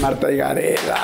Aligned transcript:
Marta 0.00 0.30
y 0.32 0.36
Gareda. 0.36 0.96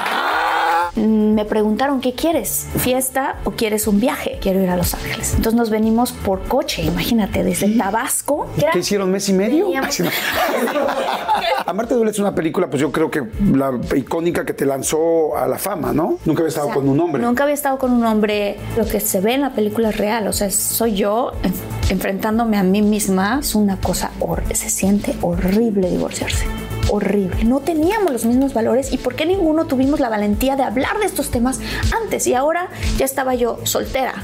Me 0.97 1.45
preguntaron, 1.45 2.01
¿qué 2.01 2.15
quieres? 2.15 2.67
¿Fiesta 2.79 3.37
o 3.45 3.51
quieres 3.51 3.87
un 3.87 4.01
viaje? 4.01 4.39
Quiero 4.41 4.63
ir 4.63 4.71
a 4.71 4.77
Los 4.77 4.95
Ángeles. 4.95 5.35
Entonces 5.37 5.55
nos 5.55 5.69
venimos 5.69 6.13
por 6.13 6.45
coche, 6.45 6.83
imagínate, 6.83 7.45
desde 7.45 7.69
Tabasco. 7.77 8.47
¿Qué 8.73 8.79
hicieron 8.79 9.11
mes 9.11 9.29
y 9.29 9.35
medio? 9.35 9.67
No. 9.69 9.83
Amarte 11.67 11.95
duele 11.95 12.13
es 12.13 12.19
una 12.19 12.35
película, 12.35 12.69
pues 12.71 12.81
yo 12.81 12.91
creo 12.93 13.11
que 13.11 13.23
la 13.53 13.79
icónica 13.95 14.47
que 14.47 14.55
te 14.55 14.65
lanzó 14.65 15.37
a 15.37 15.47
la 15.47 15.59
fama, 15.59 15.93
¿no? 15.93 16.19
Nunca 16.25 16.41
había 16.41 16.49
estado 16.49 16.69
O 16.69 16.71
sea, 16.71 16.77
con 16.77 16.89
un 16.89 16.99
hombre. 16.99 17.23
Nunca 17.23 17.43
había 17.43 17.55
estado 17.55 17.77
con 17.79 17.93
un 17.93 18.05
hombre. 18.07 18.57
Lo 18.79 18.87
que 18.87 19.01
se 19.01 19.21
ve 19.21 19.35
en 19.35 19.43
la 19.43 19.53
película 19.53 19.91
es 19.91 19.99
real. 19.99 20.27
O 20.29 20.33
sea, 20.33 20.51
soy 20.51 20.95
yo 20.95 21.33
en- 21.43 21.53
enfrentándome 21.91 22.57
a 22.57 22.63
mí 22.63 22.81
misma. 22.81 23.41
Es 23.41 23.55
una 23.55 23.77
cosa 23.79 24.13
horrible. 24.21 24.55
Se 24.55 24.71
siente 24.71 25.15
horrible 25.21 25.91
divorciarse. 25.91 26.47
Horrible. 26.91 27.45
No 27.45 27.61
teníamos 27.61 28.13
los 28.13 28.25
mismos 28.25 28.55
valores 28.55 28.93
y 28.93 28.99
por 28.99 29.15
qué 29.15 29.27
ninguno 29.27 29.67
tuvimos 29.67 30.01
la 30.01 30.09
valentía 30.09 30.57
de 30.57 30.63
hablar 30.63 30.99
de 30.99 31.07
estos 31.07 31.31
temas 31.31 31.59
antes. 32.03 32.27
Y 32.27 32.35
ahora 32.35 32.69
ya 32.97 33.05
estaba 33.05 33.35
yo 33.35 33.59
soltera, 33.65 34.15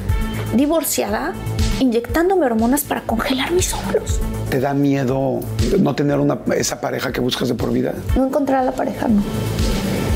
divorciada, 0.54 1.34
inyectándome 1.80 2.46
hormonas 2.46 2.82
para 2.84 3.02
congelar 3.02 3.50
mis 3.50 3.72
óvulos. 3.74 4.20
¿Te 4.50 4.60
da 4.60 4.74
miedo 4.74 5.40
no 5.80 5.94
tener 5.94 6.18
una, 6.18 6.38
esa 6.56 6.80
pareja 6.80 7.10
que 7.12 7.20
buscas 7.20 7.48
de 7.48 7.54
por 7.54 7.72
vida? 7.72 7.94
No 8.16 8.26
encontrar 8.26 8.60
a 8.60 8.64
la 8.64 8.72
pareja, 8.72 9.08
no. 9.08 9.22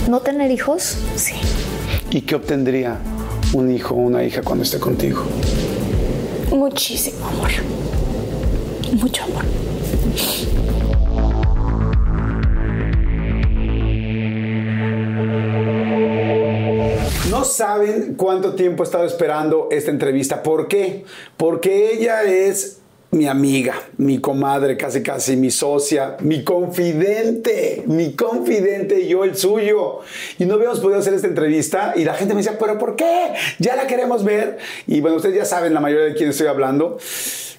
No 0.08 0.20
tener 0.20 0.50
hijos, 0.50 0.98
sí. 1.16 1.34
¿Y 2.10 2.20
qué 2.20 2.36
obtendría 2.36 2.98
un 3.52 3.72
hijo 3.72 3.94
o 3.94 3.98
una 3.98 4.22
hija 4.22 4.42
cuando 4.42 4.62
esté 4.62 4.78
contigo? 4.78 5.24
Muchísimo 6.50 7.26
amor. 7.26 7.50
Mucho 8.92 9.24
amor. 9.24 9.44
Saben 17.46 18.14
cuánto 18.16 18.54
tiempo 18.54 18.82
he 18.82 18.86
estado 18.86 19.04
esperando 19.04 19.68
esta 19.70 19.90
entrevista. 19.90 20.42
¿Por 20.42 20.68
qué? 20.68 21.04
Porque 21.36 21.92
ella 21.92 22.22
es 22.24 22.78
mi 23.10 23.26
amiga, 23.26 23.74
mi 23.96 24.18
comadre, 24.20 24.76
casi 24.76 25.02
casi 25.02 25.36
mi 25.36 25.50
socia, 25.50 26.16
mi 26.20 26.44
confidente, 26.44 27.82
mi 27.86 28.14
confidente 28.14 29.00
y 29.00 29.08
yo 29.08 29.24
el 29.24 29.36
suyo. 29.36 30.00
Y 30.38 30.44
no 30.44 30.54
habíamos 30.54 30.80
podido 30.80 30.98
hacer 30.98 31.14
esta 31.14 31.26
entrevista 31.26 31.94
y 31.96 32.04
la 32.04 32.14
gente 32.14 32.34
me 32.34 32.42
decía, 32.42 32.58
pero 32.58 32.78
¿por 32.78 32.96
qué? 32.96 33.32
Ya 33.58 33.76
la 33.76 33.86
queremos 33.86 34.24
ver. 34.24 34.58
Y 34.86 35.00
bueno, 35.00 35.16
ustedes 35.16 35.36
ya 35.36 35.44
saben 35.44 35.72
la 35.72 35.80
mayoría 35.80 36.06
de 36.06 36.14
quién 36.14 36.30
estoy 36.30 36.48
hablando. 36.48 36.98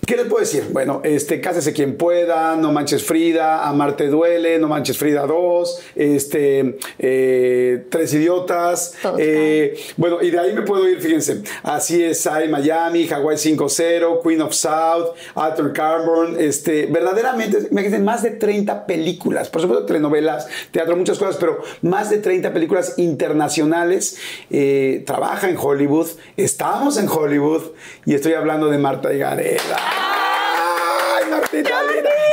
¿Qué 0.05 0.15
les 0.15 0.25
puedo 0.25 0.39
decir? 0.39 0.65
Bueno, 0.71 1.01
este, 1.03 1.41
cásese 1.41 1.73
quien 1.73 1.97
pueda, 1.97 2.55
no 2.55 2.71
manches 2.71 3.03
Frida, 3.03 3.67
amarte 3.67 4.07
duele, 4.07 4.59
no 4.59 4.67
manches 4.67 4.97
Frida 4.97 5.25
2, 5.25 5.83
este, 5.95 6.77
eh, 6.99 7.85
tres 7.89 8.13
idiotas, 8.13 8.95
eh, 9.17 9.77
bueno, 9.97 10.21
y 10.21 10.29
de 10.29 10.39
ahí 10.39 10.53
me 10.53 10.61
puedo 10.61 10.87
ir, 10.87 11.01
fíjense, 11.01 11.41
así 11.63 12.03
es, 12.03 12.25
hay 12.27 12.47
Miami, 12.47 13.07
Hawaii 13.07 13.37
5-0, 13.37 14.21
Queen 14.23 14.41
of 14.41 14.53
South, 14.53 15.15
Arthur 15.35 15.73
Carbon, 15.73 16.35
este, 16.39 16.85
verdaderamente, 16.85 17.67
imagínense, 17.71 17.99
más 17.99 18.23
de 18.23 18.31
30 18.31 18.85
películas, 18.85 19.49
por 19.49 19.61
supuesto 19.61 19.85
telenovelas, 19.85 20.47
teatro, 20.71 20.95
muchas 20.95 21.17
cosas, 21.17 21.37
pero 21.37 21.61
más 21.81 22.09
de 22.09 22.19
30 22.19 22.53
películas 22.53 22.93
internacionales, 22.97 24.17
eh, 24.51 25.03
trabaja 25.05 25.49
en 25.49 25.57
Hollywood, 25.57 26.07
estamos 26.37 26.97
en 26.97 27.09
Hollywood, 27.09 27.63
y 28.05 28.13
estoy 28.13 28.33
hablando 28.33 28.69
de 28.69 28.77
Marta 28.77 29.13
y 29.13 29.17
Gareda. 29.17 29.86
¡Ay, 29.89 31.25
Martita! 31.31 31.69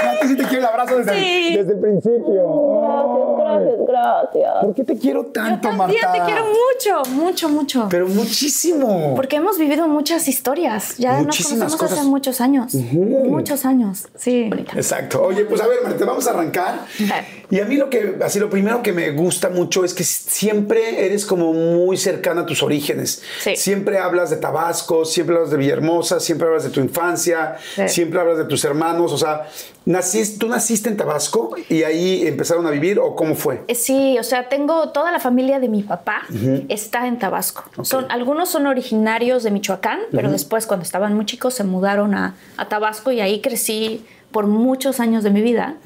Marta, 0.04 0.26
sí 0.28 0.36
te 0.36 0.42
quiero 0.44 0.58
el 0.58 0.64
abrazo 0.66 0.96
desde, 0.98 1.14
Sí. 1.14 1.56
desde 1.56 1.72
el 1.72 1.80
principio. 1.80 2.44
Gracias, 3.58 3.86
gracias. 3.86 4.52
¿Por 4.64 4.74
qué 4.74 4.84
te 4.84 4.98
quiero 4.98 5.26
tanto, 5.26 5.70
Yo 5.70 5.76
también 5.76 6.00
Marta? 6.02 6.24
te 6.24 6.24
quiero 6.32 6.44
mucho, 6.46 7.10
mucho, 7.12 7.48
mucho. 7.48 7.86
Pero 7.90 8.06
muchísimo. 8.08 9.14
Porque 9.16 9.36
hemos 9.36 9.58
vivido 9.58 9.86
muchas 9.88 10.28
historias. 10.28 10.96
Ya 10.98 11.12
nos 11.18 11.26
Muchísimas 11.26 11.58
conocemos 11.58 11.76
cosas. 11.80 11.98
hace 11.98 12.08
muchos 12.08 12.40
años. 12.40 12.74
Muchos 12.74 13.64
años. 13.64 14.06
Sí. 14.16 14.50
Exacto. 14.74 15.22
Oye, 15.22 15.44
pues 15.44 15.60
a 15.60 15.66
ver, 15.66 15.78
Marta, 15.84 16.04
vamos 16.04 16.26
a 16.26 16.30
arrancar. 16.30 16.80
Y 17.50 17.60
a 17.60 17.64
mí 17.66 17.76
lo 17.76 17.90
que, 17.90 18.16
así 18.24 18.38
lo 18.40 18.48
primero 18.50 18.82
que 18.82 18.92
me 18.92 19.10
gusta 19.12 19.48
mucho 19.50 19.84
es 19.84 19.94
que 19.94 20.02
siempre 20.04 21.04
eres 21.06 21.26
como 21.26 21.52
muy 21.52 21.96
cercana 21.96 22.42
a 22.42 22.46
tus 22.46 22.62
orígenes. 22.62 23.22
Sí. 23.40 23.54
Siempre 23.56 23.98
hablas 23.98 24.30
de 24.30 24.36
Tabasco, 24.36 25.04
siempre 25.04 25.36
hablas 25.36 25.50
de 25.50 25.58
Villahermosa, 25.58 26.20
siempre 26.20 26.48
hablas 26.48 26.64
de 26.64 26.70
tu 26.70 26.80
infancia, 26.80 27.56
Sí. 27.74 27.88
siempre 27.88 28.20
hablas 28.20 28.38
de 28.38 28.44
tus 28.46 28.64
hermanos. 28.64 29.12
O 29.12 29.18
sea, 29.18 29.46
naciste, 29.84 30.38
¿tú 30.38 30.48
naciste 30.48 30.88
en 30.88 30.96
Tabasco 30.96 31.54
y 31.68 31.82
ahí 31.82 32.26
empezaron 32.26 32.66
a 32.66 32.70
vivir 32.70 32.98
o 32.98 33.14
cómo 33.14 33.34
fue? 33.34 33.43
Eh, 33.68 33.74
Sí, 33.74 34.16
o 34.18 34.22
sea, 34.22 34.48
tengo 34.48 34.90
toda 34.90 35.12
la 35.12 35.20
familia 35.20 35.60
de 35.60 35.68
mi 35.68 35.82
papá 35.82 36.22
está 36.68 37.06
en 37.06 37.18
Tabasco. 37.18 37.64
Son, 37.84 38.06
algunos 38.10 38.48
son 38.48 38.66
originarios 38.66 39.42
de 39.42 39.50
Michoacán, 39.50 40.00
pero 40.12 40.30
después 40.30 40.66
cuando 40.66 40.84
estaban 40.84 41.14
muy 41.14 41.26
chicos 41.26 41.54
se 41.54 41.64
mudaron 41.64 42.14
a, 42.14 42.34
a 42.56 42.68
Tabasco 42.68 43.12
y 43.12 43.20
ahí 43.20 43.40
crecí 43.40 44.04
por 44.30 44.48
muchos 44.48 44.98
años 44.98 45.22
de 45.22 45.30
mi 45.30 45.42
vida. 45.42 45.76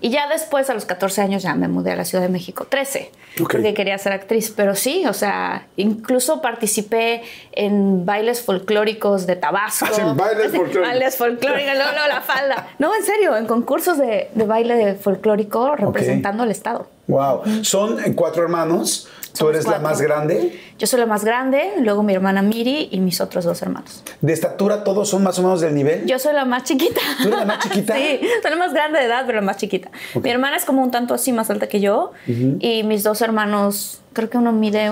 Y 0.00 0.10
ya 0.10 0.28
después, 0.28 0.70
a 0.70 0.74
los 0.74 0.84
14 0.84 1.22
años, 1.22 1.42
ya 1.42 1.54
me 1.56 1.66
mudé 1.66 1.90
a 1.90 1.96
la 1.96 2.04
Ciudad 2.04 2.22
de 2.22 2.28
México, 2.30 2.64
13, 2.70 3.10
Ok. 3.40 3.50
porque 3.54 3.74
quería 3.74 3.98
ser 3.98 4.12
actriz. 4.12 4.52
Pero 4.56 4.76
sí, 4.76 5.04
o 5.08 5.12
sea, 5.12 5.66
incluso 5.76 6.40
participé 6.40 7.22
en 7.50 8.06
bailes 8.06 8.42
folclóricos 8.42 9.26
de 9.26 9.34
Tabasco. 9.34 9.86
Ah, 9.88 9.92
sí, 9.96 10.02
bailes 10.14 10.52
folclóricos. 10.52 10.82
Bailes 10.88 11.16
folclóricos, 11.16 11.74
luego, 11.74 11.90
luego 11.94 12.08
la 12.08 12.20
falda. 12.20 12.68
No, 12.78 12.94
en 12.94 13.02
serio, 13.02 13.36
en 13.36 13.46
concursos 13.46 13.98
de, 13.98 14.30
de 14.32 14.44
baile 14.44 14.94
folclórico 14.94 15.74
representando 15.74 16.44
al 16.44 16.52
Estado. 16.52 16.86
Wow. 17.08 17.42
Son 17.62 17.98
cuatro 18.14 18.42
hermanos. 18.42 19.08
Tú 19.38 19.50
eres 19.50 19.66
la 19.66 19.78
más 19.78 20.00
grande. 20.00 20.58
Yo 20.78 20.86
soy 20.86 21.00
la 21.00 21.06
más 21.06 21.24
grande, 21.24 21.74
luego 21.80 22.02
mi 22.02 22.14
hermana 22.14 22.42
Miri 22.42 22.88
y 22.90 23.00
mis 23.00 23.20
otros 23.20 23.44
dos 23.44 23.60
hermanos. 23.60 24.02
De 24.20 24.32
estatura, 24.32 24.82
todos 24.82 25.10
son 25.10 25.22
más 25.22 25.38
o 25.38 25.42
menos 25.42 25.60
del 25.60 25.74
nivel. 25.74 26.06
Yo 26.06 26.18
soy 26.18 26.32
la 26.32 26.44
más 26.44 26.64
chiquita. 26.64 27.00
¿Tú 27.22 27.28
eres 27.28 27.40
la 27.40 27.44
más 27.44 27.58
chiquita? 27.60 27.94
sí, 27.96 28.20
soy 28.42 28.50
la 28.50 28.56
más 28.56 28.72
grande 28.72 28.98
de 28.98 29.04
edad, 29.04 29.24
pero 29.26 29.40
la 29.40 29.44
más 29.46 29.58
chiquita. 29.58 29.90
Mi 30.22 30.30
hermana 30.30 30.56
es 30.56 30.64
como 30.64 30.82
un 30.82 30.90
tanto 30.90 31.14
así 31.14 31.32
más 31.32 31.50
alta 31.50 31.68
que 31.68 31.80
yo 31.80 32.12
y 32.26 32.82
mis 32.84 33.02
dos 33.02 33.20
hermanos, 33.20 34.00
creo 34.12 34.30
que 34.30 34.38
uno 34.38 34.52
mide 34.52 34.90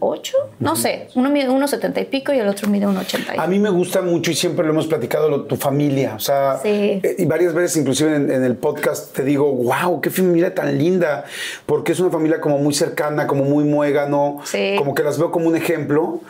1,78. 0.00 0.32
No 0.60 0.76
sé, 0.76 1.08
uno 1.14 1.30
mide 1.30 1.48
1,70 1.48 2.00
y 2.02 2.04
pico 2.06 2.32
y 2.32 2.38
el 2.38 2.48
otro 2.48 2.68
mide 2.68 2.86
1,80. 2.86 3.34
A 3.38 3.46
mí 3.46 3.58
me 3.58 3.70
gusta 3.70 4.02
mucho 4.02 4.30
y 4.30 4.34
siempre 4.34 4.64
lo 4.64 4.72
hemos 4.72 4.86
platicado, 4.86 5.28
lo- 5.28 5.42
tu 5.44 5.56
familia. 5.56 6.14
O 6.16 6.20
sea, 6.20 6.58
Sí. 6.62 6.68
eh, 7.02 7.16
y 7.18 7.24
varias 7.26 7.54
veces, 7.54 7.76
inclusive 7.76 8.14
en, 8.16 8.30
en 8.30 8.44
el 8.44 8.56
podcast, 8.56 9.14
te 9.14 9.22
digo, 9.24 9.52
wow, 9.52 10.00
qué 10.00 10.10
familia 10.10 10.54
tan 10.54 10.76
linda. 10.78 11.24
Porque 11.66 11.92
es 11.92 12.00
una 12.00 12.10
familia 12.10 12.40
como 12.40 12.58
muy 12.58 12.74
cercana, 12.74 13.26
como 13.26 13.44
muy 13.44 13.64
muégano. 13.64 14.38
Sí. 14.44 14.74
Como 14.78 14.94
que 14.94 15.02
las 15.02 15.18
veo 15.18 15.30
como 15.30 15.48
un 15.48 15.56
ejemplo. 15.56 16.20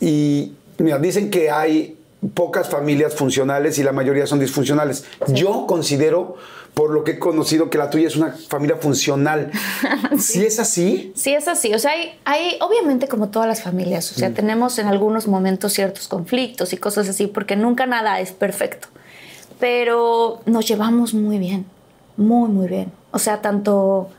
Y 0.00 0.54
mira, 0.78 0.98
dicen 0.98 1.30
que 1.30 1.50
hay 1.50 1.96
pocas 2.34 2.68
familias 2.68 3.14
funcionales 3.14 3.78
y 3.78 3.82
la 3.82 3.92
mayoría 3.92 4.26
son 4.26 4.40
disfuncionales. 4.40 5.04
Yo 5.28 5.66
considero, 5.66 6.36
por 6.74 6.90
lo 6.90 7.04
que 7.04 7.12
he 7.12 7.18
conocido, 7.18 7.68
que 7.70 7.78
la 7.78 7.90
tuya 7.90 8.08
es 8.08 8.16
una 8.16 8.32
familia 8.32 8.76
funcional. 8.76 9.50
Si 10.18 10.44
es 10.44 10.58
así, 10.58 11.12
Sí, 11.14 11.32
es 11.32 11.48
así. 11.48 11.72
O 11.72 11.78
sea, 11.78 11.92
hay, 11.92 12.18
hay 12.24 12.58
obviamente 12.60 13.08
como 13.08 13.30
todas 13.30 13.48
las 13.48 13.62
familias, 13.62 14.10
o 14.12 14.14
sea, 14.14 14.34
tenemos 14.34 14.78
en 14.78 14.86
algunos 14.86 15.26
momentos 15.28 15.72
ciertos 15.72 16.08
conflictos 16.08 16.72
y 16.72 16.76
cosas 16.76 17.08
así, 17.08 17.26
porque 17.26 17.56
nunca 17.56 17.86
nada 17.86 18.20
es 18.20 18.32
perfecto. 18.32 18.88
Pero 19.58 20.40
nos 20.46 20.66
llevamos 20.66 21.14
muy 21.14 21.38
bien, 21.38 21.64
muy, 22.16 22.50
muy 22.50 22.68
bien. 22.68 22.92
O 23.12 23.18
sea, 23.18 23.40
tanto 23.40 24.10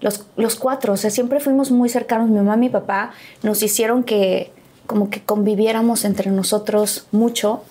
los, 0.00 0.26
los 0.36 0.56
cuatro, 0.56 0.92
o 0.92 0.96
sea, 0.96 1.10
siempre 1.10 1.40
fuimos 1.40 1.70
muy 1.70 1.88
cercanos. 1.88 2.28
Mi 2.28 2.36
mamá 2.36 2.54
y 2.56 2.60
mi 2.60 2.68
papá 2.68 3.12
nos 3.42 3.62
hicieron 3.62 4.04
que 4.04 4.52
como 4.86 5.10
que 5.10 5.22
conviviéramos 5.22 6.04
entre 6.04 6.30
nosotros 6.30 7.06
mucho. 7.12 7.62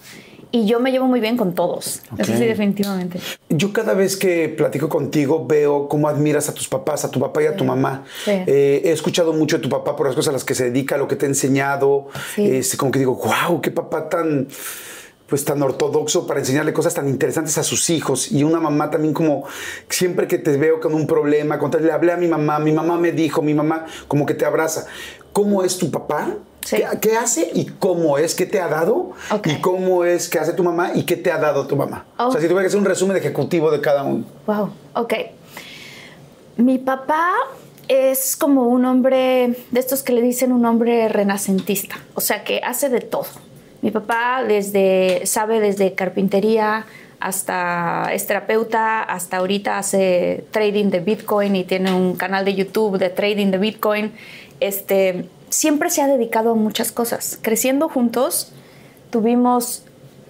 Y 0.52 0.66
yo 0.66 0.80
me 0.80 0.92
llevo 0.92 1.06
muy 1.06 1.20
bien 1.20 1.38
con 1.38 1.54
todos. 1.54 2.02
Eso 2.18 2.32
Ok. 2.32 2.38
sí, 2.40 2.46
definitivamente. 2.46 3.20
Yo 3.50 3.72
cada 3.72 3.94
vez 3.94 4.18
que 4.18 4.50
platico 4.50 4.90
contigo 4.90 5.46
veo 5.46 5.88
cómo 5.88 6.08
admiras 6.08 6.50
a 6.50 6.54
tus 6.56 6.68
papás, 6.68 7.06
a 7.06 7.12
tu 7.12 7.20
papá 7.20 7.44
y 7.44 7.46
a 7.46 7.56
tu 7.56 7.64
mamá. 7.66 8.04
Sí. 8.26 8.32
Eh, 8.32 8.82
he 8.86 8.92
escuchado 8.92 9.32
mucho 9.34 9.58
de 9.58 9.64
tu 9.64 9.70
papá 9.70 9.96
por 9.96 10.08
las 10.08 10.16
cosas 10.16 10.30
a 10.30 10.34
las 10.34 10.44
que 10.44 10.56
se 10.56 10.66
dedica, 10.66 10.98
lo 10.98 11.08
que 11.08 11.16
te 11.16 11.28
ha 11.28 11.30
enseñado. 11.30 12.08
Sí. 12.34 12.50
Este, 12.50 12.78
como 12.78 12.92
que 12.92 12.98
digo, 12.98 13.16
wow, 13.16 13.62
qué 13.62 13.70
papá 13.70 14.10
tan, 14.10 14.48
pues 15.28 15.46
tan 15.46 15.62
ortodoxo 15.62 16.26
para 16.26 16.40
enseñarle 16.40 16.74
cosas 16.74 16.96
tan 16.96 17.08
interesantes 17.08 17.56
a 17.60 17.64
sus 17.64 17.88
hijos 17.92 18.32
y 18.32 18.44
una 18.44 18.60
mamá 18.60 18.90
también 18.90 19.14
como 19.14 19.44
siempre 19.88 20.28
que 20.28 20.40
te 20.40 20.58
veo 20.58 20.80
con 20.80 20.96
un 20.96 21.06
problema, 21.06 21.60
contarle, 21.60 21.88
le 21.88 21.94
hablé 21.94 22.12
a 22.12 22.18
mi 22.18 22.28
mamá, 22.28 22.58
mi 22.58 22.72
mamá 22.72 22.98
me 22.98 23.12
dijo, 23.12 23.44
mi 23.44 23.54
mamá 23.54 23.86
como 24.08 24.26
que 24.26 24.34
te 24.34 24.46
abraza. 24.46 24.88
¿Cómo 25.32 25.64
es 25.64 25.78
tu 25.78 25.92
papá? 25.92 26.34
Sí. 26.70 26.84
¿Qué, 27.02 27.16
hace 27.16 27.50
y 27.54 27.66
cómo 27.66 28.20
es? 28.20 28.36
¿Qué 28.36 28.46
te 28.46 28.60
ha 28.60 28.68
dado? 28.68 29.14
¿Y 29.44 29.56
cómo 29.56 30.04
es 30.04 30.30
que 30.30 30.38
hace 30.38 30.54
tu 30.54 30.64
mamá 30.64 30.92
y 30.94 31.04
qué 31.04 31.16
te 31.16 31.32
ha 31.32 31.40
dado 31.40 31.66
tu 31.66 31.76
mamá? 31.76 32.06
O 32.18 32.32
sea, 32.32 32.40
si 32.40 32.48
tuviera 32.48 32.62
que 32.62 32.68
hacer 32.68 32.80
un 32.80 32.86
resumen 32.86 33.18
ejecutivo 33.18 33.72
de 33.72 33.82
cada 33.82 34.04
uno. 34.04 34.24
Wow, 34.46 34.70
ok. 34.94 35.14
Mi 36.58 36.78
papá 36.78 37.32
es 37.88 38.36
como 38.36 38.68
un 38.68 38.86
hombre 38.86 39.58
de 39.72 39.80
estos 39.80 40.04
que 40.04 40.14
le 40.14 40.22
dicen 40.22 40.52
un 40.52 40.64
hombre 40.66 41.10
renacentista, 41.10 41.98
o 42.14 42.22
sea, 42.22 42.44
que 42.44 42.62
hace 42.64 42.90
de 42.90 43.02
todo 43.02 43.26
mi 43.82 43.92
papá 43.92 44.44
desde, 44.46 45.26
sabe 45.26 45.60
desde 45.60 45.94
carpintería 45.94 46.86
hasta 47.20 48.10
es 48.14 48.28
terapeuta, 48.28 49.04
hasta 49.04 49.38
ahorita 49.38 49.78
hace 49.78 50.46
trading 50.52 50.90
de 50.90 51.00
Bitcoin 51.00 51.56
y 51.56 51.64
tiene 51.64 51.94
un 51.94 52.16
canal 52.16 52.46
de 52.46 52.56
YouTube 52.56 52.98
de 52.98 53.10
trading 53.10 53.52
de 53.52 53.58
Bitcoin. 53.58 54.12
Este, 54.60 55.26
siempre 55.50 55.90
se 55.90 56.02
ha 56.02 56.08
dedicado 56.08 56.52
a 56.52 56.56
muchas 56.56 56.92
cosas. 56.92 57.40
Creciendo 57.42 57.90
juntos, 57.90 58.52
tuvimos 59.10 59.84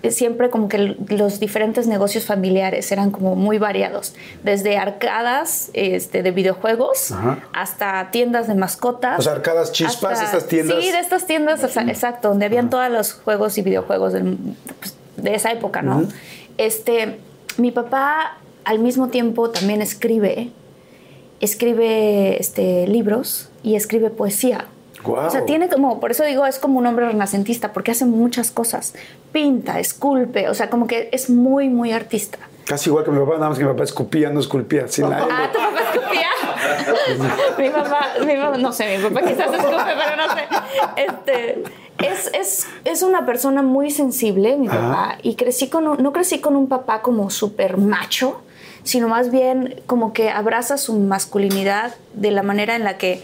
siempre 0.09 0.49
como 0.49 0.69
que 0.69 0.95
los 1.09 1.39
diferentes 1.39 1.87
negocios 1.87 2.25
familiares 2.25 2.91
eran 2.91 3.11
como 3.11 3.35
muy 3.35 3.57
variados, 3.57 4.13
desde 4.43 4.77
arcadas 4.77 5.69
este, 5.73 6.23
de 6.23 6.31
videojuegos 6.31 7.13
hasta 7.53 8.09
tiendas 8.11 8.47
de 8.47 8.55
mascotas. 8.55 9.19
O 9.19 9.21
sea, 9.21 9.33
arcadas 9.33 9.71
chispas, 9.71 10.21
estas 10.21 10.47
tiendas. 10.47 10.81
Sí, 10.81 10.91
de 10.91 10.99
estas 10.99 11.25
tiendas, 11.25 11.63
exacto, 11.63 12.29
donde 12.29 12.45
habían 12.45 12.69
todos 12.69 12.89
los 12.89 13.13
juegos 13.13 13.57
y 13.57 13.61
videojuegos 13.61 14.13
pues, 14.79 14.95
de 15.17 15.35
esa 15.35 15.51
época, 15.51 15.81
¿no? 15.81 16.07
Este, 16.57 17.19
mi 17.57 17.71
papá 17.71 18.37
al 18.63 18.79
mismo 18.79 19.09
tiempo 19.09 19.49
también 19.49 19.81
escribe, 19.81 20.51
escribe 21.41 22.39
este, 22.39 22.87
libros 22.87 23.49
y 23.63 23.75
escribe 23.75 24.09
poesía. 24.09 24.65
O 25.03 25.29
sea, 25.29 25.45
tiene 25.45 25.69
como, 25.69 25.99
por 25.99 26.11
eso 26.11 26.23
digo, 26.23 26.45
es 26.45 26.59
como 26.59 26.77
un 26.79 26.85
hombre 26.85 27.07
renacentista, 27.07 27.71
porque 27.71 27.91
hace 27.91 28.05
muchas 28.05 28.51
cosas. 28.51 28.93
Pinta, 29.31 29.79
esculpe, 29.79 30.49
o 30.49 30.53
sea, 30.53 30.69
como 30.69 30.87
que 30.87 31.09
es 31.11 31.29
muy, 31.29 31.69
muy 31.69 31.91
artista. 31.91 32.37
Casi 32.65 32.89
igual 32.89 33.05
que 33.05 33.11
mi 33.11 33.19
papá, 33.19 33.35
nada 33.35 33.49
más 33.49 33.57
que 33.57 33.63
mi 33.63 33.71
papá 33.71 33.83
escupía, 33.83 34.29
no 34.29 34.39
esculpía. 34.39 34.87
Sin 34.87 35.09
la 35.09 35.17
ah, 35.19 35.49
¿tu 35.51 35.57
papá 35.57 35.79
escupía? 35.91 36.27
mi, 37.57 37.69
papá, 37.69 38.07
mi 38.25 38.35
papá, 38.35 38.57
no 38.57 38.71
sé, 38.71 38.97
mi 38.97 39.03
papá 39.03 39.21
quizás 39.25 39.53
escupe, 39.53 39.93
pero 39.97 40.15
no 40.17 40.35
sé. 40.35 40.47
Este, 40.97 41.63
es, 41.99 42.29
es, 42.33 42.67
es 42.85 43.01
una 43.01 43.25
persona 43.25 43.63
muy 43.63 43.91
sensible, 43.91 44.55
mi 44.57 44.67
papá, 44.67 45.17
y 45.23 45.35
crecí 45.35 45.69
con 45.69 46.01
no 46.01 46.13
crecí 46.13 46.39
con 46.39 46.55
un 46.55 46.67
papá 46.67 47.01
como 47.01 47.29
súper 47.29 47.77
macho, 47.77 48.41
sino 48.83 49.07
más 49.07 49.31
bien 49.31 49.81
como 49.87 50.13
que 50.13 50.29
abraza 50.29 50.77
su 50.77 50.97
masculinidad 50.99 51.95
de 52.13 52.31
la 52.31 52.43
manera 52.43 52.75
en 52.75 52.83
la 52.83 52.97
que 52.97 53.23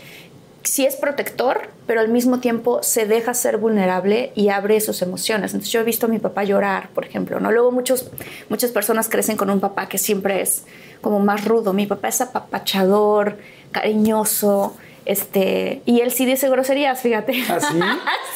sí 0.65 0.85
es 0.85 0.95
protector, 0.95 1.69
pero 1.85 2.01
al 2.01 2.09
mismo 2.09 2.39
tiempo 2.39 2.81
se 2.81 3.05
deja 3.05 3.33
ser 3.33 3.57
vulnerable 3.57 4.31
y 4.35 4.49
abre 4.49 4.81
sus 4.81 5.01
emociones. 5.01 5.53
Entonces 5.53 5.71
yo 5.71 5.79
he 5.79 5.83
visto 5.83 6.07
a 6.07 6.09
mi 6.09 6.19
papá 6.19 6.43
llorar, 6.43 6.89
por 6.89 7.05
ejemplo, 7.05 7.39
¿no? 7.39 7.51
Luego 7.51 7.71
muchos, 7.71 8.09
muchas 8.49 8.71
personas 8.71 9.07
crecen 9.07 9.37
con 9.37 9.49
un 9.49 9.59
papá 9.59 9.87
que 9.87 9.97
siempre 9.97 10.41
es 10.41 10.63
como 11.01 11.19
más 11.19 11.45
rudo. 11.45 11.71
Mi 11.71 11.85
papá 11.85 12.07
es 12.07 12.19
apapachador, 12.19 13.37
cariñoso, 13.71 14.75
este, 15.05 15.83
y 15.85 16.01
él 16.01 16.11
sí 16.11 16.25
dice 16.25 16.49
groserías, 16.49 16.99
fíjate. 16.99 17.33
¿Ah, 17.47 17.59
sí? 17.59 17.79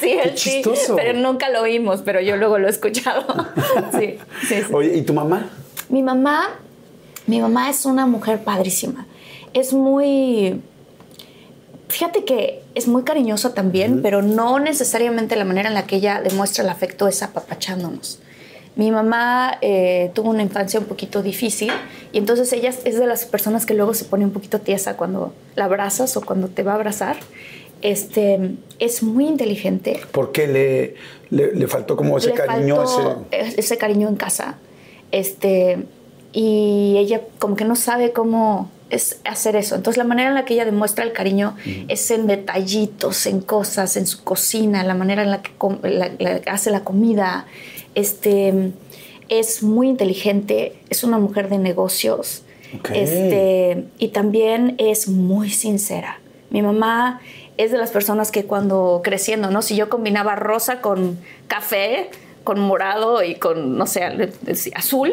sí, 0.00 0.10
él 0.12 0.38
sí, 0.38 0.62
pero 0.94 1.18
nunca 1.18 1.48
lo 1.50 1.62
oímos, 1.62 2.02
pero 2.02 2.20
yo 2.20 2.36
luego 2.36 2.58
lo 2.58 2.68
he 2.68 2.70
escuchado. 2.70 3.24
sí, 3.98 4.18
sí, 4.46 4.62
sí. 4.62 4.72
Oye, 4.72 4.96
¿y 4.96 5.02
tu 5.02 5.12
mamá? 5.12 5.50
Mi 5.88 6.02
mamá, 6.02 6.50
mi 7.26 7.40
mamá 7.40 7.70
es 7.70 7.84
una 7.86 8.06
mujer 8.06 8.44
padrísima. 8.44 9.06
Es 9.52 9.72
muy 9.72 10.60
Fíjate 11.90 12.24
que 12.24 12.62
es 12.76 12.86
muy 12.86 13.02
cariñosa 13.02 13.52
también, 13.52 14.00
pero 14.00 14.22
no 14.22 14.60
necesariamente 14.60 15.34
la 15.34 15.44
manera 15.44 15.68
en 15.68 15.74
la 15.74 15.86
que 15.86 15.96
ella 15.96 16.22
demuestra 16.22 16.62
el 16.62 16.70
afecto 16.70 17.08
es 17.08 17.20
apapachándonos. 17.22 18.20
Mi 18.76 18.92
mamá 18.92 19.58
eh, 19.60 20.12
tuvo 20.14 20.30
una 20.30 20.42
infancia 20.42 20.78
un 20.78 20.86
poquito 20.86 21.20
difícil 21.20 21.72
y 22.12 22.18
entonces 22.18 22.52
ella 22.52 22.70
es 22.70 22.96
de 22.96 23.06
las 23.06 23.24
personas 23.24 23.66
que 23.66 23.74
luego 23.74 23.92
se 23.94 24.04
pone 24.04 24.24
un 24.24 24.30
poquito 24.30 24.60
tiesa 24.60 24.96
cuando 24.96 25.34
la 25.56 25.64
abrazas 25.64 26.16
o 26.16 26.20
cuando 26.20 26.46
te 26.46 26.62
va 26.62 26.72
a 26.72 26.74
abrazar. 26.76 27.16
Este, 27.82 28.52
es 28.78 29.02
muy 29.02 29.26
inteligente. 29.26 30.00
¿Por 30.12 30.30
qué 30.30 30.46
le, 30.46 30.94
le, 31.30 31.66
faltó 31.66 31.96
como 31.96 32.18
ese 32.18 32.32
cariño? 32.32 32.84
Ese... 33.32 33.58
ese... 33.58 33.78
cariño 33.78 34.08
en 34.08 34.16
casa. 34.16 34.58
Este, 35.10 35.86
y 36.32 36.94
ella 36.98 37.22
como 37.40 37.56
que 37.56 37.64
no 37.64 37.74
sabe 37.74 38.12
cómo 38.12 38.70
es 38.90 39.20
hacer 39.24 39.56
eso. 39.56 39.76
Entonces 39.76 39.96
la 39.96 40.04
manera 40.04 40.28
en 40.28 40.34
la 40.34 40.44
que 40.44 40.54
ella 40.54 40.64
demuestra 40.64 41.04
el 41.04 41.12
cariño 41.12 41.56
es 41.88 42.10
en 42.10 42.26
detallitos, 42.26 43.26
en 43.26 43.40
cosas, 43.40 43.96
en 43.96 44.06
su 44.06 44.22
cocina, 44.24 44.84
la 44.84 44.94
manera 44.94 45.22
en 45.22 45.30
la 45.30 45.42
que 45.42 46.50
hace 46.50 46.70
la 46.70 46.84
comida. 46.84 47.46
Este, 47.94 48.72
es 49.28 49.62
muy 49.62 49.88
inteligente, 49.88 50.74
es 50.90 51.04
una 51.04 51.18
mujer 51.18 51.48
de 51.48 51.58
negocios 51.58 52.42
este, 52.92 53.84
y 53.98 54.08
también 54.08 54.74
es 54.78 55.08
muy 55.08 55.50
sincera. 55.50 56.20
Mi 56.50 56.62
mamá 56.62 57.20
es 57.56 57.72
de 57.72 57.78
las 57.78 57.90
personas 57.90 58.30
que 58.30 58.44
cuando 58.44 59.00
creciendo, 59.04 59.50
¿no? 59.50 59.62
Si 59.62 59.76
yo 59.76 59.88
combinaba 59.88 60.34
rosa 60.34 60.80
con 60.80 61.18
café, 61.46 62.10
con 62.44 62.60
morado 62.60 63.22
y 63.22 63.36
con, 63.36 63.76
no 63.76 63.86
sé, 63.86 64.02
azul, 64.74 65.12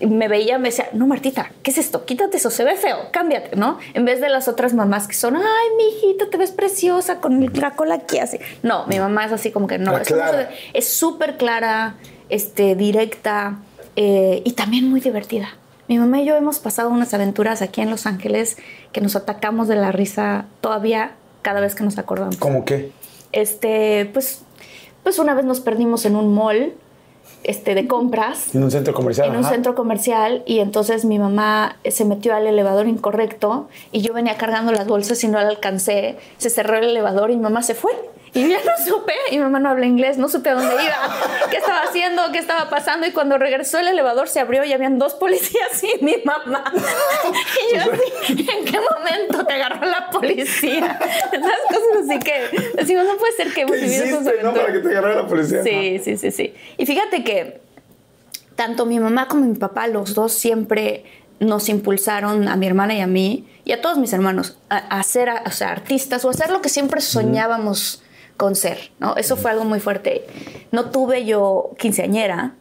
me 0.00 0.28
veía, 0.28 0.58
me 0.58 0.68
decía, 0.68 0.88
no, 0.92 1.06
Martita, 1.06 1.50
¿qué 1.62 1.70
es 1.70 1.78
esto? 1.78 2.04
Quítate 2.04 2.36
eso, 2.36 2.50
se 2.50 2.64
ve 2.64 2.76
feo, 2.76 2.96
cámbiate, 3.12 3.56
¿no? 3.56 3.78
En 3.94 4.04
vez 4.04 4.20
de 4.20 4.28
las 4.28 4.48
otras 4.48 4.74
mamás 4.74 5.08
que 5.08 5.14
son, 5.14 5.36
ay, 5.36 5.68
mi 5.76 5.84
hijita, 5.88 6.28
te 6.30 6.36
ves 6.36 6.50
preciosa 6.50 7.20
con 7.20 7.50
la 7.54 7.70
cola 7.72 7.96
aquí 7.96 8.18
así. 8.18 8.38
No, 8.62 8.86
mi 8.86 8.98
mamá 8.98 9.24
es 9.24 9.32
así 9.32 9.50
como 9.50 9.66
que 9.66 9.78
no, 9.78 9.96
es 10.74 10.88
súper 10.88 11.36
clara, 11.36 11.94
este, 12.28 12.74
directa 12.74 13.58
eh, 13.96 14.42
y 14.44 14.52
también 14.52 14.88
muy 14.90 15.00
divertida. 15.00 15.48
Mi 15.88 15.98
mamá 15.98 16.20
y 16.20 16.24
yo 16.24 16.34
hemos 16.36 16.58
pasado 16.58 16.90
unas 16.90 17.14
aventuras 17.14 17.62
aquí 17.62 17.80
en 17.80 17.90
Los 17.90 18.06
Ángeles 18.06 18.56
que 18.92 19.00
nos 19.00 19.14
atacamos 19.14 19.68
de 19.68 19.76
la 19.76 19.92
risa 19.92 20.46
todavía 20.60 21.12
cada 21.42 21.60
vez 21.60 21.74
que 21.76 21.84
nos 21.84 21.96
acordamos. 21.96 22.36
¿Cómo 22.38 22.64
qué? 22.64 22.90
Este, 23.30 24.10
pues, 24.12 24.42
pues 25.04 25.18
una 25.20 25.34
vez 25.34 25.44
nos 25.44 25.60
perdimos 25.60 26.04
en 26.04 26.16
un 26.16 26.34
mall 26.34 26.74
este, 27.46 27.74
de 27.74 27.86
compras. 27.86 28.54
En 28.54 28.62
un 28.62 28.70
centro 28.70 28.92
comercial. 28.92 29.30
En 29.30 29.36
un 29.36 29.44
centro 29.44 29.74
comercial 29.74 30.42
y 30.46 30.58
entonces 30.58 31.04
mi 31.04 31.18
mamá 31.18 31.76
se 31.88 32.04
metió 32.04 32.34
al 32.34 32.46
elevador 32.46 32.86
incorrecto 32.88 33.68
y 33.92 34.02
yo 34.02 34.12
venía 34.12 34.36
cargando 34.36 34.72
las 34.72 34.86
bolsas 34.86 35.22
y 35.24 35.28
no 35.28 35.38
la 35.38 35.48
alcancé. 35.48 36.16
Se 36.38 36.50
cerró 36.50 36.76
el 36.76 36.84
elevador 36.84 37.30
y 37.30 37.36
mi 37.36 37.42
mamá 37.42 37.62
se 37.62 37.74
fue. 37.74 37.92
Y 38.36 38.48
ya 38.50 38.58
no 38.58 38.72
supe, 38.84 39.14
y 39.30 39.38
mi 39.38 39.44
mamá 39.44 39.60
no 39.60 39.70
habla 39.70 39.86
inglés, 39.86 40.18
no 40.18 40.28
supe 40.28 40.50
a 40.50 40.54
dónde 40.54 40.74
iba, 40.74 40.94
qué 41.50 41.56
estaba 41.56 41.80
haciendo, 41.84 42.22
qué 42.32 42.38
estaba 42.38 42.68
pasando. 42.68 43.06
Y 43.06 43.12
cuando 43.12 43.38
regresó 43.38 43.78
el 43.78 43.88
elevador 43.88 44.28
se 44.28 44.40
abrió 44.40 44.62
y 44.62 44.74
habían 44.74 44.98
dos 44.98 45.14
policías 45.14 45.82
y 45.82 46.04
mi 46.04 46.16
mamá. 46.22 46.64
Y 46.76 47.74
yo 47.74 47.80
así, 47.80 48.46
¿en 48.48 48.64
qué 48.64 48.78
momento 48.78 49.44
te 49.46 49.54
agarró 49.54 49.86
la 49.86 50.10
policía? 50.10 50.98
Esas 51.32 51.60
cosas 51.68 52.04
así 52.04 52.18
que 52.18 52.72
decimos, 52.74 53.06
no 53.06 53.16
puede 53.16 53.32
ser 53.32 53.52
que 53.52 53.62
hemos 53.62 53.80
vivido. 53.80 54.20
No, 54.42 54.52
para 54.54 54.72
que 54.72 54.78
te 54.80 54.88
agarrara 54.90 55.22
la 55.22 55.26
policía. 55.26 55.62
Sí, 55.62 55.98
sí, 56.04 56.16
sí, 56.18 56.30
sí. 56.30 56.54
Y 56.76 56.84
fíjate 56.84 57.24
que 57.24 57.60
tanto 58.54 58.84
mi 58.84 59.00
mamá 59.00 59.28
como 59.28 59.46
mi 59.46 59.56
papá, 59.56 59.86
los 59.86 60.14
dos 60.14 60.32
siempre 60.32 61.04
nos 61.40 61.68
impulsaron 61.68 62.48
a 62.48 62.56
mi 62.56 62.66
hermana 62.66 62.94
y 62.94 63.00
a 63.00 63.06
mí 63.06 63.46
y 63.64 63.72
a 63.72 63.80
todos 63.80 63.98
mis 63.98 64.12
hermanos 64.12 64.58
a, 64.68 65.02
ser 65.02 65.28
o 65.44 65.50
sea, 65.50 65.70
artistas 65.70 66.24
o 66.24 66.28
a 66.28 66.30
hacer 66.30 66.50
lo 66.50 66.62
que 66.62 66.68
siempre 66.68 67.00
soñábamos 67.00 68.02
con 68.36 68.54
ser, 68.54 68.90
¿no? 68.98 69.16
Eso 69.16 69.36
fue 69.36 69.50
algo 69.50 69.64
muy 69.64 69.80
fuerte. 69.80 70.26
No 70.72 70.90
tuve 70.90 71.24
yo 71.24 71.70
quinceañera 71.78 72.54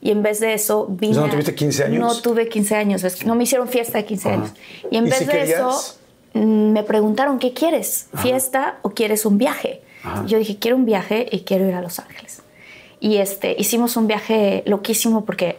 y 0.00 0.10
en 0.10 0.22
vez 0.22 0.40
de 0.40 0.54
eso 0.54 0.86
vine... 0.88 1.14
¿No 1.14 1.30
tuviste 1.30 1.54
15 1.54 1.84
años? 1.84 2.00
No 2.00 2.20
tuve 2.20 2.48
15 2.48 2.74
años, 2.74 3.24
no 3.24 3.34
me 3.34 3.44
hicieron 3.44 3.68
fiesta 3.68 3.98
de 3.98 4.04
15 4.04 4.28
años. 4.28 4.52
Y 4.90 4.96
en 4.96 5.04
vez 5.04 5.26
de 5.26 5.42
eso 5.42 5.78
mm, 6.34 6.72
me 6.72 6.82
preguntaron, 6.82 7.38
¿qué 7.38 7.52
quieres? 7.52 8.08
¿Fiesta 8.16 8.78
o 8.82 8.90
quieres 8.90 9.24
un 9.24 9.38
viaje? 9.38 9.82
yo 10.26 10.38
dije, 10.38 10.58
quiero 10.58 10.76
un 10.76 10.84
viaje 10.84 11.28
y 11.30 11.40
quiero 11.40 11.66
ir 11.68 11.74
a 11.74 11.80
Los 11.80 12.00
Ángeles. 12.00 12.42
Y 12.98 13.18
este, 13.18 13.54
hicimos 13.58 13.96
un 13.96 14.06
viaje 14.06 14.62
loquísimo 14.66 15.24
porque 15.24 15.58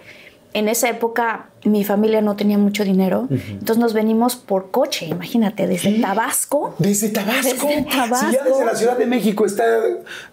en 0.53 0.69
esa 0.69 0.89
época 0.89 1.50
mi 1.63 1.83
familia 1.83 2.22
no 2.22 2.36
tenía 2.36 2.57
mucho 2.57 2.83
dinero, 2.83 3.27
entonces 3.29 3.77
nos 3.77 3.93
venimos 3.93 4.36
por 4.36 4.69
coche, 4.72 5.05
imagínate, 5.05 5.65
desde 5.65 6.00
Tabasco. 6.01 6.75
¿Desde 6.77 7.10
Tabasco? 7.10 7.67
Desde 7.67 7.83
Tabasco. 7.83 8.31
ya 8.31 8.43
desde 8.43 8.65
la 8.65 8.75
Ciudad 8.75 8.98
de 8.98 9.05
México 9.05 9.45
está 9.45 9.63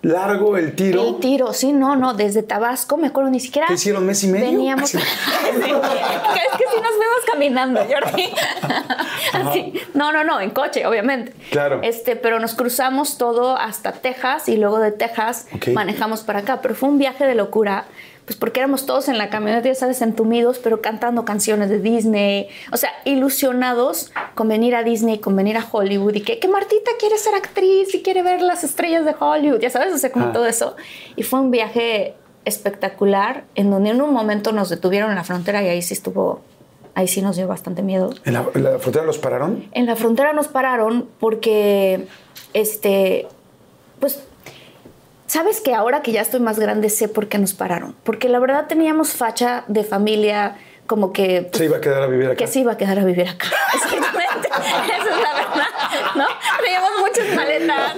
largo 0.03 0.57
el 0.57 0.75
tiro. 0.75 1.07
El 1.07 1.21
tiro, 1.21 1.53
sí, 1.53 1.73
no, 1.73 1.95
no, 1.95 2.15
desde 2.15 2.43
Tabasco, 2.43 2.97
me 2.97 3.07
acuerdo 3.07 3.31
ni 3.31 3.39
siquiera. 3.39 3.69
¿Qué 3.69 3.75
hicieron 3.75 4.05
mes 4.07 4.25
y 4.25 4.29
medio? 4.29 4.47
Veníamos. 4.47 4.95
es 4.95 5.01
que 5.01 6.65
sí 6.65 6.81
nos 6.83 6.95
fuimos 6.97 7.25
caminando, 7.31 7.81
Jordi. 7.81 8.25
Así. 9.33 9.75
No, 9.95 10.13
no, 10.13 10.25
no, 10.25 10.41
en 10.41 10.51
coche, 10.51 10.85
obviamente. 10.87 11.33
Claro. 11.51 11.81
Este, 11.83 12.17
pero 12.17 12.41
nos 12.41 12.55
cruzamos 12.55 13.19
todo 13.19 13.57
hasta 13.57 13.93
Texas 13.93 14.49
y 14.49 14.57
luego 14.57 14.81
de 14.81 14.91
Texas 14.91 15.47
manejamos 15.73 16.23
para 16.23 16.41
acá, 16.41 16.61
pero 16.61 16.75
fue 16.75 16.89
un 16.89 16.99
viaje 16.99 17.25
de 17.25 17.37
locura 17.37 17.87
pues 18.27 18.39
porque 18.39 18.61
éramos 18.61 18.87
todos 18.87 19.09
en 19.09 19.19
la 19.19 19.29
camioneta, 19.29 19.67
ya 19.69 19.75
sabes, 19.75 20.03
entumidos, 20.03 20.59
pero 20.59 20.81
cantando 20.81 21.25
canciones 21.25 21.69
de 21.69 21.79
Disney, 21.81 22.49
o 22.73 22.77
sea, 22.77 22.91
ilusionados 23.05 24.13
con 24.35 24.47
venir 24.49 24.75
a 24.77 24.83
Disney, 24.85 25.19
con 25.19 25.35
venir 25.35 25.57
a 25.57 25.67
Hollywood 25.69 26.15
y 26.15 26.21
que, 26.21 26.39
que 26.39 26.47
Martita 26.49 26.93
quiere 26.99 27.19
ser 27.19 27.35
actriz 27.35 27.95
y 27.95 28.03
quiere 28.03 28.23
ver 28.23 28.41
las 28.43 28.63
estrellas 28.63 29.05
de 29.05 29.15
Hollywood, 29.19 29.61
ya 29.61 29.71
sabes, 29.71 29.93
o 29.93 29.99
sea, 29.99 30.13
como 30.13 30.27
Ah. 30.27 30.33
todo 30.33 30.47
eso. 30.47 30.77
Y 31.17 31.23
fue 31.25 31.41
un 31.41 31.51
viaje 31.51 32.15
espectacular 32.45 33.45
en 33.55 33.71
donde 33.71 33.91
en 33.91 34.01
un 34.03 34.13
momento 34.13 34.53
nos 34.53 34.69
detuvieron 34.69 35.11
en 35.11 35.17
la 35.17 35.25
frontera 35.25 35.63
y 35.63 35.69
ahí 35.69 35.83
sí 35.83 35.95
estuvo, 35.95 36.41
ahí 36.95 37.09
sí 37.09 37.23
nos 37.23 37.37
dio 37.37 37.49
bastante 37.49 37.83
miedo. 37.83 38.11
¿En 38.25 38.35
la, 38.35 38.45
en 38.55 38.63
la 38.65 38.79
frontera 38.79 39.05
los 39.05 39.19
pararon? 39.19 39.65
En 39.73 39.87
la 39.87 39.97
frontera 39.97 40.33
nos 40.33 40.49
pararon 40.49 41.09
porque, 41.19 42.07
este, 42.55 43.27
pues, 43.99 44.23
sabes 45.31 45.61
que 45.61 45.75
ahora 45.75 46.03
que 46.03 46.11
ya 46.11 46.23
estoy 46.23 46.41
más 46.41 46.59
grande 46.59 46.91
sé 46.91 47.07
por 47.09 47.29
qué 47.29 47.39
nos 47.39 47.53
pararon. 47.55 47.95
Porque 48.03 48.29
la 48.29 48.41
verdad 48.41 48.67
teníamos 48.67 49.13
facha 49.13 49.63
de 49.69 49.85
familia 49.85 50.57
como 50.87 51.13
que... 51.13 51.43
pues, 51.43 51.59
Se 51.59 51.67
iba 51.67 51.77
a 51.77 51.81
quedar 51.81 52.03
a 52.03 52.07
vivir 52.09 52.27
acá. 52.27 52.35
que 52.35 52.47
se 52.49 52.59
iba 52.59 52.73
a 52.73 52.77
quedar 52.77 52.99
a 52.99 53.05
vivir 53.05 53.29
acá. 53.29 53.47
Exactamente. 53.75 54.49
Esa 54.49 54.97
es 54.99 55.05
la 55.23 55.35
verdad, 55.35 55.40
¿no? 56.17 56.27
Teníamos 56.63 56.91
muchas 57.01 57.35
maletas. 57.35 57.97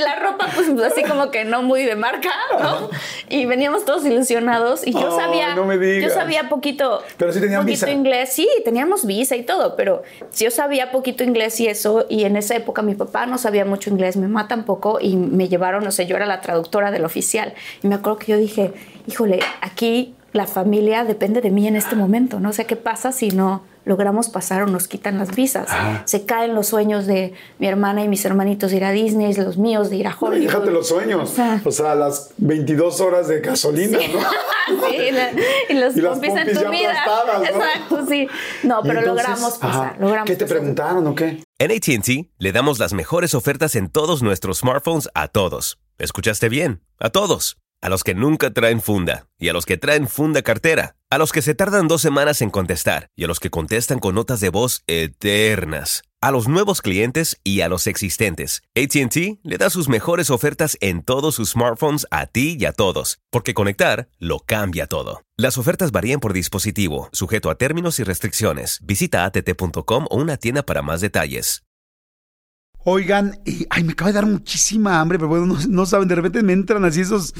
La 0.00 0.16
ropa, 0.16 0.48
pues 0.54 0.68
así 0.80 1.02
como 1.04 1.30
que 1.30 1.44
no 1.44 1.62
muy 1.62 1.84
de 1.84 1.96
marca, 1.96 2.30
¿no? 2.58 2.90
Y 3.28 3.46
veníamos 3.46 3.84
todos 3.84 4.04
ilusionados. 4.04 4.86
Y 4.86 4.92
yo 4.92 5.16
sabía. 5.16 5.54
no 5.54 5.64
me 5.64 5.78
digas. 5.78 6.12
Yo 6.12 6.18
sabía 6.18 6.48
poquito. 6.48 7.02
Pero 7.16 7.32
sí 7.32 7.40
poquito 7.40 7.64
visa. 7.64 7.90
inglés. 7.90 8.32
Sí, 8.32 8.48
teníamos 8.64 9.06
visa 9.06 9.36
y 9.36 9.42
todo. 9.42 9.76
Pero 9.76 10.02
yo 10.36 10.50
sabía 10.50 10.90
poquito 10.90 11.24
inglés 11.24 11.58
y 11.60 11.68
eso. 11.68 12.06
Y 12.08 12.24
en 12.24 12.36
esa 12.36 12.56
época 12.56 12.82
mi 12.82 12.94
papá 12.94 13.26
no 13.26 13.38
sabía 13.38 13.64
mucho 13.64 13.90
inglés, 13.90 14.16
mi 14.16 14.26
mamá 14.26 14.48
tampoco. 14.48 14.98
Y 15.00 15.16
me 15.16 15.48
llevaron, 15.48 15.84
no 15.84 15.92
sé, 15.92 16.06
yo 16.06 16.16
era 16.16 16.26
la 16.26 16.40
traductora 16.40 16.90
del 16.90 17.04
oficial. 17.04 17.54
Y 17.82 17.88
me 17.88 17.94
acuerdo 17.96 18.18
que 18.18 18.32
yo 18.32 18.38
dije, 18.38 18.72
híjole, 19.06 19.40
aquí 19.60 20.14
la 20.32 20.46
familia 20.46 21.04
depende 21.04 21.40
de 21.40 21.50
mí 21.50 21.66
en 21.66 21.76
este 21.76 21.96
momento, 21.96 22.40
¿no? 22.40 22.50
O 22.50 22.52
sea, 22.52 22.66
¿qué 22.66 22.76
pasa 22.76 23.12
si 23.12 23.30
no 23.30 23.62
logramos 23.84 24.28
pasar 24.28 24.62
o 24.62 24.66
nos 24.66 24.88
quitan 24.88 25.18
las 25.18 25.34
visas? 25.34 25.68
Ajá. 25.70 26.02
Se 26.06 26.24
caen 26.26 26.54
los 26.54 26.68
sueños 26.68 27.06
de 27.06 27.32
mi 27.58 27.66
hermana 27.66 28.04
y 28.04 28.08
mis 28.08 28.24
hermanitos 28.24 28.70
de 28.70 28.76
ir 28.78 28.84
a 28.84 28.90
Disney, 28.92 29.32
los 29.34 29.56
míos 29.56 29.90
de 29.90 29.96
ir 29.96 30.06
a 30.06 30.10
No, 30.10 30.16
Hollywood. 30.20 30.46
déjate 30.46 30.70
los 30.70 30.88
sueños. 30.88 31.30
O 31.30 31.34
sea, 31.34 31.60
O 31.64 31.72
sea, 31.72 31.94
las 31.94 32.30
22 32.38 33.00
horas 33.00 33.28
de 33.28 33.40
gasolina, 33.40 33.98
¿no? 33.98 34.20
sí, 34.90 34.96
y, 34.96 35.10
la- 35.10 35.30
y 35.68 35.74
las 35.74 35.96
Y 35.96 36.00
las 36.00 36.12
pompis 36.12 36.30
pompis 36.30 36.54
ya 36.54 36.60
entumidas. 36.60 36.96
aplastadas, 36.98 37.40
¿no? 37.40 37.46
Exacto, 37.64 38.06
sí. 38.08 38.28
No, 38.62 38.82
pero 38.82 39.00
entonces, 39.00 39.06
logramos 39.26 39.58
pasar, 39.58 39.86
ajá, 39.86 39.96
logramos 39.98 40.26
¿Qué 40.26 40.36
te 40.36 40.44
pasar. 40.44 40.58
preguntaron 40.58 41.06
o 41.06 41.14
qué? 41.14 41.42
En 41.58 41.70
ATT 41.72 42.30
le 42.38 42.52
damos 42.52 42.78
las 42.78 42.92
mejores 42.92 43.34
ofertas 43.34 43.74
en 43.76 43.88
todos 43.90 44.22
nuestros 44.22 44.58
smartphones 44.58 45.08
a 45.14 45.28
todos. 45.28 45.78
¿Escuchaste 45.98 46.48
bien? 46.48 46.80
A 46.98 47.10
todos. 47.10 47.58
A 47.82 47.88
los 47.88 48.04
que 48.04 48.14
nunca 48.14 48.50
traen 48.52 48.80
funda 48.82 49.26
y 49.38 49.48
a 49.48 49.52
los 49.54 49.64
que 49.66 49.76
traen 49.78 50.06
funda 50.06 50.42
cartera. 50.42 50.96
A 51.12 51.18
los 51.18 51.32
que 51.32 51.42
se 51.42 51.56
tardan 51.56 51.88
dos 51.88 52.02
semanas 52.02 52.40
en 52.40 52.50
contestar 52.50 53.08
y 53.16 53.24
a 53.24 53.26
los 53.26 53.40
que 53.40 53.50
contestan 53.50 53.98
con 53.98 54.14
notas 54.14 54.38
de 54.38 54.48
voz 54.48 54.84
eternas. 54.86 56.04
A 56.20 56.30
los 56.30 56.46
nuevos 56.46 56.82
clientes 56.82 57.40
y 57.42 57.62
a 57.62 57.68
los 57.68 57.88
existentes. 57.88 58.62
ATT 58.76 59.40
le 59.42 59.58
da 59.58 59.70
sus 59.70 59.88
mejores 59.88 60.30
ofertas 60.30 60.76
en 60.80 61.02
todos 61.02 61.34
sus 61.34 61.50
smartphones 61.50 62.06
a 62.12 62.26
ti 62.26 62.56
y 62.60 62.64
a 62.64 62.72
todos, 62.72 63.18
porque 63.30 63.54
conectar 63.54 64.08
lo 64.18 64.38
cambia 64.38 64.86
todo. 64.86 65.22
Las 65.36 65.58
ofertas 65.58 65.90
varían 65.90 66.20
por 66.20 66.32
dispositivo, 66.32 67.08
sujeto 67.10 67.50
a 67.50 67.56
términos 67.56 67.98
y 67.98 68.04
restricciones. 68.04 68.78
Visita 68.80 69.24
att.com 69.24 70.06
o 70.08 70.16
una 70.16 70.36
tienda 70.36 70.62
para 70.62 70.82
más 70.82 71.00
detalles. 71.00 71.64
Oigan, 72.84 73.38
y, 73.44 73.66
ay, 73.68 73.84
me 73.84 73.92
acaba 73.92 74.08
de 74.10 74.14
dar 74.14 74.26
muchísima 74.26 75.00
hambre, 75.00 75.18
pero 75.18 75.28
bueno, 75.28 75.58
no, 75.68 75.86
saben, 75.86 76.08
de 76.08 76.14
repente 76.14 76.42
me 76.42 76.54
entran 76.54 76.82
así 76.84 77.02
esos, 77.02 77.34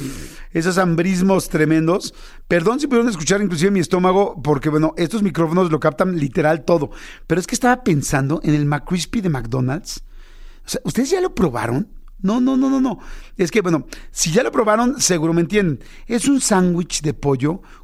esos 0.52 0.76
hambrismos 0.76 1.48
tremendos. 1.48 2.12
Perdón 2.46 2.78
si 2.78 2.86
pudieron 2.86 3.08
escuchar 3.08 3.40
inclusive 3.40 3.70
mi 3.70 3.80
estómago, 3.80 4.40
porque 4.42 4.68
bueno, 4.68 4.92
estos 4.98 5.22
micrófonos 5.22 5.70
lo 5.70 5.80
captan 5.80 6.18
literal 6.18 6.64
todo. 6.64 6.90
Pero 7.26 7.40
es 7.40 7.46
que 7.46 7.54
estaba 7.54 7.82
pensando 7.82 8.40
en 8.42 8.54
el 8.54 8.66
McCrispy 8.66 9.22
de 9.22 9.30
McDonald's. 9.30 10.02
O 10.66 10.68
sea, 10.68 10.80
¿ustedes 10.84 11.10
ya 11.10 11.22
lo 11.22 11.34
probaron? 11.34 11.88
No, 12.22 12.38
no, 12.40 12.56
no, 12.56 12.68
no, 12.68 12.80
no. 12.80 12.98
Es 13.38 13.50
que, 13.50 13.62
bueno, 13.62 13.86
si 14.10 14.30
ya 14.30 14.42
lo 14.42 14.52
probaron, 14.52 15.00
seguro 15.00 15.32
me 15.32 15.40
entienden. 15.40 15.80
Es 16.06 16.28
un 16.28 16.40
sándwich 16.40 17.00
de 17.00 17.14
pollo 17.14 17.62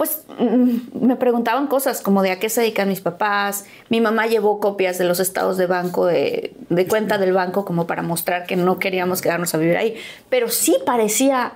Pues 0.00 0.22
mm, 0.38 1.04
me 1.06 1.14
preguntaban 1.16 1.66
cosas 1.66 2.00
como 2.00 2.22
de 2.22 2.30
a 2.30 2.38
qué 2.38 2.48
se 2.48 2.62
dedican 2.62 2.88
mis 2.88 3.02
papás. 3.02 3.66
Mi 3.90 4.00
mamá 4.00 4.26
llevó 4.28 4.58
copias 4.58 4.96
de 4.96 5.04
los 5.04 5.20
estados 5.20 5.58
de 5.58 5.66
banco, 5.66 6.06
de, 6.06 6.54
de 6.70 6.86
cuenta 6.86 7.18
del 7.18 7.34
banco, 7.34 7.66
como 7.66 7.86
para 7.86 8.00
mostrar 8.00 8.46
que 8.46 8.56
no 8.56 8.78
queríamos 8.78 9.20
quedarnos 9.20 9.54
a 9.54 9.58
vivir 9.58 9.76
ahí. 9.76 9.96
Pero 10.30 10.48
sí 10.48 10.74
parecía 10.86 11.52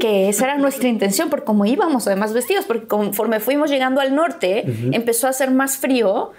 que 0.00 0.28
esa 0.28 0.46
era 0.46 0.58
nuestra 0.58 0.88
intención, 0.88 1.30
porque 1.30 1.44
como 1.44 1.64
íbamos 1.64 2.08
además 2.08 2.32
vestidos, 2.32 2.64
porque 2.64 2.88
conforme 2.88 3.38
fuimos 3.38 3.70
llegando 3.70 4.00
al 4.00 4.16
norte, 4.16 4.64
empezó 4.90 5.28
a 5.28 5.30
hacer 5.30 5.52
más 5.52 5.76
frío 5.76 6.32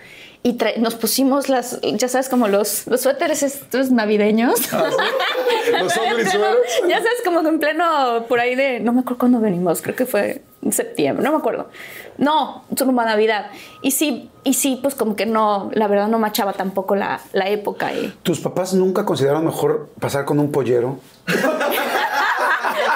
y 0.43 0.57
nos 0.79 0.95
pusimos 0.95 1.47
las, 1.47 1.79
ya 1.81 2.09
sabes, 2.09 2.27
como 2.27 2.49
los, 2.49 2.87
los 2.87 2.99
suéteres 2.99 3.41
estos 3.41 3.89
navideños. 3.89 4.59
Pleno- 4.69 5.89
sweaters. 5.89 6.33
ya 6.89 6.97
sabes, 6.97 7.21
como 7.23 7.39
en 7.47 7.59
pleno, 7.59 8.25
por 8.27 8.41
ahí 8.41 8.55
de, 8.55 8.81
no 8.81 8.91
me 8.91 8.99
acuerdo 8.99 9.19
cuándo 9.19 9.39
venimos, 9.39 9.81
creo 9.81 9.95
que 9.95 10.05
fue 10.05 10.41
septiembre, 10.71 11.23
no 11.23 11.31
me 11.31 11.37
acuerdo. 11.37 11.69
No, 12.17 12.63
rumbo 12.71 13.01
a 13.01 13.05
Navidad. 13.05 13.51
Y 13.81 13.91
sí, 13.91 14.29
y 14.43 14.53
sí, 14.53 14.79
pues 14.81 14.95
como 14.95 15.15
que 15.15 15.25
no, 15.25 15.69
la 15.73 15.87
verdad 15.87 16.07
no 16.07 16.19
machaba 16.19 16.53
tampoco 16.53 16.95
la, 16.95 17.19
la 17.33 17.49
época. 17.49 17.93
Y, 17.93 18.13
¿Tus 18.23 18.39
papás 18.39 18.73
nunca 18.73 19.05
consideraron 19.05 19.45
mejor 19.45 19.89
pasar 19.99 20.25
con 20.25 20.39
un 20.39 20.51
pollero? 20.51 20.99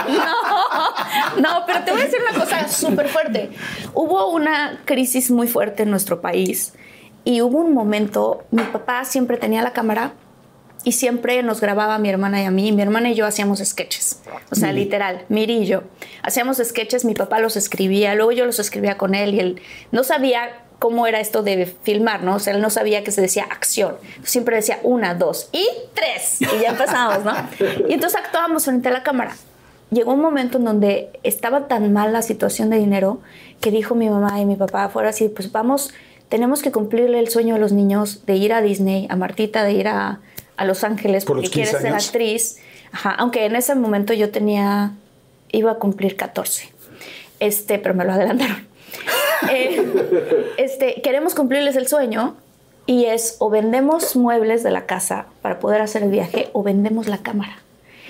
no, 0.07 1.41
no, 1.41 1.65
pero 1.65 1.83
te 1.83 1.91
voy 1.91 2.01
a 2.01 2.05
decir 2.05 2.19
una 2.29 2.39
cosa 2.39 2.67
súper 2.67 3.07
fuerte. 3.07 3.51
Hubo 3.93 4.29
una 4.29 4.81
crisis 4.85 5.31
muy 5.31 5.47
fuerte 5.47 5.83
en 5.83 5.91
nuestro 5.91 6.21
país 6.21 6.73
y 7.23 7.41
hubo 7.41 7.59
un 7.59 7.73
momento, 7.73 8.43
mi 8.51 8.63
papá 8.63 9.05
siempre 9.05 9.37
tenía 9.37 9.61
la 9.61 9.73
cámara 9.73 10.13
y 10.83 10.93
siempre 10.93 11.41
nos 11.43 11.61
grababa 11.61 11.97
mi 11.99 12.09
hermana 12.09 12.41
y 12.41 12.45
a 12.45 12.51
mí. 12.51 12.69
Y 12.69 12.71
mi 12.71 12.81
hermana 12.81 13.09
y 13.09 13.15
yo 13.15 13.25
hacíamos 13.25 13.59
sketches. 13.59 14.19
O 14.51 14.55
sea, 14.55 14.73
literal, 14.73 15.25
Miri 15.29 15.59
y 15.59 15.65
yo. 15.65 15.83
Hacíamos 16.23 16.57
sketches, 16.57 17.05
mi 17.05 17.13
papá 17.13 17.39
los 17.39 17.55
escribía, 17.55 18.15
luego 18.15 18.31
yo 18.31 18.45
los 18.45 18.59
escribía 18.59 18.97
con 18.97 19.13
él 19.13 19.35
y 19.35 19.39
él 19.39 19.61
no 19.91 20.03
sabía 20.03 20.49
cómo 20.79 21.05
era 21.05 21.19
esto 21.19 21.43
de 21.43 21.67
filmar, 21.83 22.23
¿no? 22.23 22.35
O 22.35 22.39
sea, 22.39 22.55
él 22.55 22.61
no 22.61 22.71
sabía 22.71 23.03
que 23.03 23.11
se 23.11 23.21
decía 23.21 23.43
acción. 23.43 23.97
Siempre 24.23 24.55
decía 24.55 24.79
una, 24.81 25.13
dos 25.13 25.49
y 25.51 25.67
tres. 25.93 26.41
Y 26.41 26.61
ya 26.61 26.69
empezamos, 26.69 27.23
¿no? 27.23 27.33
Y 27.87 27.93
entonces 27.93 28.19
actuábamos 28.19 28.65
frente 28.65 28.89
a 28.89 28.91
la 28.91 29.03
cámara. 29.03 29.35
Llegó 29.91 30.13
un 30.13 30.21
momento 30.21 30.57
en 30.57 30.65
donde 30.65 31.09
estaba 31.21 31.67
tan 31.67 31.93
mal 31.93 32.13
la 32.13 32.21
situación 32.23 32.69
de 32.71 32.77
dinero 32.77 33.19
que 33.59 33.69
dijo 33.69 33.93
mi 33.93 34.09
mamá 34.09 34.39
y 34.39 34.45
mi 34.45 34.55
papá 34.55 34.89
fuera 34.89 35.09
así, 35.09 35.29
pues 35.29 35.51
vamos, 35.51 35.93
tenemos 36.29 36.63
que 36.63 36.71
cumplirle 36.71 37.19
el 37.19 37.29
sueño 37.29 37.55
a 37.55 37.57
los 37.59 37.73
niños 37.73 38.25
de 38.25 38.37
ir 38.37 38.53
a 38.53 38.61
Disney, 38.61 39.05
a 39.09 39.15
Martita 39.17 39.63
de 39.63 39.73
ir 39.73 39.87
a, 39.89 40.21
a 40.57 40.65
Los 40.65 40.83
Ángeles 40.83 41.25
Por 41.25 41.37
porque 41.37 41.49
quiere 41.49 41.69
15 41.69 41.81
ser 41.83 41.93
actriz. 41.93 42.57
Ajá, 42.91 43.11
aunque 43.11 43.45
en 43.45 43.55
ese 43.55 43.75
momento 43.75 44.13
yo 44.13 44.31
tenía, 44.31 44.93
iba 45.51 45.71
a 45.71 45.75
cumplir 45.75 46.15
14. 46.15 46.69
Este, 47.39 47.79
pero 47.79 47.95
me 47.95 48.05
lo 48.05 48.13
adelantaron. 48.13 48.67
Eh, 49.49 49.83
este, 50.57 51.01
queremos 51.01 51.33
cumplirles 51.33 51.75
el 51.75 51.87
sueño 51.87 52.35
y 52.85 53.05
es 53.05 53.37
o 53.39 53.49
vendemos 53.49 54.15
muebles 54.15 54.61
de 54.61 54.69
la 54.69 54.85
casa 54.85 55.25
para 55.41 55.59
poder 55.59 55.81
hacer 55.81 56.03
el 56.03 56.11
viaje 56.11 56.49
o 56.53 56.61
vendemos 56.61 57.07
la 57.07 57.17
cámara. 57.17 57.57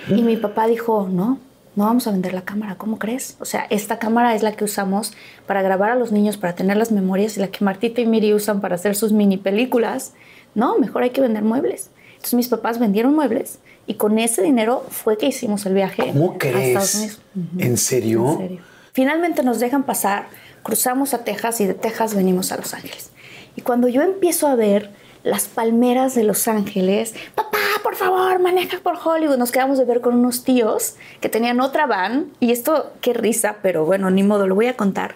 Y 0.09 0.23
mi 0.23 0.35
papá 0.35 0.67
dijo, 0.67 1.07
no, 1.09 1.39
no 1.75 1.85
vamos 1.85 2.05
a 2.07 2.11
vender 2.11 2.33
la 2.33 2.41
cámara, 2.41 2.75
¿cómo 2.75 2.99
crees? 2.99 3.37
O 3.39 3.45
sea, 3.45 3.65
esta 3.69 3.97
cámara 3.97 4.35
es 4.35 4.43
la 4.43 4.53
que 4.53 4.65
usamos 4.65 5.13
para 5.45 5.61
grabar 5.61 5.91
a 5.91 5.95
los 5.95 6.11
niños, 6.11 6.37
para 6.37 6.53
tener 6.53 6.75
las 6.75 6.91
memorias 6.91 7.37
y 7.37 7.39
la 7.39 7.47
que 7.47 7.63
Martita 7.63 8.01
y 8.01 8.05
Miri 8.05 8.33
usan 8.33 8.59
para 8.59 8.75
hacer 8.75 8.95
sus 8.95 9.13
mini 9.13 9.37
películas. 9.37 10.13
No, 10.53 10.77
mejor 10.79 11.03
hay 11.03 11.11
que 11.11 11.21
vender 11.21 11.43
muebles. 11.43 11.91
Entonces 12.21 12.35
mis 12.35 12.49
papás 12.49 12.77
vendieron 12.77 13.15
muebles 13.15 13.57
y 13.87 13.95
con 13.95 14.19
ese 14.19 14.43
dinero 14.43 14.85
fue 14.91 15.17
que 15.17 15.25
hicimos 15.25 15.65
el 15.65 15.73
viaje 15.73 16.05
¿Cómo 16.13 16.33
a 16.33 16.37
crees? 16.37 16.67
Estados 16.67 16.95
Unidos. 16.95 17.21
¿En 17.57 17.77
serio? 17.77 18.29
En 18.29 18.37
serio. 18.37 18.61
Finalmente 18.93 19.41
nos 19.41 19.59
dejan 19.59 19.85
pasar, 19.85 20.27
cruzamos 20.61 21.15
a 21.15 21.23
Texas 21.23 21.59
y 21.61 21.65
de 21.65 21.73
Texas 21.73 22.13
venimos 22.13 22.51
a 22.51 22.57
Los 22.57 22.75
Ángeles. 22.75 23.09
Y 23.55 23.61
cuando 23.61 23.87
yo 23.87 24.03
empiezo 24.03 24.45
a 24.45 24.53
ver 24.53 24.91
las 25.23 25.45
palmeras 25.47 26.13
de 26.13 26.23
Los 26.23 26.47
Ángeles, 26.47 27.15
papá, 27.33 27.57
por 27.81 27.95
favor, 27.95 28.39
maneja 28.39 28.77
por 28.83 28.99
Hollywood. 29.03 29.37
Nos 29.37 29.51
quedamos 29.51 29.79
de 29.79 29.85
ver 29.85 30.01
con 30.01 30.13
unos 30.13 30.43
tíos 30.43 30.97
que 31.21 31.29
tenían 31.29 31.59
otra 31.59 31.87
van. 31.87 32.27
Y 32.39 32.51
esto, 32.51 32.91
qué 33.01 33.13
risa, 33.13 33.57
pero 33.63 33.83
bueno, 33.83 34.11
ni 34.11 34.21
modo, 34.21 34.45
lo 34.45 34.53
voy 34.53 34.67
a 34.67 34.77
contar. 34.77 35.15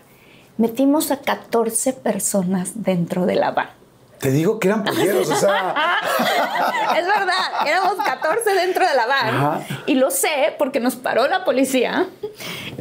Metimos 0.58 1.12
a 1.12 1.18
14 1.18 1.94
personas 1.94 2.84
dentro 2.84 3.28
de 3.28 3.36
la 3.36 3.52
van. 3.52 3.85
Te 4.20 4.32
digo 4.32 4.60
que 4.60 4.68
eran 4.70 4.84
polleros, 4.84 5.30
o 5.30 5.36
sea. 5.36 5.76
es 6.98 7.06
verdad, 7.06 7.68
éramos 7.68 7.96
14 7.96 8.54
dentro 8.54 8.88
de 8.88 8.96
la 8.96 9.06
van. 9.06 9.66
Y 9.86 9.96
lo 9.96 10.10
sé 10.12 10.56
porque 10.58 10.80
nos 10.80 10.96
paró 10.96 11.28
la 11.28 11.44
policía. 11.46 12.08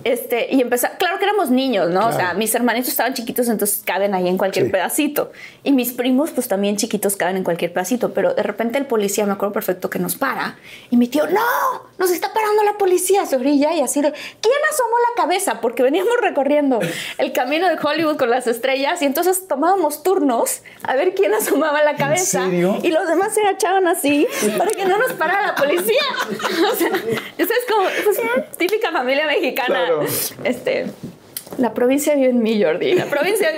Este, 0.04 0.48
y 0.50 0.60
empezó, 0.60 0.86
claro 0.98 1.18
que 1.18 1.24
éramos 1.24 1.50
niños, 1.50 1.88
¿no? 1.88 2.08
O 2.08 2.12
sea, 2.12 2.34
mis 2.34 2.54
hermanitos 2.54 2.90
estaban 2.90 3.14
chiquitos, 3.14 3.48
entonces 3.48 3.82
caben 3.84 4.14
ahí 4.14 4.28
en 4.28 4.36
cualquier 4.36 4.70
pedacito. 4.70 5.32
Y 5.62 5.72
mis 5.72 5.92
primos, 5.92 6.30
pues 6.30 6.46
también 6.46 6.76
chiquitos, 6.76 7.16
caben 7.16 7.38
en 7.38 7.44
cualquier 7.44 7.72
pedacito. 7.72 8.12
Pero 8.12 8.34
de 8.34 8.42
repente 8.42 8.76
el 8.76 8.84
policía, 8.84 9.24
me 9.24 9.32
acuerdo 9.32 9.54
perfecto, 9.54 9.88
que 9.88 9.98
nos 9.98 10.16
para. 10.16 10.58
Y 10.90 10.98
mi 10.98 11.08
tío, 11.08 11.26
no, 11.26 11.40
nos 11.96 12.10
está 12.10 12.34
parando 12.34 12.62
la 12.64 12.74
policía, 12.74 13.24
se 13.24 13.36
orilla 13.36 13.72
y 13.72 13.80
así 13.80 14.02
de, 14.02 14.12
¿quién 14.12 14.54
asomó 14.70 14.96
la 15.08 15.22
cabeza? 15.22 15.60
Porque 15.62 15.82
veníamos 15.82 16.14
recorriendo 16.20 16.80
el 17.16 17.32
camino 17.32 17.66
de 17.68 17.78
Hollywood 17.82 18.18
con 18.18 18.28
las 18.28 18.46
estrellas 18.46 19.00
y 19.00 19.06
entonces 19.06 19.48
tomábamos 19.48 20.02
turnos 20.02 20.62
a 20.82 20.96
ver 20.96 21.14
quién 21.14 21.32
asomaba 21.32 21.82
la 21.82 21.96
cabeza. 21.96 22.46
Y 22.50 22.90
los 22.90 23.08
demás 23.08 23.34
se 23.34 23.40
agachaban 23.40 23.86
así 23.86 24.26
para 24.58 24.70
que 24.70 24.84
no 24.84 24.98
nos 24.98 25.12
parara 25.14 25.46
la 25.46 25.54
policía. 25.54 26.02
o 26.72 26.76
sea, 26.76 26.88
eso 27.38 27.52
es 27.52 27.72
como 27.72 27.88
típica 28.58 28.92
familia 28.92 29.26
mexicana. 29.26 29.93
Este, 30.44 30.86
la 31.58 31.74
provincia 31.74 32.14
vive 32.14 32.30
en 32.30 32.42
mí, 32.42 32.62
Jordi. 32.62 32.94
La 32.94 33.06
provincia 33.06 33.48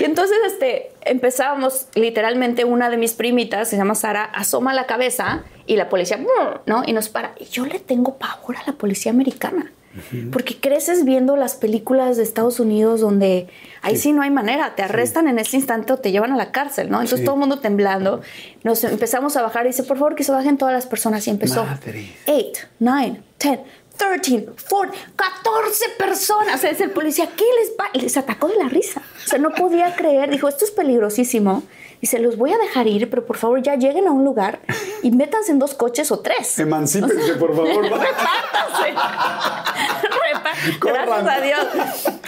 Y 0.00 0.04
entonces 0.04 0.36
este, 0.46 0.92
empezábamos, 1.02 1.88
literalmente, 1.94 2.64
una 2.64 2.90
de 2.90 2.96
mis 2.96 3.12
primitas, 3.12 3.68
se 3.68 3.76
llama 3.76 3.94
Sara, 3.94 4.24
asoma 4.24 4.74
la 4.74 4.86
cabeza 4.86 5.44
y 5.66 5.76
la 5.76 5.88
policía, 5.88 6.18
¿no? 6.66 6.82
Y 6.86 6.92
nos 6.92 7.08
para. 7.08 7.34
Y 7.38 7.46
yo 7.46 7.66
le 7.66 7.80
tengo 7.80 8.16
pavor 8.16 8.56
a 8.56 8.62
la 8.66 8.72
policía 8.74 9.12
americana. 9.12 9.72
Porque 10.32 10.56
creces 10.56 11.04
viendo 11.04 11.36
las 11.36 11.54
películas 11.54 12.16
de 12.16 12.24
Estados 12.24 12.58
Unidos 12.58 13.00
donde 13.00 13.46
ahí 13.80 13.96
sí, 13.96 14.12
no 14.12 14.22
hay 14.22 14.30
manera, 14.30 14.74
te 14.74 14.82
arrestan 14.82 15.28
en 15.28 15.38
ese 15.38 15.56
instante 15.56 15.92
o 15.92 15.98
te 15.98 16.10
llevan 16.10 16.32
a 16.32 16.36
la 16.36 16.50
cárcel, 16.50 16.90
¿no? 16.90 17.00
Entonces 17.00 17.24
todo 17.24 17.36
el 17.36 17.40
mundo 17.40 17.60
temblando, 17.60 18.20
nos 18.64 18.82
empezamos 18.82 19.36
a 19.36 19.42
bajar 19.42 19.66
y 19.66 19.68
dice, 19.68 19.84
por 19.84 19.96
favor 19.96 20.16
que 20.16 20.24
se 20.24 20.32
bajen 20.32 20.58
todas 20.58 20.74
las 20.74 20.86
personas 20.86 21.24
y 21.28 21.30
empezó 21.30 21.64
8, 22.26 22.66
9, 22.80 23.20
10, 23.38 23.58
13, 23.96 24.46
14, 24.46 24.98
14 25.16 25.84
personas. 25.98 26.64
es 26.64 26.80
el 26.80 26.90
policía, 26.90 27.28
¿qué 27.36 27.44
les 27.60 27.72
va? 27.78 27.90
Les 27.94 28.16
atacó 28.16 28.48
de 28.48 28.56
la 28.56 28.68
risa. 28.68 29.02
O 29.24 29.28
sea, 29.28 29.38
no 29.38 29.50
podía 29.50 29.94
creer, 29.94 30.30
dijo, 30.30 30.48
esto 30.48 30.64
es 30.64 30.70
peligrosísimo 30.70 31.62
y 32.04 32.06
se 32.06 32.18
los 32.18 32.36
voy 32.36 32.52
a 32.52 32.58
dejar 32.58 32.86
ir, 32.86 33.08
pero 33.08 33.24
por 33.24 33.38
favor 33.38 33.62
ya 33.62 33.76
lleguen 33.76 34.06
a 34.06 34.10
un 34.10 34.26
lugar 34.26 34.58
y 35.02 35.10
métanse 35.10 35.52
en 35.52 35.58
dos 35.58 35.72
coches 35.72 36.12
o 36.12 36.18
tres. 36.18 36.58
Emancípense, 36.58 37.32
por 37.36 37.56
favor. 37.56 37.82
Repártanse. 37.82 38.94
Gracias 40.82 41.26
a 41.26 41.40
Dios. 41.40 41.66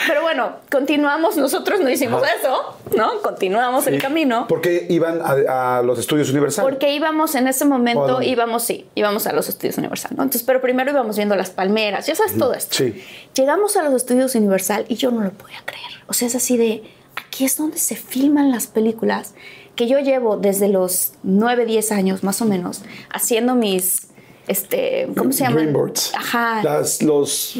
Pero 0.06 0.23
bueno, 0.23 0.52
continuamos, 0.71 1.37
nosotros 1.37 1.80
no 1.80 1.90
hicimos 1.90 2.23
eso, 2.38 2.75
¿no? 2.97 3.21
Continuamos 3.21 3.87
el 3.87 4.00
camino. 4.00 4.47
¿Por 4.49 4.62
qué 4.62 4.87
iban 4.88 5.21
a, 5.23 5.83
los 5.83 5.99
estudios 5.99 6.30
Universal? 6.30 6.64
Porque 6.64 6.95
íbamos 6.95 7.35
en 7.35 7.47
ese 7.47 7.66
momento, 7.66 8.23
íbamos, 8.23 8.62
sí, 8.62 8.87
íbamos 8.95 9.26
a 9.26 9.35
los 9.35 9.50
estudios 9.50 9.76
Universal, 9.76 10.12
¿no? 10.16 10.23
Entonces, 10.23 10.42
pero 10.42 10.62
primero 10.62 10.90
íbamos 10.90 11.16
viendo 11.16 11.37
las 11.37 11.50
palmeras, 11.50 12.06
ya 12.06 12.14
sabes 12.14 12.38
todo 12.38 12.54
esto. 12.54 12.76
Sí. 12.76 13.04
Llegamos 13.35 13.76
a 13.76 13.83
los 13.83 13.92
estudios 13.92 14.35
Universal 14.37 14.87
y 14.88 14.95
yo 14.95 15.11
no 15.11 15.21
lo 15.21 15.33
podía 15.33 15.61
creer. 15.66 16.02
O 16.06 16.14
sea, 16.14 16.28
es 16.28 16.35
así 16.35 16.56
de, 16.56 16.83
aquí 17.14 17.45
es 17.45 17.59
donde 17.59 17.76
se 17.76 17.95
filman 17.95 18.50
las 18.50 18.68
películas 18.68 19.35
que 19.76 19.87
yo 19.87 20.00
llevo 20.00 20.37
desde 20.37 20.68
los 20.68 21.12
9, 21.23 21.66
10 21.66 21.92
años 21.92 22.25
más 22.25 22.42
o 22.42 22.47
menos 22.47 22.83
haciendo 23.11 23.54
mis 23.54 24.09
este, 24.49 25.09
¿cómo 25.16 25.33
se 25.33 25.42
llama? 25.45 25.56
Dreamboards. 25.56 26.14
Ajá. 26.14 26.62
Las, 26.62 27.02
los, 27.02 27.56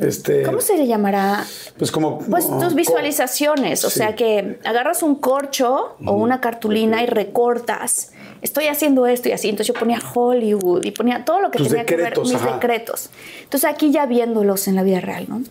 este... 0.00 0.42
¿Cómo 0.42 0.60
se 0.60 0.76
le 0.76 0.86
llamará? 0.86 1.44
Pues 1.78 1.92
como... 1.92 2.18
Pues 2.18 2.46
tus 2.58 2.74
visualizaciones, 2.74 3.84
o 3.84 3.90
sea 3.90 4.16
que 4.16 4.58
agarras 4.64 5.02
un 5.02 5.14
corcho 5.16 5.96
o 6.04 6.12
una 6.12 6.40
cartulina 6.40 7.02
y 7.02 7.06
recortas. 7.06 8.10
Estoy 8.42 8.66
haciendo 8.66 9.06
esto 9.06 9.28
y 9.28 9.32
así. 9.32 9.48
Entonces 9.48 9.72
yo 9.72 9.78
ponía 9.78 10.00
Hollywood 10.14 10.84
y 10.84 10.90
ponía 10.90 11.24
todo 11.24 11.40
lo 11.40 11.50
que 11.50 11.62
tenía 11.62 11.86
que 11.86 11.96
ver, 11.96 12.18
mis 12.18 12.32
decretos. 12.32 13.10
Entonces 13.44 13.70
aquí 13.70 13.92
ya 13.92 14.06
viéndolos 14.06 14.66
en 14.66 14.74
la 14.74 14.82
vida 14.82 15.00
real, 15.00 15.26
¿no? 15.28 15.42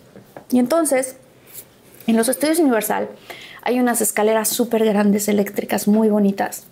Y 0.50 0.58
entonces, 0.58 1.16
en 2.06 2.16
los 2.16 2.28
estudios 2.28 2.58
Universal, 2.58 3.08
hay 3.64 3.80
unas 3.80 4.00
escaleras 4.00 4.48
súper 4.48 4.84
grandes 4.84 5.26
eléctricas 5.26 5.88
muy 5.88 6.08
bonitas, 6.08 6.64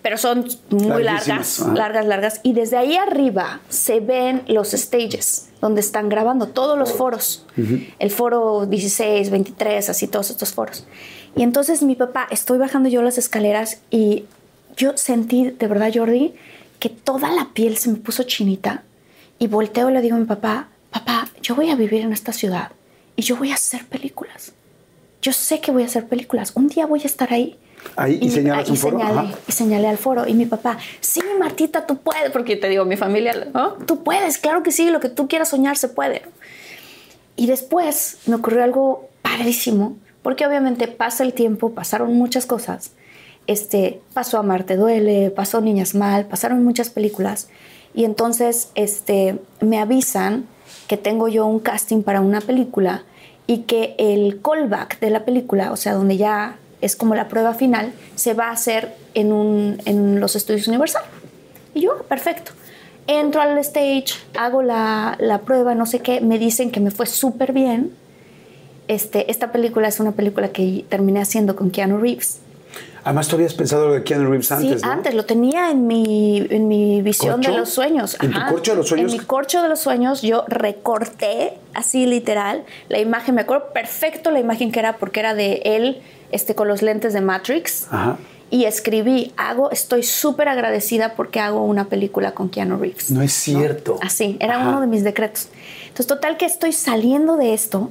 pero 0.00 0.16
son 0.16 0.46
muy 0.70 1.02
largas, 1.02 1.58
largas, 1.74 2.06
largas. 2.06 2.40
Y 2.42 2.54
desde 2.54 2.78
ahí 2.78 2.96
arriba 2.96 3.60
se 3.68 4.00
ven 4.00 4.42
los 4.46 4.70
stages 4.70 5.48
donde 5.60 5.80
están 5.80 6.08
grabando 6.08 6.46
todos 6.46 6.78
los 6.78 6.92
foros. 6.92 7.46
El 7.98 8.10
foro 8.10 8.64
16, 8.64 9.30
23, 9.30 9.90
así 9.90 10.06
todos 10.06 10.30
estos 10.30 10.54
foros. 10.54 10.86
Y 11.36 11.42
entonces 11.42 11.82
mi 11.82 11.96
papá, 11.96 12.28
estoy 12.30 12.58
bajando 12.58 12.88
yo 12.88 13.02
las 13.02 13.18
escaleras 13.18 13.80
y 13.90 14.24
yo 14.76 14.96
sentí, 14.96 15.50
de 15.50 15.66
verdad 15.66 15.90
Jordi, 15.92 16.34
que 16.78 16.88
toda 16.88 17.30
la 17.30 17.48
piel 17.52 17.76
se 17.76 17.90
me 17.90 17.98
puso 17.98 18.22
chinita. 18.22 18.84
Y 19.38 19.48
volteo 19.48 19.90
y 19.90 19.92
le 19.92 20.00
digo 20.00 20.16
a 20.16 20.20
mi 20.20 20.26
papá, 20.26 20.68
papá, 20.90 21.28
yo 21.42 21.54
voy 21.54 21.70
a 21.70 21.74
vivir 21.74 22.02
en 22.02 22.12
esta 22.12 22.32
ciudad 22.32 22.70
y 23.16 23.22
yo 23.22 23.36
voy 23.36 23.50
a 23.50 23.54
hacer 23.54 23.84
películas 23.86 24.54
yo 25.22 25.32
sé 25.32 25.60
que 25.60 25.70
voy 25.70 25.82
a 25.82 25.86
hacer 25.86 26.06
películas, 26.06 26.52
un 26.54 26.68
día 26.68 26.86
voy 26.86 27.00
a 27.02 27.06
estar 27.06 27.32
ahí. 27.32 27.58
Ahí 27.96 28.18
y, 28.20 28.30
señalas 28.30 28.68
un 28.68 28.76
foro. 28.76 28.98
Señalé, 28.98 29.34
y 29.46 29.52
señalé 29.52 29.88
al 29.88 29.98
foro. 29.98 30.26
Y 30.26 30.34
mi 30.34 30.46
papá, 30.46 30.78
sí, 31.00 31.22
Martita, 31.38 31.86
tú 31.86 31.98
puedes, 31.98 32.30
porque 32.30 32.56
te 32.56 32.68
digo, 32.68 32.84
mi 32.84 32.96
familia, 32.96 33.48
¿no? 33.52 33.72
Tú 33.86 34.02
puedes, 34.02 34.38
claro 34.38 34.62
que 34.62 34.70
sí, 34.70 34.90
lo 34.90 35.00
que 35.00 35.08
tú 35.08 35.28
quieras 35.28 35.48
soñar 35.48 35.76
se 35.76 35.88
puede. 35.88 36.22
Y 37.36 37.46
después 37.46 38.18
me 38.26 38.36
ocurrió 38.36 38.62
algo 38.62 39.08
padrísimo, 39.22 39.96
porque 40.22 40.46
obviamente 40.46 40.88
pasa 40.88 41.24
el 41.24 41.32
tiempo, 41.32 41.70
pasaron 41.70 42.14
muchas 42.14 42.44
cosas. 42.44 42.92
Este, 43.46 44.00
pasó 44.12 44.38
Amarte 44.38 44.76
Duele, 44.76 45.30
pasó 45.30 45.60
Niñas 45.60 45.94
Mal, 45.94 46.26
pasaron 46.26 46.62
muchas 46.62 46.90
películas. 46.90 47.48
Y 47.94 48.04
entonces 48.04 48.70
este, 48.74 49.38
me 49.60 49.78
avisan 49.78 50.46
que 50.86 50.96
tengo 50.96 51.28
yo 51.28 51.46
un 51.46 51.60
casting 51.60 52.02
para 52.02 52.20
una 52.20 52.40
película 52.40 53.04
y 53.46 53.62
que 53.62 53.94
el 53.98 54.40
callback 54.42 55.00
de 55.00 55.10
la 55.10 55.24
película, 55.24 55.72
o 55.72 55.76
sea, 55.76 55.94
donde 55.94 56.16
ya 56.16 56.56
es 56.80 56.96
como 56.96 57.14
la 57.14 57.28
prueba 57.28 57.54
final, 57.54 57.92
se 58.14 58.34
va 58.34 58.48
a 58.48 58.52
hacer 58.52 58.94
en, 59.14 59.32
un, 59.32 59.80
en 59.84 60.20
los 60.20 60.36
estudios 60.36 60.68
Universal. 60.68 61.02
Y 61.74 61.82
yo, 61.82 61.98
perfecto. 62.04 62.52
Entro 63.06 63.40
al 63.40 63.58
stage, 63.58 64.14
hago 64.38 64.62
la, 64.62 65.16
la 65.18 65.40
prueba, 65.40 65.74
no 65.74 65.86
sé 65.86 66.00
qué, 66.00 66.20
me 66.20 66.38
dicen 66.38 66.70
que 66.70 66.80
me 66.80 66.90
fue 66.90 67.06
súper 67.06 67.52
bien. 67.52 67.92
Este, 68.88 69.30
esta 69.30 69.52
película 69.52 69.88
es 69.88 70.00
una 70.00 70.12
película 70.12 70.48
que 70.48 70.84
terminé 70.88 71.20
haciendo 71.20 71.56
con 71.56 71.70
Keanu 71.70 71.98
Reeves. 71.98 72.40
Además, 73.04 73.28
tú 73.28 73.36
habías 73.36 73.54
pensado 73.54 73.88
lo 73.88 73.94
de 73.94 74.02
Keanu 74.02 74.28
Reeves 74.28 74.52
antes. 74.52 74.80
Sí, 74.80 74.88
antes, 74.88 75.14
lo 75.14 75.24
tenía 75.24 75.70
en 75.70 75.86
mi, 75.86 76.46
en 76.50 76.68
mi 76.68 77.02
visión 77.02 77.40
de 77.40 77.52
los 77.52 77.70
sueños. 77.70 78.16
¿En 78.20 78.32
tu 78.32 78.40
corcho 78.48 78.72
de 78.72 78.76
los 78.78 78.88
sueños? 78.88 79.12
En 79.12 79.18
mi 79.18 79.24
corcho 79.24 79.62
de 79.62 79.68
los 79.68 79.80
sueños, 79.80 80.22
yo 80.22 80.44
recorté, 80.48 81.54
así 81.74 82.06
literal, 82.06 82.64
la 82.88 82.98
imagen. 82.98 83.34
Me 83.34 83.42
acuerdo 83.42 83.72
perfecto 83.72 84.30
la 84.30 84.40
imagen 84.40 84.72
que 84.72 84.80
era, 84.80 84.96
porque 84.98 85.20
era 85.20 85.34
de 85.34 85.62
él 85.64 86.02
este, 86.30 86.54
con 86.54 86.68
los 86.68 86.82
lentes 86.82 87.12
de 87.12 87.20
Matrix. 87.20 87.86
Ajá. 87.90 88.18
Y 88.52 88.64
escribí, 88.64 89.32
hago, 89.36 89.70
estoy 89.70 90.02
súper 90.02 90.48
agradecida 90.48 91.14
porque 91.14 91.38
hago 91.38 91.64
una 91.64 91.84
película 91.84 92.32
con 92.32 92.48
Keanu 92.48 92.78
Reeves. 92.78 93.12
No 93.12 93.22
es 93.22 93.32
cierto. 93.32 93.98
Así, 94.02 94.36
era 94.40 94.58
uno 94.58 94.80
de 94.80 94.88
mis 94.88 95.04
decretos. 95.04 95.48
Entonces, 95.82 96.08
total 96.08 96.36
que 96.36 96.46
estoy 96.46 96.72
saliendo 96.72 97.36
de 97.36 97.54
esto 97.54 97.90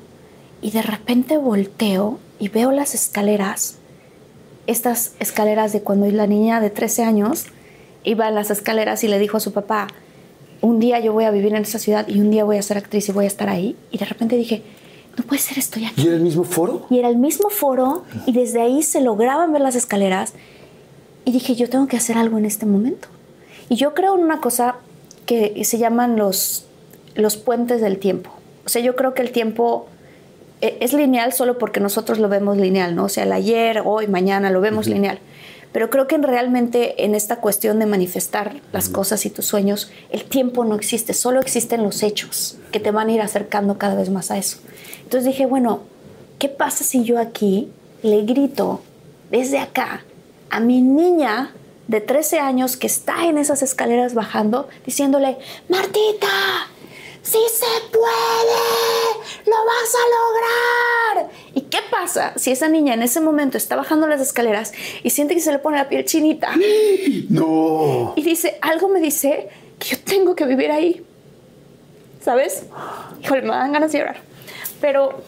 y 0.61 0.71
de 0.71 0.81
repente 0.81 1.37
volteo 1.37 2.19
y 2.39 2.49
veo 2.49 2.71
las 2.73 2.93
escaleras 2.93 3.78
estas 4.69 5.13
escaleras 5.19 5.73
de 5.73 5.81
cuando 5.81 6.05
la 6.07 6.27
niña 6.27 6.61
de 6.61 6.69
13 6.69 7.03
años 7.03 7.45
iba 8.03 8.27
en 8.27 8.35
las 8.35 8.51
escaleras 8.51 9.03
y 9.03 9.07
le 9.07 9.17
dijo 9.17 9.37
a 9.37 9.39
su 9.39 9.51
papá, 9.51 9.87
un 10.61 10.79
día 10.79 10.99
yo 10.99 11.11
voy 11.13 11.23
a 11.23 11.31
vivir 11.31 11.53
en 11.55 11.63
esa 11.63 11.79
ciudad 11.79 12.07
y 12.07 12.19
un 12.19 12.29
día 12.29 12.43
voy 12.43 12.57
a 12.57 12.61
ser 12.61 12.77
actriz 12.77 13.09
y 13.09 13.11
voy 13.11 13.25
a 13.25 13.27
estar 13.27 13.49
ahí. 13.49 13.75
Y 13.91 13.97
de 13.97 14.05
repente 14.05 14.35
dije, 14.35 14.61
no 15.17 15.23
puede 15.23 15.41
ser, 15.41 15.57
estoy 15.57 15.85
aquí. 15.85 16.03
¿Y 16.03 16.07
era 16.07 16.15
el 16.15 16.21
mismo 16.21 16.43
foro? 16.43 16.85
Y 16.89 16.99
era 16.99 17.09
el 17.09 17.17
mismo 17.17 17.49
foro 17.49 18.03
y 18.25 18.31
desde 18.31 18.61
ahí 18.61 18.83
se 18.83 19.01
lograban 19.01 19.51
ver 19.51 19.61
las 19.61 19.75
escaleras. 19.75 20.33
Y 21.25 21.31
dije, 21.31 21.55
yo 21.55 21.69
tengo 21.69 21.87
que 21.87 21.97
hacer 21.97 22.17
algo 22.17 22.37
en 22.37 22.45
este 22.45 22.65
momento. 22.65 23.07
Y 23.69 23.75
yo 23.75 23.93
creo 23.93 24.15
en 24.15 24.23
una 24.23 24.39
cosa 24.39 24.75
que 25.25 25.63
se 25.65 25.77
llaman 25.77 26.15
los, 26.15 26.65
los 27.15 27.37
puentes 27.37 27.81
del 27.81 27.97
tiempo. 27.97 28.31
O 28.65 28.69
sea, 28.69 28.81
yo 28.81 28.95
creo 28.95 29.13
que 29.13 29.21
el 29.21 29.31
tiempo 29.31 29.87
es 30.61 30.93
lineal 30.93 31.33
solo 31.33 31.57
porque 31.57 31.79
nosotros 31.79 32.19
lo 32.19 32.29
vemos 32.29 32.57
lineal, 32.57 32.95
¿no? 32.95 33.05
O 33.05 33.09
sea, 33.09 33.23
el 33.23 33.31
ayer, 33.31 33.81
hoy, 33.85 34.07
mañana 34.07 34.49
lo 34.49 34.61
vemos 34.61 34.87
lineal. 34.87 35.19
Pero 35.71 35.89
creo 35.89 36.07
que 36.07 36.17
realmente 36.17 37.05
en 37.05 37.13
esta 37.13 37.37
cuestión 37.37 37.77
de 37.79 37.85
manifestar 37.85 38.61
las 38.73 38.89
cosas 38.89 39.25
y 39.25 39.29
tus 39.29 39.45
sueños, 39.45 39.91
el 40.09 40.23
tiempo 40.23 40.65
no 40.65 40.75
existe, 40.75 41.13
solo 41.13 41.39
existen 41.39 41.83
los 41.83 42.01
hechos 42.01 42.57
que 42.71 42.79
te 42.79 42.91
van 42.91 43.09
a 43.09 43.11
ir 43.11 43.21
acercando 43.21 43.77
cada 43.77 43.95
vez 43.95 44.09
más 44.09 44.31
a 44.31 44.37
eso. 44.37 44.57
Entonces 45.03 45.25
dije, 45.25 45.45
bueno, 45.45 45.81
¿qué 46.39 46.49
pasa 46.49 46.83
si 46.83 47.03
yo 47.03 47.19
aquí 47.19 47.69
le 48.01 48.23
grito 48.23 48.81
desde 49.29 49.59
acá 49.59 50.03
a 50.49 50.59
mi 50.59 50.81
niña 50.81 51.51
de 51.87 52.01
13 52.01 52.39
años 52.39 52.77
que 52.77 52.87
está 52.87 53.25
en 53.25 53.37
esas 53.37 53.61
escaleras 53.61 54.13
bajando, 54.13 54.67
diciéndole, 54.85 55.37
Martita, 55.69 56.27
sí 57.21 57.39
se 57.51 57.87
puede, 57.91 58.61
lo 59.45 59.55
vas 59.65 59.95
a 59.95 61.17
lograr. 61.17 61.31
¿Y 61.53 61.61
qué 61.61 61.79
pasa 61.89 62.33
si 62.35 62.51
esa 62.51 62.67
niña 62.67 62.93
en 62.93 63.03
ese 63.03 63.21
momento 63.21 63.57
está 63.57 63.75
bajando 63.75 64.07
las 64.07 64.21
escaleras 64.21 64.73
y 65.03 65.09
siente 65.09 65.35
que 65.35 65.41
se 65.41 65.51
le 65.51 65.59
pone 65.59 65.77
la 65.77 65.89
piel 65.89 66.05
chinita? 66.05 66.51
No. 67.29 68.13
Y 68.15 68.23
dice, 68.23 68.57
algo 68.61 68.87
me 68.89 68.99
dice 68.99 69.49
que 69.77 69.89
yo 69.89 69.99
tengo 69.99 70.35
que 70.35 70.45
vivir 70.45 70.71
ahí. 70.71 71.05
¿Sabes? 72.21 72.63
Híjole, 73.21 73.43
me 73.43 73.49
dan 73.49 73.71
ganas 73.71 73.91
de 73.91 73.99
llorar. 73.99 74.17
Pero 74.81 75.21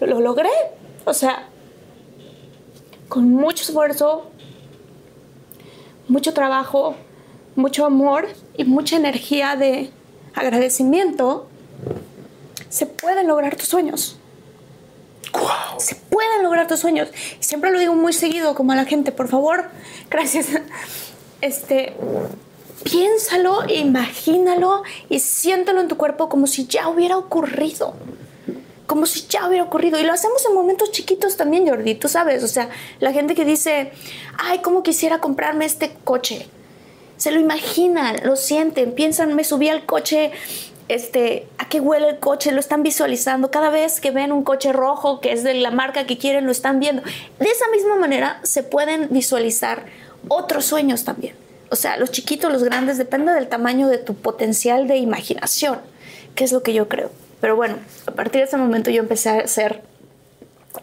lo 0.00 0.20
logré. 0.20 0.50
O 1.04 1.12
sea, 1.12 1.48
con 3.08 3.30
mucho 3.30 3.64
esfuerzo, 3.64 4.30
mucho 6.08 6.32
trabajo, 6.32 6.94
mucho 7.54 7.84
amor 7.84 8.28
y 8.56 8.64
mucha 8.64 8.96
energía 8.96 9.56
de 9.56 9.90
agradecimiento, 10.36 11.48
se 12.68 12.86
pueden 12.86 13.26
lograr 13.26 13.56
tus 13.56 13.68
sueños. 13.68 14.18
Wow. 15.32 15.80
Se 15.80 15.94
pueden 15.96 16.42
lograr 16.42 16.68
tus 16.68 16.80
sueños. 16.80 17.08
Y 17.40 17.42
siempre 17.42 17.70
lo 17.72 17.78
digo 17.78 17.94
muy 17.94 18.12
seguido, 18.12 18.54
como 18.54 18.72
a 18.72 18.76
la 18.76 18.84
gente, 18.84 19.12
por 19.12 19.28
favor, 19.28 19.70
gracias. 20.10 20.46
Este, 21.42 21.94
piénsalo, 22.82 23.68
imagínalo 23.68 24.82
y 25.08 25.20
siéntelo 25.20 25.80
en 25.80 25.88
tu 25.88 25.96
cuerpo 25.96 26.28
como 26.28 26.46
si 26.46 26.66
ya 26.66 26.88
hubiera 26.88 27.18
ocurrido. 27.18 27.94
Como 28.86 29.04
si 29.06 29.26
ya 29.28 29.48
hubiera 29.48 29.64
ocurrido. 29.64 29.98
Y 29.98 30.04
lo 30.04 30.12
hacemos 30.12 30.44
en 30.46 30.54
momentos 30.54 30.92
chiquitos 30.92 31.36
también, 31.36 31.68
Jordi, 31.68 31.94
tú 31.96 32.08
sabes. 32.08 32.42
O 32.44 32.48
sea, 32.48 32.70
la 33.00 33.12
gente 33.12 33.34
que 33.34 33.44
dice, 33.44 33.92
ay, 34.38 34.60
¿cómo 34.60 34.82
quisiera 34.82 35.18
comprarme 35.18 35.64
este 35.64 35.96
coche? 36.04 36.48
Se 37.16 37.30
lo 37.30 37.40
imaginan, 37.40 38.16
lo 38.24 38.36
sienten, 38.36 38.92
piensan, 38.92 39.34
me 39.34 39.44
subí 39.44 39.68
al 39.68 39.86
coche, 39.86 40.32
este, 40.88 41.48
a 41.58 41.68
qué 41.68 41.80
huele 41.80 42.10
el 42.10 42.18
coche, 42.18 42.52
lo 42.52 42.60
están 42.60 42.82
visualizando. 42.82 43.50
Cada 43.50 43.70
vez 43.70 44.00
que 44.00 44.10
ven 44.10 44.32
un 44.32 44.42
coche 44.42 44.72
rojo 44.72 45.20
que 45.20 45.32
es 45.32 45.42
de 45.42 45.54
la 45.54 45.70
marca 45.70 46.06
que 46.06 46.18
quieren, 46.18 46.44
lo 46.44 46.52
están 46.52 46.78
viendo. 46.78 47.02
De 47.38 47.48
esa 47.48 47.68
misma 47.72 47.96
manera 47.96 48.40
se 48.42 48.62
pueden 48.62 49.08
visualizar 49.10 49.86
otros 50.28 50.64
sueños 50.64 51.04
también. 51.04 51.34
O 51.70 51.76
sea, 51.76 51.96
los 51.96 52.10
chiquitos, 52.10 52.52
los 52.52 52.62
grandes, 52.62 52.98
depende 52.98 53.32
del 53.32 53.48
tamaño 53.48 53.88
de 53.88 53.98
tu 53.98 54.14
potencial 54.14 54.86
de 54.86 54.98
imaginación, 54.98 55.80
que 56.34 56.44
es 56.44 56.52
lo 56.52 56.62
que 56.62 56.72
yo 56.72 56.88
creo. 56.88 57.10
Pero 57.40 57.56
bueno, 57.56 57.76
a 58.06 58.12
partir 58.12 58.40
de 58.40 58.46
ese 58.46 58.56
momento 58.56 58.90
yo 58.90 59.00
empecé 59.00 59.30
a 59.30 59.38
hacer 59.38 59.82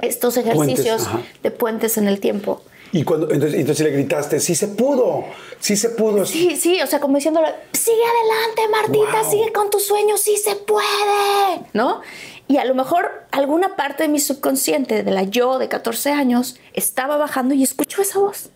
estos 0.02 0.38
ejercicios 0.38 1.08
ajá. 1.08 1.22
de 1.42 1.52
puentes 1.52 1.98
en 1.98 2.08
el 2.08 2.20
tiempo. 2.20 2.62
Y 2.94 3.04
cuando 3.04 3.30
entonces, 3.32 3.60
entonces 3.60 3.84
le 3.86 3.92
gritaste, 3.92 4.40
sí 4.40 4.54
se 4.56 4.68
pudo, 4.70 5.26
sí 5.60 5.76
se 5.76 5.90
pudo. 5.90 6.26
Sí, 6.26 6.56
sí, 6.56 6.80
o 6.82 6.88
sea, 6.88 7.00
como 7.00 7.16
diciéndole, 7.18 7.48
sigue 7.74 7.98
adelante, 7.98 8.62
Martita, 8.72 9.22
Wow. 9.24 9.32
sigue 9.32 9.52
con 9.52 9.70
tus 9.72 9.84
sueños, 9.86 10.22
sí 10.22 10.38
se 10.38 10.56
puede, 10.56 11.66
¿no? 11.74 12.02
Y 12.48 12.58
a 12.58 12.66
lo 12.66 12.76
mejor 12.76 13.12
alguna 13.32 13.76
parte 13.76 14.04
de 14.04 14.10
mi 14.10 14.20
subconsciente, 14.20 15.02
de 15.04 15.12
la 15.12 15.24
yo 15.24 15.58
de 15.58 15.68
14 15.70 16.12
años, 16.12 16.58
estaba 16.74 17.18
bajando 17.18 17.56
y 17.56 17.64
escuchó 17.64 18.02
esa 18.04 18.20
voz. 18.20 18.50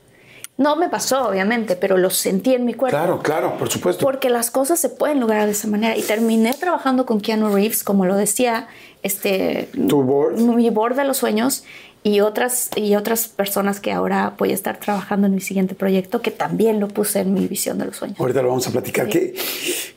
No 0.58 0.76
me 0.76 0.90
pasó, 0.90 1.28
obviamente, 1.30 1.76
pero 1.76 1.98
lo 1.98 2.10
sentí 2.10 2.54
en 2.54 2.66
mi 2.66 2.74
cuerpo. 2.74 2.98
Claro, 2.98 3.20
claro, 3.22 3.58
por 3.58 3.70
supuesto. 3.70 4.04
Porque 4.04 4.30
las 4.30 4.50
cosas 4.52 4.80
se 4.80 4.90
pueden 4.90 5.20
lograr 5.20 5.46
de 5.46 5.52
esa 5.52 5.68
manera. 5.68 5.96
Y 5.96 6.02
terminé 6.02 6.54
trabajando 6.54 7.06
con 7.06 7.22
Keanu 7.22 7.54
Reeves, 7.54 7.84
como 7.84 8.06
lo 8.06 8.16
decía, 8.16 8.68
este, 9.04 9.70
Tu 9.88 10.02
board. 10.02 10.38
mi 10.40 10.70
board 10.72 10.96
de 10.96 11.04
los 11.04 11.18
sueños 11.18 11.64
y 12.04 12.22
otras, 12.22 12.70
y 12.76 12.96
otras 12.96 13.28
personas 13.28 13.80
que 13.80 13.92
ahora 13.92 14.36
voy 14.38 14.52
a 14.52 14.54
estar 14.54 14.80
trabajando 14.80 15.28
en 15.28 15.36
mi 15.36 15.42
siguiente 15.42 15.76
proyecto, 15.76 16.22
que 16.22 16.32
también 16.32 16.80
lo 16.80 16.88
puse 16.88 17.20
en 17.20 17.34
mi 17.34 17.48
visión 17.48 17.78
de 17.78 17.86
los 17.86 17.98
sueños. 17.98 18.20
Ahorita 18.20 18.42
lo 18.42 18.50
vamos 18.50 18.68
a 18.68 18.72
platicar. 18.72 19.06
Sí. 19.06 19.12
Qué, 19.12 19.36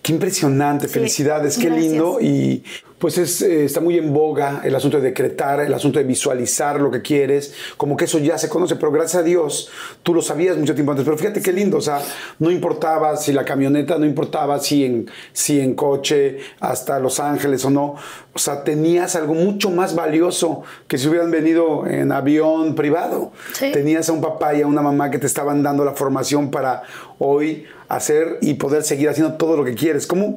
qué 0.02 0.12
impresionante, 0.12 0.88
felicidades, 0.88 1.56
qué 1.56 1.70
lindo. 1.70 2.20
Y 2.20 2.64
pues 3.00 3.16
es, 3.16 3.40
eh, 3.40 3.64
está 3.64 3.80
muy 3.80 3.96
en 3.96 4.12
boga 4.12 4.60
el 4.62 4.74
asunto 4.74 4.98
de 4.98 5.04
decretar, 5.04 5.60
el 5.60 5.72
asunto 5.72 5.98
de 5.98 6.04
visualizar 6.04 6.78
lo 6.78 6.90
que 6.90 7.00
quieres, 7.00 7.54
como 7.78 7.96
que 7.96 8.04
eso 8.04 8.18
ya 8.18 8.36
se 8.36 8.50
conoce, 8.50 8.76
pero 8.76 8.92
gracias 8.92 9.22
a 9.22 9.24
Dios 9.24 9.70
tú 10.02 10.12
lo 10.12 10.20
sabías 10.20 10.58
mucho 10.58 10.74
tiempo 10.74 10.92
antes. 10.92 11.06
Pero 11.06 11.16
fíjate 11.16 11.40
qué 11.40 11.50
lindo, 11.50 11.78
o 11.78 11.80
sea, 11.80 12.02
no 12.38 12.50
importaba 12.50 13.16
si 13.16 13.32
la 13.32 13.46
camioneta, 13.46 13.96
no 13.96 14.04
importaba 14.04 14.60
si 14.60 14.84
en, 14.84 15.10
si 15.32 15.60
en 15.60 15.74
coche 15.74 16.40
hasta 16.60 17.00
Los 17.00 17.20
Ángeles 17.20 17.64
o 17.64 17.70
no, 17.70 17.96
o 18.34 18.38
sea, 18.38 18.64
tenías 18.64 19.16
algo 19.16 19.32
mucho 19.32 19.70
más 19.70 19.94
valioso 19.94 20.62
que 20.86 20.98
si 20.98 21.08
hubieran 21.08 21.30
venido 21.30 21.86
en 21.86 22.12
avión 22.12 22.74
privado. 22.74 23.32
Sí. 23.54 23.72
Tenías 23.72 24.10
a 24.10 24.12
un 24.12 24.20
papá 24.20 24.54
y 24.54 24.60
a 24.60 24.66
una 24.66 24.82
mamá 24.82 25.10
que 25.10 25.18
te 25.18 25.26
estaban 25.26 25.62
dando 25.62 25.86
la 25.86 25.92
formación 25.92 26.50
para 26.50 26.82
hoy 27.18 27.64
hacer 27.88 28.38
y 28.42 28.54
poder 28.54 28.82
seguir 28.82 29.08
haciendo 29.08 29.36
todo 29.38 29.56
lo 29.56 29.64
que 29.64 29.74
quieres. 29.74 30.06
Como 30.06 30.36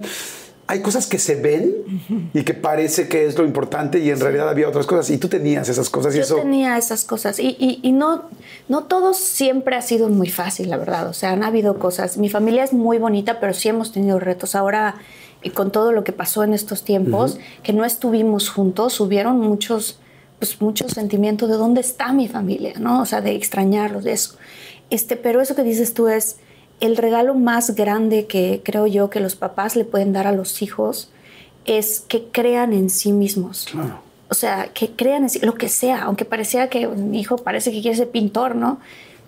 hay 0.65 0.81
cosas 0.81 1.07
que 1.07 1.19
se 1.19 1.35
ven 1.35 2.29
y 2.33 2.43
que 2.43 2.53
parece 2.53 3.07
que 3.09 3.25
es 3.25 3.37
lo 3.37 3.43
importante 3.43 3.99
y 3.99 4.09
en 4.09 4.19
realidad 4.19 4.47
había 4.49 4.67
otras 4.69 4.85
cosas 4.85 5.09
y 5.09 5.17
tú 5.17 5.27
tenías 5.27 5.67
esas 5.67 5.89
cosas 5.89 6.13
y 6.15 6.19
Yo 6.19 6.23
eso. 6.23 6.35
tenía 6.37 6.77
esas 6.77 7.03
cosas 7.03 7.37
y, 7.39 7.57
y- 7.59 7.79
y 7.83 7.91
no, 7.91 8.23
no 8.69 8.85
todo 8.85 9.13
siempre 9.13 9.75
ha 9.75 9.81
sido 9.81 10.07
muy 10.09 10.29
fácil, 10.29 10.69
la 10.69 10.77
verdad. 10.77 11.07
O 11.09 11.13
sea, 11.13 11.31
han 11.31 11.43
habido 11.43 11.77
cosas. 11.79 12.17
Mi 12.17 12.29
familia 12.29 12.63
es 12.63 12.71
muy 12.73 12.97
bonita, 12.97 13.39
pero 13.41 13.53
sí 13.53 13.67
hemos 13.69 13.91
tenido 13.91 14.19
retos. 14.19 14.55
Ahora, 14.55 14.95
y 15.43 15.49
con 15.49 15.71
todo 15.71 15.91
lo 15.91 16.05
que 16.05 16.13
pasó 16.13 16.43
en 16.45 16.53
estos 16.53 16.83
tiempos, 16.83 17.37
que 17.63 17.73
no 17.73 17.83
estuvimos 17.83 18.49
juntos, 18.49 19.01
hubieron 19.01 19.39
muchos, 19.41 19.99
pues, 20.39 20.61
muchos 20.61 20.93
sentimientos 20.93 21.49
de 21.49 21.55
dónde 21.55 21.81
está 21.81 22.13
mi 22.13 22.29
familia, 22.29 22.73
¿no? 22.79 23.01
O 23.01 23.05
sea, 23.05 23.19
de 23.19 23.35
extrañarlos, 23.35 24.05
de 24.05 24.13
eso. 24.13 24.35
Este, 24.89 25.17
pero 25.17 25.41
eso 25.41 25.55
que 25.55 25.63
dices 25.63 25.93
tú 25.93 26.07
es 26.07 26.37
el 26.85 26.97
regalo 26.97 27.33
más 27.35 27.75
grande 27.75 28.25
que 28.27 28.61
creo 28.63 28.87
yo 28.87 29.09
que 29.09 29.19
los 29.19 29.35
papás 29.35 29.75
le 29.75 29.85
pueden 29.85 30.13
dar 30.13 30.27
a 30.27 30.31
los 30.31 30.61
hijos 30.61 31.09
es 31.65 32.01
que 32.07 32.25
crean 32.31 32.73
en 32.73 32.89
sí 32.89 33.13
mismos. 33.13 33.67
Claro. 33.71 34.01
O 34.29 34.33
sea, 34.33 34.69
que 34.73 34.89
crean 34.91 35.23
en 35.23 35.29
sí, 35.29 35.39
lo 35.39 35.53
que 35.53 35.69
sea, 35.69 36.03
aunque 36.03 36.25
parecía 36.25 36.69
que 36.69 36.87
mi 36.87 37.19
hijo 37.19 37.37
parece 37.37 37.71
que 37.71 37.81
quiere 37.81 37.95
ser 37.95 38.09
pintor, 38.09 38.55
¿no? 38.55 38.79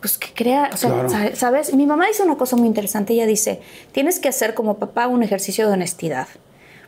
Pues 0.01 0.17
que 0.17 0.27
crea, 0.33 0.69
o 0.73 0.77
sea, 0.77 0.89
Claro. 0.91 1.09
sa- 1.09 1.35
¿sabes? 1.35 1.73
Mi 1.73 1.85
mamá 1.85 2.07
dice 2.07 2.23
una 2.23 2.35
cosa 2.37 2.55
muy 2.55 2.67
interesante, 2.67 3.13
ella 3.13 3.25
dice, 3.25 3.61
tienes 3.91 4.19
que 4.19 4.27
hacer 4.29 4.53
como 4.53 4.77
papá 4.77 5.07
un 5.07 5.23
ejercicio 5.23 5.67
de 5.67 5.73
honestidad, 5.73 6.27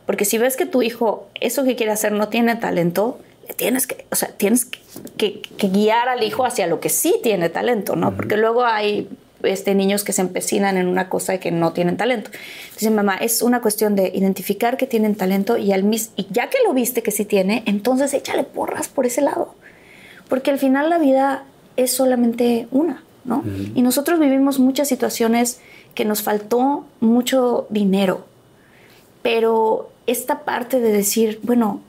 porque 0.05 0.25
si 0.25 0.37
ves 0.37 0.55
que 0.57 0.65
tu 0.65 0.81
hijo 0.81 1.27
eso 1.39 1.63
que 1.63 1.75
quiere 1.75 1.91
hacer 1.91 2.11
no 2.11 2.27
tiene 2.29 2.55
talento, 2.55 3.19
le 3.47 3.53
tienes 3.53 3.87
que, 3.87 4.05
o 4.11 4.15
sea, 4.15 4.29
tienes 4.35 4.65
que, 4.65 4.79
que- 5.17 5.41
que 5.57 5.69
guiar 5.69 6.09
al 6.09 6.23
hijo 6.23 6.43
hacia 6.45 6.67
lo 6.67 6.79
que 6.79 6.89
sí 6.89 7.15
tiene 7.23 7.49
talento, 7.49 7.95
¿no? 7.95 8.13
Porque 8.15 8.35
luego 8.35 8.65
hay 8.65 9.07
este, 9.43 9.75
niños 9.75 10.03
que 10.03 10.13
se 10.13 10.21
empecinan 10.21 10.77
en 10.77 10.87
una 10.87 11.09
cosa 11.09 11.39
que 11.39 11.51
no 11.51 11.73
tienen 11.73 11.97
talento. 11.97 12.31
Dice 12.73 12.89
mamá, 12.89 13.15
es 13.15 13.41
una 13.41 13.61
cuestión 13.61 13.95
de 13.95 14.11
identificar 14.13 14.77
que 14.77 14.87
tienen 14.87 15.15
talento 15.15 15.57
y, 15.57 15.71
al 15.71 15.83
mis 15.83 16.11
y 16.15 16.27
ya 16.29 16.49
que 16.49 16.57
lo 16.65 16.73
viste 16.73 17.03
que 17.03 17.11
sí 17.11 17.25
tiene, 17.25 17.63
entonces 17.65 18.13
échale 18.13 18.43
porras 18.43 18.87
por 18.87 19.05
ese 19.05 19.21
lado. 19.21 19.55
Porque 20.29 20.51
al 20.51 20.59
final 20.59 20.89
la 20.89 20.97
vida 20.97 21.45
es 21.77 21.91
solamente 21.91 22.67
una, 22.71 23.03
¿no? 23.23 23.43
Y 23.75 23.81
nosotros 23.81 24.19
vivimos 24.19 24.59
muchas 24.59 24.87
situaciones 24.87 25.59
que 25.95 26.05
nos 26.05 26.21
faltó 26.21 26.85
mucho 26.99 27.67
dinero, 27.69 28.25
pero 29.21 29.91
esta 30.05 30.43
parte 30.43 30.79
de 30.79 30.91
decir, 30.91 31.39
bueno, 31.43 31.81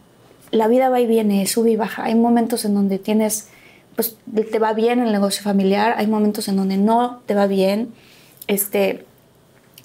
la 0.50 0.68
vida 0.68 0.88
va 0.88 1.00
y 1.00 1.06
viene, 1.06 1.46
sube 1.46 1.70
y 1.70 1.76
baja. 1.76 2.04
Hay 2.04 2.14
momentos 2.14 2.64
en 2.64 2.74
donde 2.74 2.98
tienes, 2.98 3.48
pues 3.98 4.16
te 4.52 4.58
va 4.60 4.74
bien 4.74 5.00
el 5.00 5.10
negocio 5.10 5.42
familiar, 5.42 5.94
hay 5.96 6.06
momentos 6.06 6.46
en 6.46 6.54
donde 6.56 6.76
no 6.76 7.20
te 7.26 7.34
va 7.34 7.48
bien, 7.48 7.92
este, 8.46 9.04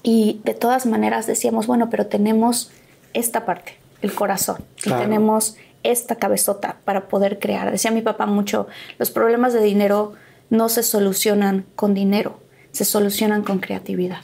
y 0.03 0.39
de 0.43 0.53
todas 0.53 0.85
maneras 0.85 1.25
decíamos, 1.25 1.65
bueno, 1.65 1.89
pero 1.89 2.05
tenemos 2.05 2.69
esta 3.13 3.43
parte, 3.43 3.79
el 4.03 4.13
corazón, 4.13 4.57
Claro. 4.83 5.01
y 5.01 5.05
tenemos 5.05 5.55
esta 5.81 6.17
cabezota 6.17 6.77
para 6.85 7.07
poder 7.07 7.39
crear. 7.39 7.71
Decía 7.71 7.89
mi 7.89 8.03
papá 8.03 8.27
mucho, 8.27 8.67
los 8.99 9.09
problemas 9.09 9.51
de 9.51 9.63
dinero 9.63 10.13
no 10.51 10.69
se 10.69 10.83
solucionan 10.83 11.65
con 11.75 11.95
dinero, 11.95 12.39
se 12.71 12.85
solucionan 12.85 13.41
con 13.41 13.57
creatividad. 13.57 14.21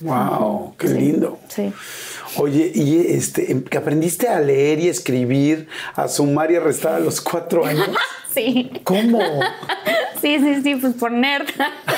Wow, 0.00 0.74
qué 0.78 0.88
Sí, 0.88 0.94
lindo. 0.94 1.38
Sí. 1.48 1.70
Oye, 2.36 2.72
y 2.74 2.98
este, 3.14 3.62
que 3.64 3.76
aprendiste 3.78 4.28
a 4.28 4.40
leer 4.40 4.80
y 4.80 4.88
escribir, 4.88 5.68
a 5.94 6.08
sumar 6.08 6.50
y 6.50 6.56
a 6.56 6.60
restar 6.60 6.94
a 6.94 7.00
los 7.00 7.20
cuatro 7.20 7.66
años. 7.66 7.88
Sí. 8.34 8.70
¿Cómo? 8.84 9.20
Sí, 10.20 10.38
sí, 10.38 10.62
sí, 10.62 10.76
pues 10.76 10.94
por 10.94 11.10
nerd. 11.10 11.46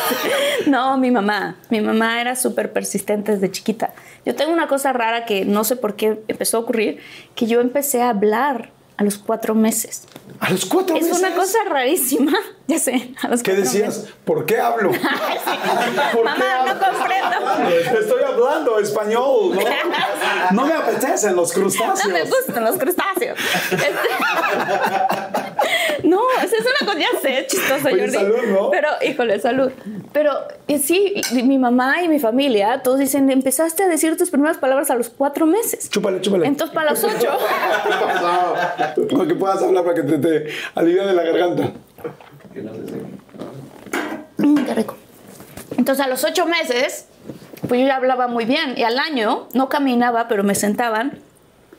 No, 0.67 0.97
mi 0.99 1.13
mamá. 1.13 1.55
Mi 1.71 1.81
mamá 1.81 2.21
era 2.21 2.35
súper 2.35 2.73
persistente 2.73 3.31
desde 3.33 3.53
chiquita. 3.53 3.93
Yo 4.25 4.35
tengo 4.35 4.53
una 4.53 4.67
cosa 4.67 4.93
rara 4.93 5.25
que 5.27 5.45
no 5.45 5.63
sé 5.63 5.77
por 5.77 5.95
qué 5.95 6.19
empezó 6.27 6.57
a 6.57 6.61
ocurrir, 6.61 6.99
que 7.37 7.47
yo 7.47 7.61
empecé 7.61 8.03
a 8.03 8.09
hablar 8.11 8.71
a 8.97 9.05
los 9.05 9.19
cuatro 9.19 9.55
meses. 9.55 10.09
A 10.41 10.51
los 10.51 10.65
cuatro 10.67 10.97
Es 10.97 11.05
meses. 11.05 11.19
una 11.21 11.35
cosa 11.37 11.59
rarísima, 11.69 12.33
ya 12.67 12.79
sé, 12.81 13.13
a 13.23 13.29
los 13.29 13.43
¿Qué 13.45 13.53
cuatro 13.53 13.65
decías? 13.73 13.99
meses. 13.99 14.15
¿Por 14.25 14.45
qué 14.45 14.59
hablo? 14.59 14.91
¿Por 14.91 16.25
Mamá, 16.25 16.37
qué 16.65 16.75
no 16.75 16.81
comprendo. 16.81 18.01
Estoy 18.01 18.23
hablando 18.25 18.79
español, 18.81 19.55
¿no? 19.55 19.61
No 20.53 20.67
me 20.67 20.73
apetecen 20.75 21.37
los 21.37 21.53
crustáceos. 21.53 22.05
No 22.09 22.13
me 22.13 22.25
gustan 22.25 22.65
los 22.65 22.77
crustáceos. 22.77 23.39
Este- 23.71 23.93
No, 26.07 26.21
esa 26.37 26.57
es 26.57 26.61
una 26.61 26.93
cosa, 26.93 26.99
ya 27.01 27.21
sé, 27.21 27.47
chistoso, 27.49 27.89
Oye, 27.89 27.99
Jordi. 28.03 28.13
salud, 28.13 28.37
¿no? 28.49 28.71
Pero, 28.71 28.89
híjole, 29.05 29.41
salud. 29.41 29.73
Pero 30.13 30.33
eh, 30.69 30.79
sí, 30.79 31.21
y 31.33 31.43
mi 31.43 31.59
mamá 31.59 32.01
y 32.03 32.09
mi 32.09 32.21
familia, 32.21 32.81
todos 32.85 33.01
dicen, 33.01 33.29
empezaste 33.29 33.83
a 33.83 33.89
decir 33.89 34.17
tus 34.17 34.31
primeras 34.31 34.57
palabras 34.59 34.89
a 34.93 34.95
los 34.95 35.09
cuatro 35.09 35.47
meses. 35.47 35.91
Chúpale, 35.91 36.21
chúpale. 36.21 36.47
Entonces, 36.47 36.73
para 36.73 36.93
los 36.93 37.03
ocho. 37.03 37.29
Para 39.11 39.27
que 39.27 39.35
puedas 39.35 39.61
hablar, 39.63 39.85
para 39.85 39.97
que 39.97 40.03
te, 40.05 40.19
te 40.19 40.47
alivie 40.77 41.05
de 41.05 41.13
la 41.13 41.23
garganta. 41.25 41.73
Mm, 44.39 44.65
qué 44.65 44.75
rico. 44.75 44.97
Entonces, 45.77 46.05
a 46.05 46.09
los 46.09 46.23
ocho 46.25 46.47
meses, 46.47 47.07
pues 47.69 47.81
yo 47.81 47.87
ya 47.89 47.97
hablaba 47.97 48.29
muy 48.29 48.45
bien. 48.45 48.75
Y 48.77 48.85
al 48.85 48.99
año, 48.99 49.49
no 49.55 49.69
caminaba, 49.69 50.29
pero 50.29 50.45
me 50.45 50.55
sentaban 50.55 51.19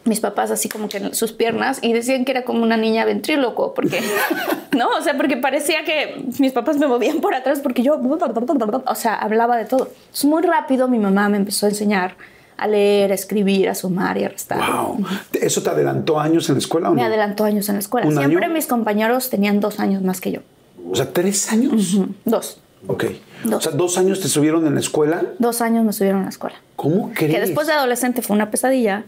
mis 0.08 0.20
papás 0.20 0.52
así 0.52 0.70
como 0.70 0.90
que 0.90 0.98
en 0.98 1.14
sus 1.14 1.34
piernas 1.34 1.80
y 1.82 1.94
decían 1.94 2.26
que 2.26 2.32
era 2.32 2.44
como 2.44 2.64
una 2.64 2.78
niña 2.78 3.06
ventríloco, 3.06 3.74
porque, 3.74 4.02
¿no? 4.78 4.90
O 4.90 5.02
sea, 5.02 5.16
porque 5.18 5.38
parecía 5.38 5.84
que 5.84 6.26
mis 6.40 6.52
papás 6.52 6.78
me 6.78 6.88
movían 6.88 7.20
por 7.20 7.36
atrás 7.36 7.60
porque 7.62 7.84
yo, 7.84 8.00
o 8.00 8.96
sea, 8.96 9.16
hablaba 9.16 9.58
de 9.58 9.66
todo. 9.66 9.90
Entonces, 9.90 10.26
muy 10.26 10.42
rápido 10.44 10.88
mi 10.88 11.00
mamá 11.00 11.30
me 11.30 11.38
empezó 11.38 11.66
a 11.66 11.70
enseñar 11.70 12.16
a 12.58 12.68
leer, 12.68 13.12
a 13.12 13.16
escribir, 13.16 13.70
a 13.70 13.76
sumar 13.76 14.18
y 14.18 14.24
a 14.24 14.30
restar. 14.30 14.60
Wow. 14.60 15.06
¿Eso 15.34 15.62
te 15.62 15.70
adelantó 15.70 16.20
años 16.20 16.50
en 16.50 16.56
la 16.56 16.60
escuela 16.60 16.88
o 16.90 16.92
no? 16.92 16.96
Me 16.96 17.04
adelantó 17.04 17.44
años 17.44 17.70
en 17.70 17.76
la 17.76 17.80
escuela. 17.80 18.08
¿Un 18.08 18.18
Siempre 18.18 18.46
año? 18.46 18.54
mis 18.54 18.66
compañeros 18.66 19.30
tenían 19.30 19.60
dos 19.60 19.80
años 19.80 20.02
más 20.02 20.20
que 20.20 20.32
yo. 20.32 20.40
O 20.90 20.96
sea, 20.96 21.12
¿tres 21.14 21.52
años? 21.52 22.00
Dos. 22.26 22.60
Ok. 22.88 23.06
Dos. 23.44 23.56
O 23.68 23.70
sea, 23.70 23.78
¿dos 23.78 23.98
años 23.98 24.20
te 24.22 24.28
subieron 24.28 24.66
en 24.66 24.74
la 24.74 24.80
escuela? 24.80 25.24
Dos 25.38 25.62
años 25.62 25.86
me 25.86 25.94
subieron 25.94 26.22
a 26.22 26.24
la 26.24 26.30
escuela. 26.30 26.56
¿Cómo 26.76 27.12
crees? 27.14 27.34
Que 27.34 27.40
después 27.42 27.68
de 27.68 27.74
adolescente 27.74 28.22
fue 28.22 28.36
una 28.36 28.50
pesadilla 28.50 29.04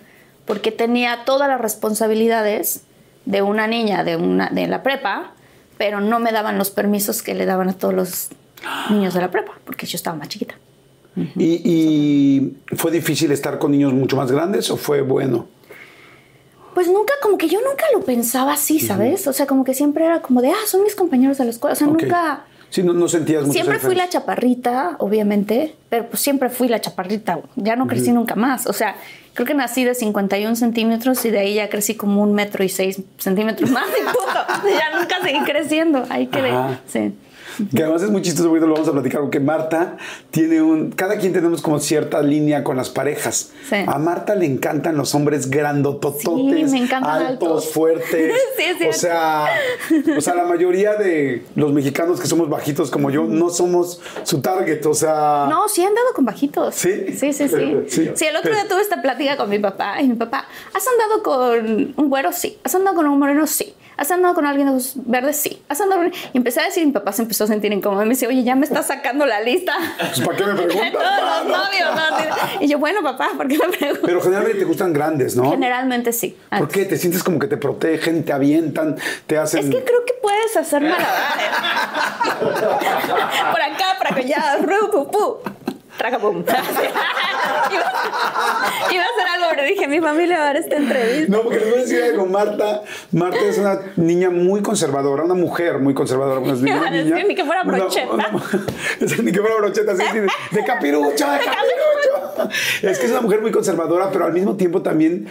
porque 0.49 0.71
tenía 0.71 1.25
todas 1.25 1.47
las 1.47 1.62
responsabilidades 1.62 2.81
de 3.25 3.43
una 3.43 3.67
niña 3.67 4.03
de, 4.03 4.15
una, 4.15 4.49
de 4.49 4.65
la 4.65 4.81
prepa, 4.81 5.33
pero 5.77 6.01
no 6.01 6.19
me 6.19 6.31
daban 6.31 6.57
los 6.57 6.71
permisos 6.71 7.21
que 7.21 7.35
le 7.35 7.45
daban 7.45 7.69
a 7.69 7.73
todos 7.73 7.93
los 7.93 8.29
niños 8.89 9.13
de 9.13 9.21
la 9.21 9.29
prepa, 9.29 9.51
porque 9.63 9.85
yo 9.85 9.95
estaba 9.95 10.17
más 10.17 10.27
chiquita. 10.27 10.55
¿Y, 11.38 11.62
y 11.63 12.57
fue 12.75 12.89
difícil 12.89 13.31
estar 13.31 13.59
con 13.59 13.69
niños 13.71 13.93
mucho 13.93 14.17
más 14.17 14.31
grandes 14.31 14.71
o 14.71 14.77
fue 14.77 15.01
bueno? 15.01 15.45
Pues 16.73 16.88
nunca, 16.88 17.13
como 17.21 17.38
que 17.38 17.47
yo 17.47 17.59
nunca 17.62 17.85
lo 17.93 18.01
pensaba 18.01 18.53
así, 18.53 18.79
¿sabes? 18.79 19.27
O 19.27 19.33
sea, 19.33 19.45
como 19.45 19.63
que 19.63 19.75
siempre 19.75 20.03
era 20.03 20.23
como 20.23 20.41
de, 20.41 20.49
ah, 20.49 20.65
son 20.65 20.81
mis 20.81 20.95
compañeros 20.95 21.38
de 21.38 21.43
la 21.43 21.51
escuela. 21.51 21.73
O 21.73 21.75
sea, 21.75 21.88
Ok. 21.88 22.01
nunca... 22.01 22.45
Sí, 22.71 22.83
no, 22.83 22.93
no 22.93 23.07
sentías 23.07 23.41
mucho 23.41 23.53
Siempre 23.53 23.79
fui 23.79 23.95
la 23.95 24.09
chaparrita, 24.09 24.95
obviamente, 24.99 25.75
pero 25.89 26.07
pues 26.07 26.21
siempre 26.21 26.49
fui 26.49 26.67
la 26.67 26.79
chaparrita. 26.79 27.39
Ya 27.55 27.75
no 27.75 27.88
crecí 27.88 28.12
nunca 28.12 28.35
más. 28.35 28.67
O 28.67 28.73
sea, 28.73 28.95
creo 29.39 29.47
que 29.47 29.54
nací 29.54 29.86
de 29.86 29.95
51 29.95 30.54
centímetros 30.58 31.23
y 31.23 31.30
de 31.30 31.39
ahí 31.39 31.54
ya 31.54 31.69
crecí 31.69 31.95
como 31.95 32.21
un 32.21 32.34
metro 32.34 32.62
y 32.62 32.67
seis 32.67 33.02
centímetros 33.17 33.71
más 33.71 33.86
y 33.97 34.04
punto. 34.04 34.69
ya 34.78 34.99
nunca 34.99 35.15
seguí 35.23 35.39
creciendo. 35.45 36.04
Ahí 36.10 36.28
quedé. 36.28 36.49
Ajá. 36.49 36.82
Sí. 36.88 37.13
Que 37.75 37.83
además 37.83 38.03
es 38.03 38.09
muy 38.09 38.21
chistoso, 38.21 38.49
ahorita 38.49 38.65
lo 38.67 38.73
vamos 38.73 38.88
a 38.88 38.91
platicar, 38.91 39.21
porque 39.21 39.39
Marta 39.39 39.97
tiene 40.31 40.62
un... 40.62 40.91
Cada 40.91 41.17
quien 41.17 41.33
tenemos 41.33 41.62
como 41.62 41.79
cierta 41.79 42.21
línea 42.21 42.63
con 42.63 42.77
las 42.77 42.89
parejas. 42.89 43.51
Sí. 43.69 43.75
A 43.85 43.97
Marta 43.97 44.35
le 44.35 44.45
encantan 44.45 44.97
los 44.97 45.13
hombres 45.15 45.49
grandotototes, 45.49 46.69
Sí, 46.69 46.71
me 46.71 46.83
encantan 46.83 47.21
altos, 47.25 47.49
altos. 47.49 47.69
fuertes. 47.73 48.33
Sí, 48.79 48.85
o 48.88 48.93
sea, 48.93 49.47
o 50.17 50.21
sea, 50.21 50.35
la 50.35 50.43
mayoría 50.43 50.95
de 50.95 51.45
los 51.55 51.71
mexicanos 51.73 52.19
que 52.19 52.27
somos 52.27 52.49
bajitos 52.49 52.91
como 52.91 53.09
yo 53.09 53.23
no 53.23 53.49
somos 53.49 54.01
su 54.23 54.41
target, 54.41 54.85
o 54.85 54.93
sea... 54.93 55.47
No, 55.49 55.67
sí 55.67 55.81
he 55.81 55.85
andado 55.85 56.07
con 56.13 56.25
bajitos. 56.25 56.75
¿Sí? 56.75 57.07
Sí, 57.17 57.33
sí, 57.33 57.47
sí. 57.47 57.75
Sí. 57.88 58.12
Sí, 58.15 58.25
el 58.25 58.35
otro 58.35 58.51
día 58.53 58.67
tuve 58.67 58.81
esta 58.81 59.01
plática 59.01 59.38
con 59.38 59.49
mi 59.49 59.59
papá 59.59 60.01
y 60.01 60.07
mi 60.07 60.15
papá, 60.15 60.45
¿has 60.73 60.85
andado 60.88 61.23
con 61.23 61.93
un 61.95 62.09
güero? 62.09 62.31
Sí. 62.31 62.57
¿Has 62.63 62.75
andado 62.75 62.95
con 62.95 63.07
un 63.07 63.19
moreno? 63.19 63.47
Sí. 63.47 63.73
¿Has 63.99 64.09
andado 64.12 64.33
con 64.33 64.45
alguien 64.45 64.67
de 64.67 64.71
ojos 64.71 64.93
verdes? 64.95 65.35
Sí. 65.35 65.62
¿Has 65.67 65.81
andado 65.81 66.03
con... 66.03 66.13
Y 66.13 66.38
empecé 66.38 66.62
a 66.62 66.63
decir, 66.63 66.83
y 66.83 66.85
mi 66.85 66.93
papá 66.93 67.12
se 67.12 67.21
empezó 67.21 67.43
a 67.43 67.47
sentir 67.47 67.73
incómodo. 67.73 68.03
Me 68.03 68.12
dice, 68.12 68.27
oye, 68.27 68.45
ya 68.45 68.55
me 68.55 68.65
estás 68.65 68.88
sacando 68.88 69.25
la 69.25 69.41
lista. 69.41 69.73
Pues, 69.97 70.21
¿para 70.21 70.38
qué 70.38 70.45
me 70.45 70.53
de 70.53 70.62
preguntas? 70.67 70.91
todos 70.93 71.49
los 71.49 71.57
novios. 71.57 71.95
¿no? 71.95 72.63
Y 72.63 72.69
yo, 72.69 72.79
bueno, 72.79 73.03
papá, 73.03 73.31
¿por 73.35 73.49
qué 73.49 73.57
me 73.57 73.67
preguntas? 73.67 74.03
Pero 74.05 74.21
generalmente 74.21 74.59
te 74.59 74.65
gustan 74.65 74.93
grandes, 74.93 75.35
¿no? 75.35 75.51
Generalmente 75.51 76.13
sí. 76.13 76.38
¿Por 76.57 76.69
qué? 76.69 76.85
Te 76.85 76.95
sientes 76.95 77.25
como 77.25 77.39
que 77.39 77.47
te 77.47 77.57
protegen, 77.57 78.23
te 78.23 78.31
avientan, 78.31 78.95
te 79.27 79.38
hacen... 79.38 79.65
Es 79.65 79.69
que 79.69 79.83
creo 79.83 80.05
que 80.05 80.13
puedes 80.21 80.55
hacer 80.55 80.81
malabares. 80.81 81.49
por 83.51 83.62
acá, 83.62 83.97
por 83.97 84.17
allá, 84.17 84.59
ru, 84.62 84.91
pu, 84.91 85.12
pu. 85.12 85.38
Traga, 85.99 86.17
pum. 86.17 86.38
iba, 86.47 87.83
iba 88.91 89.03
a 89.03 89.09
hacer 89.12 89.27
algo, 89.35 89.47
pero 89.49 89.63
dije, 89.67 89.88
mi 89.88 89.99
familia 89.99 90.38
va 90.39 90.45
a 90.49 90.53
ver 90.53 90.62
esta 90.63 90.77
entrevista. 90.77 91.31
No, 91.35 91.41
porque 91.43 91.59
les 91.59 91.69
voy 91.69 91.77
a 91.79 91.81
decir 91.81 92.03
algo. 92.03 92.25
Marta, 92.25 92.81
Marta 93.12 93.39
es 93.39 93.57
una 93.57 93.79
niña 93.97 94.29
muy 94.29 94.62
conservadora, 94.62 95.23
una 95.25 95.33
mujer 95.33 95.79
muy 95.79 95.93
conservadora. 95.93 96.39
Una 96.39 96.53
niña, 96.53 96.89
decir, 96.91 97.25
ni 97.27 97.35
que 97.35 97.43
fuera 97.43 97.63
una- 97.63 97.77
brocheta. 97.77 98.13
una- 98.13 98.31
es- 99.01 99.21
ni 99.23 99.31
que 99.33 99.41
fuera 99.41 99.57
brocheta, 99.57 99.91
así, 99.91 100.03
así 100.03 100.19
de, 100.19 100.27
de 100.51 100.63
capirucho, 100.65 101.29
de 101.29 101.38
capirucho. 101.39 102.49
Es 102.81 102.97
que 102.97 103.05
es 103.05 103.12
una 103.12 103.21
mujer 103.21 103.41
muy 103.41 103.51
conservadora, 103.51 104.09
pero 104.12 104.25
al 104.25 104.31
mismo 104.33 104.55
tiempo 104.55 104.81
también 104.81 105.27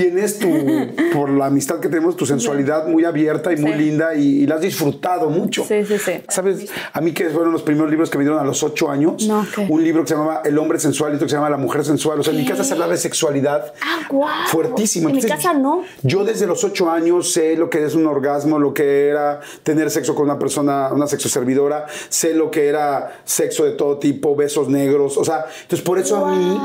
tienes 0.00 0.38
tu, 0.38 0.48
por 1.12 1.30
la 1.30 1.46
amistad 1.46 1.80
que 1.80 1.88
tenemos, 1.88 2.16
tu 2.16 2.26
sensualidad 2.26 2.86
muy 2.86 3.04
abierta 3.04 3.52
y 3.52 3.56
muy 3.56 3.72
Sí. 3.72 3.78
linda 3.78 4.14
y, 4.14 4.42
y 4.42 4.46
la 4.46 4.56
has 4.56 4.60
disfrutado 4.62 5.28
mucho. 5.30 5.64
Sí, 5.64 5.84
sí, 5.84 5.98
sí. 5.98 6.12
¿Sabes? 6.28 6.66
A 6.92 7.00
mí 7.00 7.12
que 7.12 7.28
fueron 7.30 7.52
los 7.52 7.62
primeros 7.62 7.90
libros 7.90 8.10
que 8.10 8.18
me 8.18 8.24
dieron 8.24 8.40
a 8.40 8.44
los 8.44 8.62
ocho 8.62 8.90
años. 8.90 9.26
No, 9.26 9.46
¿qué? 9.54 9.66
Un 9.68 9.82
libro 9.84 10.02
que 10.02 10.08
se 10.08 10.14
llamaba 10.14 10.42
El 10.44 10.56
hombre 10.58 10.78
sensual 10.78 11.12
y 11.12 11.14
otro 11.16 11.26
que 11.26 11.30
se 11.30 11.36
llama 11.36 11.50
La 11.50 11.56
mujer 11.56 11.84
sensual. 11.84 12.18
O 12.20 12.22
sea, 12.22 12.32
en 12.32 12.40
mi 12.40 12.46
casa 12.46 12.64
se 12.64 12.72
hablaba 12.72 12.92
de 12.92 12.98
sexualidad 12.98 13.72
Ah, 13.82 14.00
guau. 14.08 14.28
fuertísimo. 14.48 15.08
En 15.08 15.14
mi 15.16 15.20
Entonces, 15.20 15.44
casa 15.44 15.58
no. 15.58 15.82
Yo 16.02 16.24
desde 16.24 16.46
los 16.46 16.64
ocho 16.64 16.90
años 16.90 17.32
sé 17.32 17.56
lo 17.56 17.68
que 17.70 17.84
es 17.84 17.94
un 17.94 18.06
orgasmo, 18.06 18.58
lo 18.58 18.72
que 18.74 19.08
era 19.08 19.40
tener 19.62 19.90
sexo 19.90 20.14
con 20.14 20.24
una 20.24 20.38
persona, 20.38 20.88
una 20.92 21.06
sexo 21.06 21.28
servidora, 21.28 21.86
sé 22.08 22.34
lo 22.34 22.50
que 22.50 22.68
era 22.68 23.20
sexo 23.24 23.64
de 23.64 23.72
todo 23.72 23.98
tipo, 23.98 24.34
besos 24.36 24.68
negros. 24.68 25.16
O 25.16 25.24
sea, 25.24 25.46
entonces 25.62 25.84
por 25.84 25.98
eso 25.98 26.24
a 26.24 26.34
mí 26.34 26.58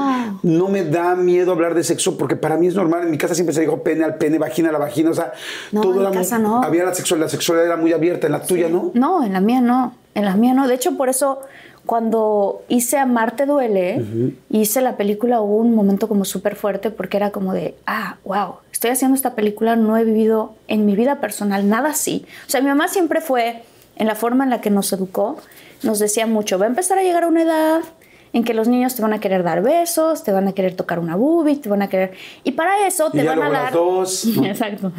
no 0.43 0.67
me 0.69 0.83
da 0.85 1.15
miedo 1.15 1.51
hablar 1.51 1.73
de 1.75 1.83
sexo 1.83 2.17
porque 2.17 2.35
para 2.35 2.57
mí 2.57 2.67
es 2.67 2.75
normal. 2.75 3.03
En 3.03 3.11
mi 3.11 3.17
casa 3.17 3.24
siempre 3.33 3.55
se 3.55 3.61
dijo 3.61 3.81
pene 3.81 4.03
al 4.03 4.17
pene, 4.17 4.37
vagina 4.37 4.69
a 4.69 4.71
la 4.73 4.77
vagina. 4.77 5.09
O 5.09 5.13
sea, 5.13 5.33
No, 5.71 5.81
todo 5.81 5.93
en 5.95 5.99
era 6.01 6.09
mi 6.09 6.15
muy- 6.17 6.23
casa 6.25 6.37
no. 6.37 6.61
Había 6.61 6.83
la 6.83 6.93
sexualidad, 6.93 7.25
la 7.27 7.31
sexualidad 7.31 7.65
era 7.67 7.77
muy 7.77 7.93
abierta. 7.93 8.27
En 8.27 8.33
la 8.33 8.41
tuya, 8.43 8.69
¿no? 8.69 8.91
No, 8.93 9.23
en 9.23 9.33
la 9.33 9.39
mía 9.39 9.61
no. 9.61 9.95
En 10.13 10.25
la 10.25 10.35
mía 10.35 10.53
no. 10.53 10.67
De 10.67 10.75
hecho, 10.75 10.95
por 10.97 11.09
eso 11.09 11.39
cuando 11.85 12.63
hice 12.67 12.97
Amarte 12.97 13.45
Duele, 13.45 14.33
hice 14.49 14.81
la 14.81 14.97
película, 14.97 15.39
hubo 15.41 15.57
un 15.57 15.75
momento 15.75 16.07
como 16.07 16.25
súper 16.25 16.55
fuerte 16.55 16.89
porque 16.89 17.17
era 17.17 17.29
como 17.31 17.53
de, 17.53 17.75
ah, 17.85 18.17
wow, 18.25 18.55
estoy 18.71 18.89
haciendo 18.91 19.15
esta 19.15 19.35
película, 19.35 19.75
no 19.75 19.95
he 19.95 20.03
vivido 20.03 20.55
en 20.67 20.85
mi 20.85 20.95
vida 20.95 21.19
personal 21.21 21.69
nada 21.69 21.89
así. 21.89 22.25
O 22.47 22.49
sea, 22.49 22.61
mi 22.61 22.67
mamá 22.67 22.87
siempre 22.87 23.21
fue, 23.21 23.63
en 23.97 24.07
la 24.07 24.15
forma 24.15 24.43
en 24.43 24.49
la 24.49 24.61
que 24.61 24.71
nos 24.71 24.91
educó, 24.93 25.37
nos 25.83 25.99
decía 25.99 26.25
mucho, 26.25 26.57
va 26.57 26.65
a 26.65 26.69
empezar 26.69 26.97
a 26.97 27.03
llegar 27.03 27.23
a 27.23 27.27
una 27.27 27.43
edad 27.43 27.81
en 28.35 28.43
que 28.43 28.53
los 28.53 28.67
niños 28.67 28.93
te 28.95 29.01
van 29.01 29.13
a 29.13 29.21
querer 29.21 29.43
dar 29.43 29.61
besos, 29.61 30.25
te 30.25 30.33
van 30.33 30.45
a 30.49 30.51
querer 30.51 30.75
tocar 30.75 30.99
una 30.99 31.15
boobie, 31.15 31.55
te 31.55 31.69
van 31.69 31.81
a 31.81 31.87
querer... 31.87 32.11
Y 32.43 32.51
para 32.51 32.85
eso 32.85 33.09
te 33.09 33.23
van 33.23 33.29
a 33.29 33.35
luego 33.35 33.53
las 33.53 33.63
dar... 33.63 33.73
dos. 33.73 34.25
Exacto, 34.43 34.91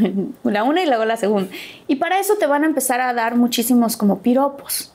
la 0.42 0.64
una 0.64 0.82
y 0.82 0.86
luego 0.86 1.04
la 1.04 1.18
segunda. 1.18 1.50
Y 1.86 1.96
para 1.96 2.18
eso 2.18 2.36
te 2.36 2.46
van 2.46 2.64
a 2.64 2.66
empezar 2.66 3.02
a 3.02 3.12
dar 3.12 3.36
muchísimos 3.36 3.98
como 3.98 4.20
piropos. 4.20 4.94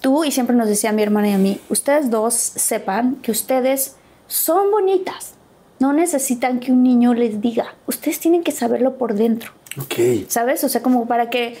Tú, 0.00 0.22
y 0.22 0.30
siempre 0.30 0.54
nos 0.54 0.68
decía 0.68 0.92
mi 0.92 1.02
hermana 1.02 1.30
y 1.30 1.32
a 1.32 1.38
mí, 1.38 1.60
ustedes 1.68 2.10
dos 2.10 2.34
sepan 2.34 3.16
que 3.16 3.32
ustedes 3.32 3.96
son 4.28 4.70
bonitas. 4.70 5.34
No 5.80 5.92
necesitan 5.92 6.60
que 6.60 6.70
un 6.70 6.84
niño 6.84 7.12
les 7.12 7.40
diga. 7.40 7.74
Ustedes 7.88 8.20
tienen 8.20 8.44
que 8.44 8.52
saberlo 8.52 8.98
por 8.98 9.14
dentro. 9.14 9.50
Ok. 9.82 10.28
¿Sabes? 10.28 10.62
O 10.62 10.68
sea, 10.68 10.80
como 10.80 11.08
para 11.08 11.28
que 11.28 11.58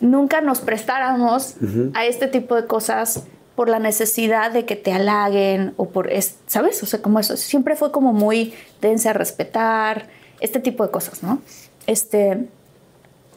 nunca 0.00 0.40
nos 0.40 0.58
prestáramos 0.58 1.54
a 1.94 2.04
este 2.04 2.26
tipo 2.26 2.56
de 2.56 2.66
cosas 2.66 3.28
por 3.56 3.68
la 3.68 3.78
necesidad 3.78 4.50
de 4.50 4.64
que 4.64 4.76
te 4.76 4.92
halaguen 4.92 5.74
o 5.76 5.88
por, 5.90 6.10
es- 6.10 6.36
¿sabes? 6.46 6.82
O 6.82 6.86
sea, 6.86 7.02
como 7.02 7.18
eso. 7.20 7.36
Siempre 7.36 7.76
fue 7.76 7.92
como 7.92 8.12
muy 8.12 8.54
dense 8.80 9.08
a 9.08 9.12
respetar, 9.12 10.08
este 10.40 10.58
tipo 10.60 10.84
de 10.84 10.90
cosas, 10.90 11.22
¿no? 11.22 11.40
Este, 11.86 12.46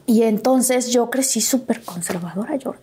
y 0.07 0.23
entonces 0.23 0.91
yo 0.91 1.09
crecí 1.09 1.41
súper 1.41 1.81
conservadora, 1.83 2.57
Jordi. 2.63 2.79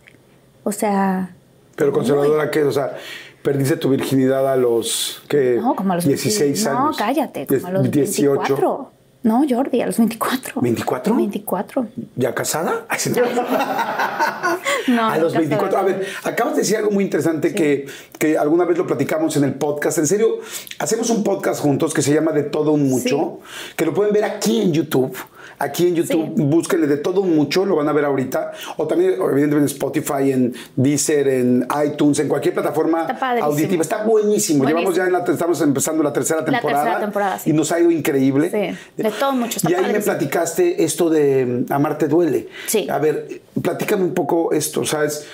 O 0.63 0.71
sea, 0.71 1.35
Pero 1.75 1.91
conservadora, 1.91 2.49
¿qué? 2.51 2.63
O 2.63 2.71
sea, 2.71 2.95
perdiste 3.41 3.75
tu 3.77 3.89
virginidad 3.89 4.49
a 4.51 4.55
los, 4.55 5.21
¿qué? 5.27 5.57
no, 5.61 5.75
como 5.75 5.93
a 5.93 5.95
los 5.97 6.05
16 6.05 6.63
20 6.63 6.69
años. 6.69 6.91
No, 6.91 6.95
cállate, 6.97 7.47
como 7.47 7.67
a 7.67 7.71
los 7.71 7.91
18. 7.91 8.31
24. 8.39 8.91
No, 9.23 9.43
Jordi, 9.49 9.81
a 9.81 9.85
los 9.85 9.97
24. 9.97 10.61
¿24? 10.61 11.15
24. 11.15 11.87
¿Ya 12.15 12.35
casada? 12.35 12.85
No. 14.87 15.09
A 15.09 15.17
los 15.17 15.33
24. 15.33 15.69
casada. 15.69 15.81
A 15.81 15.97
ver, 15.97 16.07
acabas 16.25 16.55
de 16.55 16.61
decir 16.61 16.75
algo 16.75 16.91
muy 16.91 17.05
interesante 17.05 17.55
que, 17.55 17.85
que 18.19 18.37
alguna 18.37 18.65
vez 18.65 18.77
lo 18.77 18.85
platicamos 18.85 19.37
en 19.37 19.45
el 19.45 19.53
podcast. 19.53 19.97
En 19.97 20.07
serio, 20.07 20.39
hacemos 20.77 21.09
un 21.09 21.23
podcast 21.23 21.61
juntos 21.61 21.93
que 21.93 22.01
se 22.01 22.13
llama 22.13 22.33
De 22.33 22.43
Todo 22.43 22.73
Un 22.73 22.89
Mucho, 22.89 23.39
que 23.77 23.85
lo 23.85 23.93
pueden 23.93 24.13
ver 24.13 24.25
aquí 24.25 24.61
en 24.61 24.73
YouTube. 24.73 25.15
Aquí 25.59 25.87
en 25.87 25.95
YouTube, 25.95 26.33
Sí. 26.35 26.41
búsquenle 26.43 26.87
de 26.87 26.97
todo 26.97 27.23
mucho, 27.23 27.65
lo 27.65 27.75
van 27.75 27.87
a 27.89 27.93
ver 27.93 28.05
ahorita. 28.05 28.51
O 28.77 28.87
también, 28.87 29.11
evidentemente, 29.13 29.57
en 29.57 29.65
Spotify, 29.65 30.31
en 30.31 30.53
Deezer, 30.75 31.27
en 31.27 31.67
iTunes, 31.85 32.19
en 32.19 32.27
cualquier 32.27 32.53
plataforma 32.53 33.07
Está 33.09 33.31
auditiva. 33.39 33.81
Está 33.81 34.03
buenísimo. 34.03 34.63
Llevamos 34.65 34.93
Buenísimo. 34.95 34.95
ya 34.95 35.19
en 35.19 35.25
la, 35.27 35.31
estamos 35.33 35.61
empezando 35.61 36.03
la 36.03 36.13
tercera 36.13 36.39
La 36.41 36.45
temporada. 36.45 36.83
tercera 36.83 36.99
temporada, 37.05 37.39
sí. 37.39 37.49
Y 37.49 37.53
nos 37.53 37.71
ha 37.71 37.79
ido 37.79 37.91
increíble. 37.91 38.49
Sí, 38.49 38.77
de 39.03 39.11
todo 39.11 39.31
mucho, 39.33 39.57
está 39.57 39.69
Y 39.69 39.73
ahí 39.73 39.91
me 39.91 39.99
platicaste 39.99 40.83
esto 40.83 41.09
de 41.09 41.65
Amarte 41.69 42.07
Duele. 42.07 42.47
Sí. 42.67 42.87
A 42.89 42.97
ver, 42.99 43.41
platícame 43.61 44.03
un 44.03 44.13
poco 44.13 44.51
esto, 44.53 44.85
¿sabes? 44.85 45.25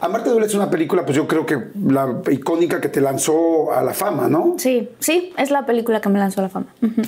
Amarte 0.00 0.28
duele 0.30 0.46
es 0.46 0.54
una 0.54 0.68
película, 0.70 1.04
pues 1.04 1.16
yo 1.16 1.26
creo 1.28 1.46
que 1.46 1.68
la 1.86 2.20
icónica 2.30 2.80
que 2.80 2.88
te 2.88 3.00
lanzó 3.00 3.72
a 3.72 3.82
la 3.82 3.94
fama, 3.94 4.28
¿no? 4.28 4.54
Sí, 4.58 4.90
sí, 4.98 5.32
es 5.38 5.50
la 5.50 5.64
película 5.66 6.00
que 6.00 6.08
me 6.08 6.18
lanzó 6.18 6.40
a 6.40 6.44
la 6.44 6.48
fama. 6.50 6.66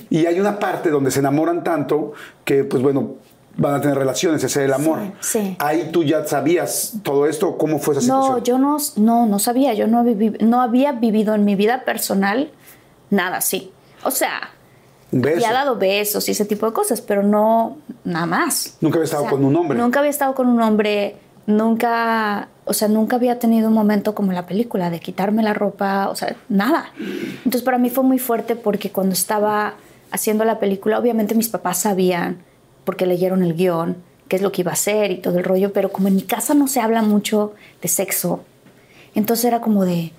Y 0.09 0.27
hay 0.27 0.39
una 0.41 0.59
parte 0.59 0.91
donde 0.91 1.11
se 1.11 1.19
enamoran 1.21 1.65
tanto 1.65 2.13
que, 2.45 2.65
pues 2.65 2.83
bueno, 2.83 3.15
van 3.59 3.75
a 3.75 3.81
tener 3.81 3.97
relaciones, 3.99 4.45
ese 4.45 4.61
es 4.61 4.67
el 4.67 4.73
amor. 4.73 4.99
sí. 5.21 5.57
Ahí 5.59 5.91
tú 5.93 6.05
ya 6.05 6.25
sabías 6.27 6.95
todo 7.03 7.27
esto, 7.27 7.57
¿cómo 7.59 7.79
fue 7.79 7.95
esa 7.95 8.03
situación? 8.03 8.31
No, 8.37 8.43
yo 8.45 8.59
no, 8.59 8.77
no, 8.97 9.27
no 9.27 9.39
sabía, 9.39 9.75
yo 9.75 9.87
no, 9.87 10.05
viví- 10.05 10.39
no 10.41 10.61
había 10.61 10.93
vivido 10.93 11.35
en 11.35 11.45
mi 11.45 11.55
vida 11.57 11.85
personal 11.85 12.51
nada 13.11 13.39
así. 13.39 13.73
O 14.05 14.11
sea, 14.11 14.51
beso. 15.11 15.37
había 15.47 15.53
dado 15.53 15.77
besos 15.77 16.29
y 16.29 16.33
ese 16.33 16.45
tipo 16.45 16.67
de 16.67 16.73
cosas, 16.73 17.01
pero 17.01 17.23
no 17.23 17.79
nada 18.05 18.27
más. 18.27 18.77
Nunca 18.81 18.97
había 18.99 19.05
estado 19.07 19.23
O 19.25 19.27
sea, 19.27 19.33
con 19.37 19.45
un 19.45 19.57
hombre. 19.57 19.79
Nunca 19.79 19.99
había 20.01 20.11
estado 20.11 20.35
con 20.35 20.49
un 20.49 20.61
hombre, 20.61 21.17
nunca, 21.47 22.49
o 22.65 22.73
sea, 22.73 22.89
nunca 22.89 23.17
había 23.17 23.39
tenido 23.39 23.69
un 23.69 23.75
momento 23.75 24.15
como 24.15 24.33
la 24.33 24.47
película 24.47 24.91
de 24.91 25.01
quitarme 25.01 25.43
la 25.43 25.55
ropa, 25.55 26.09
o 26.09 26.17
sea, 26.17 26.37
nada. 26.49 26.91
Entonces 27.39 27.63
para 27.63 27.79
mí 27.79 27.91
fue 27.91 28.05
muy 28.05 28.19
fuerte 28.19 28.57
porque 28.57 28.91
cuando 28.91 29.15
estaba 29.15 29.75
haciendo 30.11 30.45
la 30.45 30.59
película, 30.59 30.99
obviamente 30.99 31.35
mis 31.35 31.49
papás 31.49 31.79
sabían, 31.79 32.39
porque 32.85 33.07
leyeron 33.07 33.43
el 33.43 33.55
guion, 33.55 33.97
qué 34.29 34.37
es 34.37 34.43
lo 34.43 34.53
que 34.53 34.63
iba 34.63 34.73
a 34.73 34.75
hacer 34.75 35.11
y 35.11 35.19
todo 35.19 35.39
el 35.39 35.45
rollo, 35.45 35.73
pero 35.73 35.91
como 35.91 36.09
en 36.09 36.17
mi 36.17 36.23
casa 36.23 36.55
no 36.55 36.69
se 36.69 36.81
habla 36.81 37.03
mucho 37.03 37.55
de 37.83 37.89
sexo, 37.89 38.45
entonces 39.15 39.47
era 39.47 39.61
como 39.61 39.85
de, 39.85 40.13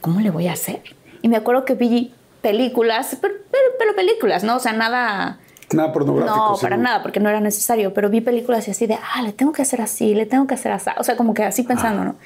¿cómo 0.00 0.20
le 0.20 0.30
voy 0.30 0.48
a 0.48 0.52
hacer? 0.52 0.82
Y 1.22 1.28
me 1.28 1.36
acuerdo 1.36 1.64
que 1.64 1.74
vi 1.74 2.12
películas, 2.42 3.16
pero, 3.20 3.34
pero, 3.50 3.64
pero 3.78 3.94
películas, 3.94 4.44
¿no? 4.44 4.56
O 4.56 4.60
sea, 4.60 4.72
nada... 4.72 5.38
Nada 5.72 5.92
pornográfico. 5.92 6.36
No, 6.36 6.44
seguro. 6.56 6.60
para 6.60 6.76
nada, 6.76 7.02
porque 7.02 7.20
no 7.20 7.28
era 7.28 7.40
necesario, 7.40 7.92
pero 7.92 8.08
vi 8.08 8.20
películas 8.20 8.68
y 8.68 8.70
así 8.70 8.86
de, 8.86 8.94
ah, 8.94 9.22
le 9.22 9.32
tengo 9.32 9.52
que 9.52 9.62
hacer 9.62 9.80
así, 9.80 10.14
le 10.14 10.26
tengo 10.26 10.46
que 10.46 10.54
hacer 10.54 10.72
así, 10.72 10.90
o 10.98 11.04
sea, 11.04 11.16
como 11.16 11.34
que 11.34 11.42
así 11.42 11.62
pensando, 11.64 12.04
¿no? 12.04 12.16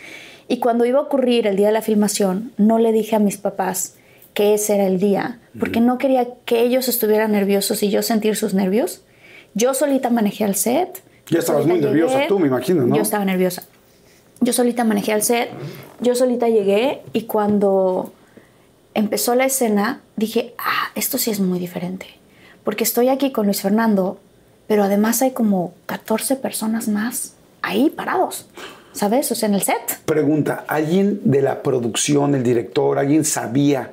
Y 0.49 0.59
cuando 0.59 0.85
iba 0.85 0.99
a 0.99 1.03
ocurrir 1.03 1.47
el 1.47 1.57
día 1.57 1.69
de 1.69 1.73
la 1.73 1.81
filmación, 1.81 2.53
no 2.57 2.79
le 2.79 2.93
dije 2.93 3.17
a 3.17 3.19
mis 3.19 3.37
papás 3.37 3.95
que 4.35 4.55
ese 4.55 4.75
era 4.75 4.87
el 4.87 4.99
día, 4.99 5.39
porque 5.59 5.81
no 5.81 5.97
quería 5.97 6.27
que 6.45 6.63
ellos 6.63 6.89
estuvieran 6.89 7.33
nerviosos 7.33 7.83
y 7.83 7.91
yo 7.91 8.03
sentir 8.03 8.37
sus 8.37 8.53
nervios. 8.53 9.03
Yo 9.55 9.75
solita 9.75 10.11
manejé 10.11 10.45
al 10.45 10.55
set. 10.55 11.03
Ya 11.29 11.39
estabas 11.39 11.67
muy 11.67 11.79
nerviosa 11.81 12.27
tú, 12.29 12.39
me 12.39 12.49
imagino, 12.49 12.87
¿no? 12.87 12.97
Yo 12.97 13.03
estaba 13.03 13.25
nerviosa. 13.25 13.65
Yo 14.41 14.53
solita 14.53 14.85
manejé 14.85 15.13
al 15.13 15.23
set, 15.23 15.51
yo 16.01 16.15
solita 16.15 16.49
llegué 16.49 17.03
y 17.13 17.23
cuando 17.23 18.13
empezó 18.95 19.35
la 19.35 19.45
escena 19.45 20.01
dije, 20.17 20.55
ah, 20.59 20.91
esto 20.95 21.19
sí 21.19 21.31
es 21.31 21.41
muy 21.41 21.59
diferente. 21.59 22.07
Porque 22.65 22.85
estoy 22.85 23.09
aquí 23.09 23.33
con 23.33 23.47
Luis 23.47 23.63
Fernando, 23.63 24.19
pero 24.67 24.85
además 24.85 25.23
hay 25.23 25.33
como 25.33 25.75
14 25.87 26.37
personas 26.37 26.89
más 26.89 27.35
ahí 27.63 27.91
parados, 27.91 28.47
¿sabes? 28.93 29.31
O 29.33 29.35
sea, 29.35 29.49
en 29.49 29.55
el 29.55 29.63
set. 29.63 30.01
Pregunta, 30.05 30.65
¿alguien 30.69 31.21
de 31.25 31.43
la 31.43 31.63
producción, 31.63 32.35
el 32.35 32.43
director, 32.43 32.99
alguien 32.99 33.25
sabía 33.25 33.93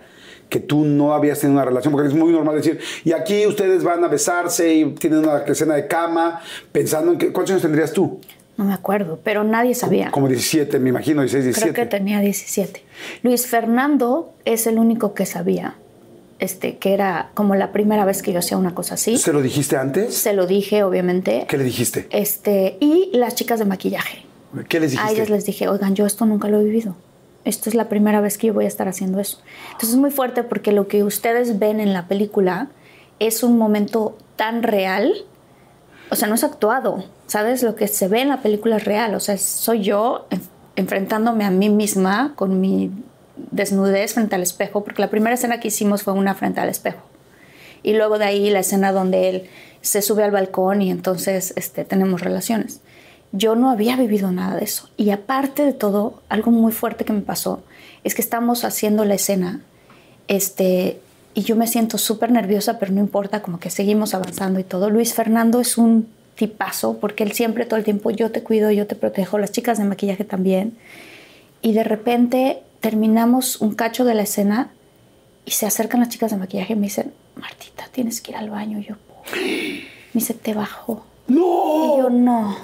que 0.50 0.60
tú 0.60 0.86
no 0.86 1.14
habías 1.14 1.40
tenido 1.40 1.58
una 1.58 1.66
relación? 1.66 1.92
Porque 1.92 2.10
es 2.10 2.14
muy 2.14 2.32
normal 2.32 2.56
decir, 2.56 2.80
y 3.04 3.12
aquí 3.12 3.46
ustedes 3.48 3.84
van 3.84 4.04
a 4.04 4.08
besarse 4.08 4.74
y 4.74 4.86
tienen 4.92 5.20
una 5.20 5.40
escena 5.40 5.76
de 5.76 5.88
cama, 5.88 6.42
pensando 6.72 7.14
en 7.14 7.18
que, 7.18 7.32
¿cuántos 7.32 7.52
años 7.52 7.64
tendrías 7.64 7.92
tú? 7.92 8.20
No 8.58 8.66
me 8.66 8.74
acuerdo, 8.74 9.20
pero 9.24 9.44
nadie 9.44 9.76
sabía. 9.76 10.10
Como 10.10 10.28
17, 10.28 10.80
me 10.80 10.90
imagino, 10.90 11.22
16, 11.22 11.44
17. 11.44 11.74
Creo 11.74 11.86
que 11.86 11.90
tenía 11.90 12.20
17. 12.22 12.84
Luis 13.22 13.46
Fernando 13.46 14.34
es 14.46 14.66
el 14.66 14.80
único 14.80 15.14
que 15.14 15.28
sabía 15.28 15.76
este, 16.40 16.78
que 16.78 16.94
era 16.94 17.32
como 17.34 17.56
la 17.56 17.72
primera 17.72 18.06
vez 18.06 18.22
que 18.22 18.32
yo 18.34 18.40
hacía 18.40 18.58
una 18.58 18.76
cosa 18.76 18.96
así. 18.96 19.18
¿Se 19.18 19.34
lo 19.34 19.42
dijiste 19.42 19.76
antes? 19.78 20.16
Se 20.16 20.34
lo 20.34 20.46
dije, 20.48 20.84
obviamente. 20.84 21.46
¿Qué 21.50 21.58
le 21.58 21.64
dijiste? 21.64 22.08
Este, 22.12 22.78
y 22.80 23.10
las 23.14 23.36
chicas 23.36 23.60
de 23.60 23.66
maquillaje. 23.66 24.24
¿Qué 24.70 24.80
les 24.80 24.92
A 24.92 25.02
dijiste? 25.02 25.14
ellas 25.14 25.30
les 25.30 25.46
dije, 25.46 25.68
oigan, 25.68 25.96
yo 25.96 26.06
esto 26.06 26.26
nunca 26.26 26.48
lo 26.48 26.60
he 26.62 26.64
vivido. 26.64 26.96
Esto 27.44 27.70
es 27.70 27.76
la 27.76 27.88
primera 27.90 28.20
vez 28.22 28.38
que 28.38 28.48
yo 28.48 28.54
voy 28.54 28.66
a 28.66 28.68
estar 28.68 28.88
haciendo 28.88 29.20
eso. 29.20 29.40
Entonces 29.68 29.92
es 29.92 29.96
muy 29.98 30.12
fuerte 30.12 30.44
porque 30.44 30.72
lo 30.72 30.88
que 30.88 31.04
ustedes 31.04 31.60
ven 31.60 31.80
en 31.80 31.94
la 31.94 32.08
película 32.08 32.70
es 33.20 33.42
un 33.44 33.58
momento 33.58 34.18
tan 34.36 34.64
real. 34.64 35.14
O 36.10 36.16
sea, 36.16 36.28
no 36.28 36.36
es 36.36 36.44
actuado, 36.44 37.04
¿sabes? 37.26 37.64
Lo 37.64 37.76
que 37.76 37.88
se 37.88 38.08
ve 38.08 38.22
en 38.22 38.30
la 38.30 38.42
película 38.42 38.78
es 38.78 38.86
real. 38.86 39.16
O 39.16 39.20
sea, 39.20 39.38
soy 39.38 39.82
yo 39.82 40.28
en- 40.30 40.42
enfrentándome 40.76 41.44
a 41.46 41.52
mí 41.52 41.70
misma 41.70 42.34
con 42.36 42.60
mi 42.62 42.92
desnudez 43.52 44.14
frente 44.14 44.36
al 44.36 44.44
espejo, 44.44 44.84
porque 44.84 45.02
la 45.02 45.10
primera 45.10 45.36
escena 45.36 45.60
que 45.60 45.70
hicimos 45.70 46.04
fue 46.04 46.14
una 46.14 46.36
frente 46.36 46.60
al 46.60 46.70
espejo. 46.70 47.02
Y 47.84 47.94
luego 47.94 48.18
de 48.18 48.26
ahí 48.26 48.50
la 48.50 48.60
escena 48.60 48.92
donde 48.92 49.30
él 49.30 49.50
se 49.82 50.02
sube 50.02 50.24
al 50.24 50.32
balcón 50.32 50.82
y 50.82 50.92
entonces 50.92 51.54
este, 51.56 51.86
tenemos 51.86 52.22
relaciones. 52.22 52.82
Yo 53.32 53.56
no 53.56 53.70
había 53.70 53.96
vivido 53.96 54.32
nada 54.32 54.58
de 54.58 54.64
eso. 54.64 54.90
Y 54.98 55.12
aparte 55.12 55.64
de 55.64 55.74
todo, 55.74 56.22
algo 56.30 56.52
muy 56.52 56.72
fuerte 56.72 57.06
que 57.06 57.14
me 57.14 57.22
pasó 57.22 57.64
es 58.04 58.16
que 58.16 58.22
estamos 58.22 58.64
haciendo 58.64 59.06
la 59.06 59.16
escena 59.16 59.62
este, 60.28 61.00
y 61.34 61.42
yo 61.44 61.56
me 61.56 61.68
siento 61.68 61.98
súper 61.98 62.32
nerviosa, 62.32 62.80
pero 62.80 62.92
no 62.94 63.00
importa, 63.00 63.42
como 63.42 63.60
que 63.60 63.70
seguimos 63.70 64.14
avanzando 64.14 64.60
y 64.60 64.64
todo. 64.64 64.90
Luis 64.90 65.14
Fernando 65.14 65.60
es 65.60 65.78
un 65.78 66.08
tipazo 66.36 66.98
porque 67.00 67.24
él 67.24 67.32
siempre 67.32 67.66
todo 67.66 67.78
el 67.78 67.86
tiempo 67.86 68.12
yo 68.12 68.32
te 68.32 68.44
cuido, 68.44 68.72
yo 68.72 68.88
te 68.88 68.96
protejo, 68.96 69.38
las 69.38 69.52
chicas 69.52 69.78
de 69.78 69.86
maquillaje 69.86 70.24
también. 70.24 70.78
Y 71.62 71.74
de 71.74 71.84
repente 71.84 72.60
terminamos 72.80 73.62
un 73.62 73.74
cacho 73.74 74.06
de 74.06 74.14
la 74.14 74.24
escena 74.24 74.72
y 75.46 75.52
se 75.52 75.66
acercan 75.66 76.00
las 76.00 76.10
chicas 76.10 76.32
de 76.32 76.38
maquillaje 76.38 76.74
y 76.74 76.76
me 76.76 76.84
dicen, 76.84 77.14
Martita, 77.36 77.88
tienes 77.92 78.22
que 78.22 78.32
ir 78.32 78.38
al 78.38 78.50
baño. 78.50 78.80
Y 78.80 78.86
yo, 78.86 78.96
me 79.34 80.20
dice, 80.20 80.34
te 80.34 80.54
bajó. 80.54 81.06
¡No! 81.28 81.96
Y 81.96 81.98
yo, 82.02 82.10
no. 82.10 82.58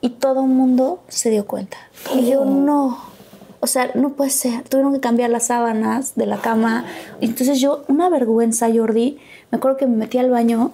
Y 0.00 0.10
todo 0.10 0.42
el 0.42 0.50
mundo 0.50 1.02
se 1.08 1.30
dio 1.30 1.46
cuenta. 1.46 1.78
Y 2.14 2.30
yo, 2.30 2.44
no. 2.44 2.98
O 3.60 3.66
sea, 3.66 3.90
no 3.94 4.10
puede 4.10 4.30
ser. 4.30 4.62
Tuvieron 4.68 4.92
que 4.92 5.00
cambiar 5.00 5.30
las 5.30 5.46
sábanas 5.46 6.14
de 6.14 6.26
la 6.26 6.38
cama. 6.38 6.84
Entonces 7.22 7.60
yo, 7.60 7.84
una 7.88 8.10
vergüenza, 8.10 8.68
Jordi. 8.70 9.18
Me 9.50 9.56
acuerdo 9.56 9.78
que 9.78 9.86
me 9.86 9.96
metí 9.96 10.18
al 10.18 10.30
baño 10.30 10.72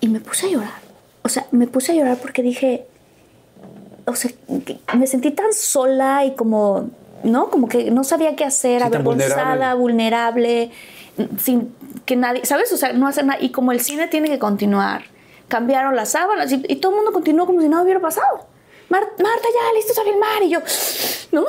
y 0.00 0.08
me 0.08 0.20
puse 0.20 0.46
a 0.46 0.50
llorar. 0.50 0.80
O 1.22 1.28
sea, 1.28 1.46
me 1.50 1.66
puse 1.66 1.92
a 1.92 1.94
llorar 1.94 2.16
porque 2.16 2.42
dije, 2.42 2.86
o 4.06 4.14
sea, 4.14 4.30
me 4.96 5.06
sentí 5.06 5.30
tan 5.30 5.52
sola 5.52 6.24
y 6.24 6.34
como, 6.34 6.88
¿no? 7.22 7.50
Como 7.50 7.68
que 7.68 7.90
no 7.90 8.04
sabía 8.04 8.36
qué 8.36 8.44
hacer, 8.44 8.80
Sí, 8.80 8.86
avergonzada, 8.86 9.74
vulnerable, 9.74 10.70
sin 11.38 11.74
que 12.04 12.16
nadie, 12.16 12.44
¿sabes? 12.46 12.72
O 12.72 12.76
sea, 12.76 12.92
no 12.92 13.06
hacer 13.06 13.24
nada. 13.26 13.40
Y 13.42 13.50
como 13.50 13.72
el 13.72 13.80
cine 13.80 14.08
tiene 14.08 14.28
que 14.28 14.38
continuar, 14.38 15.04
cambiaron 15.48 15.96
las 15.96 16.10
sábanas 16.10 16.50
y, 16.52 16.62
y 16.68 16.76
todo 16.76 16.92
el 16.92 16.96
mundo 16.96 17.12
continuó 17.12 17.46
como 17.46 17.60
si 17.60 17.68
nada 17.68 17.82
hubiera 17.82 18.00
pasado. 18.00 18.46
Mar- 18.88 19.08
Marta, 19.22 19.42
ya, 19.52 19.76
listos 19.76 19.98
a 19.98 20.02
filmar. 20.02 20.42
Y 20.42 20.50
yo, 20.50 20.60
¿no? 21.32 21.44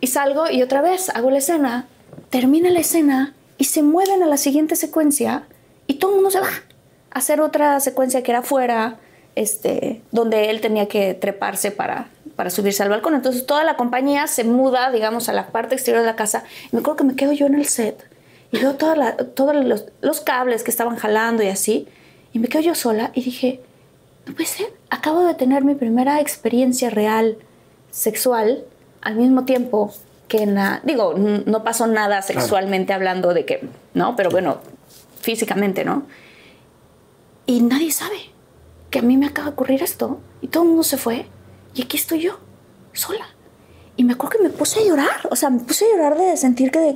Y 0.00 0.06
salgo 0.08 0.48
y 0.50 0.62
otra 0.62 0.80
vez 0.82 1.08
hago 1.10 1.30
la 1.30 1.38
escena, 1.38 1.86
termina 2.30 2.70
la 2.70 2.80
escena 2.80 3.34
y 3.56 3.64
se 3.64 3.82
mueven 3.82 4.22
a 4.22 4.26
la 4.26 4.36
siguiente 4.36 4.76
secuencia 4.76 5.44
y 5.86 5.94
todo 5.94 6.10
el 6.12 6.16
mundo 6.16 6.30
se 6.30 6.40
va 6.40 6.46
a 6.48 7.18
hacer 7.18 7.40
otra 7.40 7.80
secuencia 7.80 8.22
que 8.22 8.30
era 8.30 8.40
afuera, 8.40 8.98
este, 9.34 10.02
donde 10.12 10.50
él 10.50 10.60
tenía 10.60 10.86
que 10.86 11.14
treparse 11.14 11.70
para, 11.70 12.10
para 12.38 12.50
subirse 12.50 12.84
al 12.84 12.88
balcón. 12.88 13.16
Entonces 13.16 13.46
toda 13.46 13.64
la 13.64 13.76
compañía 13.76 14.28
se 14.28 14.44
muda, 14.44 14.92
digamos, 14.92 15.28
a 15.28 15.32
la 15.32 15.48
parte 15.48 15.74
exterior 15.74 16.02
de 16.02 16.06
la 16.06 16.14
casa. 16.14 16.44
Y 16.66 16.68
me 16.76 16.78
acuerdo 16.78 16.98
que 16.98 17.04
me 17.04 17.16
quedo 17.16 17.32
yo 17.32 17.46
en 17.46 17.56
el 17.56 17.66
set 17.66 18.08
y 18.52 18.60
veo 18.60 18.76
todos 18.76 19.56
los, 19.56 19.86
los 20.02 20.20
cables 20.20 20.62
que 20.62 20.70
estaban 20.70 20.94
jalando 20.94 21.42
y 21.42 21.48
así. 21.48 21.88
Y 22.32 22.38
me 22.38 22.46
quedo 22.46 22.62
yo 22.62 22.76
sola 22.76 23.10
y 23.12 23.24
dije, 23.24 23.60
no 24.24 24.34
puede 24.34 24.46
ser, 24.46 24.72
acabo 24.88 25.26
de 25.26 25.34
tener 25.34 25.64
mi 25.64 25.74
primera 25.74 26.20
experiencia 26.20 26.90
real 26.90 27.38
sexual 27.90 28.64
al 29.00 29.16
mismo 29.16 29.44
tiempo 29.44 29.92
que 30.28 30.44
en 30.44 30.54
la... 30.54 30.80
Digo, 30.84 31.14
no 31.16 31.64
pasó 31.64 31.88
nada 31.88 32.22
sexualmente 32.22 32.92
hablando 32.92 33.34
de 33.34 33.46
que, 33.46 33.68
¿no? 33.94 34.14
Pero 34.14 34.30
bueno, 34.30 34.58
físicamente, 35.20 35.84
¿no? 35.84 36.04
Y 37.46 37.62
nadie 37.62 37.90
sabe 37.90 38.30
que 38.90 39.00
a 39.00 39.02
mí 39.02 39.16
me 39.16 39.26
acaba 39.26 39.48
de 39.48 39.54
ocurrir 39.54 39.82
esto. 39.82 40.20
Y 40.40 40.46
todo 40.46 40.62
el 40.62 40.68
mundo 40.68 40.84
se 40.84 40.98
fue. 40.98 41.26
Y 41.74 41.82
aquí 41.82 41.96
estoy 41.96 42.20
yo, 42.20 42.38
sola. 42.92 43.26
Y 43.96 44.04
me 44.04 44.12
acuerdo 44.12 44.38
que 44.38 44.44
me 44.44 44.50
puse 44.50 44.80
a 44.80 44.84
llorar. 44.84 45.28
O 45.30 45.34
sea, 45.36 45.50
me 45.50 45.58
puse 45.60 45.84
a 45.84 45.88
llorar 45.88 46.16
de 46.16 46.36
sentir 46.36 46.70
que 46.70 46.78
de, 46.78 46.92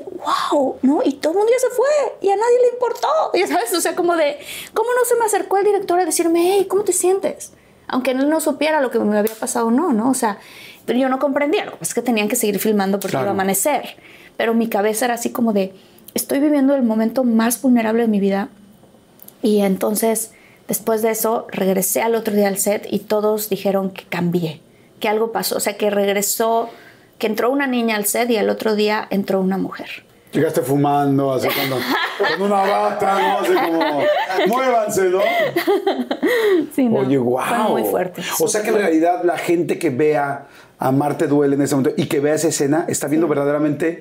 wow, 0.50 0.76
¿no? 0.82 1.02
Y 1.04 1.14
todo 1.14 1.32
el 1.32 1.38
mundo 1.38 1.52
ya 1.52 1.58
se 1.68 1.74
fue. 1.74 1.86
Y 2.20 2.28
a 2.30 2.36
nadie 2.36 2.58
le 2.62 2.68
importó. 2.74 3.08
Ya 3.34 3.46
sabes, 3.48 3.72
o 3.74 3.80
sea, 3.80 3.96
como 3.96 4.14
de, 4.16 4.38
¿cómo 4.72 4.88
no 4.96 5.04
se 5.04 5.16
me 5.16 5.24
acercó 5.24 5.56
el 5.58 5.64
director 5.64 5.98
a 5.98 6.04
decirme, 6.04 6.40
hey, 6.54 6.66
¿cómo 6.68 6.84
te 6.84 6.92
sientes? 6.92 7.52
Aunque 7.88 8.12
él 8.12 8.28
no 8.28 8.40
supiera 8.40 8.80
lo 8.80 8.90
que 8.92 9.00
me 9.00 9.18
había 9.18 9.34
pasado 9.34 9.66
o 9.66 9.70
no, 9.72 9.92
¿no? 9.92 10.10
O 10.10 10.14
sea, 10.14 10.38
pero 10.86 10.96
yo 10.98 11.08
no 11.08 11.18
comprendía. 11.18 11.64
Lo 11.64 11.72
que 11.72 11.78
pasa 11.78 11.90
es 11.90 11.94
que 11.94 12.02
tenían 12.02 12.28
que 12.28 12.36
seguir 12.36 12.60
filmando 12.60 12.98
porque 13.00 13.12
Claro. 13.12 13.24
iba 13.24 13.30
a 13.30 13.34
amanecer. 13.34 13.96
Pero 14.36 14.54
mi 14.54 14.68
cabeza 14.68 15.06
era 15.06 15.14
así 15.14 15.30
como 15.30 15.52
de, 15.52 15.74
estoy 16.14 16.38
viviendo 16.38 16.74
el 16.76 16.82
momento 16.84 17.24
más 17.24 17.60
vulnerable 17.60 18.02
de 18.02 18.08
mi 18.08 18.20
vida. 18.20 18.48
Y 19.42 19.60
entonces, 19.62 20.30
después 20.68 21.02
de 21.02 21.10
eso, 21.10 21.46
regresé 21.50 22.02
al 22.02 22.14
otro 22.14 22.34
día 22.34 22.48
al 22.48 22.58
set 22.58 22.86
y 22.90 23.00
todos 23.00 23.48
dijeron 23.48 23.90
que 23.90 24.04
cambié, 24.04 24.60
que 25.00 25.08
algo 25.08 25.32
pasó. 25.32 25.56
O 25.56 25.60
sea, 25.60 25.76
que 25.76 25.90
regresó, 25.90 26.70
que 27.18 27.26
entró 27.26 27.50
una 27.50 27.66
niña 27.66 27.96
al 27.96 28.06
set 28.06 28.30
y 28.30 28.36
al 28.36 28.50
otro 28.50 28.74
día 28.74 29.06
entró 29.10 29.40
una 29.40 29.58
mujer. 29.58 29.88
Llegaste 30.32 30.62
fumando, 30.62 31.32
así 31.32 31.46
cuando, 31.54 31.76
con 32.28 32.42
una 32.42 32.62
bata, 32.62 33.20
¿no? 33.20 33.38
Así 33.40 33.52
como, 33.52 34.02
muévanse, 34.48 35.10
¿no? 35.10 35.20
Sí, 36.74 36.88
no, 36.88 37.00
Oye, 37.00 37.18
wow. 37.18 37.42
Fue 37.46 37.58
muy 37.68 37.84
fuerte. 37.84 38.22
O 38.40 38.48
sea 38.48 38.62
que 38.62 38.70
en 38.70 38.76
realidad 38.76 39.24
la 39.24 39.36
gente 39.36 39.78
que 39.78 39.90
vea 39.90 40.46
Amarte 40.78 41.28
duele 41.28 41.54
en 41.54 41.62
ese 41.62 41.76
momento 41.76 41.94
y 42.00 42.06
que 42.06 42.18
vea 42.18 42.34
esa 42.34 42.48
escena, 42.48 42.86
está 42.88 43.06
viendo 43.06 43.28
verdaderamente 43.28 44.00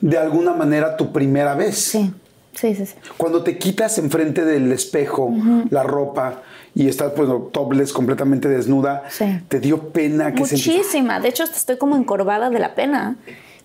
de 0.00 0.18
alguna 0.18 0.54
manera 0.54 0.96
tu 0.96 1.12
primera 1.12 1.54
vez. 1.54 1.76
Sí, 1.76 2.14
sí, 2.54 2.74
sí. 2.74 2.86
sí. 2.86 2.94
Cuando 3.16 3.42
te 3.42 3.58
quitas 3.58 3.98
enfrente 3.98 4.44
del 4.44 4.70
espejo 4.72 5.32
la 5.70 5.82
ropa 5.82 6.42
y 6.74 6.88
estás 6.88 7.12
pues 7.14 7.28
topless, 7.52 7.92
completamente 7.92 8.48
desnuda, 8.48 9.04
Sí. 9.10 9.40
te 9.48 9.60
dio 9.60 9.88
pena 9.90 10.32
que? 10.32 10.40
Muchísima. 10.40 11.20
De 11.20 11.28
hecho, 11.28 11.44
estoy 11.44 11.76
como 11.76 11.96
encorvada 11.96 12.50
de 12.50 12.58
la 12.58 12.74
pena. 12.74 13.16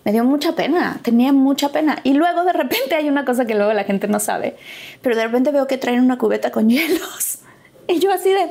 Me 0.04 0.12
dio 0.12 0.24
mucha 0.24 0.54
pena, 0.54 1.00
tenía 1.02 1.32
mucha 1.32 1.70
pena. 1.70 1.98
Y 2.02 2.14
luego 2.14 2.44
de 2.44 2.52
repente 2.52 2.94
hay 2.94 3.08
una 3.08 3.24
cosa 3.24 3.44
que 3.46 3.54
luego 3.54 3.72
la 3.74 3.84
gente 3.84 4.08
no 4.08 4.20
sabe, 4.20 4.56
pero 5.02 5.16
de 5.16 5.24
repente 5.24 5.50
veo 5.50 5.66
que 5.66 5.76
traen 5.76 6.00
una 6.00 6.16
cubeta 6.18 6.50
con 6.50 6.68
hielos. 6.70 7.38
Y 7.88 7.98
yo 7.98 8.10
así 8.12 8.30
de, 8.30 8.50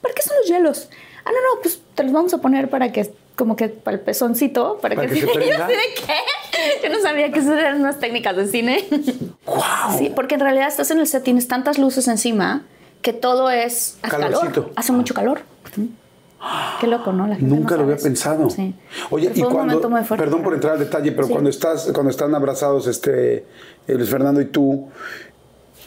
¿para 0.00 0.14
qué 0.14 0.22
son 0.22 0.36
los 0.40 0.46
hielos? 0.48 0.88
Ah, 1.24 1.30
no, 1.30 1.54
no, 1.56 1.60
pues 1.62 1.80
te 1.94 2.02
los 2.04 2.12
vamos 2.12 2.32
a 2.34 2.38
poner 2.38 2.70
para 2.70 2.92
que, 2.92 3.12
como 3.36 3.54
que 3.54 3.68
para 3.68 3.96
el 3.96 4.02
pezoncito, 4.02 4.78
para, 4.80 4.96
¿Para 4.96 5.08
que, 5.08 5.14
que 5.14 5.20
se 5.20 5.26
yo 5.26 5.32
así 5.64 5.72
de 5.72 5.94
qué. 5.94 6.82
Yo 6.88 6.94
no 6.94 7.00
sabía 7.00 7.30
que 7.30 7.38
esas 7.38 7.58
eran 7.58 7.80
unas 7.80 7.98
técnicas 8.00 8.34
de 8.36 8.46
cine. 8.48 8.84
¡Wow! 9.46 9.56
Sí, 9.98 10.10
porque 10.14 10.34
en 10.34 10.40
realidad 10.40 10.68
estás 10.68 10.90
en 10.90 10.98
el 10.98 11.06
set, 11.06 11.22
tienes 11.22 11.46
tantas 11.46 11.78
luces 11.78 12.08
encima 12.08 12.64
que 13.02 13.12
todo 13.12 13.50
es 13.50 13.98
hace 14.02 14.10
Calorcito. 14.10 14.52
calor. 14.62 14.72
Hace 14.74 14.92
mucho 14.92 15.14
calor. 15.14 15.40
Qué 16.80 16.86
loco, 16.86 17.12
¿no? 17.12 17.26
La 17.26 17.36
gente 17.36 17.54
Nunca 17.54 17.72
no 17.72 17.78
lo 17.78 17.82
había 17.84 17.96
eso. 17.96 18.04
pensado. 18.04 18.50
Sí. 18.50 18.74
Oye, 19.10 19.32
y 19.34 19.42
cuando, 19.42 19.80
fuerte 20.04 20.16
perdón 20.16 20.42
por 20.42 20.54
entrar 20.54 20.74
al 20.74 20.78
detalle, 20.78 21.12
pero 21.12 21.26
Sí. 21.26 21.32
cuando 21.32 21.50
estás, 21.50 21.90
cuando 21.92 22.10
están 22.10 22.34
abrazados, 22.34 22.86
este, 22.86 23.44
Luis 23.88 24.08
Fernando 24.08 24.40
y 24.40 24.46
tú, 24.46 24.88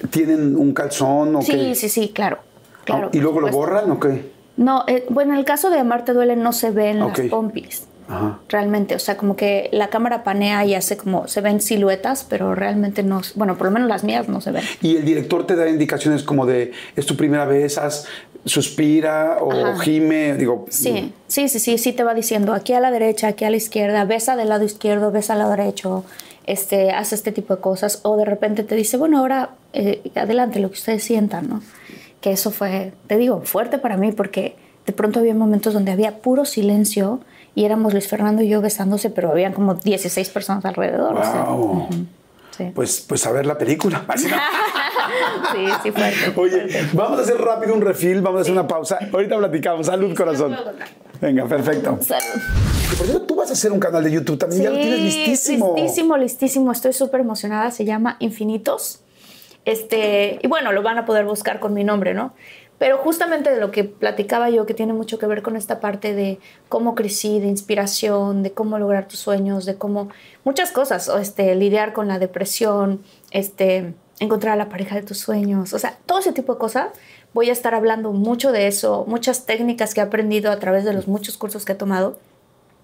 ¿tienen 0.10 0.56
un 0.58 0.74
calzón 0.74 1.36
o 1.36 1.42
Sí, 1.42 1.52
qué? 1.54 1.76
sí, 1.76 1.88
sí, 1.90 2.10
claro. 2.10 2.40
claro 2.84 3.08
Ah, 3.08 3.10
¿Y 3.14 3.20
luego 3.20 3.40
lo 3.42 3.48
supuesto. 3.48 3.58
borran 3.74 3.92
o 3.92 4.00
qué? 4.00 4.32
No, 4.60 4.84
eh, 4.88 5.06
bueno, 5.10 5.32
en 5.34 5.40
el 5.40 5.46
caso 5.46 5.70
de 5.70 5.80
Amarte 5.80 6.12
Duele 6.14 6.36
no 6.36 6.52
se 6.52 6.70
ven 6.72 7.02
Ok. 7.02 7.18
las 7.18 7.28
pompis. 7.30 7.84
Ajá. 8.10 8.40
Realmente, 8.50 8.96
o 8.96 9.00
sea, 9.00 9.16
como 9.16 9.36
que 9.38 9.70
la 9.72 9.90
cámara 9.90 10.24
panea 10.24 10.66
y 10.66 10.76
hace 10.76 10.98
como, 10.98 11.28
se 11.30 11.40
ven 11.42 11.62
siluetas, 11.62 12.26
pero 12.28 12.56
realmente 12.56 13.02
no, 13.02 13.22
bueno, 13.36 13.56
por 13.58 13.68
lo 13.68 13.72
menos 13.72 13.88
las 13.88 14.04
mías 14.04 14.28
no 14.28 14.42
se 14.42 14.52
ven. 14.52 14.64
Y 14.82 14.98
el 14.98 15.06
director 15.06 15.48
te 15.48 15.56
da 15.56 15.70
indicaciones 15.70 16.24
como 16.24 16.46
de, 16.46 16.74
es 16.98 17.06
tu 17.06 17.16
primera 17.16 17.46
vez, 17.46 17.78
haz, 17.78 18.06
suspira 18.46 19.38
o 19.40 19.52
Ajá. 19.52 19.80
gime, 19.80 20.34
digo. 20.36 20.66
Sí, 20.70 21.14
sí, 21.28 21.48
sí, 21.48 21.60
sí, 21.60 21.78
sí 21.78 21.94
te 21.94 22.04
va 22.04 22.14
diciendo 22.14 22.54
aquí 22.54 22.74
a 22.74 22.80
la 22.82 22.92
derecha, 22.92 23.28
aquí 23.30 23.46
a 23.46 23.50
la 23.50 23.58
izquierda, 23.58 24.04
besa 24.04 24.36
del 24.36 24.50
lado 24.50 24.66
izquierdo, 24.66 25.12
besa 25.12 25.34
al 25.34 25.40
lado 25.40 25.52
derecho, 25.52 26.04
este, 26.48 26.92
hace 26.92 27.16
este 27.16 27.32
tipo 27.32 27.56
de 27.56 27.62
cosas. 27.62 28.00
O 28.04 28.18
de 28.18 28.26
repente 28.26 28.64
te 28.64 28.76
dice, 28.76 28.98
bueno, 28.98 29.20
ahora 29.20 29.52
eh, 29.74 30.02
adelante, 30.16 30.60
lo 30.60 30.70
que 30.70 30.76
ustedes 30.80 31.04
sientan, 31.04 31.48
¿no? 31.48 31.62
Que 32.22 32.32
eso 32.32 32.52
fue, 32.52 32.94
te 33.08 33.18
digo, 33.18 33.42
fuerte 33.46 33.78
para 33.78 33.96
mí 33.98 34.12
porque 34.12 34.56
de 34.86 34.94
pronto 34.94 35.20
había 35.20 35.34
momentos 35.34 35.74
donde 35.74 35.92
había 35.92 36.18
puro 36.22 36.46
silencio 36.46 37.22
y 37.56 37.66
éramos 37.66 37.94
Luis 37.94 38.08
Fernando 38.08 38.42
y 38.42 38.50
yo 38.50 38.62
besándose, 38.62 39.10
pero 39.10 39.32
habían 39.32 39.54
como 39.54 39.76
16 39.76 40.30
personas 40.30 40.66
alrededor. 40.66 41.16
o 41.16 41.24
sea, 41.24 41.44
Wow. 41.44 41.88
sí. 42.58 42.72
Pues, 42.76 43.02
pues 43.08 43.26
a 43.26 43.32
ver 43.32 43.46
la 43.46 43.58
película. 43.58 44.06
Sí, 45.54 45.66
sí, 45.84 45.92
fuerte. 45.92 46.34
Oye, 46.40 46.60
fuerte. 46.70 46.88
vamos 46.94 47.20
a 47.20 47.24
hacer 47.24 47.38
rápido 47.38 47.74
un 47.74 47.82
refill, 47.82 48.22
vamos 48.22 48.40
a 48.40 48.42
hacer 48.42 48.54
una 48.54 48.68
pausa. 48.68 49.00
Ahorita 49.12 49.38
platicamos. 49.38 49.88
Salud, 49.88 50.16
corazón. 50.16 50.52
puedo 50.52 50.64
contar. 50.66 50.88
Venga, 51.20 51.46
perfecto. 51.48 51.98
Salud. 52.02 52.42
Por 52.98 53.08
cierto, 53.08 53.22
tú 53.26 53.36
vas 53.36 53.50
a 53.50 53.54
hacer 53.54 53.72
un 53.72 53.80
canal 53.80 54.04
de 54.04 54.12
YouTube 54.12 54.38
también, 54.38 54.64
ya 54.64 54.70
lo 54.70 54.76
tienes 54.78 55.00
listísimo. 55.02 55.74
Listísimo, 55.76 56.18
listísimo. 56.18 56.72
Estoy 56.72 56.94
súper 56.94 57.22
emocionada. 57.22 57.72
Se 57.72 57.86
llama 57.86 58.18
Infinitos. 58.20 59.00
Este, 59.66 60.40
y 60.42 60.48
bueno, 60.48 60.72
lo 60.72 60.82
van 60.82 60.98
a 60.98 61.06
poder 61.06 61.26
buscar 61.26 61.60
con 61.60 61.74
mi 61.74 61.84
nombre, 61.84 62.14
¿no? 62.14 62.34
Pero 62.80 62.98
justamente 62.98 63.52
de 63.52 63.60
lo 63.60 63.72
que 63.72 63.84
platicaba 63.84 64.50
yo, 64.50 64.66
que 64.66 64.74
tiene 64.74 64.94
mucho 64.94 65.20
que 65.20 65.28
ver 65.28 65.42
con 65.42 65.58
esta 65.58 65.82
parte 65.82 66.16
de 66.16 66.40
cómo 66.70 66.96
crecí, 66.96 67.42
de 67.42 67.48
inspiración, 67.48 68.42
de 68.42 68.52
cómo 68.54 68.80
lograr 68.80 69.08
tus 69.08 69.20
sueños, 69.20 69.66
de 69.66 69.76
cómo 69.76 70.10
muchas 70.46 70.72
cosas, 70.72 71.10
o 71.10 71.18
este, 71.18 71.54
lidiar 71.56 71.92
con 71.92 72.08
la 72.08 72.20
depresión, 72.20 73.04
este, 73.32 73.94
encontrar 74.20 74.54
a 74.54 74.56
la 74.56 74.70
pareja 74.70 74.96
de 74.96 75.02
tus 75.02 75.18
sueños, 75.18 75.74
o 75.74 75.80
sea, 75.80 75.98
todo 76.06 76.20
ese 76.20 76.32
tipo 76.32 76.54
de 76.54 76.60
cosas. 76.60 76.88
Voy 77.34 77.50
a 77.50 77.54
estar 77.54 77.76
hablando 77.76 78.12
mucho 78.12 78.52
de 78.54 78.68
eso, 78.68 79.06
muchas 79.08 79.46
técnicas 79.46 79.94
que 79.94 80.00
he 80.00 80.04
aprendido 80.04 80.50
a 80.50 80.58
través 80.58 80.86
de 80.86 80.94
los 80.94 81.08
muchos 81.08 81.38
cursos 81.38 81.66
que 81.66 81.74
he 81.74 81.76
tomado. 81.76 82.18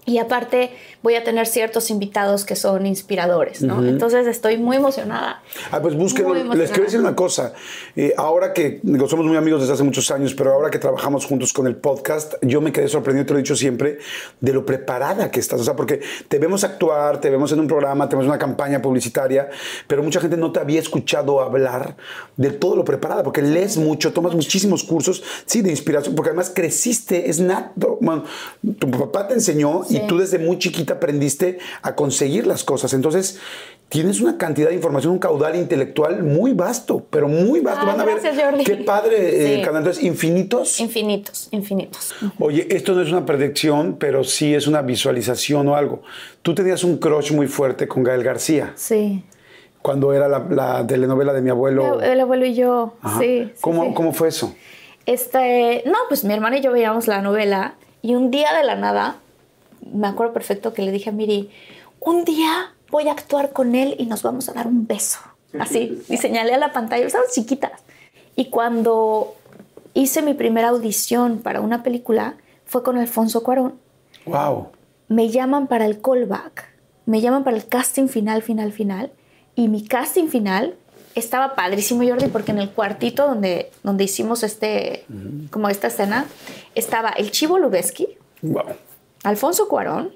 Y 0.06 0.18
aparte 0.18 0.70
voy 1.02 1.16
a 1.16 1.24
tener 1.24 1.48
ciertos 1.48 1.90
invitados 1.90 2.44
que 2.44 2.54
son 2.54 2.86
inspiradores, 2.86 3.60
¿no? 3.62 3.84
Entonces 3.84 4.28
estoy 4.28 4.56
muy 4.56 4.76
emocionada. 4.76 5.42
Ah, 5.72 5.82
pues 5.82 5.96
búsquenlo. 5.96 6.54
Les 6.54 6.70
quiero 6.70 6.84
decir 6.84 7.00
una 7.00 7.16
cosa. 7.16 7.54
Eh, 7.96 8.14
ahora 8.16 8.52
que 8.52 8.78
digo, 8.84 9.08
somos 9.08 9.26
muy 9.26 9.36
amigos 9.36 9.62
desde 9.62 9.74
hace 9.74 9.82
muchos 9.82 10.08
años, 10.12 10.32
pero 10.34 10.52
ahora 10.52 10.70
que 10.70 10.78
trabajamos 10.78 11.26
juntos 11.26 11.52
con 11.52 11.66
el 11.66 11.74
podcast, 11.74 12.34
yo 12.40 12.60
me 12.60 12.70
quedé 12.70 12.86
sorprendido, 12.86 13.26
te 13.26 13.32
lo 13.32 13.40
he 13.40 13.42
dicho 13.42 13.56
siempre, 13.56 13.98
de 14.40 14.52
lo 14.52 14.64
preparada 14.64 15.30
que 15.32 15.40
estás. 15.40 15.60
O 15.60 15.64
sea, 15.64 15.74
porque 15.74 16.00
te 16.28 16.38
vemos 16.38 16.62
actuar, 16.62 17.20
te 17.20 17.28
vemos 17.28 17.50
en 17.50 17.58
un 17.58 17.66
programa, 17.66 18.08
te 18.08 18.14
vemos 18.14 18.26
en 18.26 18.30
una 18.30 18.38
campaña 18.38 18.80
publicitaria, 18.80 19.50
pero 19.88 20.04
mucha 20.04 20.20
gente 20.20 20.36
no 20.36 20.52
te 20.52 20.60
había 20.60 20.78
escuchado 20.78 21.40
hablar 21.40 21.96
de 22.36 22.50
todo 22.50 22.76
lo 22.76 22.84
preparada, 22.84 23.24
porque 23.24 23.42
lees 23.42 23.76
mucho, 23.76 24.12
tomas 24.12 24.34
muchísimos 24.34 24.84
cursos, 24.84 25.24
sí, 25.46 25.62
de 25.62 25.70
inspiración, 25.70 26.14
porque 26.14 26.30
además 26.30 26.52
creciste, 26.54 27.28
es 27.28 27.40
nato. 27.40 27.98
Bueno, 28.00 28.22
tu 28.78 28.88
papá 28.88 29.26
te 29.26 29.34
enseñó 29.34 29.82
y 29.88 29.95
Sí. 30.00 30.06
tú 30.06 30.18
desde 30.18 30.38
muy 30.38 30.58
chiquita 30.58 30.94
aprendiste 30.94 31.58
a 31.82 31.94
conseguir 31.94 32.46
las 32.46 32.64
cosas. 32.64 32.92
Entonces, 32.94 33.38
tienes 33.88 34.20
una 34.20 34.36
cantidad 34.36 34.68
de 34.68 34.74
información, 34.74 35.12
un 35.12 35.18
caudal 35.18 35.54
intelectual 35.56 36.22
muy 36.24 36.52
vasto, 36.52 37.06
pero 37.10 37.28
muy 37.28 37.60
vasto. 37.60 37.82
Ah, 37.84 37.94
Van 37.94 38.00
a 38.00 38.04
ver 38.04 38.18
Jordi. 38.20 38.64
qué 38.64 38.76
padre 38.78 39.16
eh, 39.28 39.46
Sí. 39.46 39.52
el 39.54 39.62
canal. 39.64 39.82
Entonces, 39.82 40.02
infinitos. 40.04 40.80
Infinitos, 40.80 41.48
infinitos. 41.52 42.14
Oye, 42.40 42.66
esto 42.70 42.94
no 42.94 43.02
es 43.02 43.10
una 43.10 43.24
predicción, 43.24 43.96
pero 43.98 44.24
sí 44.24 44.54
es 44.54 44.66
una 44.66 44.82
visualización 44.82 45.68
o 45.68 45.76
algo. 45.76 46.02
Tú 46.42 46.54
tenías 46.54 46.82
un 46.84 46.98
crush 46.98 47.32
muy 47.32 47.46
fuerte 47.46 47.86
con 47.86 48.02
Gael 48.02 48.22
García 48.24 48.72
Sí. 48.74 49.22
cuando 49.82 50.12
era 50.12 50.26
la, 50.26 50.40
la 50.50 50.84
telenovela 50.86 51.32
de 51.32 51.42
mi 51.42 51.50
abuelo. 51.50 52.00
El 52.02 52.18
abuelo 52.20 52.44
y 52.44 52.54
yo, 52.54 52.94
sí. 53.20 53.44
sí, 53.44 53.52
¿Cómo, 53.60 53.84
sí. 53.84 53.90
¿Cómo 53.94 54.12
fue 54.12 54.28
eso? 54.28 54.52
Este, 55.06 55.84
no, 55.86 55.94
pues 56.08 56.24
mi 56.24 56.34
hermana 56.34 56.58
y 56.58 56.60
yo 56.60 56.72
veíamos 56.72 57.06
la 57.06 57.22
novela 57.22 57.74
y 58.02 58.16
un 58.16 58.32
día 58.32 58.52
de 58.54 58.64
la 58.64 58.74
nada, 58.74 59.18
me 59.92 60.06
acuerdo 60.06 60.32
perfecto 60.32 60.72
que 60.72 60.82
le 60.82 60.92
dije 60.92 61.10
a 61.10 61.12
Miri, 61.12 61.50
un 62.00 62.24
día 62.24 62.74
voy 62.90 63.08
a 63.08 63.12
actuar 63.12 63.52
con 63.52 63.74
él 63.74 63.96
y 63.98 64.06
nos 64.06 64.22
vamos 64.22 64.48
a 64.48 64.52
dar 64.52 64.66
un 64.66 64.86
beso. 64.86 65.18
Así, 65.58 66.02
y 66.08 66.18
señalé 66.18 66.52
a 66.54 66.58
la 66.58 66.72
pantalla, 66.72 67.06
estábamos 67.06 67.32
chiquitas. 67.32 67.80
Y 68.34 68.46
cuando 68.46 69.34
hice 69.94 70.20
mi 70.20 70.34
primera 70.34 70.68
audición 70.68 71.38
para 71.38 71.62
una 71.62 71.82
película, 71.82 72.34
fue 72.66 72.82
con 72.82 72.98
Alfonso 72.98 73.42
Cuarón. 73.42 73.74
Wow. 74.26 74.68
Me 75.08 75.30
llaman 75.30 75.66
para 75.66 75.86
el 75.86 76.02
callback, 76.02 76.68
me 77.06 77.22
llaman 77.22 77.42
para 77.42 77.56
el 77.56 77.66
casting 77.66 78.08
final, 78.08 78.42
final, 78.42 78.72
final. 78.72 79.12
Y 79.54 79.68
mi 79.68 79.86
casting 79.86 80.28
final 80.28 80.74
estaba 81.14 81.54
padrísimo, 81.54 82.06
Jordi, 82.06 82.26
porque 82.26 82.52
en 82.52 82.58
el 82.58 82.70
cuartito 82.70 83.26
donde, 83.26 83.70
donde 83.82 84.04
hicimos 84.04 84.42
este, 84.42 85.06
como 85.50 85.70
esta 85.70 85.86
escena, 85.86 86.26
estaba 86.74 87.10
el 87.10 87.30
Chivo 87.30 87.58
Lubeski, 87.58 88.18
Wow. 88.42 88.64
Alfonso 89.26 89.66
Cuarón, 89.68 90.12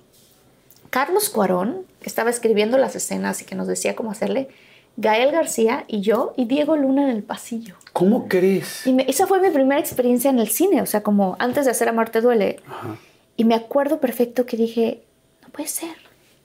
Carlos 0.90 1.30
Cuarón, 1.30 1.84
que 2.00 2.08
estaba 2.08 2.30
escribiendo 2.30 2.78
las 2.78 2.94
escenas 2.94 3.42
y 3.42 3.44
que 3.44 3.56
nos 3.56 3.66
decía 3.66 3.96
cómo 3.96 4.11
hacerle, 4.12 4.48
Gael 4.96 5.32
García 5.32 5.84
y 5.88 6.00
yo, 6.00 6.32
y 6.36 6.44
Diego 6.44 6.76
Luna 6.76 7.02
en 7.04 7.16
el 7.16 7.22
pasillo. 7.24 7.74
¿Cómo 7.92 8.28
crees? 8.28 8.86
Y 8.86 8.92
me- 8.92 9.04
esa 9.08 9.26
fue 9.26 9.40
mi 9.40 9.50
primera 9.50 9.80
experiencia 9.80 10.30
en 10.30 10.38
el 10.38 10.48
cine, 10.48 10.80
o 10.80 10.86
sea, 10.86 11.02
como 11.02 11.34
antes 11.40 11.64
de 11.64 11.72
hacer 11.72 11.88
Amarte 11.88 12.20
Duele. 12.20 12.61
Y 13.36 13.44
me 13.44 13.54
acuerdo 13.56 13.98
perfecto 14.00 14.46
que 14.46 14.56
dije, 14.56 15.02
no 15.42 15.48
puede 15.48 15.68
ser, 15.68 15.94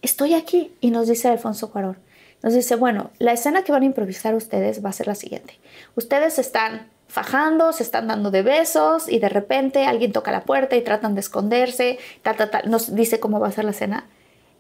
estoy 0.02 0.34
aquí. 0.34 0.74
Y 0.82 0.90
nos 0.90 1.08
dice 1.08 1.28
Alfonso 1.28 1.70
Cuarón, 1.72 1.98
nos 2.42 2.54
dice, 2.56 2.76
bueno, 2.76 3.12
la 3.20 3.32
escena 3.34 3.64
que 3.64 3.72
van 3.72 3.84
a 3.84 3.88
improvisar 3.88 4.34
ustedes 4.34 4.84
va 4.84 4.90
a 4.90 4.94
ser 4.94 5.06
la 5.08 5.16
siguiente. 5.16 5.60
Ustedes 5.96 6.40
están 6.40 6.88
fajando, 7.16 7.72
se 7.72 7.82
están 7.82 8.08
dando 8.10 8.30
de 8.30 8.42
besos 8.44 9.08
y 9.10 9.20
de 9.20 9.30
repente 9.30 9.86
alguien 9.86 10.12
toca 10.12 10.32
la 10.34 10.44
puerta 10.44 10.76
y 10.76 10.82
tratan 10.82 11.16
de 11.16 11.22
esconderse, 11.22 11.98
tal, 12.22 12.36
tal, 12.36 12.50
tal. 12.52 12.70
Nos 12.70 12.94
dice 12.94 13.22
cómo 13.22 13.40
va 13.40 13.48
a 13.48 13.52
ser 13.54 13.64
la 13.64 13.72
escena. 13.72 14.06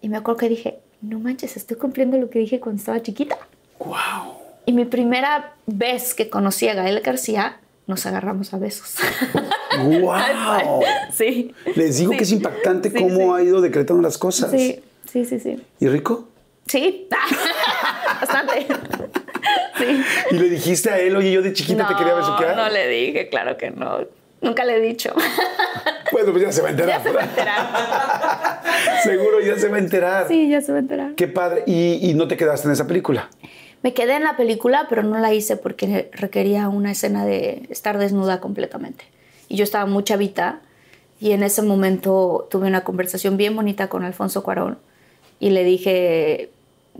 Y 0.02 0.08
me 0.08 0.16
acuerdo 0.16 0.38
que 0.40 0.48
dije, 0.50 0.80
no 1.02 1.20
manches, 1.20 1.58
estoy 1.58 1.76
cumpliendo 1.76 2.18
lo 2.18 2.30
que 2.30 2.40
dije 2.40 2.62
cuando 2.62 2.80
estaba 2.80 3.02
chiquita. 3.02 3.38
Wow. 3.80 4.36
Y 4.66 4.72
mi 4.72 4.86
primera 4.86 5.54
vez 5.66 6.14
que 6.14 6.30
conocí 6.30 6.70
a 6.70 6.74
Gael 6.76 7.02
García, 7.02 7.58
nos 7.88 8.06
agarramos 8.06 8.54
a 8.54 8.58
besos. 8.58 8.96
Wow. 9.78 10.82
sí. 11.14 11.54
Les 11.76 11.98
digo 11.98 12.14
Sí. 12.14 12.18
que 12.18 12.24
es 12.24 12.32
impactante 12.32 12.90
Sí, 12.90 12.96
cómo 12.98 13.36
sí. 13.36 13.42
ha 13.42 13.44
ido 13.44 13.60
decretando 13.60 14.02
las 14.02 14.18
cosas. 14.18 14.50
Sí, 14.50 14.82
sí, 15.12 15.26
sí, 15.26 15.40
sí. 15.42 15.62
¿Y 15.82 15.88
rico? 15.90 16.30
Sí, 16.68 17.08
bastante. 18.22 18.66
Sí. 19.78 20.02
Y 20.32 20.36
le 20.36 20.50
dijiste 20.50 20.90
a 20.90 21.00
él, 21.00 21.18
oye, 21.18 21.34
yo 21.34 21.42
de 21.42 21.52
chiquita 21.52 21.86
te 21.86 21.96
quería 21.96 22.14
besuquear. 22.14 22.56
No 22.56 22.70
le 22.70 22.88
dije, 22.88 23.28
claro 23.28 23.58
que 23.58 23.72
no. 23.72 24.08
Nunca 24.42 24.64
le 24.64 24.78
he 24.78 24.80
dicho. 24.82 25.14
Bueno, 26.12 26.32
pues 26.32 26.44
ya 26.44 26.52
se 26.52 26.62
va 26.62 26.70
a 26.70 26.72
enterar. 26.72 26.98
ya 26.98 27.04
se 27.04 27.12
va 27.12 27.22
a 27.22 27.26
enterar. 27.26 28.62
Seguro 29.04 29.42
ya 29.42 29.58
se 29.58 29.68
va 29.68 29.76
a 29.76 29.80
enterar. 29.80 30.28
Sí, 30.30 30.48
ya 30.48 30.62
se 30.62 30.72
va 30.72 30.78
a 30.78 30.82
enterar. 30.82 31.16
Qué 31.16 31.28
padre. 31.28 31.64
¿Y, 31.66 32.00
y 32.10 32.14
no 32.14 32.28
te 32.28 32.38
quedaste 32.38 32.68
en 32.68 32.74
esa 32.74 32.88
película? 32.88 33.30
Me 33.82 33.94
quedé 33.94 34.16
en 34.16 34.24
la 34.24 34.38
película, 34.38 34.86
pero 34.88 35.04
no 35.04 35.18
la 35.18 35.34
hice 35.34 35.58
porque 35.58 36.10
requería 36.14 36.70
una 36.70 36.92
escena 36.92 37.26
de 37.26 37.64
estar 37.70 37.98
desnuda 37.98 38.40
completamente. 38.40 39.04
Y 39.50 39.58
yo 39.58 39.64
estaba 39.64 39.88
muy 39.88 40.04
chavita, 40.04 40.62
Y 41.20 41.32
en 41.32 41.44
ese 41.44 41.64
momento 41.64 42.48
tuve 42.50 42.68
una 42.68 42.84
conversación 42.84 43.36
bien 43.36 43.56
bonita 43.56 43.90
con 43.90 44.04
Alfonso 44.04 44.44
Cuarón 44.44 44.78
y 45.40 45.50
le 45.50 45.64
dije, 45.64 46.50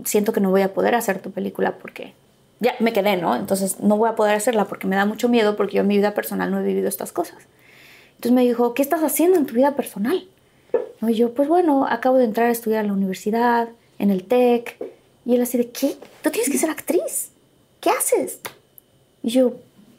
siento 0.04 0.32
que 0.32 0.40
no 0.40 0.50
voy 0.50 0.62
a 0.62 0.74
poder 0.74 0.94
hacer 0.94 1.20
tu 1.20 1.30
película 1.30 1.72
porque 1.78 2.12
ya 2.60 2.74
me 2.80 2.92
quedé, 2.92 3.16
¿no? 3.16 3.36
Entonces 3.36 3.80
no 3.80 3.96
voy 3.96 4.08
a 4.08 4.14
poder 4.14 4.36
hacerla 4.36 4.64
porque 4.64 4.86
me 4.86 4.96
da 4.96 5.04
mucho 5.04 5.28
miedo 5.28 5.56
porque 5.56 5.76
yo 5.76 5.82
en 5.82 5.88
mi 5.88 5.96
vida 5.96 6.14
personal 6.14 6.50
no 6.50 6.60
he 6.60 6.62
vivido 6.62 6.88
estas 6.88 7.12
cosas. 7.12 7.38
Entonces 8.16 8.32
me 8.32 8.42
dijo, 8.42 8.72
¿qué 8.74 8.82
estás 8.82 9.02
haciendo 9.02 9.36
en 9.36 9.46
tu 9.46 9.54
vida 9.54 9.76
personal? 9.76 10.26
¿No? 11.00 11.10
Y 11.10 11.14
yo, 11.14 11.34
pues 11.34 11.48
bueno, 11.48 11.86
acabo 11.86 12.16
de 12.16 12.24
entrar 12.24 12.48
a 12.48 12.52
estudiar 12.52 12.82
en 12.82 12.88
la 12.88 12.94
universidad, 12.94 13.68
en 13.98 14.10
el 14.10 14.24
TEC. 14.24 14.76
Y 15.26 15.34
él 15.34 15.42
así 15.42 15.58
de, 15.58 15.68
¿qué? 15.70 15.96
Tú 16.22 16.30
tienes 16.30 16.50
que 16.50 16.56
ser 16.56 16.70
actriz. 16.70 17.30
¿Qué 17.80 17.90
haces? 17.90 18.40
Y 19.22 19.30
yo, 19.30 19.52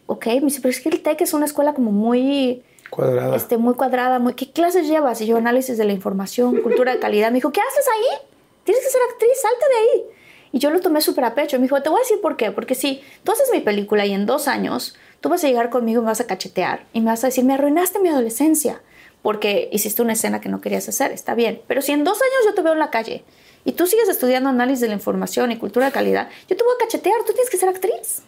ok, 0.08 0.26
me 0.28 0.42
dice, 0.42 0.60
pero 0.62 0.72
es 0.72 0.80
que 0.80 0.90
el 0.90 1.02
TEC 1.02 1.22
es 1.22 1.34
una 1.34 1.46
escuela 1.46 1.74
como 1.74 1.92
muy... 1.92 2.64
Cuadrada. 2.90 3.36
Este, 3.36 3.58
muy 3.58 3.76
cuadrada, 3.76 4.18
muy... 4.18 4.34
¿Qué 4.34 4.52
clases 4.52 4.88
llevas? 4.88 5.22
Y 5.22 5.28
yo, 5.28 5.38
análisis 5.38 5.78
de 5.78 5.86
la 5.86 5.94
información, 5.94 6.62
cultura 6.62 6.94
de 6.94 7.00
calidad. 7.00 7.30
Me 7.30 7.36
dijo, 7.36 7.52
¿qué 7.52 7.62
haces 7.62 7.86
ahí? 7.88 8.28
Tienes 8.64 8.84
que 8.84 8.90
ser 8.90 9.02
actriz, 9.12 9.32
salte 9.42 9.66
de 9.70 9.76
ahí. 9.76 10.17
Y 10.52 10.60
yo 10.60 10.70
lo 10.70 10.80
tomé 10.80 11.02
súper 11.02 11.26
a 11.26 11.36
pecho. 11.36 11.58
Me 11.58 11.64
dijo, 11.64 11.82
te 11.82 11.90
voy 11.90 12.00
a 12.00 12.04
decir 12.04 12.20
por 12.22 12.38
qué. 12.38 12.52
Porque 12.52 12.76
si 12.76 13.02
tú 13.24 13.32
haces 13.32 13.50
mi 13.52 13.60
película 13.60 14.06
y 14.06 14.14
en 14.14 14.26
dos 14.26 14.48
años 14.48 14.96
tú 15.22 15.30
vas 15.30 15.44
a 15.44 15.48
llegar 15.48 15.70
conmigo 15.70 16.02
y 16.02 16.04
me 16.04 16.10
vas 16.10 16.22
a 16.22 16.28
cachetear 16.28 16.86
y 16.94 17.02
me 17.02 17.08
vas 17.08 17.24
a 17.24 17.28
decir, 17.28 17.44
me 17.44 17.54
arruinaste 17.54 18.00
mi 18.00 18.10
adolescencia 18.10 18.82
porque 19.22 19.70
hiciste 19.72 20.02
una 20.02 20.14
escena 20.14 20.40
que 20.40 20.50
no 20.50 20.62
querías 20.62 20.88
hacer, 20.88 21.12
está 21.12 21.36
bien. 21.36 21.62
Pero 21.68 21.82
si 21.82 21.92
en 21.92 22.04
dos 22.04 22.18
años 22.22 22.46
yo 22.46 22.54
te 22.54 22.62
veo 22.62 22.74
en 22.74 22.80
la 22.80 22.90
calle 22.90 23.24
y 23.66 23.74
tú 23.74 23.88
sigues 23.88 24.08
estudiando 24.08 24.50
análisis 24.50 24.82
de 24.82 24.88
la 24.88 24.94
información 24.94 25.52
y 25.52 25.58
cultura 25.58 25.88
de 25.88 25.92
calidad, 25.92 26.30
yo 26.48 26.56
te 26.56 26.64
voy 26.64 26.74
a 26.76 26.86
cachetear, 26.86 27.24
tú 27.26 27.34
tienes 27.34 27.50
que 27.50 27.58
ser 27.58 27.70
actriz. 27.70 28.22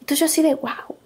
Entonces 0.00 0.20
yo 0.20 0.26
así 0.26 0.42
de, 0.42 0.54
wow, 0.54 0.96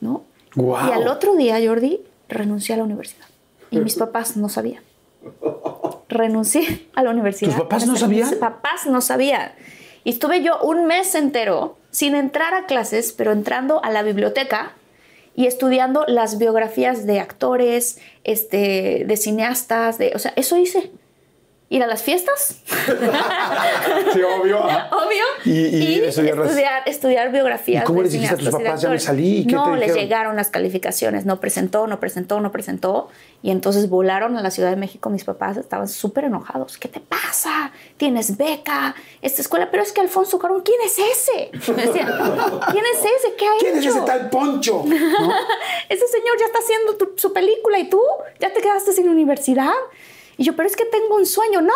¿no? 0.00 0.24
Wow. 0.54 0.88
Y 0.88 0.92
al 0.92 1.08
otro 1.08 1.36
día, 1.36 1.58
Jordi, 1.64 2.00
renuncié 2.28 2.74
a 2.74 2.78
la 2.78 2.84
universidad. 2.84 3.26
Y 3.70 3.78
mis 3.78 3.94
papás 3.96 4.36
no 4.36 4.48
sabían. 4.48 4.82
Renuncié 6.08 6.88
a 6.94 7.02
la 7.02 7.10
universidad. 7.10 7.52
¿Tus 7.52 7.60
papás 7.60 7.86
no 7.86 7.96
sabían? 7.96 8.28
Mis 8.28 8.38
papás 8.38 8.86
no 8.86 9.00
sabían. 9.00 9.52
Y 10.04 10.10
estuve 10.10 10.42
yo 10.42 10.60
un 10.60 10.86
mes 10.86 11.14
entero 11.14 11.78
sin 11.90 12.14
entrar 12.14 12.54
a 12.54 12.66
clases, 12.66 13.12
pero 13.12 13.32
entrando 13.32 13.82
a 13.84 13.90
la 13.90 14.02
biblioteca 14.02 14.72
y 15.34 15.46
estudiando 15.46 16.04
las 16.08 16.38
biografías 16.38 17.06
de 17.06 17.20
actores, 17.20 17.98
este, 18.24 19.04
de 19.06 19.16
cineastas, 19.16 19.98
de, 19.98 20.12
o 20.14 20.18
sea, 20.18 20.32
eso 20.36 20.56
hice. 20.56 20.90
Ir 21.70 21.82
a 21.82 21.86
las 21.86 22.02
fiestas. 22.02 22.56
Sí, 24.12 24.20
obvio. 24.22 24.58
Obvio. 24.60 25.24
Y- 25.44 25.50
y 25.76 26.00
estudiar 26.00 26.36
las- 26.38 26.48
estudiar, 26.48 26.82
estudiar 26.86 27.32
biografías. 27.32 27.82
¿Y 27.82 27.86
cómo 27.86 28.02
les 28.02 28.12
dijiste 28.12 28.34
a 28.34 28.38
tus 28.38 28.48
papás, 28.50 28.80
ya 28.80 28.88
me 28.88 28.98
salí? 28.98 29.38
¿Y 29.40 29.46
qué 29.46 29.54
no, 29.54 29.72
te 29.72 29.76
les 29.78 29.94
llegaron 29.94 30.36
las 30.36 30.48
calificaciones. 30.50 31.26
No 31.26 31.40
presentó, 31.40 31.86
no 31.86 32.00
presentó, 32.00 32.40
no 32.40 32.50
presentó. 32.52 33.08
Y 33.42 33.50
entonces 33.50 33.88
volaron 33.88 34.36
a 34.36 34.42
la 34.42 34.50
Ciudad 34.50 34.70
de 34.70 34.76
México. 34.76 35.10
Mis 35.10 35.24
papás 35.24 35.56
estaban 35.56 35.88
súper 35.88 36.24
enojados. 36.24 36.78
¿Qué 36.78 36.88
te 36.88 37.00
pasa? 37.00 37.72
Tienes 37.96 38.36
beca, 38.36 38.94
esta 39.22 39.42
escuela. 39.42 39.70
Pero 39.70 39.82
es 39.82 39.92
que 39.92 40.00
Alfonso 40.00 40.38
Carón, 40.38 40.62
¿quién 40.64 40.78
es 40.84 40.98
ese? 40.98 41.50
Me 41.72 41.86
decían, 41.86 42.08
¿quién 42.72 42.84
es 42.94 42.98
ese? 43.00 43.34
¿Qué 43.38 43.46
ha 43.46 43.50
¿Quién 43.58 43.78
es 43.78 43.86
ese 43.86 44.00
tal 44.02 44.30
Poncho? 44.30 44.84
ese 45.88 46.06
señor 46.08 46.36
ya 46.38 46.46
está 46.46 46.58
haciendo 46.60 46.96
tu- 46.96 47.12
su 47.16 47.32
película 47.32 47.78
y 47.78 47.88
tú 47.90 48.00
ya 48.40 48.52
te 48.52 48.60
quedaste 48.60 48.92
sin 48.92 49.08
universidad. 49.08 49.72
Y 50.38 50.44
yo, 50.44 50.54
pero 50.56 50.68
es 50.68 50.76
que 50.76 50.84
tengo 50.86 51.16
un 51.16 51.26
sueño. 51.26 51.60
No, 51.60 51.74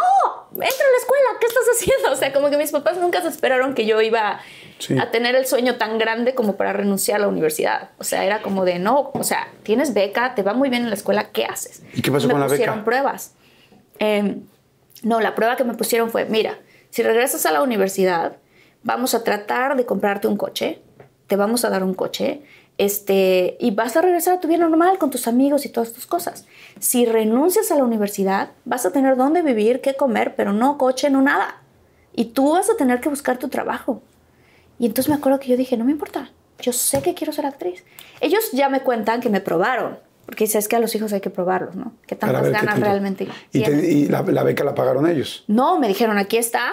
entra 0.52 0.64
a 0.64 0.90
la 0.92 0.98
escuela, 0.98 1.24
¿qué 1.40 1.46
estás 1.48 1.64
haciendo? 1.74 2.12
O 2.12 2.16
sea, 2.16 2.32
como 2.32 2.48
que 2.48 2.56
mis 2.56 2.70
papás 2.70 2.96
nunca 2.96 3.20
se 3.20 3.28
esperaron 3.28 3.74
que 3.74 3.84
yo 3.86 4.00
iba 4.00 4.40
Sí. 4.78 4.96
a 4.98 5.10
tener 5.10 5.34
el 5.36 5.46
sueño 5.46 5.76
tan 5.76 5.98
grande 5.98 6.34
como 6.34 6.56
para 6.56 6.72
renunciar 6.72 7.18
a 7.18 7.22
la 7.22 7.28
universidad. 7.28 7.90
O 7.98 8.04
sea, 8.04 8.24
era 8.24 8.40
como 8.40 8.64
de, 8.64 8.78
no, 8.78 9.10
o 9.14 9.24
sea, 9.24 9.48
tienes 9.64 9.92
beca, 9.94 10.34
te 10.34 10.42
va 10.42 10.54
muy 10.54 10.70
bien 10.70 10.82
en 10.84 10.88
la 10.90 10.94
escuela, 10.96 11.30
¿qué 11.32 11.44
haces? 11.44 11.82
¿Y 11.92 12.02
qué 12.02 12.10
pasó 12.10 12.26
me 12.28 12.32
con 12.34 12.40
la 12.40 12.46
beca? 12.46 12.56
pusieron 12.56 12.84
pruebas. 12.84 13.34
Eh, 13.98 14.36
no, 15.02 15.20
la 15.20 15.34
prueba 15.34 15.56
que 15.56 15.64
me 15.64 15.74
pusieron 15.74 16.10
fue, 16.10 16.24
mira, 16.24 16.58
si 16.90 17.02
regresas 17.02 17.44
a 17.46 17.52
la 17.52 17.62
universidad, 17.62 18.36
vamos 18.84 19.14
a 19.14 19.22
tratar 19.24 19.76
de 19.76 19.86
comprarte 19.86 20.26
un 20.28 20.36
coche, 20.36 20.80
te 21.26 21.36
vamos 21.36 21.64
a 21.64 21.70
dar 21.70 21.82
un 21.84 21.94
coche, 21.94 22.42
este, 22.84 23.56
y 23.60 23.70
vas 23.70 23.96
a 23.96 24.02
regresar 24.02 24.34
a 24.34 24.40
tu 24.40 24.48
vida 24.48 24.58
normal 24.58 24.98
con 24.98 25.10
tus 25.10 25.28
amigos 25.28 25.64
y 25.64 25.68
todas 25.68 25.92
tus 25.92 26.06
cosas. 26.06 26.46
Si 26.80 27.06
renuncias 27.06 27.70
a 27.70 27.76
la 27.76 27.84
universidad, 27.84 28.50
vas 28.64 28.84
a 28.86 28.90
tener 28.92 29.16
dónde 29.16 29.42
vivir, 29.42 29.80
qué 29.80 29.94
comer, 29.94 30.34
pero 30.36 30.52
no 30.52 30.78
coche, 30.78 31.08
no 31.10 31.22
nada. 31.22 31.62
Y 32.14 32.26
tú 32.26 32.52
vas 32.52 32.68
a 32.70 32.76
tener 32.76 33.00
que 33.00 33.08
buscar 33.08 33.38
tu 33.38 33.48
trabajo. 33.48 34.02
Y 34.78 34.86
entonces 34.86 35.08
me 35.08 35.14
acuerdo 35.14 35.38
que 35.38 35.48
yo 35.48 35.56
dije, 35.56 35.76
no 35.76 35.84
me 35.84 35.92
importa, 35.92 36.30
yo 36.60 36.72
sé 36.72 37.02
que 37.02 37.14
quiero 37.14 37.32
ser 37.32 37.46
actriz. 37.46 37.84
Ellos 38.20 38.50
ya 38.52 38.68
me 38.68 38.80
cuentan 38.80 39.20
que 39.20 39.30
me 39.30 39.40
probaron, 39.40 39.98
porque 40.26 40.44
dice, 40.44 40.58
es 40.58 40.66
que 40.66 40.76
a 40.76 40.80
los 40.80 40.94
hijos 40.94 41.12
hay 41.12 41.20
que 41.20 41.30
probarlos, 41.30 41.76
¿no? 41.76 41.92
¿Qué 42.06 42.16
Para 42.16 42.32
tantas 42.42 42.60
qué 42.60 42.66
ganas 42.66 42.80
realmente 42.80 43.24
Y, 43.52 43.60
te- 43.62 43.64
tienen? 43.70 43.84
y 43.84 44.06
la, 44.06 44.22
la 44.22 44.42
beca 44.42 44.64
la 44.64 44.74
pagaron 44.74 45.06
ellos. 45.08 45.44
No, 45.46 45.78
me 45.78 45.86
dijeron, 45.88 46.18
aquí 46.18 46.36
está, 46.36 46.72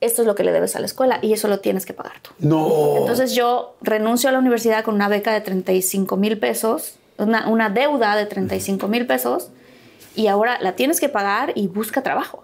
esto 0.00 0.22
es 0.22 0.26
lo 0.26 0.34
que 0.34 0.44
le 0.44 0.52
debes 0.52 0.76
a 0.76 0.80
la 0.80 0.86
escuela 0.86 1.18
y 1.22 1.32
eso 1.32 1.48
lo 1.48 1.60
tienes 1.60 1.86
que 1.86 1.94
pagar 1.94 2.20
tú. 2.20 2.30
No. 2.38 2.96
Entonces 2.98 3.34
yo 3.34 3.76
renuncio 3.80 4.28
a 4.28 4.32
la 4.32 4.38
universidad 4.38 4.84
con 4.84 4.94
una 4.94 5.08
beca 5.08 5.32
de 5.32 5.40
35 5.40 6.16
mil 6.16 6.38
pesos, 6.38 6.96
una, 7.18 7.48
una 7.48 7.70
deuda 7.70 8.14
de 8.16 8.26
35 8.26 8.88
mil 8.88 9.06
pesos 9.06 9.48
y 10.14 10.26
ahora 10.26 10.58
la 10.60 10.72
tienes 10.72 11.00
que 11.00 11.08
pagar 11.08 11.52
y 11.54 11.68
busca 11.68 12.02
trabajo. 12.02 12.42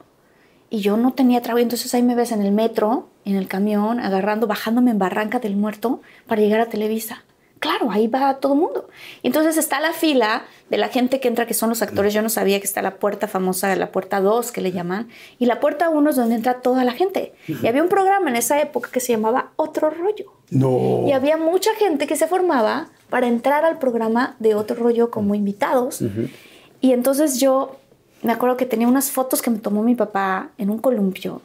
Y 0.70 0.80
yo 0.80 0.96
no 0.96 1.12
tenía 1.12 1.42
trabajo, 1.42 1.62
entonces 1.62 1.92
ahí 1.94 2.03
me 2.03 2.14
ves 2.14 2.32
en 2.32 2.40
el 2.40 2.53
metro, 2.53 3.09
en 3.26 3.36
el 3.36 3.46
camión, 3.46 4.00
agarrando, 4.00 4.46
bajándome 4.46 4.90
en 4.90 4.98
Barranca 4.98 5.38
del 5.38 5.55
Muerto 5.55 6.00
para 6.26 6.40
llegar 6.40 6.61
a 6.61 6.66
Televisa. 6.66 7.24
Claro, 7.62 7.92
ahí 7.92 8.08
va 8.08 8.34
todo 8.40 8.54
el 8.54 8.58
mundo. 8.58 8.88
Y 9.22 9.28
entonces 9.28 9.56
está 9.56 9.78
la 9.78 9.92
fila 9.92 10.46
de 10.68 10.78
la 10.78 10.88
gente 10.88 11.20
que 11.20 11.28
entra, 11.28 11.46
que 11.46 11.54
son 11.54 11.68
los 11.68 11.80
actores. 11.80 12.12
Yo 12.12 12.20
no 12.20 12.28
sabía 12.28 12.58
que 12.58 12.66
está 12.66 12.82
la 12.82 12.96
puerta 12.96 13.28
famosa, 13.28 13.76
la 13.76 13.92
puerta 13.92 14.20
2 14.20 14.50
que 14.50 14.60
le 14.60 14.72
llaman. 14.72 15.08
Y 15.38 15.46
la 15.46 15.60
puerta 15.60 15.88
1 15.88 16.10
es 16.10 16.16
donde 16.16 16.34
entra 16.34 16.54
toda 16.54 16.82
la 16.82 16.90
gente. 16.90 17.34
Y 17.46 17.68
había 17.68 17.84
un 17.84 17.88
programa 17.88 18.30
en 18.30 18.34
esa 18.34 18.60
época 18.60 18.90
que 18.90 18.98
se 18.98 19.12
llamaba 19.12 19.52
Otro 19.54 19.90
Rollo. 19.90 20.32
No. 20.50 21.04
Y 21.06 21.12
había 21.12 21.36
mucha 21.36 21.72
gente 21.76 22.08
que 22.08 22.16
se 22.16 22.26
formaba 22.26 22.88
para 23.10 23.28
entrar 23.28 23.64
al 23.64 23.78
programa 23.78 24.34
de 24.40 24.56
otro 24.56 24.74
rollo 24.74 25.12
como 25.12 25.36
invitados. 25.36 26.02
Y 26.80 26.90
entonces 26.90 27.38
yo 27.38 27.76
me 28.22 28.32
acuerdo 28.32 28.56
que 28.56 28.66
tenía 28.66 28.88
unas 28.88 29.12
fotos 29.12 29.40
que 29.40 29.50
me 29.50 29.60
tomó 29.60 29.84
mi 29.84 29.94
papá 29.94 30.50
en 30.58 30.68
un 30.68 30.78
columpio. 30.78 31.42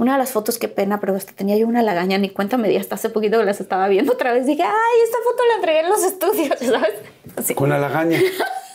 Una 0.00 0.12
de 0.14 0.18
las 0.18 0.32
fotos, 0.32 0.58
qué 0.58 0.66
pena, 0.66 0.98
pero 0.98 1.14
hasta 1.14 1.32
tenía 1.34 1.58
yo 1.58 1.66
una 1.66 1.82
lagaña, 1.82 2.16
ni 2.16 2.30
cuenta 2.30 2.56
me 2.56 2.68
di, 2.70 2.76
hasta 2.78 2.94
hace 2.94 3.10
poquito 3.10 3.38
que 3.38 3.44
las 3.44 3.60
estaba 3.60 3.86
viendo 3.86 4.14
otra 4.14 4.32
vez. 4.32 4.46
Dije, 4.46 4.62
ay, 4.62 5.00
esta 5.04 5.18
foto 5.22 5.42
la 5.46 5.54
entregué 5.56 5.80
en 5.80 5.90
los 5.90 6.02
estudios, 6.02 6.58
¿sabes? 6.58 6.94
Así, 7.36 7.54
Con 7.54 7.68
la 7.68 7.78
lagaña. 7.78 8.18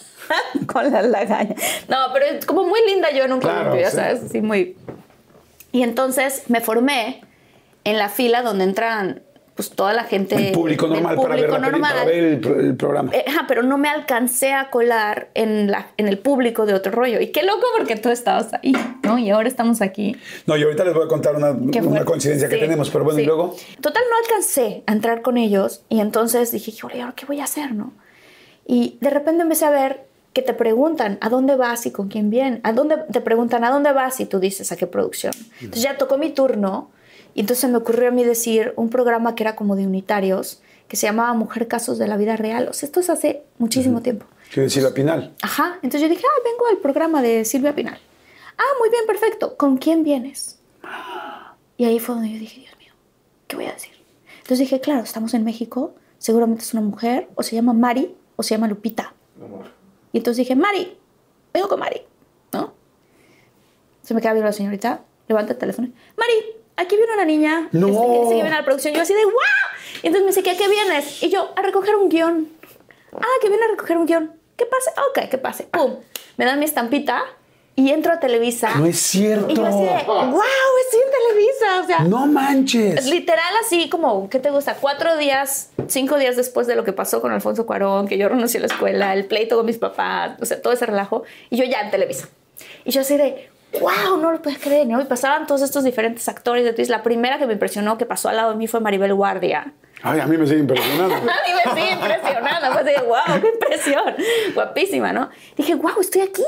con 0.71 0.91
la 0.91 1.01
lagaña. 1.01 1.55
No, 1.87 1.97
pero 2.13 2.25
es 2.27 2.45
como 2.45 2.63
muy 2.63 2.79
linda 2.85 3.09
yo 3.11 3.23
en 3.23 3.33
un 3.33 3.39
Claro, 3.39 3.57
columpio, 3.71 3.81
ya 3.81 3.89
sí. 3.89 3.95
sabes, 3.97 4.23
así 4.23 4.41
muy... 4.41 4.77
Y 5.71 5.81
entonces 5.81 6.43
me 6.47 6.61
formé 6.61 7.23
en 7.85 7.97
la 7.97 8.09
fila 8.09 8.43
donde 8.43 8.63
entran 8.65 9.23
pues 9.55 9.69
toda 9.69 9.93
la 9.93 10.03
gente 10.03 10.35
El 10.35 10.51
público 10.51 10.85
normal 10.87 11.15
para 11.15 11.35
ver, 11.35 11.45
público 11.47 11.55
peli- 11.71 11.81
para 11.81 11.93
normal. 11.93 12.05
ver 12.07 12.23
el, 12.23 12.65
el 12.65 12.75
programa. 12.75 13.11
Eh, 13.13 13.23
ajá, 13.25 13.45
pero 13.47 13.63
no 13.63 13.77
me 13.77 13.87
alcancé 13.87 14.51
a 14.53 14.69
colar 14.69 15.29
en, 15.33 15.71
la, 15.71 15.87
en 15.95 16.09
el 16.09 16.17
público 16.19 16.65
de 16.65 16.73
otro 16.73 16.91
rollo. 16.91 17.21
Y 17.21 17.27
qué 17.27 17.41
loco 17.43 17.65
porque 17.77 17.95
tú 17.95 18.09
estabas 18.09 18.53
ahí, 18.53 18.73
¿no? 19.03 19.17
Y 19.17 19.29
ahora 19.29 19.47
estamos 19.47 19.81
aquí. 19.81 20.17
No, 20.45 20.57
y 20.57 20.63
ahorita 20.63 20.83
les 20.83 20.93
voy 20.93 21.05
a 21.05 21.07
contar 21.07 21.35
una, 21.37 21.51
una 21.51 22.03
coincidencia 22.03 22.49
que 22.49 22.55
Sí, 22.55 22.61
tenemos, 22.61 22.89
pero 22.89 23.05
bueno, 23.05 23.19
y 23.19 23.21
sí. 23.23 23.27
luego. 23.27 23.55
Total, 23.79 24.03
no 24.09 24.17
alcancé 24.25 24.83
a 24.87 24.91
entrar 24.91 25.21
con 25.21 25.37
ellos 25.37 25.83
y 25.87 26.01
entonces 26.01 26.51
dije, 26.51 26.71
híjole, 26.71 27.01
¿ahora 27.01 27.13
qué 27.15 27.25
voy 27.25 27.39
a 27.39 27.45
hacer, 27.45 27.73
no? 27.73 27.93
Y 28.67 28.97
de 28.99 29.09
repente 29.09 29.43
empecé 29.43 29.63
a 29.65 29.69
ver 29.69 30.05
que 30.33 30.41
te 30.41 30.53
preguntan 30.53 31.17
a 31.21 31.29
dónde 31.29 31.55
vas 31.55 31.85
y 31.85 31.91
con 31.91 32.09
quién 32.09 32.29
vienes. 32.29 32.59
A 32.63 32.73
dónde 32.73 32.97
te 33.09 33.21
preguntan 33.21 33.63
a 33.63 33.71
dónde 33.71 33.93
vas 33.93 34.19
y 34.19 34.25
tú 34.25 34.39
dices 34.39 34.69
a 34.73 34.75
qué 34.75 34.85
producción. 34.85 35.31
Entonces 35.61 35.81
ya 35.83 35.95
tocó 35.97 36.17
mi 36.17 36.31
turno 36.31 36.89
y 37.35 37.41
entonces 37.41 37.69
me 37.69 37.77
ocurrió 37.77 38.07
a 38.07 38.11
mí 38.11 38.23
decir 38.23 38.73
un 38.77 38.89
programa 38.89 39.35
que 39.35 39.43
era 39.43 39.57
como 39.57 39.75
de 39.75 39.85
unitarios 39.85 40.61
que 40.87 40.95
se 40.95 41.05
llamaba 41.05 41.33
Mujer 41.33 41.67
Casos 41.67 41.97
de 41.97 42.07
la 42.07 42.15
Vida 42.15 42.37
Real. 42.37 42.69
O 42.69 42.73
sea, 42.73 42.87
esto 42.87 43.01
es 43.01 43.09
hace 43.09 43.43
muchísimo 43.57 44.01
tiempo. 44.01 44.25
Quiero 44.49 44.63
decir, 44.63 44.81
la 44.81 44.93
Pinal. 44.93 45.33
Entonces 45.81 46.01
yo 46.01 46.07
dije, 46.07 46.23
ah, 46.25 46.41
vengo 46.45 46.65
al 46.67 46.77
programa 46.77 47.21
de 47.21 47.43
Silvia 47.43 47.75
Pinal. 47.75 47.99
Ah, 48.57 48.63
muy 48.79 48.89
bien, 48.89 49.05
perfecto. 49.05 49.57
¿Con 49.57 49.75
quién 49.75 50.03
vienes? 50.03 50.59
Y 51.75 51.83
ahí 51.83 51.99
fue 51.99 52.15
donde 52.15 52.31
yo 52.31 52.39
dije, 52.39 52.61
Dios 52.61 52.77
mío, 52.79 52.93
¿qué 53.47 53.57
voy 53.57 53.65
a 53.65 53.73
decir? 53.73 53.91
Entonces 54.37 54.59
dije, 54.59 54.79
claro, 54.79 55.01
estamos 55.01 55.33
en 55.33 55.43
México, 55.43 55.93
seguramente 56.19 56.63
es 56.63 56.73
una 56.73 56.83
mujer, 56.83 57.27
o 57.35 57.43
se 57.43 57.57
llama 57.57 57.73
Mari, 57.73 58.15
o 58.37 58.43
se 58.43 58.55
llama 58.55 58.69
Lupita. 58.69 59.13
Y 60.13 60.19
entonces 60.19 60.37
dije, 60.37 60.55
Mari, 60.55 60.97
vengo 61.53 61.67
con 61.67 61.81
Mari, 61.81 62.01
¿no? 62.53 62.73
Se 64.03 64.13
me 64.13 64.21
queda 64.21 64.31
viendo 64.31 64.47
la 64.47 64.53
señorita, 64.53 65.01
levanta 65.27 65.51
el 65.51 65.59
teléfono. 65.59 65.89
Mari, 66.15 66.54
aquí 66.77 66.95
viene 66.97 67.13
una 67.13 67.25
niña 67.25 67.69
No. 67.71 67.87
dice 67.87 68.27
que 68.29 68.33
viene 68.35 68.49
a 68.49 68.59
la 68.59 68.65
producción. 68.65 68.93
Yo 68.93 69.01
así 69.01 69.13
de, 69.13 69.23
¡wow! 69.25 69.33
Y 70.03 70.07
entonces 70.07 70.21
me 70.23 70.27
dice, 70.27 70.43
¿qué, 70.43 70.51
¿a 70.51 70.57
qué 70.57 70.67
vienes? 70.69 71.23
Y 71.23 71.29
yo, 71.29 71.51
a 71.55 71.61
recoger 71.61 71.95
un 71.95 72.09
guion. 72.09 72.49
Ah, 73.13 73.25
que 73.41 73.49
viene 73.49 73.63
a 73.65 73.67
recoger 73.69 73.97
un 73.97 74.05
guion. 74.05 74.33
¿Qué 74.57 74.65
pase? 74.65 74.91
Ok, 75.09 75.29
que 75.29 75.37
pase. 75.37 75.63
Pum. 75.65 75.95
Me 76.37 76.45
dan 76.45 76.59
mi 76.59 76.65
estampita 76.65 77.23
y 77.77 77.89
entro 77.91 78.13
a 78.13 78.19
Televisa. 78.19 78.75
No 78.75 78.85
es 78.85 78.97
cierto. 78.99 79.49
Y 79.51 79.55
yo 79.55 79.65
así 79.65 79.79
de, 79.83 80.03
wow, 80.05 80.41
estoy 80.85 80.99
en 81.01 81.11
Televisa. 81.11 81.81
O 81.81 81.87
sea, 81.87 81.99
No 81.99 82.25
manches. 82.25 83.05
literal 83.07 83.53
así 83.65 83.89
como, 83.89 84.29
¿qué 84.29 84.39
te 84.39 84.49
gusta? 84.51 84.75
Cuatro 84.79 85.17
días, 85.17 85.71
cinco 85.87 86.17
días 86.17 86.35
después 86.35 86.67
de 86.67 86.75
lo 86.75 86.83
que 86.83 86.93
pasó 86.93 87.21
con 87.21 87.31
Alfonso 87.31 87.65
Cuarón, 87.65 88.07
que 88.07 88.17
yo 88.17 88.29
renuncié 88.29 88.59
a 88.59 88.61
la 88.61 88.67
escuela, 88.67 89.13
el 89.13 89.25
pleito 89.25 89.57
con 89.57 89.65
mis 89.65 89.77
papás, 89.77 90.37
o 90.41 90.45
sea, 90.45 90.61
todo 90.61 90.73
ese 90.73 90.85
relajo, 90.85 91.23
y 91.49 91.57
yo 91.57 91.63
ya 91.65 91.81
en 91.81 91.91
Televisa. 91.91 92.27
Y 92.85 92.91
yo 92.91 93.01
así 93.01 93.17
de, 93.17 93.49
wow, 93.79 94.17
no 94.17 94.31
lo 94.31 94.41
puedes 94.41 94.59
creer, 94.59 94.87
¿no? 94.87 95.01
Y 95.01 95.05
pasaban 95.05 95.47
todos 95.47 95.61
estos 95.61 95.83
diferentes 95.83 96.27
actores 96.27 96.63
de 96.63 96.69
actrices. 96.69 96.89
La 96.89 97.03
primera 97.03 97.37
que 97.37 97.47
me 97.47 97.53
impresionó, 97.53 97.97
que 97.97 98.05
pasó 98.05 98.29
al 98.29 98.37
lado 98.37 98.51
de 98.51 98.57
mí, 98.57 98.67
fue 98.67 98.79
Maribel 98.79 99.13
Guardia. 99.13 99.73
Ay, 100.01 100.19
a 100.19 100.27
mí 100.27 100.37
me 100.37 100.45
sigue 100.45 100.59
impresionando. 100.59 101.15
A 101.15 101.19
mí 101.19 101.25
me 101.65 101.73
sigue 101.73 101.93
impresionando. 101.93 102.67
Así 102.67 102.85
de, 102.85 103.01
wow, 103.01 103.41
qué 103.41 103.47
impresión. 103.47 104.15
Guapísima, 104.53 105.13
¿no? 105.13 105.29
Dije, 105.55 105.75
wow, 105.75 105.99
estoy 105.99 106.21
aquí. 106.21 106.43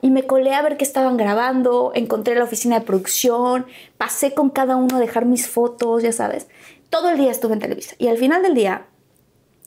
Y 0.00 0.10
me 0.10 0.24
colé 0.24 0.54
a 0.54 0.60
ver 0.60 0.76
qué 0.76 0.84
estaban 0.84 1.16
grabando, 1.16 1.92
encontré 1.94 2.34
la 2.34 2.44
oficina 2.44 2.78
de 2.78 2.84
producción, 2.84 3.66
pasé 3.96 4.34
con 4.34 4.50
cada 4.50 4.76
uno 4.76 4.96
a 4.96 5.00
dejar 5.00 5.24
mis 5.24 5.48
fotos, 5.48 6.02
ya 6.02 6.12
sabes. 6.12 6.46
Todo 6.90 7.08
el 7.08 7.16
día 7.16 7.30
estuve 7.30 7.54
en 7.54 7.60
Televisa. 7.60 7.94
Y 7.98 8.08
al 8.08 8.18
final 8.18 8.42
del 8.42 8.54
día 8.54 8.86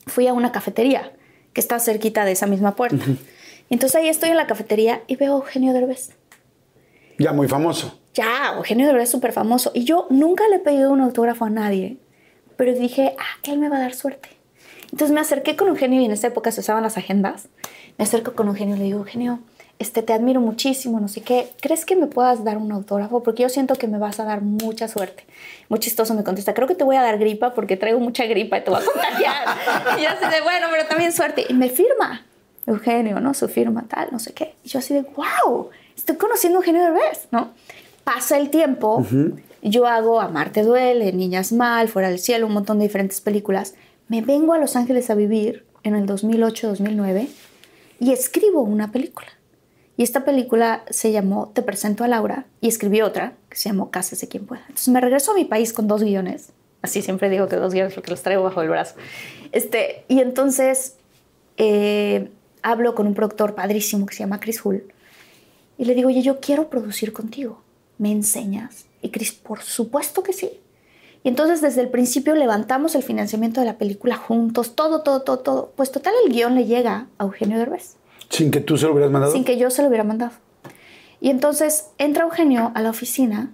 fui 0.06 0.28
a 0.28 0.34
una 0.34 0.52
cafetería 0.52 1.12
que 1.54 1.62
está 1.62 1.80
cerquita 1.80 2.24
de 2.24 2.34
esa 2.34 2.46
misma 2.46 2.76
puerta. 2.76 3.04
Y 3.70 3.74
entonces 3.74 3.96
ahí 3.96 4.08
estoy 4.10 4.30
en 4.30 4.38
la 4.38 4.48
cafetería 4.48 5.02
y 5.08 5.16
veo 5.16 5.34
a 5.34 5.38
Eugenio 5.38 5.74
Derbez. 5.74 6.12
Ya 7.18 7.34
muy 7.34 7.48
famoso. 7.48 8.00
Ya, 8.14 8.54
Eugenio 8.56 8.88
Derbez 8.88 9.04
es 9.04 9.12
súper 9.12 9.32
famoso. 9.32 9.72
Y 9.74 9.84
yo 9.84 10.08
nunca 10.10 10.48
le 10.50 10.58
he 10.58 10.60
pedido 10.60 10.92
un 10.92 11.02
autógrafo 11.02 11.46
a 11.46 11.50
nadie, 11.50 11.98
pero 12.56 12.74
dije, 12.74 13.16
ah, 13.18 13.40
él 13.44 13.60
me 13.60 13.70
va 13.70 13.78
a 13.78 13.82
dar 13.82 13.94
suerte. 13.94 14.30
Entonces 14.92 15.12
me 15.12 15.20
acerqué 15.20 15.56
con 15.56 15.68
Eugenio 15.68 16.02
y 16.02 16.06
en 16.06 16.12
esa 16.12 16.28
época 16.28 16.52
se 16.52 16.62
usaban 16.62 16.84
las 16.84 16.98
agendas. 16.98 17.50
Me 17.98 18.06
acerco 18.06 18.34
con 18.34 18.48
Eugenio 18.48 18.76
y 18.76 18.80
le 18.80 18.86
digo, 18.86 19.00
Eugenio, 19.00 19.40
este, 19.80 20.02
te 20.02 20.14
admiro 20.14 20.42
muchísimo, 20.42 21.00
no 21.00 21.08
sé 21.08 21.22
qué. 21.22 21.50
¿Crees 21.62 21.86
que 21.86 21.96
me 21.96 22.08
puedas 22.08 22.44
dar 22.44 22.58
un 22.58 22.72
autógrafo? 22.72 23.22
Porque 23.22 23.44
yo 23.44 23.50
siento 23.50 23.76
que 23.76 23.88
me 23.88 23.98
vas 23.98 24.20
a 24.20 24.24
dar 24.24 24.42
mucha 24.42 24.88
suerte. 24.88 25.26
Muy 25.70 25.80
chistoso 25.80 26.14
me 26.14 26.24
contesta, 26.24 26.54
creo 26.54 26.68
que 26.68 26.76
te 26.76 26.84
voy 26.84 26.96
a 26.96 27.02
dar 27.02 27.18
gripa 27.20 27.54
porque 27.54 27.78
traigo 27.78 28.00
mucha 28.00 28.26
gripa 28.26 28.58
y 28.58 28.64
te 28.64 28.72
voy 28.72 28.82
a 28.82 28.86
contagiar. 28.86 29.48
y 30.00 30.04
yo 30.04 30.10
así 30.10 30.36
de, 30.36 30.42
bueno, 30.42 30.68
pero 30.72 30.88
también 30.88 31.12
suerte. 31.12 31.46
Y 31.48 31.54
me 31.54 31.70
firma 31.70 32.26
Eugenio, 32.66 33.20
¿no? 33.20 33.34
Su 33.34 33.48
firma, 33.48 33.86
tal, 33.88 34.10
no 34.12 34.20
sé 34.20 34.34
qué. 34.34 34.56
Y 34.64 34.70
yo 34.70 34.80
así 34.80 34.94
de, 34.94 35.02
wow, 35.02 35.70
estoy 35.98 36.16
conociendo 36.16 36.60
a 36.60 36.62
Eugenio 36.62 36.84
Derbez, 36.84 37.28
¿no? 37.32 37.52
Pasa 38.04 38.38
el 38.38 38.50
tiempo, 38.50 39.06
yo 39.62 39.86
hago 39.86 40.22
Amarte 40.22 40.64
Duele, 40.64 41.12
Niñas 41.12 41.52
Mal, 41.52 41.90
Fuera 41.90 42.10
del 42.10 42.20
Cielo, 42.20 42.48
un 42.48 42.54
montón 42.54 42.80
de 42.80 42.86
diferentes 42.86 43.20
películas. 43.20 43.74
Me 44.08 44.22
vengo 44.22 44.54
a 44.54 44.58
Los 44.58 44.78
Ángeles 44.78 45.10
a 45.10 45.16
vivir 45.16 45.66
en 45.84 45.96
el 45.96 46.08
2008-2009 46.08 47.28
y 48.00 48.14
escribo 48.14 48.62
una 48.62 48.94
película. 48.94 49.28
Y 49.98 50.04
esta 50.04 50.24
película 50.24 50.84
se 50.90 51.12
llamó 51.12 51.52
Te 51.54 51.64
presento 51.64 52.06
a 52.06 52.08
Laura 52.08 52.46
y 52.62 52.70
escribí 52.70 53.02
otra 53.02 53.34
que 53.50 53.58
se 53.58 53.70
llamó 53.70 53.92
Cásese 53.92 54.30
quien 54.30 54.46
pueda. 54.46 54.62
Entonces 54.62 54.88
me 54.90 55.02
regreso 55.02 55.32
a 55.32 55.36
mi 55.36 55.44
país 55.44 55.74
con 55.74 55.88
dos 55.90 56.02
guiones. 56.02 56.52
Así 56.82 57.02
siempre 57.02 57.30
digo 57.30 57.48
que 57.48 57.58
dos 57.58 57.74
guiones 57.74 57.94
porque 57.94 58.12
los 58.12 58.22
traigo 58.22 58.44
bajo 58.44 58.62
el 58.62 58.70
brazo. 58.70 58.96
Este, 59.52 60.06
y 60.08 60.22
entonces 60.22 60.96
eh, 61.58 62.30
hablo 62.62 62.96
con 62.96 63.08
un 63.08 63.16
productor 63.16 63.56
padrísimo 63.56 64.06
que 64.06 64.16
se 64.16 64.20
llama 64.20 64.40
Chris 64.40 64.64
Hull 64.64 64.94
y 65.78 65.86
le 65.86 65.94
digo, 65.96 66.10
oye, 66.10 66.22
yo 66.22 66.40
quiero 66.40 66.70
producir 66.70 67.14
contigo. 67.14 67.62
¿Me 67.98 68.12
enseñas? 68.12 68.86
Y 69.02 69.10
Chris, 69.10 69.32
por 69.32 69.62
supuesto 69.62 70.24
que 70.24 70.34
sí. 70.34 70.52
Y 71.24 71.30
entonces 71.30 71.62
desde 71.62 71.82
el 71.82 71.90
principio 71.90 72.36
levantamos 72.36 72.96
el 72.96 73.04
financiamiento 73.04 73.60
de 73.60 73.66
la 73.66 73.78
película 73.78 74.16
juntos, 74.18 74.76
todo, 74.76 75.02
todo, 75.02 75.22
todo, 75.24 75.40
todo. 75.40 75.72
Pues 75.76 75.92
total 75.92 76.14
el 76.26 76.32
guion 76.32 76.56
le 76.56 76.66
llega 76.66 77.08
a 77.18 77.24
Eugenio 77.24 77.58
Derbez 77.58 77.96
Sin 78.30 78.52
que 78.52 78.60
tú 78.62 78.78
se 78.78 78.86
lo 78.86 78.94
hubieras 78.94 79.12
mandado. 79.12 79.34
sin 79.34 79.44
que 79.44 79.58
yo 79.58 79.70
se 79.70 79.82
lo 79.82 79.88
hubiera 79.90 80.04
mandado. 80.04 80.32
Y 81.20 81.30
entonces 81.32 81.90
entra 81.98 82.24
Eugenio 82.24 82.72
a 82.76 82.82
la 82.82 82.92
oficina 82.92 83.52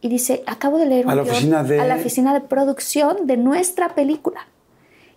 y 0.00 0.08
dice, 0.08 0.42
acabo 0.46 0.78
de 0.78 0.86
leer 0.86 1.06
un 1.06 1.12
A 1.12 1.14
la 1.14 1.22
guion 1.22 1.34
oficina 1.34 1.62
de- 1.64 1.80
a 1.80 1.84
la 1.86 1.94
oficina 1.96 2.34
de 2.34 2.40
producción 2.40 3.26
de 3.26 3.36
nuestra 3.36 3.94
película. 3.94 4.48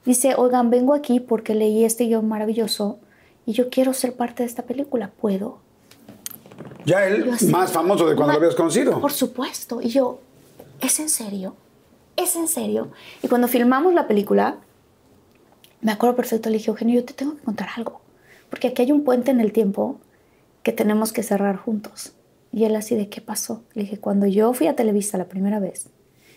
Dice, 0.05 0.35
oigan, 0.35 0.69
vengo 0.69 0.93
aquí 0.93 1.19
porque 1.19 1.53
leí 1.55 1.83
este 1.83 2.05
guion 2.05 2.27
maravilloso 2.27 2.99
y 3.45 3.53
yo 3.53 3.69
quiero 3.69 3.93
ser 3.93 4.13
parte 4.15 4.43
de 4.43 4.47
esta 4.47 4.63
película. 4.63 5.11
¿Puedo? 5.19 5.57
Ya 6.85 7.05
él, 7.05 7.29
así, 7.31 7.47
más 7.47 7.71
famoso 7.71 8.07
de 8.07 8.15
cuando 8.15 8.27
"Ma- 8.27 8.33
lo 8.33 8.39
habías 8.39 8.55
conocido. 8.55 8.99
Por 8.99 9.11
supuesto. 9.11 9.81
Y 9.81 9.89
yo, 9.89 10.19
¿es 10.81 10.99
en 10.99 11.09
serio? 11.09 11.55
¿Es 12.15 12.35
en 12.35 12.47
serio? 12.47 12.89
Y 13.23 13.27
cuando 13.27 13.47
filmamos 13.47 13.93
la 13.93 14.07
película, 14.07 14.57
me 15.81 15.91
acuerdo 15.91 16.15
perfecto, 16.15 16.49
le 16.49 16.57
dije, 16.57 16.69
Eugenio, 16.71 16.99
yo 16.99 17.05
te 17.05 17.13
tengo 17.13 17.35
que 17.35 17.43
contar 17.43 17.69
algo. 17.75 18.01
Porque 18.49 18.67
aquí 18.69 18.81
hay 18.81 18.91
un 18.91 19.03
puente 19.03 19.31
en 19.31 19.39
el 19.39 19.51
tiempo 19.53 19.99
que 20.63 20.71
tenemos 20.71 21.13
que 21.13 21.23
cerrar 21.23 21.55
juntos. 21.57 22.13
Y 22.51 22.63
él 22.65 22.75
así 22.75 22.95
de, 22.95 23.09
¿qué 23.09 23.21
pasó? 23.21 23.63
Le 23.73 23.83
dije, 23.83 23.97
cuando 23.99 24.25
yo 24.25 24.53
fui 24.53 24.67
a 24.67 24.75
Televisa 24.75 25.17
la 25.17 25.25
primera 25.25 25.59
vez, 25.59 25.87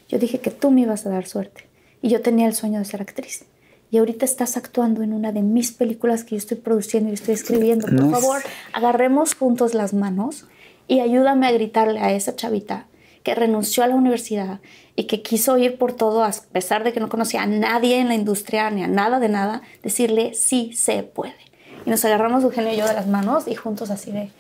yo 0.09 0.19
dije 0.19 0.41
que 0.41 0.51
tú 0.51 0.71
me 0.71 0.83
ibas 0.83 1.07
a 1.07 1.09
dar 1.11 1.27
suerte. 1.27 1.67
Y 2.03 2.09
yo 2.11 2.21
tenía 2.21 2.47
el 2.47 2.55
sueño 2.55 2.79
de 2.79 2.85
ser 2.85 3.01
actriz. 3.01 3.45
Y 3.93 3.99
ahorita 3.99 4.25
estás 4.25 4.57
actuando 4.57 5.03
en 5.03 5.13
una 5.13 5.33
de 5.33 5.43
mis 5.43 5.71
películas 5.71 6.25
que 6.25 6.31
yo 6.31 6.39
estoy 6.39 6.57
produciendo 6.57 7.11
y 7.11 7.13
estoy 7.13 7.35
escribiendo. 7.35 7.87
Por 7.87 7.93
No 7.93 8.11
favor, 8.11 8.41
agarremos 8.73 9.35
juntos 9.35 9.75
las 9.75 9.93
manos 9.93 10.47
y 10.89 11.01
ayúdame 11.01 11.47
a 11.47 11.53
gritarle 11.53 12.01
a 12.01 12.11
esa 12.11 12.35
chavita 12.35 12.87
que 13.23 13.35
renunció 13.35 13.85
a 13.85 13.89
la 13.89 13.95
universidad 13.95 14.61
y 14.97 15.05
que 15.05 15.21
quiso 15.21 15.59
ir 15.59 15.77
por 15.77 15.93
todo, 15.93 16.25
a 16.25 16.33
pesar 16.53 16.85
de 16.85 16.95
que 16.95 17.01
no 17.01 17.11
conocía 17.11 17.43
a 17.43 17.47
nadie 17.47 17.99
en 17.99 18.09
la 18.09 18.15
industria 18.15 18.71
ni 18.71 18.83
a 18.83 18.89
nada 18.89 19.21
de 19.21 19.29
nada, 19.29 19.61
decirle 19.83 20.33
sí 20.33 20.73
se 20.75 21.03
puede. 21.03 21.37
Y 21.85 21.91
nos 21.91 22.03
agarramos 22.07 22.45
Eugenio 22.45 22.73
y 22.73 22.79
yo 22.79 22.89
de 22.89 22.95
las 22.95 23.07
manos 23.07 23.47
y 23.47 23.55
juntos 23.57 23.91
así 23.91 24.11
de 24.11 24.31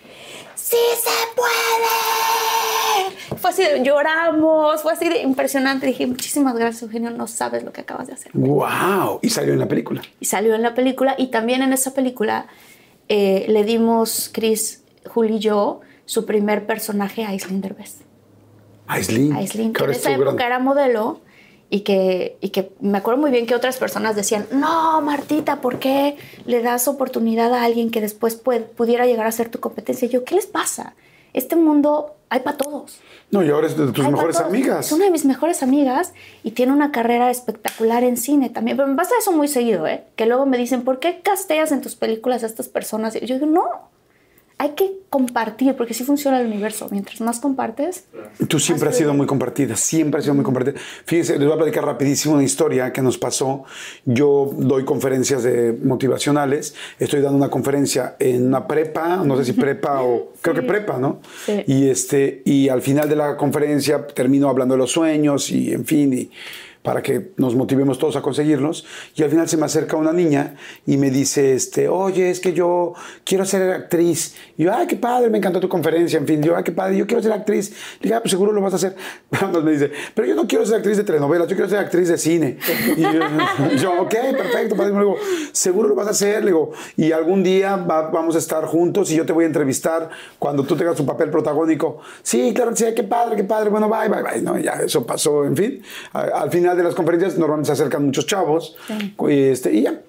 ¡Sí 0.62 0.76
se 1.02 1.10
puede! 1.36 3.16
Fue 3.38 3.50
así 3.50 3.62
de 3.64 3.82
lloramos, 3.84 4.82
fue 4.82 4.92
así 4.92 5.08
de 5.08 5.22
impresionante. 5.22 5.86
Dije, 5.86 6.06
muchísimas 6.06 6.54
gracias, 6.54 6.82
Eugenio, 6.84 7.10
no 7.10 7.26
sabes 7.26 7.64
lo 7.64 7.72
que 7.72 7.80
acabas 7.80 8.06
de 8.06 8.14
hacer. 8.14 8.30
¡Wow! 8.34 9.18
Y 9.22 9.30
salió 9.30 9.52
en 9.52 9.58
la 9.58 9.68
película. 9.68 10.02
Y 10.20 10.26
salió 10.26 10.54
en 10.54 10.62
la 10.62 10.74
película 10.74 11.14
y 11.18 11.28
también 11.28 11.62
en 11.62 11.72
esa 11.72 11.94
película 11.94 12.46
eh, 13.08 13.46
le 13.48 13.64
dimos, 13.64 14.30
Chris, 14.32 14.82
Juli 15.06 15.36
y 15.36 15.38
yo, 15.40 15.80
su 16.04 16.26
primer 16.26 16.66
personaje 16.66 17.24
a 17.24 17.30
Aislinn 17.30 17.60
Derbez. 17.60 17.98
Aislinn. 18.86 19.34
Aislinn, 19.34 19.72
que 19.72 19.84
en 19.84 19.90
esa 19.90 20.10
gran- 20.10 20.22
época 20.22 20.46
era 20.46 20.58
modelo 20.58 21.20
y 21.74 21.80
que, 21.80 22.36
y 22.42 22.50
que 22.50 22.70
me 22.80 22.98
acuerdo 22.98 23.18
muy 23.18 23.30
bien 23.30 23.46
que 23.46 23.54
otras 23.54 23.78
personas 23.78 24.14
decían, 24.14 24.46
no, 24.52 25.00
Martita, 25.00 25.62
¿por 25.62 25.78
qué 25.78 26.18
le 26.44 26.60
das 26.60 26.86
oportunidad 26.86 27.54
a 27.54 27.64
alguien 27.64 27.90
que 27.90 28.02
después 28.02 28.44
pue- 28.44 28.62
pudiera 28.66 29.06
llegar 29.06 29.26
a 29.26 29.32
ser 29.32 29.48
tu 29.48 29.58
competencia? 29.58 30.04
Y 30.04 30.10
yo, 30.10 30.22
¿qué 30.22 30.34
les 30.34 30.44
pasa? 30.44 30.94
Este 31.32 31.56
mundo 31.56 32.14
hay 32.28 32.40
para 32.40 32.58
todos. 32.58 33.00
No, 33.30 33.42
y 33.42 33.48
ahora 33.48 33.68
es 33.68 33.78
de 33.78 33.90
tus 33.90 34.04
Hay 34.04 34.12
mejores 34.12 34.36
amigas. 34.38 34.84
Es 34.84 34.92
una 34.92 35.06
de 35.06 35.10
mis 35.10 35.24
mejores 35.24 35.62
amigas 35.62 36.12
y 36.44 36.50
tiene 36.50 36.72
una 36.74 36.92
carrera 36.92 37.30
espectacular 37.30 38.04
en 38.04 38.18
cine 38.18 38.50
también. 38.50 38.76
Pero 38.76 38.86
me 38.90 38.94
pasa 38.96 39.14
eso 39.18 39.32
muy 39.32 39.48
seguido, 39.48 39.86
¿eh? 39.86 40.04
Que 40.16 40.26
luego 40.26 40.44
me 40.44 40.58
dicen, 40.58 40.82
¿por 40.84 40.98
qué 40.98 41.22
casteas 41.22 41.72
en 41.72 41.80
tus 41.80 41.96
películas 41.96 42.42
a 42.42 42.46
estas 42.48 42.68
personas? 42.68 43.16
Y 43.16 43.24
yo 43.24 43.36
digo, 43.36 43.46
no. 43.46 43.64
Hay 44.62 44.74
que 44.76 44.92
compartir, 45.10 45.74
porque 45.74 45.92
así 45.92 46.04
funciona 46.04 46.40
el 46.40 46.46
universo. 46.46 46.86
Mientras 46.92 47.20
más 47.20 47.40
compartes, 47.40 48.04
Tú 48.46 48.60
siempre 48.60 48.90
has 48.90 48.96
sido 48.96 49.12
muy 49.12 49.26
compartida, 49.26 49.74
siempre 49.74 50.18
has 50.18 50.24
sido 50.24 50.36
muy 50.36 50.44
compartida. 50.44 50.74
Fíjense, 51.04 51.36
les 51.36 51.48
voy 51.48 51.54
a 51.54 51.56
platicar 51.56 51.84
rapidísimo 51.84 52.34
una 52.34 52.44
historia 52.44 52.92
que 52.92 53.02
nos 53.02 53.18
pasó. 53.18 53.64
Yo 54.04 54.54
doy 54.56 54.84
conferencias 54.84 55.42
de 55.42 55.76
motivacionales, 55.82 56.76
estoy 57.00 57.22
dando 57.22 57.38
una 57.38 57.50
conferencia 57.50 58.14
en 58.20 58.46
una 58.46 58.68
prepa, 58.68 59.16
no 59.24 59.36
sé 59.36 59.46
si 59.46 59.52
prepa 59.52 60.00
o 60.04 60.28
creo 60.40 60.54
que 60.54 60.62
prepa, 60.62 60.96
¿no? 60.96 61.18
Sí. 61.44 61.64
Y 61.66 61.88
este 61.88 62.42
y 62.44 62.68
al 62.68 62.82
final 62.82 63.08
de 63.08 63.16
la 63.16 63.36
conferencia 63.36 64.06
termino 64.06 64.48
hablando 64.48 64.74
de 64.74 64.78
los 64.78 64.92
sueños 64.92 65.50
y 65.50 65.72
en 65.72 65.84
fin 65.84 66.12
y 66.12 66.30
para 66.82 67.02
que 67.02 67.32
nos 67.36 67.54
motivemos 67.54 67.98
todos 67.98 68.16
a 68.16 68.22
conseguirlos. 68.22 68.84
Y 69.14 69.22
al 69.22 69.30
final 69.30 69.48
se 69.48 69.56
me 69.56 69.66
acerca 69.66 69.96
una 69.96 70.12
niña 70.12 70.56
y 70.86 70.96
me 70.96 71.10
dice, 71.10 71.54
este, 71.54 71.88
oye, 71.88 72.30
es 72.30 72.40
que 72.40 72.52
yo 72.52 72.94
quiero 73.24 73.44
ser 73.44 73.70
actriz. 73.72 74.34
Y 74.58 74.64
yo, 74.64 74.74
ay, 74.74 74.86
qué 74.86 74.96
padre, 74.96 75.30
me 75.30 75.38
encantó 75.38 75.60
tu 75.60 75.68
conferencia. 75.68 76.18
En 76.18 76.26
fin, 76.26 76.42
yo, 76.42 76.56
ay, 76.56 76.64
qué 76.64 76.72
padre, 76.72 76.96
yo 76.96 77.06
quiero 77.06 77.22
ser 77.22 77.32
actriz. 77.32 77.70
Le 77.70 78.04
dije, 78.04 78.14
ah, 78.14 78.20
pues 78.20 78.30
seguro 78.30 78.52
lo 78.52 78.60
vas 78.60 78.72
a 78.72 78.76
hacer. 78.76 78.96
Entonces 79.30 79.62
me 79.64 79.72
dice, 79.72 79.90
pero 80.14 80.26
yo 80.26 80.34
no 80.34 80.46
quiero 80.46 80.66
ser 80.66 80.76
actriz 80.76 80.96
de 80.96 81.04
telenovelas, 81.04 81.46
yo 81.48 81.54
quiero 81.56 81.68
ser 81.70 81.78
actriz 81.78 82.08
de 82.08 82.18
cine. 82.18 82.58
Y 82.96 83.00
yo, 83.02 83.10
yo, 83.80 84.02
ok, 84.02 84.14
perfecto. 84.36 84.76
padre". 84.76 84.92
Le 84.92 84.98
digo, 84.98 85.16
seguro 85.52 85.88
lo 85.88 85.94
vas 85.94 86.08
a 86.08 86.10
hacer. 86.10 86.40
Le 86.40 86.46
digo, 86.50 86.72
y 86.96 87.12
algún 87.12 87.42
día 87.44 87.76
va- 87.76 88.10
vamos 88.10 88.34
a 88.34 88.38
estar 88.38 88.64
juntos 88.64 89.10
y 89.12 89.16
yo 89.16 89.24
te 89.24 89.32
voy 89.32 89.44
a 89.44 89.46
entrevistar 89.46 90.10
cuando 90.38 90.64
tú 90.64 90.74
tengas 90.76 90.96
tu 90.96 91.06
papel 91.06 91.30
protagónico. 91.30 92.00
Sí, 92.22 92.52
claro, 92.54 92.74
sí, 92.74 92.86
qué 92.96 93.04
padre, 93.04 93.36
qué 93.36 93.44
padre. 93.44 93.70
Bueno, 93.70 93.88
bye, 93.88 94.08
bye, 94.08 94.22
bye. 94.22 94.42
No, 94.42 94.58
ya, 94.58 94.72
eso 94.84 95.06
pasó, 95.06 95.44
en 95.44 95.56
fin. 95.56 95.82
Al 96.12 96.50
final 96.50 96.71
de 96.74 96.82
las 96.82 96.94
conferencias 96.94 97.38
normalmente 97.38 97.66
se 97.66 97.72
acercan 97.72 98.04
muchos 98.04 98.26
chavos. 98.26 98.76
Y, 99.28 99.32
este, 99.32 99.72
y 99.72 99.82
ya. 99.82 100.00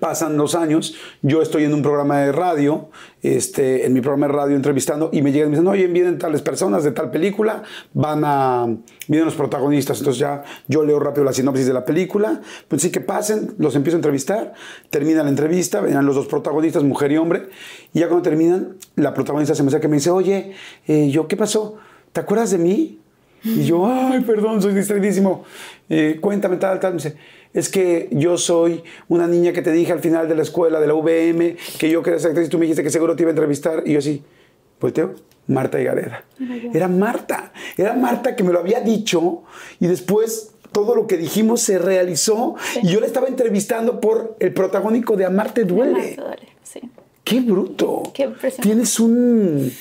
Pasan 0.00 0.36
los 0.36 0.54
años, 0.54 0.94
yo 1.22 1.40
estoy 1.40 1.64
en 1.64 1.72
un 1.72 1.80
programa 1.80 2.18
de 2.18 2.32
radio, 2.32 2.90
este, 3.22 3.86
en 3.86 3.94
mi 3.94 4.02
programa 4.02 4.26
de 4.26 4.32
radio 4.32 4.56
entrevistando, 4.56 5.08
y 5.10 5.22
me 5.22 5.32
llegan 5.32 5.48
y 5.48 5.50
me 5.52 5.56
dicen, 5.56 5.68
oye, 5.68 5.86
vienen 5.86 6.18
tales 6.18 6.42
personas 6.42 6.84
de 6.84 6.90
tal 6.90 7.10
película, 7.10 7.62
van 7.94 8.22
a, 8.24 8.66
vienen 9.08 9.24
los 9.24 9.36
protagonistas, 9.36 9.98
entonces 9.98 10.20
ya 10.20 10.44
yo 10.68 10.84
leo 10.84 10.98
rápido 10.98 11.24
la 11.24 11.32
sinopsis 11.32 11.66
de 11.66 11.72
la 11.72 11.84
película, 11.84 12.42
pues 12.68 12.82
sí 12.82 12.90
que 12.90 13.00
pasen, 13.00 13.54
los 13.58 13.74
empiezo 13.74 13.96
a 13.96 14.00
entrevistar, 14.00 14.52
termina 14.90 15.22
la 15.22 15.30
entrevista, 15.30 15.80
venían 15.80 16.04
los 16.04 16.16
dos 16.16 16.26
protagonistas, 16.26 16.82
mujer 16.82 17.12
y 17.12 17.16
hombre, 17.16 17.48
y 17.94 18.00
ya 18.00 18.08
cuando 18.08 18.22
terminan, 18.22 18.76
la 18.96 19.14
protagonista 19.14 19.54
se 19.54 19.62
me 19.62 19.68
acerca 19.68 19.86
y 19.86 19.90
me 19.90 19.96
dice, 19.96 20.10
oye, 20.10 20.52
eh, 20.88 21.08
yo, 21.08 21.26
¿qué 21.26 21.38
pasó? 21.38 21.76
¿Te 22.12 22.20
acuerdas 22.20 22.50
de 22.50 22.58
mí? 22.58 23.00
Y 23.46 23.64
yo, 23.64 23.86
ay, 23.86 24.20
perdón, 24.22 24.60
soy 24.60 24.74
distraidísimo. 24.74 25.44
Eh, 25.88 26.18
cuéntame 26.20 26.56
tal, 26.56 26.80
tal. 26.80 26.94
Me 26.94 26.96
dice, 26.96 27.16
es 27.54 27.68
que 27.68 28.08
yo 28.10 28.36
soy 28.36 28.82
una 29.08 29.26
niña 29.26 29.52
que 29.52 29.62
te 29.62 29.72
dije 29.72 29.92
al 29.92 30.00
final 30.00 30.28
de 30.28 30.34
la 30.34 30.42
escuela, 30.42 30.80
de 30.80 30.86
la 30.86 30.94
VM, 30.94 31.56
que 31.78 31.88
yo 31.88 32.02
quería 32.02 32.18
ser 32.18 32.30
actriz 32.30 32.48
y 32.48 32.50
tú 32.50 32.58
me 32.58 32.64
dijiste 32.64 32.82
que 32.82 32.90
seguro 32.90 33.14
te 33.14 33.22
iba 33.22 33.30
a 33.30 33.32
entrevistar. 33.32 33.82
Y 33.86 33.92
yo 33.92 34.00
así, 34.00 34.22
volteo, 34.80 35.14
Marta 35.46 35.80
Higareda. 35.80 36.24
Era 36.74 36.88
Marta, 36.88 37.52
era 37.76 37.94
Marta 37.94 38.34
que 38.34 38.42
me 38.42 38.52
lo 38.52 38.58
había 38.58 38.80
dicho 38.80 39.44
y 39.80 39.86
después 39.86 40.52
todo 40.72 40.94
lo 40.94 41.06
que 41.06 41.16
dijimos 41.16 41.62
se 41.62 41.78
realizó 41.78 42.56
y 42.82 42.88
yo 42.88 43.00
la 43.00 43.06
estaba 43.06 43.28
entrevistando 43.28 44.00
por 44.00 44.36
el 44.40 44.52
protagónico 44.52 45.16
de 45.16 45.24
Amarte 45.24 45.64
Duele. 45.64 45.92
Amarte 45.92 46.16
duele, 46.16 46.48
sí. 46.62 46.80
¡Qué 47.24 47.40
bruto! 47.40 48.02
Qué 48.12 48.24
impresionante. 48.24 48.62
Tienes 48.62 49.00
un, 49.00 49.72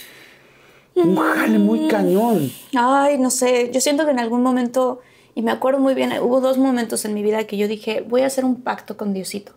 un 0.95 1.15
jale 1.15 1.59
muy 1.59 1.87
cañón. 1.87 2.51
Ay, 2.75 3.17
no 3.17 3.29
sé, 3.29 3.71
yo 3.73 3.81
siento 3.81 4.05
que 4.05 4.11
en 4.11 4.19
algún 4.19 4.41
momento, 4.41 5.01
y 5.33 5.41
me 5.41 5.51
acuerdo 5.51 5.79
muy 5.79 5.93
bien, 5.93 6.13
hubo 6.21 6.41
dos 6.41 6.57
momentos 6.57 7.05
en 7.05 7.13
mi 7.13 7.23
vida 7.23 7.45
que 7.45 7.57
yo 7.57 7.67
dije, 7.67 8.03
voy 8.07 8.21
a 8.21 8.27
hacer 8.27 8.45
un 8.45 8.61
pacto 8.61 8.97
con 8.97 9.13
Diosito, 9.13 9.53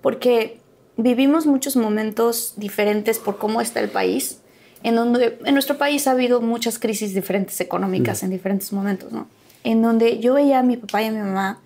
porque 0.00 0.60
vivimos 0.96 1.46
muchos 1.46 1.76
momentos 1.76 2.54
diferentes 2.56 3.18
por 3.18 3.38
cómo 3.38 3.60
está 3.60 3.80
el 3.80 3.90
país, 3.90 4.40
en 4.82 4.94
donde 4.94 5.38
en 5.44 5.54
nuestro 5.54 5.76
país 5.76 6.06
ha 6.06 6.12
habido 6.12 6.40
muchas 6.40 6.78
crisis 6.78 7.14
diferentes 7.14 7.60
económicas 7.60 8.22
en 8.22 8.30
diferentes 8.30 8.72
momentos, 8.72 9.12
¿no? 9.12 9.26
En 9.64 9.82
donde 9.82 10.20
yo 10.20 10.34
veía 10.34 10.60
a 10.60 10.62
mi 10.62 10.76
papá 10.76 11.02
y 11.02 11.06
a 11.06 11.10
mi 11.10 11.18
mamá 11.18 11.58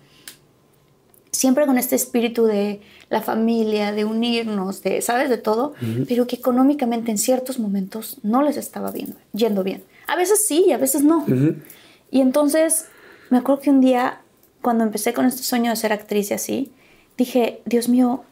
siempre 1.33 1.65
con 1.65 1.77
este 1.77 1.95
espíritu 1.95 2.45
de 2.45 2.79
la 3.09 3.21
familia, 3.21 3.91
de 3.91 4.05
unirnos, 4.05 4.81
de, 4.83 5.01
¿sabes? 5.01 5.29
De 5.29 5.37
todo, 5.37 5.73
pero 6.07 6.25
que 6.27 6.37
económicamente 6.37 7.11
en 7.11 7.17
ciertos 7.17 7.59
momentos 7.59 8.19
no 8.23 8.41
les 8.43 8.55
estaba 8.55 8.91
viendo, 8.91 9.17
yendo 9.33 9.63
bien. 9.63 9.83
A 10.07 10.15
veces 10.15 10.45
sí 10.47 10.65
y 10.67 10.71
a 10.71 10.77
veces 10.77 11.03
no. 11.03 11.25
Y 12.11 12.21
entonces 12.21 12.85
me 13.29 13.39
acuerdo 13.39 13.61
que 13.61 13.69
un 13.71 13.81
día, 13.81 14.21
cuando 14.61 14.83
empecé 14.83 15.13
con 15.13 15.25
este 15.25 15.43
sueño 15.43 15.71
de 15.71 15.75
ser 15.75 15.91
actriz 15.91 16.29
y 16.31 16.35
así, 16.35 16.71
dije, 17.17 17.61
Dios 17.65 17.89
mío, 17.89 18.23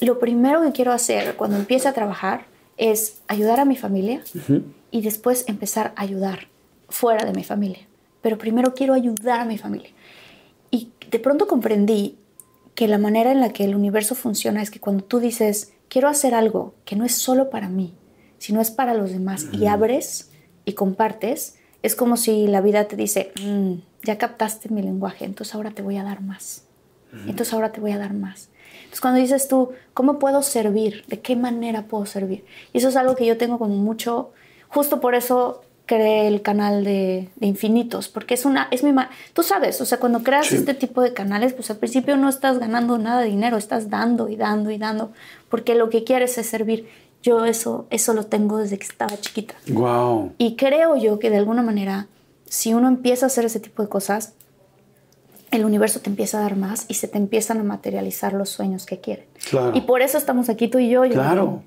lo 0.00 0.18
primero 0.18 0.62
que 0.62 0.72
quiero 0.72 0.92
hacer 0.92 1.34
cuando 1.36 1.56
empiece 1.56 1.88
a 1.88 1.92
trabajar 1.92 2.44
es 2.76 3.20
ayudar 3.28 3.58
a 3.60 3.64
mi 3.64 3.76
familia 3.76 4.22
y 4.90 5.00
después 5.00 5.44
empezar 5.48 5.92
a 5.96 6.02
ayudar 6.02 6.48
fuera 6.88 7.24
de 7.24 7.32
mi 7.32 7.42
familia. 7.42 7.86
Pero 8.20 8.38
primero 8.38 8.74
quiero 8.74 8.94
ayudar 8.94 9.40
a 9.40 9.44
mi 9.44 9.58
familia. 9.58 9.90
De 11.12 11.18
pronto 11.18 11.46
comprendí 11.46 12.18
que 12.74 12.88
la 12.88 12.98
manera 12.98 13.30
en 13.30 13.40
la 13.40 13.52
que 13.52 13.64
el 13.64 13.74
universo 13.74 14.14
funciona 14.14 14.62
es 14.62 14.70
que 14.70 14.80
cuando 14.80 15.04
tú 15.04 15.20
dices, 15.20 15.74
quiero 15.88 16.08
hacer 16.08 16.34
algo 16.34 16.74
que 16.86 16.96
no 16.96 17.04
es 17.04 17.14
solo 17.14 17.50
para 17.50 17.68
mí, 17.68 17.94
sino 18.38 18.60
es 18.60 18.70
para 18.70 18.94
los 18.94 19.12
demás, 19.12 19.46
y 19.52 19.66
abres 19.66 20.30
y 20.64 20.72
compartes, 20.72 21.58
es 21.82 21.94
como 21.94 22.16
si 22.16 22.46
la 22.46 22.60
vida 22.62 22.88
te 22.88 22.96
dice, 22.96 23.32
"Mm, 23.44 23.74
ya 24.04 24.16
captaste 24.16 24.70
mi 24.70 24.82
lenguaje, 24.82 25.24
entonces 25.26 25.54
ahora 25.54 25.70
te 25.70 25.82
voy 25.82 25.96
a 25.98 26.02
dar 26.02 26.22
más. 26.22 26.64
Entonces 27.26 27.52
ahora 27.52 27.72
te 27.72 27.80
voy 27.80 27.92
a 27.92 27.98
dar 27.98 28.14
más. 28.14 28.48
Entonces 28.76 29.00
cuando 29.02 29.20
dices 29.20 29.46
tú, 29.46 29.72
¿cómo 29.92 30.18
puedo 30.18 30.40
servir? 30.42 31.04
¿De 31.08 31.20
qué 31.20 31.36
manera 31.36 31.86
puedo 31.86 32.06
servir? 32.06 32.46
Y 32.72 32.78
eso 32.78 32.88
es 32.88 32.96
algo 32.96 33.16
que 33.16 33.26
yo 33.26 33.36
tengo 33.36 33.58
como 33.58 33.74
mucho, 33.76 34.32
justo 34.68 34.98
por 34.98 35.14
eso 35.14 35.62
creé 35.92 36.26
el 36.26 36.40
canal 36.40 36.84
de, 36.84 37.28
de 37.36 37.46
infinitos, 37.46 38.08
porque 38.08 38.32
es 38.32 38.46
una, 38.46 38.66
es 38.70 38.82
mi, 38.82 38.92
tú 39.34 39.42
sabes, 39.42 39.78
o 39.82 39.84
sea, 39.84 39.98
cuando 39.98 40.22
creas 40.22 40.46
Sí. 40.46 40.56
este 40.56 40.72
tipo 40.72 41.02
de 41.02 41.12
canales, 41.12 41.52
pues 41.52 41.70
al 41.70 41.76
principio 41.76 42.16
no 42.16 42.30
estás 42.30 42.58
ganando 42.58 42.96
nada 42.96 43.20
de 43.20 43.28
dinero, 43.28 43.58
estás 43.58 43.90
dando 43.90 44.30
y 44.30 44.36
dando 44.36 44.70
y 44.70 44.78
dando, 44.78 45.12
porque 45.50 45.74
lo 45.74 45.90
que 45.90 46.02
quieres 46.02 46.38
es 46.38 46.46
servir. 46.46 46.88
Yo 47.22 47.44
eso, 47.44 47.86
eso 47.90 48.14
lo 48.14 48.24
tengo 48.24 48.56
desde 48.56 48.78
que 48.78 48.84
estaba 48.86 49.20
chiquita. 49.20 49.54
Wow. 49.68 50.32
Y 50.38 50.56
creo 50.56 50.96
yo 50.96 51.18
que 51.18 51.28
de 51.30 51.36
alguna 51.36 51.62
manera, 51.62 52.06
si 52.48 52.72
uno 52.72 52.88
empieza 52.88 53.26
a 53.26 53.28
hacer 53.28 53.44
ese 53.44 53.60
tipo 53.60 53.82
de 53.82 53.88
cosas, 53.88 54.32
el 55.50 55.64
universo 55.66 56.00
te 56.00 56.08
empieza 56.08 56.38
a 56.38 56.40
dar 56.40 56.56
más 56.56 56.86
y 56.88 56.94
se 56.94 57.06
te 57.06 57.18
empiezan 57.18 57.60
a 57.60 57.62
materializar 57.64 58.32
los 58.32 58.48
sueños 58.48 58.86
que 58.86 58.98
quieren. 58.98 59.26
Claro. 59.50 59.72
Y 59.76 59.82
por 59.82 60.00
eso 60.00 60.16
estamos 60.16 60.48
aquí 60.48 60.68
tú 60.68 60.78
y 60.78 60.88
yo. 60.88 61.04
yo 61.04 61.12
Claro. 61.12 61.62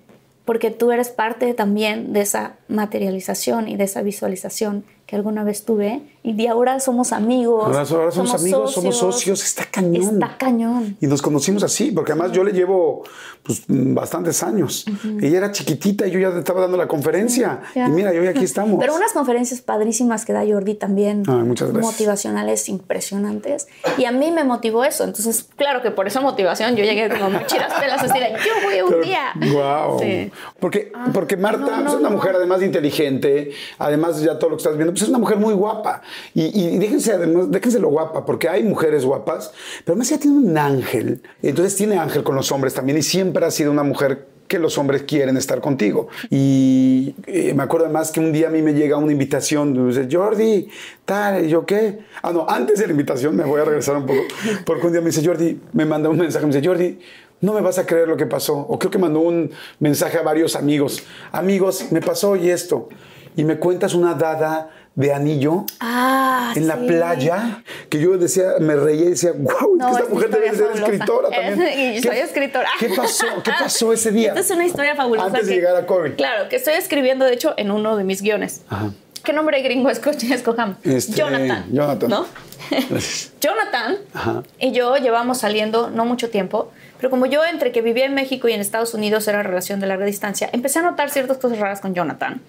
Porque 0.45 0.71
tú 0.71 0.91
eres 0.91 1.09
parte 1.09 1.53
también 1.53 2.13
de 2.13 2.21
esa 2.21 2.57
materialización 2.67 3.67
y 3.67 3.75
de 3.75 3.85
esa 3.85 4.01
visualización 4.01 4.85
que 5.05 5.15
alguna 5.15 5.43
vez 5.43 5.65
tuve 5.65 6.01
y 6.23 6.33
de 6.33 6.49
ahora 6.49 6.79
somos 6.79 7.13
amigos. 7.13 7.65
Ahora, 7.65 7.83
ahora 7.87 8.11
somos, 8.11 8.33
amigos, 8.33 8.73
somos 8.73 8.97
socios, 8.97 9.43
está 9.43 9.65
cañón. 9.65 10.15
Está 10.15 10.37
cañón. 10.37 10.97
Y 10.99 11.05
nos 11.05 11.21
conocimos 11.21 11.61
así, 11.61 11.91
porque 11.91 12.13
además 12.13 12.31
yo 12.31 12.43
le 12.43 12.51
llevo 12.51 13.03
pues, 13.43 13.63
bastantes 13.67 14.41
años. 14.41 14.85
Ella 15.21 15.37
era 15.37 15.51
chiquitita 15.51 16.07
y 16.07 16.11
yo 16.11 16.19
ya 16.19 16.29
estaba 16.29 16.61
dando 16.61 16.77
la 16.77 16.87
conferencia. 16.87 17.61
Y 17.75 17.79
mira, 17.91 18.11
yo 18.11 18.21
hoy 18.21 18.27
aquí 18.27 18.43
estamos. 18.43 18.79
Pero 18.79 18.95
unas 18.95 19.13
conferencias 19.13 19.61
padrísimas 19.61 20.25
que 20.25 20.33
da 20.33 20.43
Jordi 20.43 20.73
también. 20.73 21.21
Ay, 21.27 21.43
muchas 21.43 21.71
gracias. 21.71 21.93
Motivacionales 21.93 22.67
impresionantes. 22.69 23.67
Y 23.99 24.05
a 24.05 24.11
mí 24.11 24.31
me 24.31 24.43
motivó 24.43 24.83
eso. 24.83 25.03
Entonces, 25.03 25.47
claro 25.55 25.83
que 25.83 25.91
por 25.91 26.07
esa 26.07 26.21
motivación 26.21 26.75
yo 26.75 26.83
llegué 26.83 27.07
como 27.09 27.29
muy 27.29 27.45
chidas 27.45 27.79
telas 27.79 28.01
así 28.01 28.19
de 28.19 28.31
yo 28.31 28.63
voy 28.63 28.81
un 28.81 29.01
día. 29.03 29.25
Wow. 29.35 29.99
Sí. 29.99 30.31
Porque, 30.59 30.91
porque 31.13 31.37
Marta 31.37 31.59
no, 31.59 31.81
no, 31.83 31.89
es 31.89 31.95
una 31.95 32.09
no. 32.09 32.15
mujer 32.15 32.35
además 32.35 32.61
de 32.61 32.65
inteligente, 32.65 33.51
además 33.77 34.21
ya 34.21 34.39
todo 34.39 34.49
lo 34.49 34.55
que 34.57 34.61
estás 34.61 34.75
viendo, 34.75 34.94
pues 34.95 35.03
es 35.03 35.09
una 35.09 35.19
mujer 35.19 35.37
muy 35.37 35.53
guapa. 35.53 36.01
Y, 36.33 36.57
y 36.57 36.77
déjense, 36.77 37.11
además, 37.11 37.51
déjense 37.51 37.79
lo 37.79 37.89
guapa, 37.89 38.25
porque 38.25 38.47
hay 38.47 38.63
mujeres 38.63 39.03
guapas, 39.03 39.51
pero 39.83 39.93
además 39.93 40.09
ella 40.11 40.21
tiene 40.21 40.37
un 40.37 40.57
ángel. 40.57 41.21
Entonces 41.41 41.75
tiene 41.75 41.97
ángel 41.97 42.23
con 42.23 42.35
los 42.35 42.49
hombres 42.53 42.73
también 42.73 42.97
y 42.97 43.03
siempre 43.03 43.45
ha 43.45 43.51
sido 43.51 43.71
una 43.71 43.83
mujer 43.83 44.27
que 44.47 44.57
los 44.57 44.77
hombres 44.77 45.03
quieren 45.03 45.35
estar 45.35 45.59
contigo. 45.59 46.07
Y 46.29 47.15
eh, 47.27 47.53
me 47.53 47.63
acuerdo 47.63 47.87
además 47.87 48.11
que 48.11 48.21
un 48.21 48.31
día 48.31 48.47
a 48.47 48.51
mí 48.51 48.61
me 48.61 48.73
llega 48.73 48.95
una 48.95 49.11
invitación, 49.11 49.89
dice, 49.89 50.07
Jordi, 50.09 50.69
tal, 51.03 51.45
yo 51.47 51.65
qué. 51.65 51.99
Ah, 52.21 52.31
no, 52.31 52.45
antes 52.47 52.79
de 52.79 52.85
la 52.85 52.91
invitación 52.91 53.35
me 53.35 53.43
voy 53.43 53.59
a 53.59 53.65
regresar 53.65 53.97
un 53.97 54.05
poco, 54.05 54.21
porque 54.65 54.87
un 54.87 54.93
día 54.93 55.01
me 55.01 55.07
dice, 55.07 55.25
Jordi, 55.25 55.59
me 55.73 55.83
manda 55.85 56.09
un 56.09 56.17
mensaje, 56.17 56.45
me 56.45 56.53
dice, 56.53 56.65
Jordi, 56.65 56.99
no 57.41 57.53
me 57.53 57.61
vas 57.61 57.77
a 57.79 57.85
creer 57.85 58.07
lo 58.07 58.17
que 58.17 58.25
pasó. 58.25 58.55
O 58.57 58.79
creo 58.79 58.91
que 58.91 58.97
mandó 58.97 59.19
un 59.19 59.51
mensaje 59.79 60.17
a 60.17 60.21
varios 60.21 60.55
amigos. 60.55 61.03
Amigos, 61.31 61.91
me 61.91 62.01
pasó 62.01 62.31
hoy 62.31 62.49
esto. 62.49 62.87
Y 63.35 63.43
me 63.43 63.57
cuentas 63.57 63.93
una 63.93 64.13
dada 64.13 64.69
de 64.95 65.13
anillo 65.13 65.65
Ah, 65.81 66.53
en 66.55 66.67
la 66.69 66.75
sí. 66.77 66.85
playa 66.87 67.63
que 67.89 67.99
yo 67.99 68.17
decía, 68.17 68.53
me 68.61 68.75
reía 68.77 69.05
y 69.05 69.09
decía, 69.09 69.31
wow, 69.35 69.75
No, 69.75 69.87
esta 69.89 69.99
es 69.99 70.05
una 70.05 70.13
mujer 70.15 70.29
debe 70.29 70.49
ser 70.55 70.57
fabulosa. 70.67 70.83
escritora 70.85 71.29
también. 71.35 71.95
Y 71.95 72.01
soy 72.01 72.11
¿Qué- 72.11 72.21
escritora. 72.21 72.69
¿Qué 72.79 72.89
pasó? 72.95 73.25
¿Qué 73.43 73.51
pasó 73.59 73.91
ese 73.93 74.11
día? 74.11 74.29
Esta 74.29 74.39
es 74.39 74.51
una 74.51 74.65
historia 74.65 74.95
fabulosa. 74.95 75.27
Antes 75.27 75.47
de 75.47 75.53
que- 75.53 75.59
llegar 75.59 75.75
a 75.75 75.85
COVID. 75.85 76.13
Claro, 76.15 76.47
que 76.49 76.55
estoy 76.55 76.75
escribiendo, 76.75 77.25
de 77.25 77.33
hecho, 77.33 77.53
en 77.57 77.71
uno 77.71 77.97
de 77.97 78.03
mis 78.05 78.21
guiones. 78.21 78.61
Ajá. 78.69 78.91
¿Qué 79.23 79.33
nombre 79.33 79.61
gringo 79.63 79.89
esco- 79.89 80.11
escojamos? 80.33 80.77
Este, 80.83 81.13
Jonathan. 81.13 81.65
Jonathan. 81.73 82.09
¿No? 82.09 82.25
Jonathan 83.41 83.97
Ajá. 84.13 84.43
y 84.59 84.71
yo 84.71 84.95
llevamos 84.97 85.39
saliendo 85.39 85.89
no 85.89 86.05
mucho 86.05 86.29
tiempo, 86.29 86.71
pero 86.97 87.09
como 87.09 87.25
yo 87.25 87.43
entre 87.45 87.71
que 87.71 87.81
vivía 87.81 88.05
en 88.05 88.13
México 88.13 88.47
y 88.47 88.53
en 88.53 88.61
Estados 88.61 88.93
Unidos 88.93 89.27
era 89.27 89.43
relación 89.43 89.79
de 89.79 89.87
larga 89.87 90.05
distancia, 90.05 90.49
empecé 90.53 90.79
a 90.79 90.83
notar 90.83 91.09
ciertas 91.09 91.37
cosas 91.37 91.59
raras 91.59 91.81
con 91.81 91.93
Jonathan. 91.93 92.41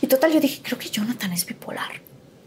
Y 0.00 0.06
total, 0.06 0.32
yo 0.32 0.40
dije, 0.40 0.60
creo 0.62 0.78
que 0.78 0.88
Jonathan 0.88 1.32
es 1.32 1.44
bipolar. 1.46 1.90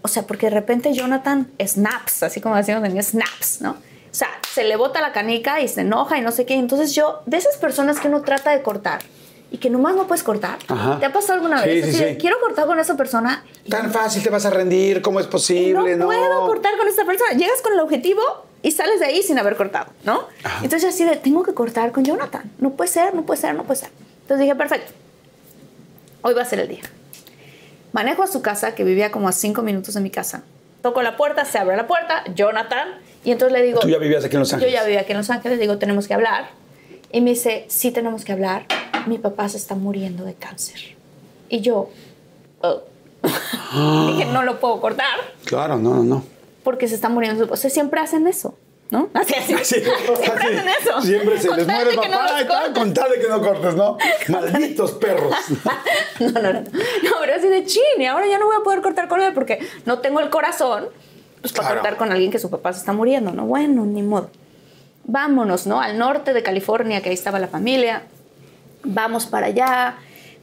O 0.02 0.08
sea, 0.08 0.24
porque 0.24 0.48
de 0.48 0.52
repente 0.52 0.94
Jonathan 0.94 1.52
snaps, 1.64 2.24
así 2.24 2.42
como 2.42 2.56
decimos 2.56 2.84
en 2.86 3.02
snaps, 3.04 3.62
¿no? 3.62 3.72
O 3.72 4.14
sea, 4.14 4.28
se 4.54 4.64
le 4.64 4.76
bota 4.76 5.00
la 5.02 5.12
canica 5.14 5.62
y 5.62 5.68
se 5.68 5.82
enoja 5.82 6.18
y 6.18 6.22
no 6.22 6.32
sé 6.32 6.46
qué. 6.46 6.56
Entonces 6.56 6.94
yo, 6.96 7.22
de 7.26 7.38
esas 7.38 7.58
personas 7.58 8.00
que 8.00 8.08
uno 8.08 8.22
trata 8.22 8.52
de 8.52 8.62
cortar 8.62 9.02
y 9.52 9.58
que 9.58 9.70
nomás 9.70 9.96
no 9.96 10.08
puedes 10.08 10.24
cortar, 10.24 10.58
Ajá. 10.68 10.98
¿te 11.00 11.06
ha 11.06 11.14
pasado 11.14 11.34
alguna 11.36 11.62
Sí, 11.62 11.70
vez? 11.70 11.86
sí, 11.86 11.92
sí. 11.94 12.18
quiero 12.20 12.40
cortar 12.40 12.66
con 12.66 12.80
esa 12.80 12.96
persona 12.98 13.44
Tan 13.70 13.92
fácil 13.92 14.24
te 14.24 14.30
vas 14.30 14.46
a 14.46 14.50
rendir, 14.50 15.02
¿cómo 15.02 15.20
es 15.20 15.28
posible? 15.28 15.96
no, 15.98 16.06
puedo 16.06 16.48
cortar 16.48 16.78
con 16.78 16.88
esta 16.88 17.06
persona. 17.06 17.34
Llegas 17.34 17.62
con 17.62 17.74
el 17.74 17.80
objetivo 17.82 18.22
y 18.64 18.72
sales 18.72 19.00
de 19.02 19.06
ahí 19.08 19.22
sin 19.24 19.38
haber 19.40 19.56
cortado, 19.56 19.92
¿no? 20.04 20.28
Entonces 20.64 20.86
así 20.94 21.04
de, 21.04 21.16
tengo 21.18 21.44
que 21.44 21.54
cortar 21.54 21.92
con 21.92 22.04
Jonathan. 22.06 22.50
No 22.60 22.72
puede 22.72 22.90
ser, 22.90 23.14
no 23.14 23.24
puede 23.24 23.40
ser, 23.42 23.54
no 23.56 23.64
puede 23.64 23.82
ser. 23.82 23.90
Entonces 24.24 24.40
dije, 24.46 24.56
perfecto. 24.56 24.92
Hoy 26.22 26.34
va 26.34 26.42
a 26.42 26.46
ser 26.46 26.60
el 26.60 26.68
día. 26.70 26.82
Manejo 27.94 28.24
a 28.24 28.28
su 28.28 28.42
casa, 28.42 28.74
que 28.76 28.84
vivía 28.84 29.12
como 29.12 29.28
a 29.28 29.32
cinco 29.32 29.62
minutos 29.62 29.94
de 29.96 30.02
mi 30.02 30.10
casa. 30.10 30.44
Toco 30.82 31.02
la 31.02 31.18
puerta, 31.18 31.46
se 31.46 31.58
abre 31.60 31.76
la 31.78 31.88
puerta, 31.88 32.24
Jonathan, 32.34 32.88
y 33.24 33.32
entonces 33.32 33.58
le 33.58 33.64
digo... 33.66 33.80
Tú 33.82 33.90
ya 33.90 33.98
vivías 34.00 34.24
aquí 34.26 34.36
en 34.36 34.40
Los 34.40 34.50
Yo 34.50 34.56
Ángeles. 34.56 34.74
ya 34.74 34.84
vivía 34.84 35.02
aquí 35.02 35.12
en 35.12 35.18
Los 35.18 35.30
Ángeles, 35.30 35.60
digo, 35.60 35.78
tenemos 35.78 36.08
que 36.08 36.14
hablar. 36.14 36.50
Y 37.12 37.22
me 37.22 37.32
dice, 37.32 37.66
sí 37.68 37.92
tenemos 37.92 38.24
que 38.24 38.32
hablar. 38.32 38.66
Mi 39.06 39.18
papá 39.18 39.48
se 39.50 39.58
está 39.58 39.76
muriendo 39.76 40.24
de 40.24 40.34
cáncer. 40.34 40.80
Y 41.50 41.60
yo, 41.62 41.90
oh. 42.62 42.82
dije, 43.22 44.26
no 44.32 44.44
lo 44.44 44.60
puedo 44.60 44.82
cortar 44.82 45.06
Claro, 45.46 45.78
no, 45.78 45.96
no, 45.96 46.04
no. 46.04 46.24
porque 46.64 46.88
se 46.88 46.96
está 46.96 47.10
muriendo. 47.10 47.48
O 47.52 47.56
sea, 47.58 47.70
siempre 47.70 48.00
hacen 48.00 48.26
eso. 48.28 48.56
¿No? 48.92 49.10
Así, 49.14 49.34
así. 49.38 49.56
Sí, 49.64 49.82
Siempre 49.82 50.14
así. 50.14 50.56
hacen 50.58 50.68
eso. 50.80 51.02
Siempre 51.02 51.40
se 51.42 51.56
les 51.56 51.66
muere 51.68 51.96
no 51.96 52.02
papá 52.04 52.42
y 52.42 52.46
tal, 52.48 52.74
con 52.74 52.94
tal 52.94 53.10
de 53.12 53.20
que 53.20 53.28
no 53.28 53.42
cortes, 53.42 53.74
¿no? 53.76 53.98
Malditos 54.28 54.92
perros. 54.94 55.34
No, 56.20 56.30
no, 56.30 56.54
no. 56.54 56.60
No, 56.62 57.12
pero 57.20 57.36
así 57.36 57.48
de 57.48 57.66
chin, 57.66 57.82
y 58.00 58.06
ahora 58.06 58.28
ya 58.28 58.38
no 58.38 58.46
voy 58.46 58.56
a 58.56 58.64
poder 58.64 58.82
cortar 58.82 59.08
con 59.08 59.20
él 59.22 59.34
porque 59.34 59.58
no 59.86 60.00
tengo 60.00 60.20
el 60.20 60.30
corazón 60.30 60.86
pues, 61.42 61.52
para 61.54 61.70
Claro. 61.70 61.82
cortar 61.82 61.98
con 61.98 62.12
alguien 62.12 62.30
que 62.30 62.38
su 62.38 62.52
papá 62.52 62.72
se 62.74 62.80
está 62.80 62.94
muriendo, 62.94 63.32
¿no? 63.32 63.46
Bueno, 63.46 63.86
ni 63.86 64.04
modo. 64.04 64.30
Vámonos, 65.06 65.66
¿no? 65.66 65.82
Al 65.82 65.98
norte 65.98 66.34
de 66.34 66.44
California, 66.44 67.02
que 67.02 67.10
ahí 67.10 67.16
estaba 67.16 67.40
la 67.40 67.48
familia. 67.48 68.04
Vamos 68.84 69.26
para 69.26 69.48
allá. 69.48 69.96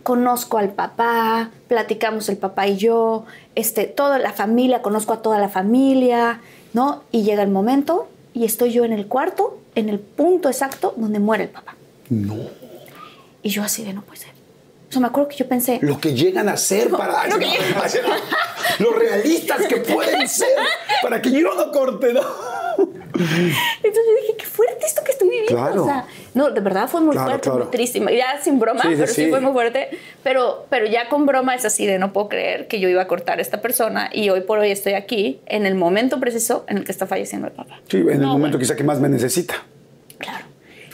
Conozco 0.03 0.59
al 0.59 0.71
papá, 0.71 1.51
platicamos 1.69 2.29
el 2.29 2.39
papá 2.39 2.67
y 2.67 2.77
yo, 2.77 3.25
este, 3.55 3.85
toda 3.85 4.19
la 4.19 4.33
familia, 4.33 4.81
conozco 4.83 5.13
a 5.13 5.23
toda 5.23 5.39
la 5.39 5.49
familia, 5.49 6.41
¿no? 6.73 7.03
Y 7.13 7.23
llega 7.23 7.43
el 7.43 7.51
momento 7.51 8.09
y 8.39 8.45
estoy 8.45 8.71
yo 8.73 8.85
en 8.85 8.93
el 8.93 9.07
cuarto, 9.07 9.59
en 9.75 9.89
el 9.89 9.99
punto 9.99 10.49
exacto 10.49 10.95
donde 10.97 11.19
muere 11.19 11.45
el 11.45 11.51
papá. 11.51 11.75
No. 12.09 12.37
Y 13.43 13.51
yo 13.51 13.63
así 13.65 13.85
de 13.85 13.93
no 13.93 14.03
puede 14.03 14.21
ser. 14.21 14.31
O 14.89 14.93
sea, 14.93 15.01
me 15.01 15.09
acuerdo 15.09 15.29
que 15.29 15.37
yo 15.37 15.49
pensé, 15.49 15.79
Lo 15.83 16.01
que 16.01 16.15
llegan 16.15 16.49
a 16.49 16.57
ser 16.57 16.89
para. 16.91 17.27
Lo 17.27 17.39
que 17.39 17.47
llegan- 17.47 18.21
Lo 18.79 18.93
realistas 18.93 19.67
que 19.67 19.77
pueden 19.79 20.29
ser 20.29 20.49
para 21.03 21.21
que 21.21 21.31
yo 21.33 21.53
no 21.55 21.71
corte, 21.73 22.13
¿no? 22.13 22.21
Entonces 23.13 24.05
yo 24.07 24.21
dije, 24.23 24.35
qué 24.39 24.47
fuerte 24.47 24.87
esto 24.87 25.03
que 25.05 25.13
estoy 25.13 25.29
viviendo. 25.29 25.55
Claro. 25.55 25.83
O 25.83 25.87
sea, 25.87 26.07
no, 26.35 26.51
de 26.51 26.61
verdad 26.61 26.89
fue 26.89 27.01
muy 27.01 27.13
Claro, 27.13 27.29
fuerte, 27.31 27.49
claro. 27.49 27.65
muy 27.65 27.71
triste. 27.71 28.01
Ya 28.17 28.41
sin 28.43 28.59
broma, 28.61 28.83
Sí, 28.83 28.89
sí, 28.91 28.95
pero 28.97 29.07
sí. 29.13 29.25
sí. 29.25 29.31
fue 29.31 29.41
muy 29.41 29.53
fuerte. 29.53 29.89
Pero, 30.23 30.67
pero 30.71 30.87
ya 30.87 31.09
con 31.09 31.27
broma 31.27 31.55
es 31.55 31.65
así 31.65 31.87
de 31.87 31.99
no 31.99 32.13
puedo 32.13 32.29
creer 32.29 32.69
que 32.69 32.81
yo 32.81 32.89
iba 32.89 33.03
a 33.03 33.07
cortar 33.09 33.39
a 33.39 33.43
esta 33.43 33.61
persona 33.61 34.11
y 34.13 34.31
hoy 34.31 34.43
por 34.43 34.59
hoy 34.59 34.71
estoy 34.71 34.95
aquí 34.95 35.41
en 35.47 35.67
el 35.67 35.75
momento 35.75 36.21
preciso 36.21 36.65
en 36.69 36.79
el 36.79 36.85
que 36.85 36.93
está 36.93 37.07
falleciendo 37.07 37.47
el 37.49 37.53
papá. 37.53 37.81
Sí, 37.89 37.99
en 37.99 38.09
el 38.11 38.21
No, 38.21 38.29
momento 38.29 38.41
bueno, 38.57 38.59
quizá 38.59 38.77
que 38.77 38.85
más 38.85 39.01
me 39.01 39.09
necesita. 39.09 39.55
Claro. 40.19 40.45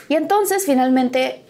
Y 0.09 0.15
entonces 0.15 0.65
finalmente 0.65 1.41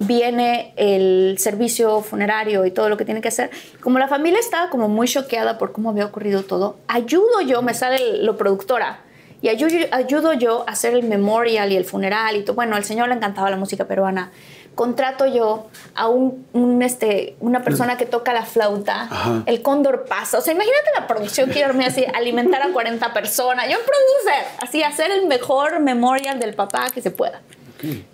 viene 0.00 0.72
el 0.76 1.36
servicio 1.38 2.00
funerario 2.02 2.66
y 2.66 2.70
todo 2.70 2.88
lo 2.88 2.96
que 2.96 3.04
tiene 3.04 3.20
que 3.20 3.28
hacer. 3.28 3.50
Como 3.80 3.98
la 3.98 4.08
familia 4.08 4.40
estaba 4.40 4.68
como 4.68 4.88
muy 4.88 5.06
choqueada 5.06 5.56
por 5.56 5.72
cómo 5.72 5.90
había 5.90 6.04
ocurrido 6.06 6.42
todo, 6.42 6.76
ayudo 6.88 7.40
yo, 7.46 7.62
me 7.62 7.74
sale 7.74 7.96
el- 7.96 8.26
lo 8.26 8.36
productora, 8.36 9.00
y 9.44 9.50
ayudo, 9.50 9.76
ayudo 9.90 10.32
yo 10.32 10.64
a 10.66 10.72
hacer 10.72 10.94
el 10.94 11.02
memorial 11.02 11.70
y 11.70 11.76
el 11.76 11.84
funeral 11.84 12.34
y 12.34 12.44
todo. 12.44 12.56
Bueno, 12.56 12.76
al 12.76 12.84
señor 12.84 13.08
le 13.08 13.14
encantaba 13.14 13.50
la 13.50 13.58
música 13.58 13.84
peruana. 13.84 14.32
Contrato 14.74 15.26
yo 15.26 15.66
a 15.94 16.08
un, 16.08 16.46
un, 16.54 16.80
este, 16.80 17.36
una 17.40 17.62
persona 17.62 17.98
que 17.98 18.06
toca 18.06 18.32
la 18.32 18.46
flauta, 18.46 19.02
Ajá. 19.02 19.42
el 19.44 19.60
cóndor 19.60 20.06
pasa. 20.06 20.38
O 20.38 20.40
sea, 20.40 20.54
imagínate 20.54 20.86
la 20.98 21.06
producción 21.06 21.50
que 21.50 21.62
armé 21.62 21.84
así, 21.84 22.06
alimentar 22.14 22.62
a 22.62 22.72
40 22.72 23.12
personas. 23.12 23.66
Yo 23.68 23.76
producer, 23.80 24.46
así, 24.62 24.82
hacer 24.82 25.10
el 25.10 25.26
mejor 25.26 25.78
memorial 25.78 26.38
del 26.40 26.54
papá 26.54 26.86
que 26.88 27.02
se 27.02 27.10
pueda. 27.10 27.42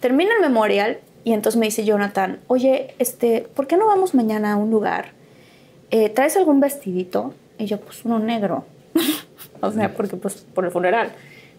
Termina 0.01 0.35
el 0.35 0.41
memorial 0.41 0.99
y 1.23 1.33
entonces 1.33 1.61
me 1.61 1.67
dice 1.67 1.85
Jonathan, 1.85 2.41
oye, 2.49 2.97
este, 2.99 3.43
¿por 3.55 3.69
qué 3.69 3.77
no 3.77 3.87
vamos 3.87 4.15
mañana 4.15 4.55
a 4.55 4.57
un 4.57 4.73
lugar? 4.73 5.13
Eh, 5.93 6.09
¿Traes 6.09 6.37
algún 6.37 6.59
vestidito? 6.59 7.35
Y 7.57 7.67
yo, 7.67 7.79
pues 7.79 8.05
uno 8.05 8.19
negro. 8.19 8.65
o 9.61 9.71
sea, 9.73 9.93
porque 9.95 10.17
pues 10.17 10.35
por 10.55 10.65
el 10.65 10.71
funeral. 10.71 11.13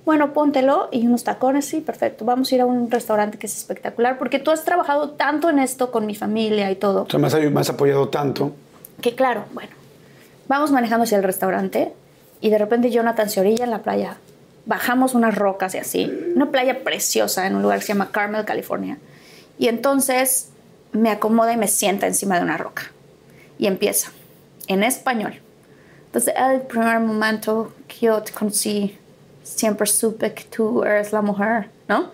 Bueno, 0.05 0.33
póntelo 0.33 0.89
y 0.91 1.05
unos 1.05 1.23
tacones, 1.23 1.65
sí, 1.65 1.79
perfecto. 1.79 2.25
Vamos 2.25 2.51
a 2.51 2.55
ir 2.55 2.61
a 2.61 2.65
un 2.65 2.89
restaurante 2.89 3.37
que 3.37 3.45
es 3.45 3.55
espectacular 3.55 4.17
porque 4.17 4.39
tú 4.39 4.49
has 4.49 4.63
trabajado 4.63 5.11
tanto 5.11 5.49
en 5.49 5.59
esto 5.59 5.91
con 5.91 6.05
mi 6.07 6.15
familia 6.15 6.71
y 6.71 6.75
todo 6.75 7.03
O 7.03 7.09
sea, 7.09 7.19
has, 7.23 7.51
me 7.51 7.61
has 7.61 7.69
apoyado 7.69 8.09
tanto. 8.09 8.51
que 9.01 9.13
claro, 9.13 9.45
bueno, 9.53 9.71
vamos 10.47 10.71
manejando 10.71 11.03
hacia 11.03 11.17
el 11.17 11.23
restaurante 11.23 11.93
y 12.41 12.49
de 12.49 12.57
repente 12.57 12.89
Jonathan 12.89 13.29
se 13.29 13.39
orilla 13.41 13.63
en 13.63 13.71
la 13.71 13.83
playa. 13.83 14.17
Bajamos 14.65 15.13
unas 15.13 15.35
rocas 15.35 15.75
y 15.75 15.77
así, 15.77 16.11
una 16.35 16.49
playa 16.49 16.83
preciosa 16.83 17.45
en 17.45 17.55
un 17.55 17.61
lugar 17.61 17.79
que 17.79 17.85
se 17.85 17.93
llama 17.93 18.11
Carmel, 18.11 18.45
California. 18.45 18.97
Y 19.59 19.67
entonces 19.67 20.49
me 20.91 21.11
acomoda 21.11 21.53
y 21.53 21.57
me 21.57 21.67
sienta 21.67 22.07
encima 22.07 22.37
de 22.37 22.43
una 22.43 22.57
roca. 22.57 22.91
Y 23.59 23.67
empieza, 23.67 24.11
en 24.67 24.83
español. 24.83 25.40
Entonces, 26.11 26.33
el 26.37 26.61
primer 26.63 26.99
momento 26.99 27.71
que 27.87 28.07
yo 28.07 28.21
te 28.21 28.33
conocí, 28.33 28.97
siempre 29.43 29.87
supe 29.87 30.33
que 30.33 30.43
tú 30.43 30.83
eres 30.83 31.13
la 31.13 31.21
mujer, 31.21 31.69
¿no? 31.87 32.11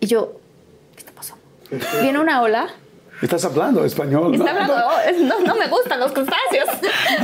Y 0.00 0.06
yo, 0.06 0.38
¿qué 0.94 1.00
está 1.00 1.12
pasando? 1.12 1.42
Viene 2.02 2.18
una 2.18 2.42
ola 2.42 2.68
Estás 3.22 3.44
hablando 3.46 3.84
español, 3.84 4.36
¿no? 4.36 4.44
Está 4.44 4.50
hablando, 4.50 4.74
oh, 4.86 5.22
no, 5.22 5.40
no 5.40 5.54
me 5.54 5.68
gustan 5.68 5.98
los 6.00 6.12
crustáceos. 6.12 6.68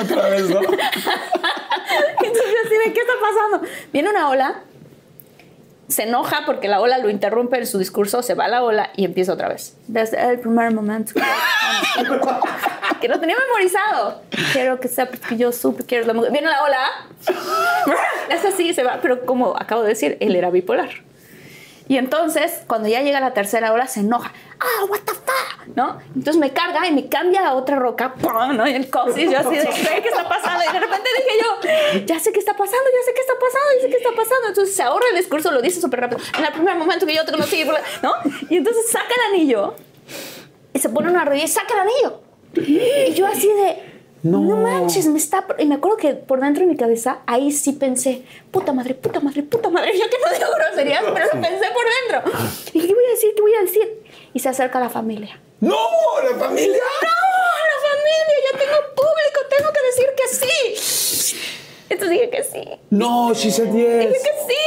Otra 0.03 0.29
vez, 0.31 0.49
¿no? 0.49 0.61
Entonces 2.23 2.93
¿qué 2.95 3.01
está 3.01 3.13
pasando? 3.21 3.69
Viene 3.93 4.09
una 4.09 4.31
ola, 4.31 4.63
se 5.93 6.05
enoja 6.05 6.43
porque 6.45 6.69
la 6.69 6.81
ola 6.81 6.99
lo 6.99 7.09
interrumpe 7.09 7.59
en 7.59 7.67
su 7.67 7.79
discurso, 7.79 8.23
se 8.23 8.35
va 8.35 8.49
la 8.49 8.63
ola 8.63 8.91
y 8.97 9.05
empieza 9.05 9.33
otra 9.33 9.49
vez. 9.49 9.77
Desde 9.87 10.21
el 10.31 10.41
primer 10.41 10.73
momento 10.73 11.13
que, 11.15 11.23
que 13.01 13.09
lo 13.09 13.21
tenía 13.21 13.37
memorizado. 13.37 14.23
Quiero 14.53 14.81
que 14.81 14.89
sepas 14.89 15.21
que 15.21 15.37
yo 15.37 15.53
supe 15.53 15.85
que 15.85 15.97
eres 15.97 16.07
la 16.07 16.15
mujer. 16.15 16.33
Viene 16.33 16.49
la 16.49 16.63
ola, 16.63 16.87
es 18.31 18.45
así, 18.45 18.75
se 18.75 18.83
va. 18.83 18.99
Pero 19.01 19.25
como 19.25 19.57
acabo 19.57 19.83
de 19.83 19.91
decir, 19.91 20.17
él 20.21 20.35
era 20.35 20.51
bipolar. 20.51 20.91
Y 21.93 21.99
entonces, 21.99 22.63
cuando 22.67 22.89
ya 22.89 23.03
llega 23.03 23.21
la 23.21 23.35
tercera 23.35 23.71
ola, 23.71 23.87
se 23.87 24.01
enoja. 24.01 24.33
Ah, 24.59 24.87
what 24.89 25.01
the 25.01 25.13
fuck, 25.13 25.77
¿no? 25.77 25.99
Entonces 26.17 26.39
me 26.39 26.51
carga 26.51 26.87
y 26.87 26.91
me 26.91 27.11
cambia 27.11 27.47
a 27.47 27.53
otra 27.53 27.77
roca, 27.77 28.15
¡pum! 28.15 28.57
¿no? 28.57 28.67
Y 28.67 28.73
el 28.73 28.89
coxis, 28.89 29.31
yo 29.31 29.39
así 29.39 29.57
de, 29.57 29.65
¿qué 29.67 30.01
qué 30.03 30.09
está 30.09 30.27
pasando? 30.27 30.65
Y 30.65 30.73
de 30.73 30.81
repente 30.81 31.11
dije 31.19 31.39
yo, 31.43 32.07
ya 32.07 32.19
sé 32.19 32.33
qué 32.33 32.39
está 32.39 32.57
pasando, 32.57 32.85
ya 32.91 33.05
sé 33.05 33.13
qué 33.13 33.21
está 33.21 33.35
pasando, 33.35 33.69
ya 33.77 33.83
sé 33.83 33.91
qué 33.91 33.97
está 33.99 34.11
pasando. 34.17 34.49
Entonces 34.49 34.75
se 34.75 34.83
ahorra 34.83 35.05
el 35.11 35.19
discurso, 35.19 35.51
lo 35.51 35.61
dice 35.61 35.83
súper 35.83 36.01
rápido. 36.01 36.23
En 36.39 36.45
el 36.47 36.53
primer 36.53 36.77
momento 36.77 37.05
que 37.05 37.15
yo 37.15 37.27
te 37.27 37.33
conocí, 37.33 37.63
¿no? 38.03 38.15
Y 38.49 38.57
entonces 38.57 38.91
saca 38.91 39.13
el 39.15 39.35
anillo 39.35 39.75
y 40.73 40.79
se 40.79 40.89
pone 40.89 41.11
una 41.11 41.27
rodilla 41.27 41.45
y 41.45 41.49
saca 41.49 41.75
el 41.75 41.81
anillo. 41.81 42.23
Y 42.55 43.13
yo 43.13 43.27
así 43.27 43.49
de, 43.49 43.92
no, 44.23 44.41
manches, 44.57 45.07
me 45.07 45.19
está... 45.19 45.47
Y 45.59 45.67
me 45.67 45.75
acuerdo 45.77 45.97
que 45.97 46.15
por 46.15 46.41
dentro 46.41 46.63
de 46.63 46.69
mi 46.71 46.77
cabeza, 46.77 47.19
ahí 47.27 47.51
sí 47.51 47.73
pensé, 47.73 48.23
puta 48.51 48.73
madre, 48.73 48.95
puta 48.95 49.21
madre, 49.21 49.43
puta 49.43 49.69
madre. 49.69 49.93
Yo 49.99 50.09
que 50.09 50.19
no 50.19 50.33
digo 50.33 50.51
groserías, 50.57 51.03
pero 51.13 51.27
lo 51.27 51.41
pensé 51.41 51.67
por 51.73 52.23
dentro. 52.23 52.41
Y 52.73 52.73
dije, 52.73 52.87
¿qué 52.89 52.95
voy 52.95 53.05
a 53.05 53.11
decir? 53.11 53.33
¿Qué 53.35 53.43
voy 53.43 53.55
a 53.55 53.61
decir? 53.63 54.03
Y 54.35 54.39
se 54.39 54.49
acerca 54.49 54.79
la 54.79 54.91
familia. 54.91 55.41
¡No! 55.61 55.77
¡La 56.23 56.37
familia! 56.39 56.83
¡No! 57.03 57.23
¡La 57.71 57.79
familia! 57.91 58.37
¡Yo 58.53 58.59
tengo 58.59 58.95
público! 58.95 59.41
¡Tengo 59.57 59.73
que 59.73 59.83
decir 59.87 60.07
que 60.17 60.29
sí! 60.29 61.37
Entonces 61.91 62.11
dije 62.11 62.31
que 62.31 62.43
sí. 62.45 62.81
No, 62.91 63.35
she 63.35 63.51
said 63.51 63.69
Dije 63.69 64.09
yes. 64.09 64.23
que 64.23 64.31
sí. 64.47 64.62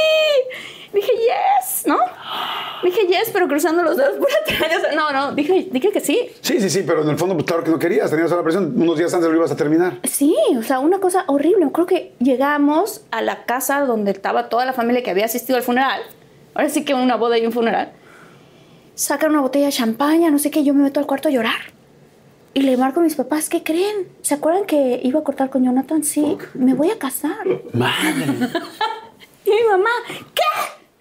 Dije 2.86 3.00
yes, 3.08 3.30
pero 3.32 3.48
cruzando 3.48 3.82
los 3.82 3.96
dedos 3.96 4.16
por 4.16 4.28
atrás. 4.30 4.94
No, 4.94 5.10
no, 5.10 5.32
dije, 5.32 5.66
dije 5.72 5.90
que 5.90 5.98
sí. 5.98 6.30
Sí, 6.40 6.60
sí, 6.60 6.70
sí, 6.70 6.84
pero 6.86 7.02
en 7.02 7.08
el 7.08 7.18
fondo, 7.18 7.34
pues 7.34 7.44
claro 7.44 7.64
que 7.64 7.70
no 7.72 7.80
querías, 7.80 8.08
tenías 8.08 8.30
la 8.30 8.44
presión. 8.44 8.80
Unos 8.80 8.96
días 8.96 9.12
antes 9.12 9.28
lo 9.28 9.34
ibas 9.34 9.50
a 9.50 9.56
terminar. 9.56 9.98
Sí, 10.04 10.36
o 10.56 10.62
sea, 10.62 10.78
una 10.78 11.00
cosa 11.00 11.24
horrible. 11.26 11.68
Creo 11.72 11.86
que 11.86 12.12
llegamos 12.20 13.04
a 13.10 13.22
la 13.22 13.44
casa 13.44 13.80
donde 13.80 14.12
estaba 14.12 14.48
toda 14.48 14.64
la 14.64 14.72
familia 14.72 15.02
que 15.02 15.10
había 15.10 15.24
asistido 15.24 15.56
al 15.56 15.64
funeral. 15.64 16.00
Ahora 16.54 16.68
sí 16.68 16.84
que 16.84 16.94
una 16.94 17.16
boda 17.16 17.36
y 17.38 17.44
un 17.44 17.50
funeral. 17.50 17.90
Sacan 18.94 19.32
una 19.32 19.40
botella 19.40 19.66
de 19.66 19.72
champaña, 19.72 20.30
no 20.30 20.38
sé 20.38 20.52
qué. 20.52 20.62
Yo 20.62 20.72
me 20.72 20.84
meto 20.84 21.00
al 21.00 21.06
cuarto 21.06 21.26
a 21.26 21.32
llorar. 21.32 21.72
Y 22.54 22.60
le 22.60 22.76
marco 22.76 23.00
a 23.00 23.02
mis 23.02 23.16
papás, 23.16 23.48
¿qué 23.48 23.64
creen? 23.64 24.06
¿Se 24.22 24.34
acuerdan 24.34 24.64
que 24.64 25.00
iba 25.02 25.18
a 25.18 25.24
cortar 25.24 25.50
con 25.50 25.64
Jonathan? 25.64 26.04
Sí, 26.04 26.38
me 26.54 26.74
voy 26.74 26.92
a 26.92 26.98
casar. 27.00 27.46
Madre. 27.72 28.24
Y 29.44 29.50
mi 29.50 29.62
mamá, 29.70 29.90
¿qué? 30.34 30.42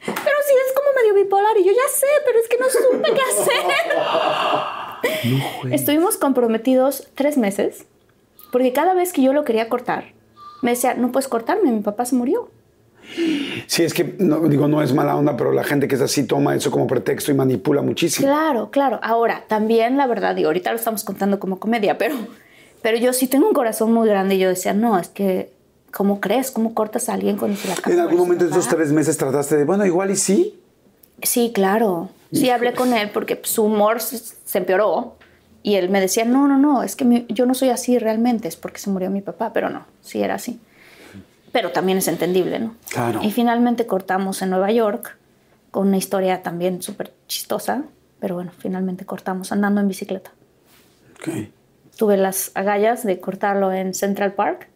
Pero 0.06 0.38
si 0.46 0.54
es 0.54 0.74
como 0.76 0.90
medio 0.96 1.14
bipolar. 1.16 1.58
Y 1.58 1.66
yo 1.66 1.72
ya 1.72 1.90
sé, 1.92 2.08
pero 2.26 2.40
es 2.40 2.48
que 2.48 2.58
no 2.58 2.66
supe 2.70 3.14
qué 3.14 3.22
hacer. 3.22 3.64
Estuvimos 5.74 6.18
comprometidos 6.18 7.08
tres 7.16 7.38
meses, 7.38 7.86
porque 8.52 8.74
cada 8.74 8.94
vez 8.94 9.14
que 9.14 9.22
yo 9.22 9.34
lo 9.34 9.44
quería 9.44 9.70
cortar, 9.70 10.14
me 10.62 10.72
decía, 10.72 10.94
no 10.94 11.12
puedes 11.12 11.28
cortarme, 11.28 11.72
mi 11.72 11.82
papá 11.82 12.06
se 12.06 12.16
murió. 12.16 12.50
Sí, 13.68 13.84
es 13.84 13.94
que, 13.94 14.16
no, 14.18 14.40
digo, 14.48 14.68
no 14.68 14.82
es 14.82 14.94
mala 14.94 15.16
onda, 15.16 15.38
pero 15.38 15.52
la 15.52 15.64
gente 15.64 15.88
que 15.88 15.96
es 15.96 16.02
así 16.02 16.26
toma 16.26 16.56
eso 16.56 16.72
como 16.72 16.88
pretexto 16.88 17.32
y 17.32 17.36
manipula 17.36 17.82
muchísimo. 17.82 18.28
Claro, 18.28 18.72
claro. 18.72 19.00
Ahora, 19.04 19.44
también 19.48 19.98
la 19.98 20.08
verdad, 20.08 20.36
y 20.38 20.44
ahorita 20.44 20.72
lo 20.72 20.78
estamos 20.78 21.04
contando 21.04 21.40
como 21.40 21.60
comedia, 21.60 21.98
pero, 21.98 22.16
pero 22.82 22.98
yo 22.98 23.14
sí 23.14 23.28
tengo 23.28 23.48
un 23.48 23.54
corazón 23.54 23.94
muy 23.94 24.08
grande 24.08 24.36
y 24.36 24.40
yo 24.40 24.50
decía, 24.50 24.74
no, 24.74 24.98
es 24.98 25.10
que, 25.10 25.52
¿cómo 25.96 26.20
crees? 26.20 26.52
¿Cómo 26.52 26.74
cortas 26.74 27.08
a 27.08 27.14
alguien 27.14 27.40
se 27.40 27.68
la 27.70 27.76
En 27.94 28.00
algún 28.02 28.18
momento 28.18 28.44
de 28.44 28.52
esos 28.52 28.68
tres 28.68 28.92
meses 28.92 29.18
trataste 29.18 29.56
de, 29.56 29.64
bueno, 29.64 29.86
igual 29.86 30.12
y 30.12 30.18
sí. 30.18 30.60
Sí, 31.24 31.52
claro. 31.56 32.10
Sí, 32.34 32.50
hablé 32.50 32.74
con 32.74 32.92
él 32.94 33.12
porque 33.14 33.40
su 33.46 33.64
humor 33.64 34.02
se 34.02 34.58
empeoró. 34.58 35.16
Y 35.64 35.76
él 35.76 35.90
me 35.90 36.02
decía, 36.02 36.26
no, 36.26 36.48
no, 36.48 36.58
no, 36.58 36.84
es 36.84 36.96
que 36.98 37.06
mi- 37.06 37.26
yo 37.30 37.46
no 37.46 37.54
soy 37.56 37.70
así 37.70 37.98
realmente, 37.98 38.48
es 38.48 38.56
porque 38.58 38.78
se 38.78 38.90
murió 38.90 39.10
mi 39.10 39.22
papá, 39.22 39.52
pero 39.54 39.70
no, 39.70 39.86
sí 40.02 40.22
era 40.22 40.36
así. 40.36 40.60
Pero 41.54 41.72
también 41.72 41.98
es 41.98 42.08
entendible, 42.10 42.60
¿no? 42.60 42.76
Claro. 42.90 43.22
Y 43.24 43.32
finalmente 43.32 43.88
cortamos 43.88 44.42
en 44.42 44.50
Nueva 44.52 44.72
York 44.72 45.18
con 45.72 45.88
una 45.88 45.98
historia 45.98 46.44
también 46.44 46.82
súper 46.82 47.14
chistosa, 47.28 47.84
pero 48.20 48.36
bueno, 48.36 48.52
finalmente 48.60 49.06
cortamos 49.06 49.52
andando 49.54 49.80
en 49.82 49.88
bicicleta. 49.88 50.32
Ok. 51.20 51.48
Tuve 51.98 52.18
las 52.18 52.52
agallas 52.54 53.04
de 53.06 53.20
cortarlo 53.20 53.72
en 53.72 53.94
Central 53.94 54.34
Park 54.34 54.68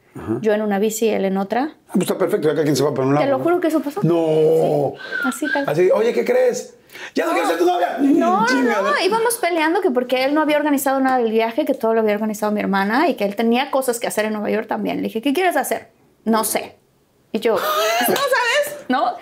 yo 0.42 0.54
en 0.54 0.62
una 0.62 0.80
bici, 0.80 1.10
él 1.10 1.26
en 1.26 1.38
otra. 1.38 1.74
Ah, 1.88 1.92
pues 1.94 2.04
está 2.04 2.18
perfecto, 2.18 2.48
ya 2.48 2.54
cada 2.54 2.64
quien 2.64 2.76
se 2.76 2.84
va 2.84 2.94
por 2.94 3.06
un 3.06 3.14
lado. 3.14 3.26
Te 3.26 3.32
lo 3.32 3.38
¿no? 3.38 3.44
juro 3.44 3.60
que 3.60 3.68
eso 3.68 3.80
pasó. 3.80 4.02
No. 4.04 4.94
Así 5.24 5.46
tal. 5.52 5.68
Así, 5.68 5.90
oye, 5.92 6.14
¿qué 6.14 6.24
crees? 6.26 6.76
¿Ya 7.16 7.26
no, 7.26 7.34
quiero 7.34 7.48
ser 7.48 7.58
tu 7.58 7.66
novia? 7.66 7.98
No, 8.00 8.42
no, 8.42 8.48
Chingada. 8.48 8.82
no, 8.82 9.06
íbamos 9.06 9.38
peleando 9.38 9.82
que 9.82 9.92
porque 9.92 10.26
él 10.26 10.34
no 10.34 10.42
había 10.42 10.58
organizado 10.58 11.00
nada 11.00 11.18
del 11.20 11.32
viaje, 11.32 11.66
que 11.66 11.74
todo 11.74 11.94
lo 11.94 12.02
había 12.02 12.16
organizado 12.16 12.52
mi 12.52 12.60
hermana 12.60 13.10
y 13.10 13.16
que 13.16 13.26
él 13.26 13.36
tenía 13.36 13.72
cosas 13.72 14.00
que 14.00 14.08
hacer 14.08 14.26
en 14.26 14.34
Nueva 14.34 14.50
York 14.50 14.68
también. 14.68 14.98
Le 14.98 15.04
dije, 15.04 15.22
¿qué 15.22 15.34
quieres 15.34 15.56
hacer? 15.56 15.90
No 16.26 16.44
sé. 16.44 16.78
Y 17.32 17.40
yo, 17.40 17.54
¿no 18.08 18.16
sabes? 18.16 18.86
¿No? 18.88 19.14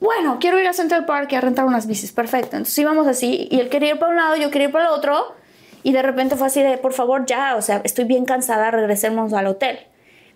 Bueno, 0.00 0.38
quiero 0.40 0.58
ir 0.58 0.66
a 0.66 0.72
Central 0.72 1.04
Park 1.04 1.28
y 1.32 1.36
a 1.36 1.40
rentar 1.40 1.64
unas 1.66 1.86
bicis. 1.86 2.12
Perfecto. 2.12 2.56
Entonces 2.56 2.78
íbamos 2.78 3.06
así 3.06 3.48
y 3.50 3.60
él 3.60 3.68
quería 3.68 3.90
ir 3.90 3.98
para 3.98 4.10
un 4.10 4.16
lado, 4.16 4.36
yo 4.36 4.50
quería 4.50 4.68
ir 4.68 4.72
para 4.72 4.86
el 4.86 4.92
otro. 4.92 5.34
Y 5.82 5.92
de 5.92 6.02
repente 6.02 6.36
fue 6.36 6.48
así 6.48 6.62
de, 6.62 6.76
por 6.78 6.92
favor, 6.92 7.24
ya, 7.26 7.54
o 7.56 7.62
sea, 7.62 7.80
estoy 7.84 8.04
bien 8.04 8.24
cansada, 8.24 8.70
regresemos 8.70 9.32
al 9.32 9.46
hotel. 9.46 9.78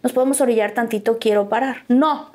Nos 0.02 0.12
podemos 0.12 0.40
orillar 0.40 0.72
tantito, 0.72 1.18
quiero 1.18 1.48
parar. 1.48 1.84
No. 1.88 2.32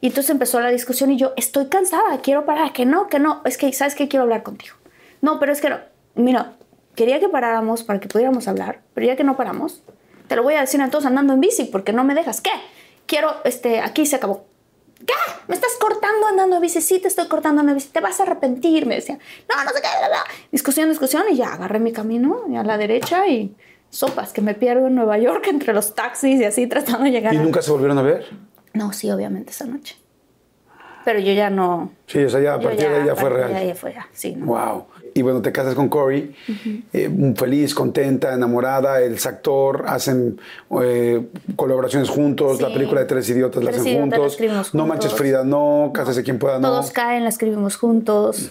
Y 0.00 0.08
entonces 0.08 0.30
empezó 0.30 0.60
la 0.60 0.70
discusión 0.70 1.10
y 1.10 1.16
yo, 1.16 1.32
estoy 1.36 1.66
cansada, 1.68 2.20
quiero 2.22 2.44
parar, 2.44 2.72
que 2.72 2.84
no, 2.84 3.08
que 3.08 3.18
no, 3.18 3.40
es 3.44 3.56
que, 3.56 3.72
¿sabes 3.72 3.94
qué? 3.94 4.08
Quiero 4.08 4.24
hablar 4.24 4.42
contigo. 4.42 4.76
No, 5.22 5.38
pero 5.38 5.52
es 5.52 5.60
que 5.60 5.70
no. 5.70 5.78
Mira, 6.14 6.52
quería 6.94 7.20
que 7.20 7.28
paráramos 7.28 7.82
para 7.82 8.00
que 8.00 8.08
pudiéramos 8.08 8.46
hablar, 8.46 8.80
pero 8.92 9.06
ya 9.06 9.16
que 9.16 9.24
no 9.24 9.36
paramos, 9.36 9.82
te 10.28 10.36
lo 10.36 10.42
voy 10.42 10.54
a 10.54 10.60
decir 10.60 10.80
entonces 10.80 11.06
andando 11.06 11.32
en 11.32 11.40
bici 11.40 11.64
porque 11.64 11.92
no 11.92 12.04
me 12.04 12.14
dejas. 12.14 12.40
¿Qué? 12.40 12.50
Quiero, 13.06 13.34
este, 13.44 13.80
aquí 13.80 14.06
se 14.06 14.16
acabó. 14.16 14.44
¿Qué? 15.06 15.14
¿Me 15.48 15.54
estás 15.54 15.72
cortando 15.78 16.26
andando 16.26 16.56
en 16.56 16.62
bici? 16.62 16.80
Sí, 16.80 16.98
te 16.98 17.08
estoy 17.08 17.28
cortando 17.28 17.60
andando 17.60 17.72
en 17.72 17.78
bici. 17.78 17.88
Te 17.88 18.00
vas 18.00 18.20
a 18.20 18.24
arrepentir, 18.24 18.86
me 18.86 18.96
decía. 18.96 19.18
No, 19.48 19.64
no 19.64 19.70
sé 19.70 19.80
qué. 19.80 19.88
Discusión, 20.50 20.88
discusión 20.88 21.24
y 21.30 21.36
ya 21.36 21.52
agarré 21.54 21.78
mi 21.78 21.92
camino 21.92 22.44
a 22.56 22.62
la 22.62 22.78
derecha 22.78 23.26
y 23.28 23.54
sopas, 23.94 24.32
que 24.32 24.40
me 24.42 24.54
pierdo 24.54 24.86
en 24.88 24.94
Nueva 24.94 25.18
York 25.18 25.46
entre 25.50 25.72
los 25.72 25.94
taxis 25.94 26.40
y 26.40 26.44
así 26.44 26.66
tratando 26.66 27.04
de 27.04 27.10
llegar. 27.10 27.34
¿Y 27.34 27.38
a- 27.38 27.42
nunca 27.42 27.62
se 27.62 27.70
volvieron 27.70 27.98
a 27.98 28.02
ver? 28.02 28.26
No, 28.72 28.92
sí, 28.92 29.10
obviamente 29.10 29.50
esa 29.52 29.66
noche. 29.66 29.96
Pero 31.04 31.18
yo 31.20 31.32
ya 31.34 31.50
no. 31.50 31.92
Sí, 32.06 32.24
o 32.24 32.30
sea, 32.30 32.40
ya 32.40 32.54
a 32.54 32.60
partir 32.60 32.88
de 32.88 32.96
ahí 32.96 33.06
ya 33.06 33.14
fue 33.14 33.28
real. 33.28 33.66
ya 33.68 33.74
fue 33.74 33.92
ya, 33.92 34.06
sí. 34.12 34.34
¿no? 34.34 34.46
Wow. 34.46 34.86
Y 35.12 35.20
bueno, 35.22 35.42
te 35.42 35.52
casas 35.52 35.74
con 35.74 35.88
Corey, 35.88 36.34
eh, 36.92 37.34
feliz, 37.36 37.72
contenta, 37.74 38.34
enamorada, 38.34 39.00
él 39.00 39.14
es 39.14 39.26
actor, 39.26 39.84
hacen 39.86 40.40
eh, 40.82 41.28
colaboraciones 41.54 42.08
juntos, 42.08 42.60
la 42.60 42.72
película 42.72 43.00
de 43.02 43.06
Tres 43.06 43.28
Idiotas 43.30 43.62
la 43.62 43.70
hacen 43.70 43.86
Idiotas 43.86 44.40
la 44.40 44.48
juntos. 44.48 44.74
No 44.74 44.86
manches 44.86 45.12
Frida, 45.12 45.44
no, 45.44 45.92
cásese 45.94 46.24
quien 46.24 46.38
pueda, 46.40 46.58
no. 46.58 46.68
Todos 46.68 46.90
caen, 46.90 47.22
la 47.22 47.28
escribimos 47.28 47.76
juntos. 47.76 48.50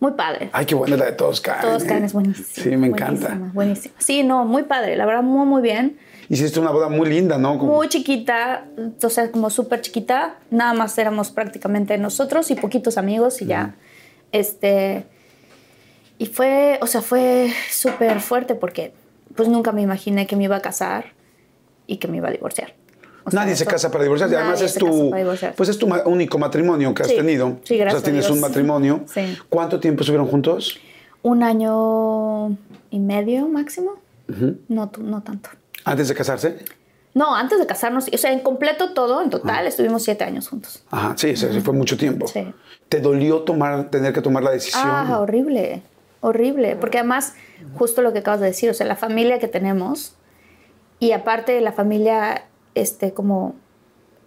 Muy 0.00 0.12
padre. 0.12 0.50
Ay, 0.52 0.64
qué 0.66 0.74
buena 0.74 0.96
la 0.96 1.06
de 1.06 1.12
Todos 1.12 1.40
caen. 1.40 1.60
Todos 1.60 1.82
¿eh? 1.84 1.86
caen 1.86 2.04
es 2.04 2.12
buenísimo. 2.12 2.46
Sí, 2.50 2.76
me 2.76 2.86
encanta. 2.86 3.28
Buenísima, 3.28 3.50
buenísima. 3.52 3.94
Sí, 3.98 4.22
no, 4.22 4.44
muy 4.44 4.62
padre. 4.62 4.96
La 4.96 5.06
verdad, 5.06 5.22
muy, 5.22 5.44
muy 5.46 5.60
bien. 5.62 5.98
Hiciste 6.28 6.60
una 6.60 6.70
boda 6.70 6.88
muy 6.88 7.08
linda, 7.08 7.38
¿no? 7.38 7.58
Como- 7.58 7.74
Muy 7.76 7.88
chiquita, 7.88 8.66
o 9.02 9.08
sea, 9.10 9.30
como 9.32 9.50
súper 9.50 9.80
chiquita. 9.80 10.36
Nada 10.50 10.74
más 10.74 10.96
éramos 10.98 11.30
prácticamente 11.30 11.96
nosotros 11.98 12.50
y 12.50 12.54
poquitos 12.54 12.96
amigos 12.98 13.40
y 13.42 13.46
ya. 13.46 13.74
Este. 14.30 15.04
Y 16.18 16.26
fue, 16.26 16.78
o 16.82 16.86
sea, 16.86 17.00
fue 17.00 17.50
súper 17.70 18.20
fuerte 18.20 18.54
porque 18.54 18.92
pues 19.36 19.48
nunca 19.48 19.72
me 19.72 19.82
imaginé 19.82 20.26
que 20.26 20.36
me 20.36 20.44
iba 20.44 20.56
a 20.56 20.60
casar 20.60 21.12
y 21.86 21.96
que 21.98 22.08
me 22.08 22.16
iba 22.18 22.28
a 22.28 22.32
divorciar. 22.32 22.74
O 23.28 23.30
sea, 23.30 23.40
Nadie 23.40 23.56
se 23.56 23.62
eso- 23.64 23.70
casa 23.70 23.90
para 23.90 24.02
divorciarse. 24.04 24.36
Además 24.36 24.60
es 24.62 24.74
tu, 24.74 25.10
pues 25.56 25.68
es 25.68 25.78
tu 25.78 25.86
único 26.06 26.38
matrimonio 26.38 26.92
que 26.94 27.02
has 27.02 27.08
Sí. 27.08 27.16
tenido. 27.16 27.58
Sí, 27.64 27.76
gracias 27.76 27.94
O 27.94 27.98
sea, 28.00 28.04
tienes 28.04 28.24
a 28.24 28.28
Dios. 28.28 28.36
un 28.36 28.40
matrimonio. 28.40 29.04
Sí. 29.06 29.36
¿Cuánto 29.48 29.78
tiempo 29.80 30.02
estuvieron 30.02 30.26
juntos? 30.26 30.78
Un 31.22 31.42
año 31.42 32.50
y 32.90 32.98
medio 32.98 33.48
máximo. 33.48 33.92
no, 34.68 34.88
tu- 34.90 35.02
no 35.02 35.22
tanto. 35.22 35.48
Antes 35.84 36.08
de 36.08 36.14
casarse. 36.14 36.58
No, 37.14 37.34
antes 37.34 37.58
de 37.58 37.66
casarnos, 37.66 38.08
o 38.12 38.18
sea, 38.18 38.30
en 38.32 38.40
completo 38.40 38.92
todo, 38.92 39.22
en 39.22 39.30
total, 39.30 39.66
estuvimos 39.66 40.02
siete 40.02 40.22
años 40.24 40.48
juntos. 40.48 40.84
Ajá, 40.90 41.14
sí, 41.16 41.34
sí, 41.34 41.46
sí, 41.50 41.60
fue 41.60 41.72
mucho 41.72 41.96
tiempo. 41.96 42.26
Sí. 42.28 42.46
¿Te 42.90 43.00
dolió 43.00 43.40
tomar, 43.40 43.90
tener 43.90 44.12
que 44.12 44.20
tomar 44.20 44.42
la 44.42 44.50
decisión? 44.50 44.84
Ah, 44.86 45.18
horrible, 45.18 45.80
horrible, 46.20 46.76
porque 46.76 46.98
además, 46.98 47.32
justo 47.78 48.02
lo 48.02 48.12
que 48.12 48.18
acabas 48.18 48.40
de 48.40 48.46
decir, 48.46 48.68
o 48.70 48.74
sea, 48.74 48.86
la 48.86 48.96
familia 48.96 49.38
que 49.38 49.48
tenemos 49.48 50.14
y 51.00 51.12
aparte 51.12 51.58
la 51.62 51.72
familia, 51.72 52.44
este, 52.74 53.12
como 53.12 53.54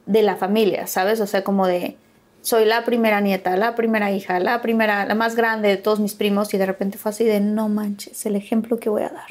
de 0.06 0.24
la 0.24 0.36
familia, 0.36 0.88
¿sabes? 0.88 1.20
O 1.22 1.28
sea, 1.28 1.44
como 1.44 1.68
de, 1.68 1.98
soy 2.42 2.66
la 2.66 2.84
primera 2.84 3.22
nieta, 3.22 3.56
la 3.56 3.76
primera 3.76 4.12
hija, 4.12 4.40
la 4.40 4.62
primera, 4.62 5.06
la 5.06 5.16
más 5.16 5.36
grande 5.36 5.70
de 5.70 5.78
todos 5.78 6.00
mis 6.00 6.14
primos 6.14 6.54
y 6.54 6.58
de 6.58 6.66
repente 6.66 6.98
fue 6.98 7.12
así 7.12 7.24
de, 7.24 7.40
no 7.40 7.70
manches, 7.70 8.26
el 8.26 8.36
ejemplo 8.36 8.80
que 8.80 8.90
voy 8.90 9.04
a 9.04 9.10
dar. 9.10 9.30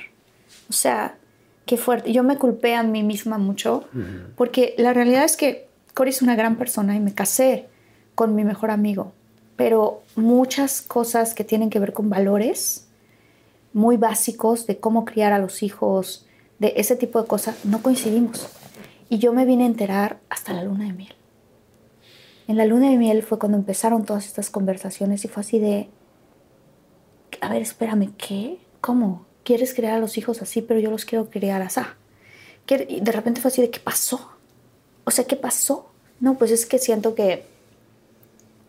O 0.69 0.73
sea, 0.73 1.17
qué 1.67 1.77
fuerte. 1.77 2.13
Yo 2.13 2.23
me 2.23 2.37
culpé 2.37 2.75
a 2.75 2.83
mí 2.83 3.03
misma 3.03 3.39
mucho 3.39 3.85
porque 4.37 4.75
la 4.79 4.93
realidad 4.93 5.25
es 5.25 5.37
que 5.37 5.69
Cory 5.95 6.11
es 6.11 6.23
una 6.23 6.37
gran 6.37 6.57
persona 6.57 6.95
y 6.95 7.01
me 7.01 7.15
casé 7.15 7.67
con 8.15 8.35
mi 8.35 8.45
mejor 8.45 8.71
amigo, 8.71 9.13
pero 9.57 10.03
muchas 10.15 10.83
cosas 10.83 11.35
que 11.35 11.45
tienen 11.45 11.71
que 11.71 11.81
ver 11.81 11.93
con 11.93 12.09
valores 12.09 12.87
muy 13.73 13.97
básicos 13.97 14.67
de 14.67 14.79
cómo 14.79 15.05
criar 15.05 15.33
a 15.33 15.39
los 15.39 15.63
hijos, 15.63 16.27
de 16.59 16.75
ese 16.77 16.97
tipo 16.97 17.21
de 17.21 17.27
cosas, 17.27 17.65
no 17.65 17.83
coincidimos. 17.83 18.49
Y 19.11 19.19
yo 19.19 19.33
me 19.35 19.45
vine 19.45 19.65
a 19.65 19.67
enterar 19.67 20.21
hasta 20.31 20.53
la 20.55 20.63
luna 20.65 20.85
de 20.87 20.93
miel. 20.95 21.15
En 22.49 22.57
la 22.57 22.65
luna 22.65 22.89
de 22.91 22.97
miel 22.97 23.23
fue 23.23 23.39
cuando 23.39 23.59
empezaron 23.59 24.05
todas 24.07 24.25
estas 24.27 24.49
conversaciones 24.51 25.25
y 25.25 25.29
fue 25.29 25.43
así 25.43 25.59
de, 25.59 25.89
a 27.41 27.49
ver, 27.49 27.61
espérame, 27.63 28.13
¿qué? 28.17 28.59
¿Cómo? 28.81 29.27
¿Quieres 29.45 29.75
criar 29.75 29.95
a 29.95 29.99
los 29.99 30.17
hijos 30.17 30.41
así, 30.43 30.63
pero 30.63 30.81
yo 30.81 30.91
los 30.91 31.05
quiero 31.05 31.29
criar 31.29 31.61
así? 31.63 31.81
¿Qué- 32.67 32.87
Y 32.89 33.01
de 33.01 33.13
repente 33.13 33.41
fue 33.41 33.51
así 33.51 33.61
de, 33.61 33.71
¿qué 33.71 33.81
pasó? 33.81 34.31
O 35.05 35.11
sea, 35.11 35.25
¿qué 35.27 35.37
pasó? 35.37 35.91
No, 36.21 36.39
pues 36.39 36.51
es 36.51 36.67
que 36.67 36.79
siento 36.79 37.15
que 37.15 37.45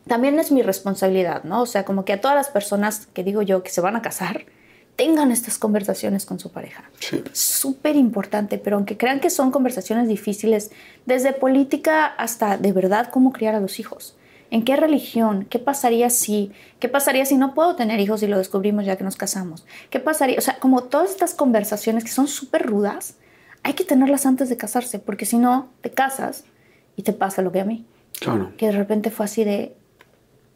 también 0.07 0.39
es 0.39 0.51
mi 0.51 0.61
responsabilidad, 0.63 1.43
¿no? 1.43 1.61
O 1.61 1.65
sea, 1.65 1.85
como 1.85 2.03
que 2.05 2.13
a 2.13 2.21
todas 2.21 2.35
las 2.35 2.49
personas 2.49 3.07
que 3.07 3.23
digo 3.23 3.41
yo 3.41 3.61
que 3.63 3.69
se 3.69 3.81
van 3.81 3.95
a 3.95 4.01
casar, 4.01 4.45
tengan 4.95 5.31
estas 5.31 5.57
conversaciones 5.57 6.25
con 6.25 6.39
su 6.39 6.51
pareja. 6.51 6.89
Sí. 6.99 7.23
Súper 7.33 7.95
importante, 7.95 8.57
pero 8.57 8.75
aunque 8.77 8.97
crean 8.97 9.19
que 9.19 9.29
son 9.29 9.51
conversaciones 9.51 10.07
difíciles, 10.07 10.71
desde 11.05 11.33
política 11.33 12.05
hasta 12.05 12.57
de 12.57 12.71
verdad 12.71 13.09
cómo 13.11 13.31
criar 13.31 13.55
a 13.55 13.59
los 13.59 13.79
hijos. 13.79 14.15
¿En 14.51 14.65
qué 14.65 14.75
religión? 14.75 15.45
¿Qué 15.49 15.59
pasaría 15.59 16.09
si? 16.09 16.51
¿Qué 16.79 16.89
pasaría 16.89 17.25
si 17.25 17.37
no 17.37 17.53
puedo 17.53 17.75
tener 17.77 18.01
hijos 18.01 18.21
y 18.21 18.27
lo 18.27 18.37
descubrimos 18.37 18.85
ya 18.85 18.97
que 18.97 19.03
nos 19.05 19.15
casamos? 19.15 19.65
¿Qué 19.89 19.99
pasaría? 20.01 20.37
O 20.37 20.41
sea, 20.41 20.59
como 20.59 20.83
todas 20.83 21.09
estas 21.09 21.33
conversaciones 21.33 22.03
que 22.03 22.11
son 22.11 22.27
súper 22.27 22.65
rudas, 22.65 23.15
hay 23.63 23.73
que 23.73 23.85
tenerlas 23.85 24.25
antes 24.25 24.49
de 24.49 24.57
casarse, 24.57 24.99
porque 24.99 25.25
si 25.25 25.37
no, 25.37 25.69
te 25.81 25.91
casas 25.91 26.43
y 26.97 27.03
te 27.03 27.13
pasa 27.13 27.41
lo 27.41 27.51
que 27.51 27.61
a 27.61 27.65
mí 27.65 27.85
Claro. 28.19 28.51
que 28.57 28.65
de 28.67 28.71
repente 28.73 29.09
fue 29.09 29.25
así 29.25 29.43
de 29.45 29.73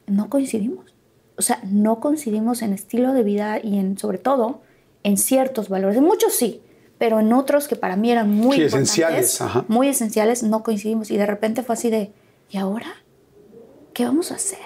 no 0.08 0.30
coincidimos. 0.30 0.94
O 1.38 1.42
sea, 1.42 1.60
no 1.64 2.00
coincidimos 2.00 2.62
en 2.62 2.74
estilo 2.74 3.14
de 3.14 3.24
vida 3.24 3.60
y 3.62 3.78
en 3.78 3.98
sobre 3.98 4.18
todo 4.18 4.62
en 5.04 5.18
ciertos 5.18 5.70
valores. 5.70 5.98
En 5.98 6.04
muchos 6.04 6.34
sí, 6.34 6.62
pero 6.98 7.20
en 7.20 7.34
otros 7.34 7.68
que 7.68 7.76
para 7.76 7.96
mí 7.96 8.12
eran 8.12 8.30
muy 8.32 8.56
Sí, 8.58 8.64
importantes, 8.64 8.90
esenciales, 8.98 9.42
ajá. 9.42 9.66
muy 9.68 9.88
esenciales, 9.90 10.44
no 10.44 10.64
coincidimos 10.64 11.12
y 11.12 11.18
de 11.18 11.26
repente 11.26 11.62
fue 11.64 11.74
así 11.74 11.90
de 11.90 12.12
¿y 12.50 12.58
ahora 12.58 12.88
qué 13.94 14.06
vamos 14.06 14.32
a 14.32 14.36
hacer? 14.36 14.60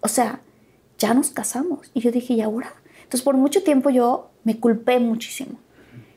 O 0.00 0.08
sea, 0.08 0.40
ya 0.98 1.14
nos 1.14 1.30
casamos 1.30 1.90
y 1.94 2.00
yo 2.00 2.10
dije 2.10 2.34
¿y 2.34 2.40
ahora? 2.40 2.72
Entonces 2.96 3.22
por 3.22 3.36
mucho 3.36 3.62
tiempo 3.62 3.90
yo 3.90 4.30
me 4.44 4.58
culpé 4.58 4.98
muchísimo. 4.98 5.58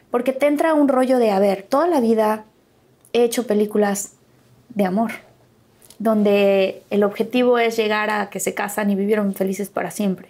Porque 0.10 0.32
te 0.32 0.48
entra 0.48 0.74
un 0.74 0.88
rollo 0.88 1.18
de, 1.20 1.32
a 1.32 1.40
ver, 1.40 1.64
toda 1.68 1.88
la 1.88 2.00
vida 2.00 2.46
he 3.12 3.24
hecho 3.26 3.46
películas 3.46 4.14
de 4.70 4.86
amor 4.86 5.12
donde 6.00 6.84
el 6.90 7.04
objetivo 7.04 7.58
es 7.58 7.78
llegar 7.78 8.10
a 8.10 8.30
que 8.30 8.40
se 8.40 8.54
casan 8.54 8.90
y 8.90 8.96
vivieron 8.96 9.34
felices 9.34 9.70
para 9.70 9.92
siempre. 9.92 10.30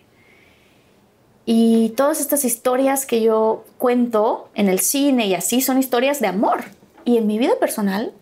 Y 1.45 1.89
todas 1.89 2.19
estas 2.21 2.43
historias 2.43 3.05
que 3.05 3.21
yo 3.21 3.65
cuento 3.77 4.49
en 4.55 4.67
el 4.67 4.79
cine 4.79 5.27
y 5.27 5.35
así 5.35 5.61
son 5.61 5.77
historias 5.77 6.19
de 6.19 6.27
amor. 6.27 6.65
Y 7.03 7.17
en 7.17 7.27
mi 7.27 7.37
vida 7.37 7.53
personal 7.59 8.13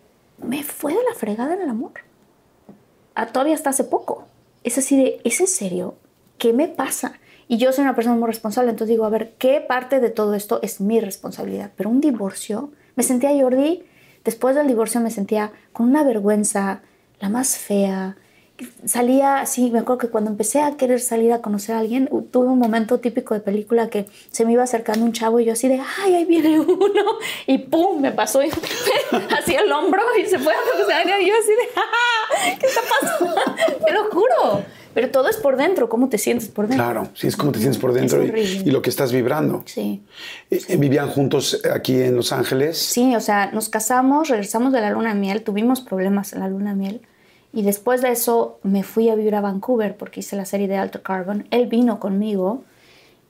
me 0.42 0.62
fue 0.62 0.92
de 0.92 1.02
la 1.08 1.14
fregada 1.14 1.54
en 1.54 1.62
el 1.62 1.70
amor. 1.70 1.92
A 3.14 3.26
todavía 3.26 3.54
hasta 3.54 3.70
hace 3.70 3.84
poco. 3.84 4.26
Es 4.62 4.76
así 4.76 4.96
de, 4.96 5.20
¿es 5.24 5.40
en 5.40 5.46
serio? 5.46 5.94
¿Qué 6.36 6.52
me 6.52 6.68
pasa? 6.68 7.18
Y 7.48 7.58
yo 7.58 7.72
soy 7.72 7.82
una 7.82 7.94
persona 7.94 8.16
muy 8.16 8.26
responsable, 8.26 8.70
entonces 8.70 8.94
digo, 8.94 9.04
a 9.04 9.10
ver, 9.10 9.34
¿qué 9.38 9.60
parte 9.60 10.00
de 10.00 10.10
todo 10.10 10.34
esto 10.34 10.60
es 10.62 10.80
mi 10.80 11.00
responsabilidad? 11.00 11.72
Pero 11.76 11.90
un 11.90 12.00
divorcio, 12.00 12.70
me 12.96 13.02
sentía 13.02 13.30
Jordi, 13.38 13.84
después 14.24 14.54
del 14.54 14.66
divorcio 14.66 15.00
me 15.00 15.10
sentía 15.10 15.52
con 15.72 15.88
una 15.88 16.04
vergüenza, 16.04 16.80
la 17.24 17.30
más 17.30 17.56
fea. 17.56 18.16
Salía 18.84 19.40
así, 19.40 19.70
me 19.70 19.78
acuerdo 19.80 19.98
que 19.98 20.08
cuando 20.08 20.30
empecé 20.30 20.60
a 20.60 20.76
querer 20.76 21.00
salir 21.00 21.32
a 21.32 21.40
conocer 21.40 21.74
a 21.74 21.78
alguien, 21.78 22.08
tuve 22.30 22.46
un 22.48 22.58
momento 22.58 23.00
típico 23.00 23.32
de 23.34 23.40
película 23.40 23.88
que 23.88 24.04
se 24.30 24.44
me 24.44 24.52
iba 24.52 24.62
acercando 24.62 25.04
un 25.06 25.12
chavo 25.12 25.40
y 25.40 25.46
yo 25.46 25.54
así 25.54 25.66
de, 25.68 25.80
ay, 26.02 26.14
ahí 26.14 26.24
viene 26.26 26.60
uno, 26.60 27.02
y 27.46 27.58
pum, 27.58 28.00
me 28.00 28.12
pasó 28.12 28.40
así 29.38 29.54
el 29.54 29.72
hombro 29.72 30.02
y 30.22 30.26
se 30.26 30.38
fue 30.38 30.52
a 30.52 30.56
cruzar 30.76 31.20
y 31.20 31.26
yo 31.26 31.34
así 31.34 31.48
de, 31.50 31.68
"Ah, 31.76 32.56
¿qué 32.60 32.66
está 32.66 32.80
pasando? 33.00 33.34
Te 33.86 33.92
lo 33.92 34.04
juro. 34.10 34.62
Pero 34.92 35.10
todo 35.10 35.28
es 35.28 35.36
por 35.38 35.56
dentro, 35.56 35.88
cómo 35.88 36.08
te 36.08 36.18
sientes 36.18 36.48
por 36.48 36.68
dentro. 36.68 36.84
Claro, 36.86 37.08
sí, 37.14 37.26
es 37.26 37.36
como 37.36 37.50
te 37.50 37.58
sientes 37.58 37.80
por 37.80 37.92
dentro 37.92 38.24
y, 38.24 38.62
y 38.64 38.70
lo 38.70 38.80
que 38.80 38.90
estás 38.90 39.10
vibrando. 39.10 39.64
Sí. 39.66 40.04
Eh, 40.52 40.60
eh, 40.68 40.76
¿Vivían 40.76 41.08
juntos 41.08 41.60
aquí 41.74 42.00
en 42.00 42.14
Los 42.14 42.30
Ángeles? 42.30 42.78
Sí, 42.78 43.16
o 43.16 43.20
sea, 43.20 43.50
nos 43.50 43.68
casamos, 43.68 44.28
regresamos 44.28 44.72
de 44.72 44.80
la 44.80 44.90
luna 44.90 45.12
de 45.12 45.18
miel, 45.18 45.42
tuvimos 45.42 45.80
problemas 45.80 46.32
en 46.32 46.38
la 46.38 46.48
luna 46.48 46.70
de 46.70 46.76
miel. 46.76 47.00
Y 47.54 47.62
después 47.62 48.02
de 48.02 48.10
eso 48.10 48.58
me 48.64 48.82
fui 48.82 49.08
a 49.10 49.14
vivir 49.14 49.34
a 49.36 49.40
Vancouver 49.40 49.96
porque 49.96 50.20
hice 50.20 50.34
la 50.34 50.44
serie 50.44 50.66
de 50.66 50.76
Alto 50.76 51.02
Carbon. 51.02 51.46
Él 51.52 51.66
vino 51.66 52.00
conmigo 52.00 52.64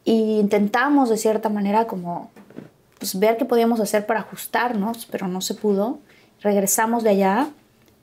y 0.05 0.39
intentamos 0.41 1.11
de 1.11 1.19
cierta 1.19 1.51
manera 1.51 1.87
como 1.87 2.31
pues, 2.99 3.19
ver 3.19 3.37
qué 3.37 3.45
podíamos 3.45 3.81
hacer 3.81 4.07
para 4.07 4.21
ajustarnos, 4.21 5.07
pero 5.11 5.29
no 5.29 5.41
se 5.43 5.55
pudo. 5.55 5.99
Regresamos 6.41 7.03
de 7.03 7.11
allá 7.11 7.49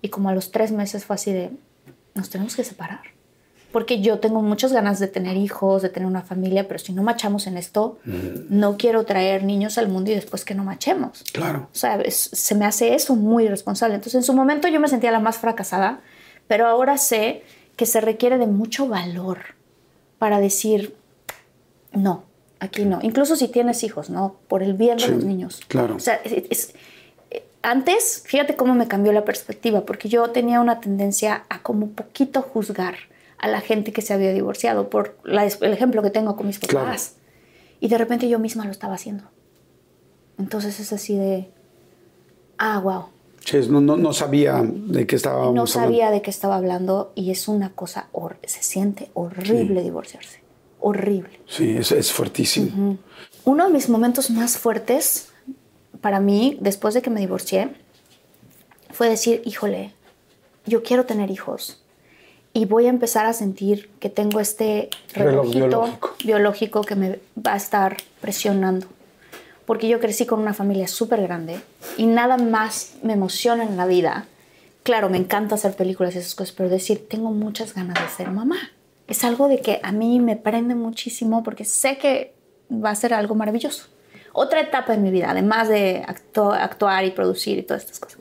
y 0.04 0.10
como 0.10 0.30
a 0.30 0.36
los 0.36 0.52
tres 0.52 0.72
meses 0.72 1.06
fue 1.06 1.16
así 1.16 1.32
de, 1.34 1.50
nos 2.14 2.30
tenemos 2.30 2.56
que 2.56 2.64
separar. 2.64 3.02
Porque 3.72 4.02
yo 4.02 4.20
tengo 4.20 4.42
muchas 4.42 4.74
ganas 4.74 5.00
de 5.00 5.08
tener 5.08 5.38
hijos, 5.38 5.82
de 5.82 5.88
tener 5.88 6.06
una 6.06 6.22
familia, 6.24 6.68
pero 6.68 6.78
si 6.78 6.92
no 6.92 7.04
machamos 7.04 7.48
en 7.48 7.56
esto, 7.56 8.00
no 8.50 8.76
quiero 8.78 9.06
traer 9.06 9.46
niños 9.46 9.78
al 9.78 9.88
mundo 9.88 10.12
y 10.12 10.16
después 10.16 10.44
que 10.44 10.54
no 10.54 10.66
machemos. 10.66 11.24
Claro. 11.32 11.70
O 11.72 11.76
sea, 11.76 11.96
es- 12.02 12.32
se 12.34 12.54
me 12.54 12.66
hace 12.66 12.94
eso 12.96 13.16
muy 13.16 13.46
irresponsable. 13.46 13.96
Entonces, 13.96 14.16
en 14.16 14.24
su 14.24 14.34
momento 14.34 14.68
yo 14.68 14.82
me 14.82 14.90
sentía 14.90 15.10
la 15.12 15.20
más 15.22 15.38
fracasada, 15.38 16.02
pero 16.52 16.68
ahora 16.68 16.98
sé 16.98 17.44
que 17.78 17.86
se 17.86 18.02
requiere 18.02 18.38
de 18.38 18.46
mucho 18.46 18.86
valor 18.86 19.38
para 20.20 20.42
decir, 20.42 20.94
no, 21.94 22.26
aquí 22.60 22.84
no. 22.84 23.00
Incluso 23.04 23.38
si 23.38 23.48
tienes 23.48 23.84
hijos, 23.86 24.10
¿no? 24.10 24.36
Por 24.50 24.62
el 24.62 24.74
bien 24.74 24.98
de 24.98 25.06
Sí, 25.06 25.12
los 25.12 25.24
niños. 25.24 25.62
claro. 25.70 25.96
O 25.96 26.00
sea, 26.02 26.16
es- 26.26 26.44
es- 26.50 26.74
eh, 27.30 27.46
antes, 27.62 28.24
fíjate 28.26 28.58
cómo 28.58 28.76
me 28.76 28.90
cambió 28.90 29.14
la 29.14 29.24
perspectiva, 29.24 29.86
porque 29.86 30.10
yo 30.10 30.30
tenía 30.32 30.60
una 30.60 30.82
tendencia 30.82 31.46
a 31.48 31.62
como 31.64 31.92
poquito 31.92 32.42
juzgar 32.42 32.96
a 33.38 33.48
la 33.48 33.62
gente 33.62 33.94
que 33.94 34.02
se 34.02 34.14
había 34.14 34.34
divorciado 34.34 34.90
por 34.90 35.18
la- 35.24 35.46
el 35.46 35.72
ejemplo 35.74 36.04
que 36.04 36.10
tengo 36.10 36.36
con 36.36 36.48
mis 36.48 36.60
Claro. 36.60 36.88
papás. 36.88 37.16
Y 37.80 37.88
de 37.88 37.98
repente 37.98 38.28
yo 38.28 38.40
misma 38.40 38.66
lo 38.66 38.72
estaba 38.72 38.96
haciendo. 38.96 39.24
Entonces 40.38 40.82
es 40.82 40.92
así 40.92 41.16
de, 41.16 41.50
ah, 42.58 42.78
wow. 42.80 43.06
No, 43.70 43.82
no, 43.82 43.98
no 43.98 44.14
sabía 44.14 44.62
de 44.64 45.08
qué 45.08 45.16
No 45.44 45.48
hablando. 45.50 45.68
sabía 45.68 46.12
de 46.12 46.22
qué 46.22 46.30
estaba 46.30 46.56
hablando 46.58 47.12
y 47.16 47.32
es 47.32 47.48
una 47.48 47.72
cosa, 47.72 48.08
se 48.48 48.64
siente 48.64 49.10
horrible 49.14 49.82
divorciarse. 49.84 50.40
Horrible. 50.80 51.40
Sí, 51.48 51.76
es, 51.78 51.92
es 51.92 52.12
fuertísimo. 52.12 52.98
Uno 53.44 53.68
de 53.68 53.74
mis 53.74 53.90
momentos 53.90 54.30
más 54.30 54.58
fuertes 54.58 55.30
para 56.02 56.20
mí, 56.20 56.58
después 56.62 56.94
de 56.94 57.02
que 57.02 57.10
me 57.10 57.20
divorcié, 57.20 57.70
fue 58.92 59.10
decir, 59.10 59.42
híjole, 59.46 59.94
yo 60.66 60.84
quiero 60.84 61.06
tener 61.06 61.30
hijos 61.32 61.82
y 62.54 62.66
voy 62.66 62.88
a 62.88 62.90
empezar 62.90 63.26
a 63.26 63.34
sentir 63.34 63.90
que 64.00 64.10
tengo 64.10 64.40
este 64.40 64.90
Reloj 65.14 65.32
relojito 65.54 65.68
biológico. 65.68 66.16
biológico 66.24 66.82
que 66.82 66.96
me 66.96 67.20
va 67.38 67.54
a 67.54 67.58
estar 67.58 67.98
presionando. 68.20 68.88
Porque 69.66 69.88
yo 69.88 70.00
crecí 70.00 70.26
con 70.26 70.40
una 70.40 70.54
familia 70.54 70.88
súper 70.88 71.22
grande 71.22 71.60
y 71.98 72.06
nada 72.06 72.38
más 72.38 72.94
me 73.04 73.14
emociona 73.14 73.64
en 73.64 73.78
la 73.78 73.86
vida. 73.86 74.26
Claro, 74.84 75.10
me 75.10 75.18
encanta 75.18 75.56
hacer 75.56 75.76
películas 75.76 76.16
y 76.16 76.20
esas 76.20 76.36
cosas, 76.36 76.54
pero 76.56 76.70
decir, 76.70 77.08
tengo 77.08 77.32
muchas 77.32 77.74
ganas 77.76 78.02
de 78.02 78.10
ser 78.10 78.32
mamá. 78.32 78.58
Es 79.08 79.24
algo 79.24 79.48
de 79.48 79.60
que 79.60 79.80
a 79.84 79.92
mí 79.92 80.20
me 80.20 80.36
prende 80.36 80.74
muchísimo 80.76 81.44
porque 81.44 81.66
sé 81.66 81.98
que 81.98 82.34
va 82.72 82.90
a 82.90 82.96
ser 82.96 83.14
algo 83.14 83.36
maravilloso. 83.36 83.86
Otra 84.34 84.62
etapa 84.62 84.94
en 84.94 85.04
mi 85.04 85.12
vida, 85.12 85.30
además 85.30 85.68
de 85.68 86.04
actu- 86.04 86.58
actuar 86.58 87.06
y 87.06 87.12
producir 87.12 87.58
y 87.58 87.64
todas 87.64 87.84
estas 87.84 88.00
cosas. 88.00 88.20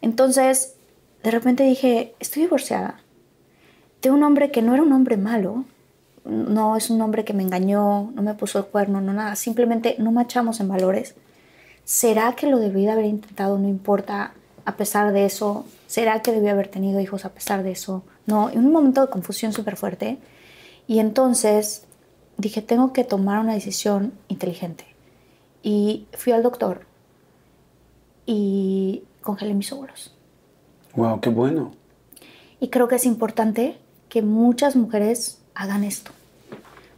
Entonces, 0.00 0.74
de 1.22 1.30
repente 1.30 1.64
dije, 1.64 2.14
estoy 2.20 2.42
divorciada 2.42 3.00
de 4.00 4.10
un 4.10 4.22
hombre 4.22 4.50
que 4.50 4.62
no 4.62 4.72
era 4.72 4.82
un 4.82 4.92
hombre 4.92 5.16
malo, 5.16 5.64
no 6.24 6.76
es 6.76 6.90
un 6.90 7.00
hombre 7.00 7.24
que 7.24 7.32
me 7.32 7.42
engañó, 7.42 8.10
no 8.14 8.22
me 8.22 8.34
puso 8.34 8.58
el 8.58 8.66
cuerno, 8.66 9.00
no 9.00 9.12
nada, 9.12 9.36
simplemente 9.36 9.96
no 9.98 10.12
machamos 10.12 10.60
en 10.60 10.68
valores. 10.68 11.14
¿Será 11.84 12.34
que 12.34 12.46
lo 12.46 12.58
debí 12.58 12.84
de 12.84 12.92
haber 12.92 13.06
intentado? 13.06 13.58
No 13.58 13.68
importa, 13.68 14.32
a 14.64 14.76
pesar 14.76 15.12
de 15.12 15.24
eso. 15.24 15.64
¿Será 15.86 16.22
que 16.22 16.32
debí 16.32 16.48
haber 16.48 16.68
tenido 16.68 17.00
hijos 17.00 17.24
a 17.24 17.30
pesar 17.30 17.62
de 17.62 17.72
eso? 17.72 18.04
No, 18.26 18.50
en 18.50 18.58
un 18.58 18.72
momento 18.72 19.00
de 19.00 19.10
confusión 19.10 19.52
súper 19.52 19.76
fuerte. 19.76 20.18
Y 20.86 20.98
entonces 20.98 21.84
dije, 22.36 22.62
tengo 22.62 22.92
que 22.92 23.04
tomar 23.04 23.40
una 23.40 23.54
decisión 23.54 24.12
inteligente. 24.28 24.84
Y 25.62 26.06
fui 26.12 26.32
al 26.32 26.42
doctor 26.42 26.86
y 28.24 29.02
congelé 29.22 29.54
mis 29.54 29.72
óvulos. 29.72 30.14
Wow, 30.94 31.20
qué 31.20 31.30
bueno. 31.30 31.72
Y 32.60 32.68
creo 32.68 32.88
que 32.88 32.96
es 32.96 33.06
importante 33.06 33.78
que 34.08 34.22
muchas 34.22 34.76
mujeres 34.76 35.39
hagan 35.60 35.84
esto. 35.84 36.10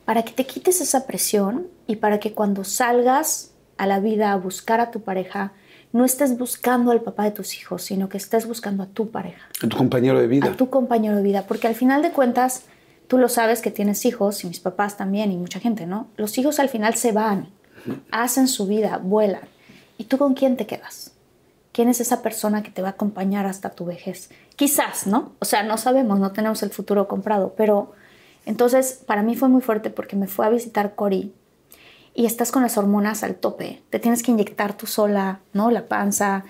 Para 0.05 0.23
que 0.23 0.33
te 0.33 0.47
quites 0.47 0.81
esa 0.81 1.07
presión 1.07 1.67
y 1.87 1.97
para 1.97 2.21
que 2.21 2.33
cuando 2.33 2.65
salgas 2.65 3.51
a 3.77 3.87
la 3.87 4.01
vida 4.01 4.33
a 4.33 4.37
buscar 4.37 4.81
a 4.81 4.91
tu 4.91 5.01
pareja, 5.01 5.53
no 5.93 6.05
estés 6.05 6.39
buscando 6.39 6.91
al 6.93 7.03
papá 7.03 7.25
de 7.25 7.33
tus 7.33 7.57
hijos, 7.59 7.83
sino 7.83 8.09
que 8.09 8.17
estés 8.17 8.47
buscando 8.47 8.83
a 8.85 8.87
tu 8.87 9.11
pareja, 9.11 9.47
Tu 9.61 9.69
compañero 9.77 10.21
de 10.21 10.27
vida. 10.27 10.51
a 10.51 10.57
tu 10.57 10.71
compañero 10.71 11.17
de 11.17 11.23
vida. 11.23 11.45
Porque 11.47 11.67
al 11.67 11.75
final 11.75 12.03
de 12.03 12.13
cuentas, 12.13 12.63
tú 13.09 13.19
lo 13.19 13.29
sabes 13.29 13.61
que 13.61 13.71
tienes 13.71 14.05
hijos, 14.07 14.43
y 14.45 14.47
mis 14.47 14.61
papás 14.61 14.97
también, 14.97 15.33
y 15.33 15.37
mucha 15.37 15.61
gente, 15.61 15.87
¿no? 15.87 16.07
Los 16.17 16.39
hijos 16.39 16.61
al 16.61 16.69
final 16.69 16.95
se 16.95 17.13
van, 17.13 17.49
hacen 18.11 18.49
su 18.49 18.67
vida, 18.67 18.99
vuelan. 19.03 19.43
¿Y 19.99 20.05
tú 20.05 20.19
con 20.19 20.35
quién 20.35 20.57
te 20.57 20.67
quedas? 20.67 21.13
¿Quién 21.73 21.89
es 21.89 22.01
esa 22.01 22.23
persona 22.23 22.63
que 22.63 22.71
te 22.71 22.83
va 22.83 22.89
a 22.89 22.93
acompañar 22.93 23.47
hasta 23.47 23.71
tu 23.71 23.85
vejez? 23.85 24.31
Quizás, 24.57 25.07
¿no? 25.07 25.33
O 25.41 25.45
sea, 25.45 25.63
no 25.63 25.77
sabemos, 25.79 26.19
no 26.21 26.33
tenemos 26.33 26.63
el 26.63 26.71
futuro 26.71 27.09
comprado, 27.09 27.55
pero 27.57 27.93
entonces 28.47 29.03
para 29.07 29.23
mí 29.23 29.37
fue 29.37 29.49
muy 29.49 29.63
fuerte 29.63 29.91
porque 29.91 30.17
me 30.17 30.27
fue 30.27 30.47
a 30.47 30.51
visitar 30.51 30.95
Cory 30.95 31.33
y 32.15 32.27
estás 32.27 32.53
con 32.53 32.63
las 32.63 32.77
hormonas 32.77 33.23
al 33.23 33.37
tope. 33.37 33.83
Te 33.89 33.99
tienes 33.99 34.23
que 34.23 34.33
inyectar 34.33 34.77
tú 34.77 34.87
sola, 34.87 35.41
¿no? 35.55 35.71
La 35.71 35.89
panza, 35.89 36.45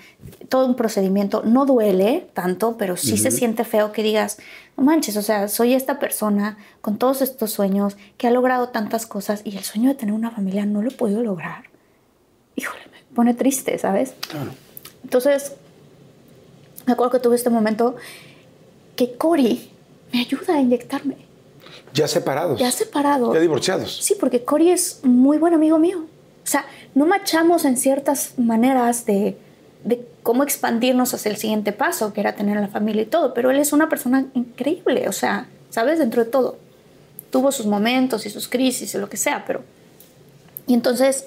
todo 0.48 0.66
un 0.66 0.74
procedimiento. 0.74 1.42
No 1.44 1.66
duele 1.66 2.28
tanto, 2.34 2.76
pero 2.76 2.96
sí 2.96 3.16
se 3.16 3.30
siente 3.30 3.64
feo 3.64 3.92
que 3.92 4.02
digas, 4.02 4.38
no 4.76 4.82
manches, 4.82 5.16
o 5.16 5.22
sea, 5.22 5.46
soy 5.46 5.74
esta 5.74 6.00
persona 6.00 6.58
con 6.80 6.98
todos 6.98 7.22
estos 7.22 7.52
sueños 7.52 7.96
que 8.16 8.26
ha 8.26 8.32
logrado 8.32 8.70
tantas 8.70 9.06
cosas 9.06 9.42
y 9.44 9.56
el 9.56 9.62
sueño 9.62 9.90
de 9.90 9.94
tener 9.94 10.14
una 10.14 10.32
familia 10.32 10.66
no 10.66 10.82
lo 10.82 10.88
he 10.88 10.94
podido 10.94 11.22
lograr. 11.22 11.64
Híjole, 12.56 12.82
me 12.90 13.14
pone 13.14 13.34
triste, 13.34 13.78
¿sabes? 13.78 14.14
Claro. 14.28 14.50
Entonces, 15.04 15.52
me 16.86 16.94
acuerdo 16.94 17.12
que 17.12 17.18
tuve 17.20 17.36
este 17.36 17.50
momento 17.50 17.94
que 18.96 19.16
Cory 19.16 19.70
me 20.12 20.20
ayuda 20.20 20.56
a 20.56 20.60
inyectarme. 20.60 21.31
Ya 21.94 22.08
separados. 22.08 22.58
Ya 22.58 22.70
separados. 22.70 23.34
Ya 23.34 23.40
divorciados. 23.40 23.98
Sí, 24.02 24.16
porque 24.18 24.44
Cory 24.44 24.70
es 24.70 25.00
muy 25.02 25.38
buen 25.38 25.54
amigo 25.54 25.78
mío. 25.78 25.98
O 25.98 26.46
sea, 26.46 26.64
no 26.94 27.06
machamos 27.06 27.64
en 27.64 27.76
ciertas 27.76 28.38
maneras 28.38 29.06
de, 29.06 29.36
de 29.84 30.06
cómo 30.22 30.42
expandirnos 30.42 31.14
hacia 31.14 31.30
el 31.30 31.36
siguiente 31.36 31.72
paso, 31.72 32.12
que 32.12 32.20
era 32.20 32.34
tener 32.34 32.58
la 32.60 32.68
familia 32.68 33.02
y 33.02 33.06
todo, 33.06 33.34
pero 33.34 33.50
él 33.50 33.58
es 33.58 33.72
una 33.72 33.88
persona 33.88 34.26
increíble, 34.34 35.08
o 35.08 35.12
sea, 35.12 35.48
¿sabes? 35.70 35.98
Dentro 35.98 36.24
de 36.24 36.30
todo. 36.30 36.58
Tuvo 37.30 37.52
sus 37.52 37.66
momentos 37.66 38.26
y 38.26 38.30
sus 38.30 38.48
crisis 38.48 38.94
y 38.94 38.98
lo 38.98 39.08
que 39.08 39.16
sea, 39.16 39.44
pero... 39.46 39.62
Y 40.66 40.74
entonces, 40.74 41.26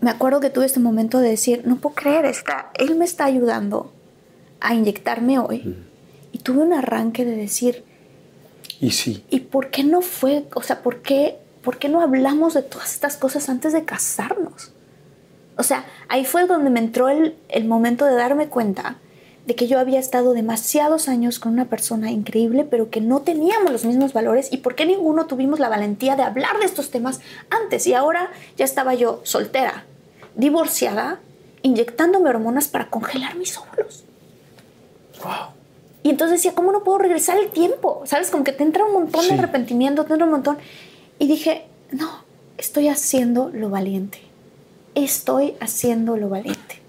me 0.00 0.10
acuerdo 0.10 0.40
que 0.40 0.50
tuve 0.50 0.66
este 0.66 0.80
momento 0.80 1.18
de 1.18 1.30
decir, 1.30 1.62
no 1.64 1.76
puedo 1.76 1.94
creer, 1.94 2.24
está, 2.24 2.70
él 2.78 2.94
me 2.94 3.04
está 3.04 3.24
ayudando 3.24 3.92
a 4.60 4.74
inyectarme 4.74 5.38
hoy. 5.38 5.76
Y 6.32 6.38
tuve 6.38 6.62
un 6.62 6.72
arranque 6.72 7.24
de 7.24 7.36
decir, 7.36 7.84
Y 8.80 8.92
sí. 8.92 9.24
¿Y 9.28 9.40
por 9.40 9.70
qué 9.70 9.84
no 9.84 10.00
fue, 10.00 10.44
o 10.54 10.62
sea, 10.62 10.82
por 10.82 11.02
qué, 11.02 11.38
por 11.62 11.78
qué 11.78 11.88
no 11.88 12.00
hablamos 12.00 12.54
de 12.54 12.62
todas 12.62 12.94
estas 12.94 13.16
cosas 13.16 13.48
antes 13.48 13.72
de 13.72 13.84
casarnos? 13.84 14.72
O 15.56 15.62
sea, 15.62 15.84
ahí 16.08 16.24
fue 16.24 16.46
donde 16.46 16.70
me 16.70 16.80
entró 16.80 17.10
el, 17.10 17.36
el 17.50 17.66
momento 17.66 18.06
de 18.06 18.14
darme 18.14 18.48
cuenta 18.48 18.96
de 19.46 19.54
que 19.54 19.66
yo 19.66 19.78
había 19.78 19.98
estado 19.98 20.32
demasiados 20.32 21.08
años 21.08 21.38
con 21.38 21.52
una 21.52 21.66
persona 21.66 22.10
increíble, 22.10 22.64
pero 22.64 22.88
que 22.88 23.02
no 23.02 23.20
teníamos 23.20 23.70
los 23.70 23.84
mismos 23.84 24.14
valores 24.14 24.48
y 24.52 24.58
por 24.58 24.74
qué 24.74 24.86
ninguno 24.86 25.26
tuvimos 25.26 25.58
la 25.58 25.68
valentía 25.68 26.16
de 26.16 26.22
hablar 26.22 26.58
de 26.58 26.64
estos 26.64 26.90
temas 26.90 27.20
antes. 27.50 27.86
Y 27.86 27.94
ahora 27.94 28.30
ya 28.56 28.64
estaba 28.64 28.94
yo 28.94 29.20
soltera, 29.24 29.84
divorciada, 30.36 31.20
inyectándome 31.62 32.30
hormonas 32.30 32.68
para 32.68 32.88
congelar 32.88 33.36
mis 33.36 33.58
óvulos. 33.58 34.04
Wow. 35.22 35.59
Y 36.02 36.10
entonces 36.10 36.38
decía, 36.38 36.54
¿cómo 36.54 36.72
no 36.72 36.82
puedo 36.82 36.98
regresar 36.98 37.38
el 37.38 37.50
tiempo? 37.50 38.02
¿Sabes? 38.06 38.30
Como 38.30 38.42
que 38.44 38.52
te 38.52 38.62
entra 38.62 38.84
un 38.84 38.92
montón 38.92 39.22
Sí. 39.22 39.28
de 39.28 39.34
arrepentimiento, 39.34 40.04
te 40.04 40.12
entra 40.12 40.24
un 40.26 40.32
montón. 40.32 40.58
Y 41.18 41.26
dije, 41.26 41.66
no, 41.90 42.08
estoy 42.56 42.88
haciendo 42.88 43.50
lo 43.52 43.68
valiente. 43.70 44.18
Estoy 44.94 45.54
haciendo 45.60 46.16
lo 46.16 46.28
valiente. 46.28 46.80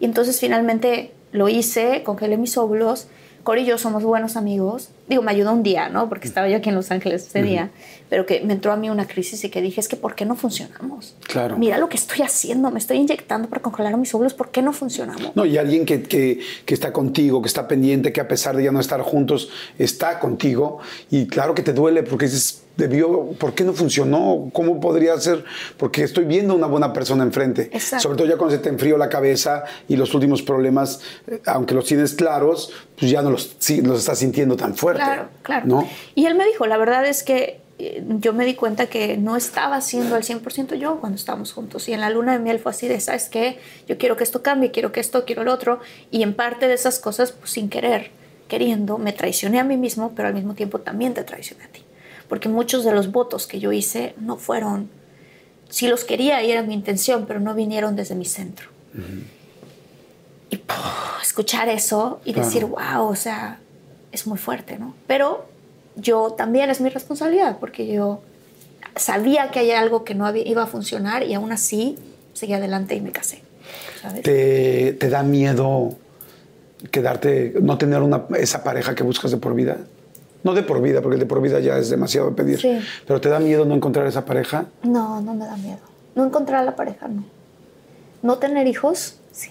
Y 0.00 0.04
entonces 0.06 0.40
finalmente 0.40 1.12
lo 1.32 1.48
hice, 1.48 2.02
congelé 2.02 2.36
mis 2.38 2.56
óvulos, 2.56 3.06
Cory 3.42 3.62
y 3.62 3.66
yo 3.66 3.78
somos 3.78 4.02
buenos 4.02 4.36
amigos. 4.36 4.90
Digo, 5.08 5.22
me 5.22 5.30
ayudó 5.30 5.52
un 5.52 5.62
día, 5.62 5.88
¿no? 5.88 6.08
Porque 6.08 6.28
estaba 6.28 6.48
yo 6.48 6.58
aquí 6.58 6.68
en 6.68 6.74
Los 6.74 6.90
Ángeles 6.90 7.26
ese 7.26 7.42
día. 7.42 7.70
Pero 8.08 8.26
que 8.26 8.40
me 8.42 8.52
entró 8.52 8.72
a 8.72 8.76
mí 8.76 8.90
una 8.90 9.06
crisis 9.06 9.42
y 9.44 9.50
que 9.50 9.62
dije, 9.62 9.80
es 9.80 9.88
que 9.88 9.96
¿por 9.96 10.14
qué 10.14 10.24
no 10.24 10.36
funcionamos? 10.36 11.16
Claro. 11.26 11.56
Mira 11.56 11.78
lo 11.78 11.88
que 11.88 11.96
estoy 11.96 12.22
haciendo. 12.22 12.70
Me 12.70 12.78
estoy 12.78 12.98
inyectando 12.98 13.48
para 13.48 13.62
congelar 13.62 13.96
mis 13.96 14.14
óvulos. 14.14 14.34
¿Por 14.34 14.50
qué 14.50 14.62
no 14.62 14.72
funcionamos? 14.72 15.34
No, 15.34 15.44
y 15.44 15.58
alguien 15.58 15.86
que, 15.86 16.02
que, 16.02 16.40
que 16.64 16.74
está 16.74 16.92
contigo, 16.92 17.40
que 17.42 17.48
está 17.48 17.66
pendiente, 17.66 18.12
que 18.12 18.20
a 18.20 18.28
pesar 18.28 18.56
de 18.56 18.64
ya 18.64 18.72
no 18.72 18.80
estar 18.80 19.00
juntos, 19.00 19.50
está 19.78 20.18
contigo. 20.18 20.78
Y 21.10 21.26
claro 21.26 21.54
que 21.54 21.62
te 21.62 21.72
duele 21.72 22.02
porque 22.02 22.26
dices, 22.26 22.62
debió, 22.80 23.32
¿por 23.38 23.54
qué 23.54 23.62
no 23.64 23.72
funcionó? 23.72 24.50
¿Cómo 24.52 24.80
podría 24.80 25.18
ser? 25.20 25.44
Porque 25.76 26.02
estoy 26.02 26.24
viendo 26.24 26.54
una 26.54 26.66
buena 26.66 26.92
persona 26.92 27.22
enfrente. 27.22 27.70
Exacto. 27.72 28.02
Sobre 28.02 28.16
todo 28.18 28.28
ya 28.28 28.36
cuando 28.36 28.56
se 28.56 28.62
te 28.62 28.68
enfrió 28.68 28.96
la 28.96 29.08
cabeza 29.08 29.64
y 29.88 29.96
los 29.96 30.12
últimos 30.14 30.42
problemas, 30.42 31.00
eh, 31.26 31.40
aunque 31.46 31.74
los 31.74 31.84
tienes 31.84 32.14
claros, 32.14 32.72
pues 32.98 33.10
ya 33.10 33.22
no 33.22 33.30
los, 33.30 33.54
sí, 33.58 33.82
los 33.82 34.00
estás 34.00 34.18
sintiendo 34.18 34.56
tan 34.56 34.74
fuerte. 34.74 35.02
Claro, 35.02 35.28
claro. 35.42 35.66
¿No? 35.66 35.88
Y 36.14 36.26
él 36.26 36.34
me 36.34 36.44
dijo, 36.46 36.66
la 36.66 36.78
verdad 36.78 37.06
es 37.06 37.22
que 37.22 37.60
eh, 37.78 38.02
yo 38.18 38.32
me 38.32 38.44
di 38.44 38.54
cuenta 38.54 38.86
que 38.86 39.16
no 39.16 39.36
estaba 39.36 39.76
haciendo 39.76 40.14
al 40.14 40.22
100% 40.22 40.74
yo 40.74 41.00
cuando 41.00 41.16
estábamos 41.16 41.52
juntos. 41.52 41.88
Y 41.88 41.92
en 41.92 42.00
la 42.00 42.10
luna 42.10 42.32
de 42.32 42.38
miel 42.38 42.58
fue 42.58 42.72
así 42.72 42.88
de, 42.88 43.00
¿sabes 43.00 43.28
qué? 43.28 43.58
Yo 43.86 43.98
quiero 43.98 44.16
que 44.16 44.24
esto 44.24 44.42
cambie, 44.42 44.70
quiero 44.70 44.92
que 44.92 45.00
esto, 45.00 45.24
quiero 45.24 45.42
el 45.42 45.48
otro. 45.48 45.80
Y 46.10 46.22
en 46.22 46.34
parte 46.34 46.66
de 46.68 46.74
esas 46.74 46.98
cosas, 46.98 47.32
pues 47.32 47.50
sin 47.50 47.68
querer, 47.68 48.10
queriendo, 48.48 48.98
me 48.98 49.12
traicioné 49.12 49.60
a 49.60 49.64
mí 49.64 49.76
mismo, 49.76 50.12
pero 50.16 50.28
al 50.28 50.34
mismo 50.34 50.54
tiempo 50.54 50.80
también 50.80 51.14
te 51.14 51.24
traicioné 51.24 51.64
a 51.64 51.68
ti. 51.68 51.82
Porque 52.30 52.48
muchos 52.48 52.84
de 52.84 52.92
los 52.92 53.10
votos 53.12 53.46
que 53.46 53.58
yo 53.60 53.72
hice 53.72 54.14
no 54.18 54.36
fueron, 54.38 54.88
sí 55.68 55.86
los 55.88 56.04
quería 56.04 56.42
y 56.42 56.50
era 56.50 56.62
mi 56.62 56.72
intención, 56.72 57.26
pero 57.26 57.40
no 57.40 57.54
vinieron 57.54 57.94
desde 57.96 58.14
mi 58.14 58.24
centro. 58.24 58.68
Y 60.48 60.56
¡puf! 60.56 60.76
escuchar 61.22 61.68
eso 61.68 62.20
y 62.24 62.32
Claro. 62.32 62.46
decir, 62.48 62.64
wow, 62.64 63.06
o 63.08 63.14
sea, 63.16 63.58
es 64.12 64.26
muy 64.26 64.38
fuerte, 64.38 64.78
¿no? 64.78 64.94
Pero 65.06 65.44
yo 65.96 66.30
también 66.32 66.70
es 66.70 66.80
mi 66.80 66.88
responsabilidad, 66.88 67.58
porque 67.58 67.86
yo 67.86 68.22
sabía 68.96 69.50
que 69.50 69.58
hay 69.60 69.72
algo 69.72 70.04
que 70.04 70.14
no 70.14 70.26
había- 70.26 70.46
iba 70.48 70.62
a 70.62 70.66
funcionar 70.66 71.22
y 71.24 71.34
aún 71.34 71.52
así 71.52 71.98
seguí 72.32 72.52
adelante 72.54 72.94
y 72.94 73.00
me 73.00 73.12
casé. 73.12 73.42
¿sabes? 74.00 74.22
¿Te, 74.22 74.94
te 74.98 75.08
da 75.10 75.22
miedo 75.22 75.94
quedarte, 76.90 77.54
no 77.60 77.76
tener 77.76 78.00
una, 78.02 78.24
esa 78.38 78.64
pareja 78.64 78.94
que 78.94 79.02
buscas 79.02 79.30
de 79.30 79.36
por 79.36 79.54
vida? 79.54 79.78
No 80.42 80.54
de 80.54 80.62
por 80.62 80.80
vida, 80.80 81.02
porque 81.02 81.14
el 81.14 81.20
de 81.20 81.26
por 81.26 81.42
vida 81.42 81.60
ya 81.60 81.76
es 81.78 81.90
demasiado 81.90 82.34
pedir. 82.34 82.58
Sí. 82.60 82.78
Pero 83.06 83.20
¿te 83.20 83.28
da 83.28 83.38
miedo 83.40 83.64
no 83.64 83.74
encontrar 83.74 84.06
esa 84.06 84.24
pareja? 84.24 84.66
No, 84.82 85.20
no 85.20 85.34
me 85.34 85.44
da 85.44 85.56
miedo. 85.56 85.80
No 86.14 86.24
encontrar 86.24 86.60
a 86.62 86.64
la 86.64 86.76
pareja, 86.76 87.08
no. 87.08 87.24
No 88.22 88.38
tener 88.38 88.66
hijos, 88.66 89.16
sí. 89.32 89.50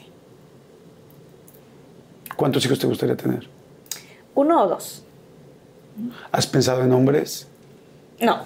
¿Cuántos 2.35 2.65
hijos 2.65 2.79
te 2.79 2.87
gustaría 2.87 3.15
tener? 3.15 3.47
Uno 4.35 4.63
o 4.63 4.67
dos. 4.67 5.03
¿Has 6.31 6.47
pensado 6.47 6.83
en 6.83 6.91
hombres? 6.91 7.47
No. 8.21 8.45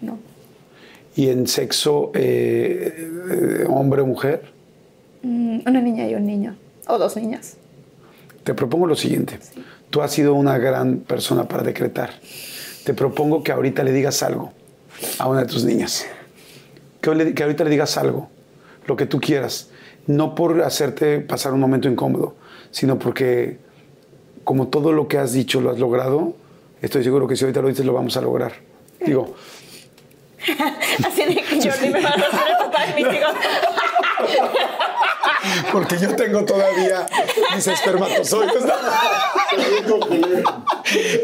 No. 0.00 0.18
¿Y 1.16 1.28
en 1.30 1.46
sexo 1.46 2.10
eh, 2.14 2.92
eh, 3.30 3.64
hombre 3.68 4.02
o 4.02 4.06
mujer? 4.06 4.52
Mm, 5.22 5.60
Una 5.66 5.80
niña 5.80 6.08
y 6.08 6.14
un 6.14 6.26
niño. 6.26 6.56
O 6.86 6.98
dos 6.98 7.16
niñas. 7.16 7.56
Te 8.44 8.54
propongo 8.54 8.86
lo 8.86 8.96
siguiente. 8.96 9.38
Tú 9.90 10.02
has 10.02 10.12
sido 10.12 10.34
una 10.34 10.58
gran 10.58 10.98
persona 10.98 11.48
para 11.48 11.62
decretar. 11.62 12.10
Te 12.84 12.94
propongo 12.94 13.42
que 13.42 13.52
ahorita 13.52 13.82
le 13.82 13.92
digas 13.92 14.22
algo 14.22 14.52
a 15.18 15.28
una 15.28 15.40
de 15.40 15.46
tus 15.46 15.64
niñas. 15.64 16.06
Que, 17.00 17.10
ahorita 17.10 17.64
le 17.64 17.70
digas 17.70 17.96
algo, 17.96 18.28
lo 18.86 18.96
que 18.96 19.06
tú 19.06 19.20
quieras. 19.20 19.70
No 20.06 20.34
por 20.34 20.62
hacerte 20.62 21.20
pasar 21.20 21.52
un 21.52 21.60
momento 21.60 21.88
incómodo, 21.88 22.34
sino 22.70 22.98
porque 22.98 23.58
como 24.44 24.68
todo 24.68 24.92
lo 24.92 25.08
que 25.08 25.18
has 25.18 25.32
dicho 25.32 25.60
lo 25.60 25.70
has 25.70 25.78
logrado, 25.78 26.34
estoy 26.80 27.04
seguro 27.04 27.28
que 27.28 27.36
si 27.36 27.44
ahorita 27.44 27.60
lo 27.60 27.68
dices 27.68 27.84
lo 27.84 27.92
vamos 27.92 28.16
a 28.16 28.20
lograr. 28.20 28.52
Digo, 29.04 29.34
Así 31.04 31.24
de 31.24 31.34
que 31.36 31.70
Jordi 31.70 31.90
me 31.90 32.00
va 32.00 32.10
a 32.10 32.12
hacer 32.12 32.48
el 32.48 32.56
papá 32.58 32.86
mis. 32.94 33.06
porque 35.72 35.98
yo 35.98 36.14
tengo 36.14 36.44
todavía 36.44 37.06
mis 37.54 37.66
espermatozoides. 37.66 38.64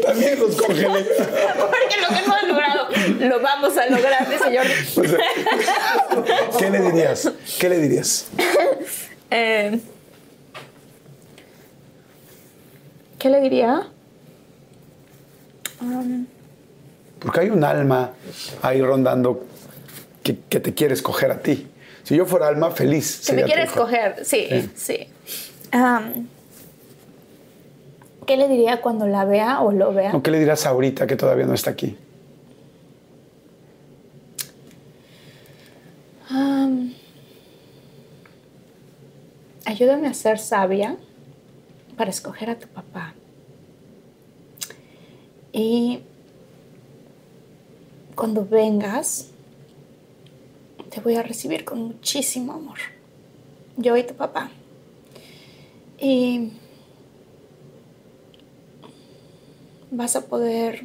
También 0.05 0.39
los 0.39 0.55
congelé. 0.55 1.03
Porque 1.03 1.97
lo 2.01 2.07
que 2.09 2.19
hemos 2.23 2.43
logrado, 2.47 2.87
lo 3.19 3.39
vamos 3.41 3.77
a 3.77 3.85
lograr, 3.87 4.25
Jordi. 4.25 4.57
O 4.95 5.03
sea, 5.03 5.19
¿Qué 6.57 6.69
le 6.69 6.79
dirías? 6.81 7.29
¿Qué 7.59 7.69
le 7.69 7.77
dirías? 7.79 8.27
Eh, 9.31 9.79
¿Qué 13.17 13.27
le 13.27 13.41
diría? 13.41 13.87
Um, 15.81 16.27
Porque 17.19 17.39
hay 17.39 17.49
un 17.49 17.63
alma 17.63 18.11
ahí 18.61 18.83
rondando 18.83 19.43
que, 20.21 20.37
que 20.47 20.59
te 20.59 20.75
quiere 20.75 20.93
escoger 20.93 21.31
a 21.31 21.39
ti. 21.39 21.67
Si 22.05 22.15
yo 22.15 22.27
fuera 22.27 22.47
alma, 22.47 22.69
feliz. 22.69 23.23
que 23.25 23.33
me 23.33 23.43
quiere 23.43 23.63
escoger, 23.63 24.23
sí, 24.23 24.69
sí. 24.75 25.07
Um, 25.73 26.27
¿Qué 28.27 28.37
le 28.37 28.47
diría 28.47 28.79
cuando 28.79 29.07
la 29.07 29.25
vea 29.25 29.61
o 29.61 29.71
lo 29.71 29.91
vea? 29.91 30.15
¿O 30.15 30.21
qué 30.21 30.29
le 30.29 30.39
dirás 30.39 30.67
ahorita 30.67 31.07
que 31.07 31.15
todavía 31.15 31.47
no 31.47 31.55
está 31.55 31.71
aquí? 31.71 31.97
Um, 36.29 36.93
ayúdame 39.65 40.07
a 40.07 40.13
ser 40.13 40.37
sabia 40.37 40.97
para 41.97 42.11
escoger 42.11 42.51
a 42.51 42.59
tu 42.59 42.67
papá. 42.67 43.15
Y 45.51 46.03
cuando 48.13 48.45
vengas, 48.45 49.31
te 50.95 51.01
voy 51.01 51.15
a 51.15 51.23
recibir 51.23 51.65
con 51.65 51.81
muchísimo 51.81 52.53
amor. 52.53 52.77
Yo 53.75 53.97
y 53.97 54.03
tu 54.03 54.13
papá. 54.13 54.49
Y 55.99 56.51
vas 59.91 60.15
a 60.15 60.21
poder 60.21 60.83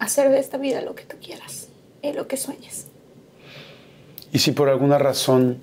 hacer 0.00 0.28
de 0.30 0.40
esta 0.40 0.58
vida 0.58 0.82
lo 0.82 0.96
que 0.96 1.04
tú 1.04 1.16
quieras 1.22 1.68
y 2.02 2.12
lo 2.12 2.26
que 2.26 2.36
sueñes. 2.36 2.88
Y 4.32 4.40
si 4.40 4.50
por 4.50 4.68
alguna 4.68 4.98
razón 4.98 5.62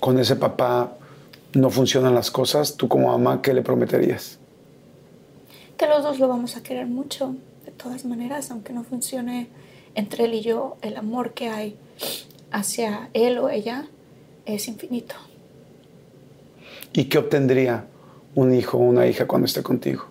con 0.00 0.18
ese 0.18 0.34
papá 0.34 0.96
no 1.52 1.70
funcionan 1.70 2.16
las 2.16 2.32
cosas, 2.32 2.76
tú 2.76 2.88
como 2.88 3.16
mamá, 3.16 3.42
¿qué 3.42 3.54
le 3.54 3.62
prometerías? 3.62 4.40
que 5.76 5.86
los 5.86 6.02
dos 6.02 6.18
lo 6.18 6.28
vamos 6.28 6.58
a 6.58 6.62
querer 6.62 6.86
mucho, 6.86 7.36
de 7.64 7.72
todas 7.72 8.04
maneras, 8.04 8.50
aunque 8.50 8.74
no 8.74 8.84
funcione 8.84 9.48
entre 9.94 10.24
él 10.24 10.34
y 10.34 10.40
yo, 10.40 10.76
el 10.82 10.96
amor 10.96 11.34
que 11.34 11.48
hay 11.48 11.76
hacia 12.50 13.10
él 13.12 13.38
o 13.38 13.48
ella 13.48 13.88
es 14.46 14.68
infinito. 14.68 15.14
¿Y 16.92 17.04
qué 17.04 17.18
obtendría 17.18 17.86
un 18.34 18.54
hijo 18.54 18.78
o 18.78 18.80
una 18.80 19.06
hija 19.06 19.26
cuando 19.26 19.46
esté 19.46 19.62
contigo? 19.62 20.06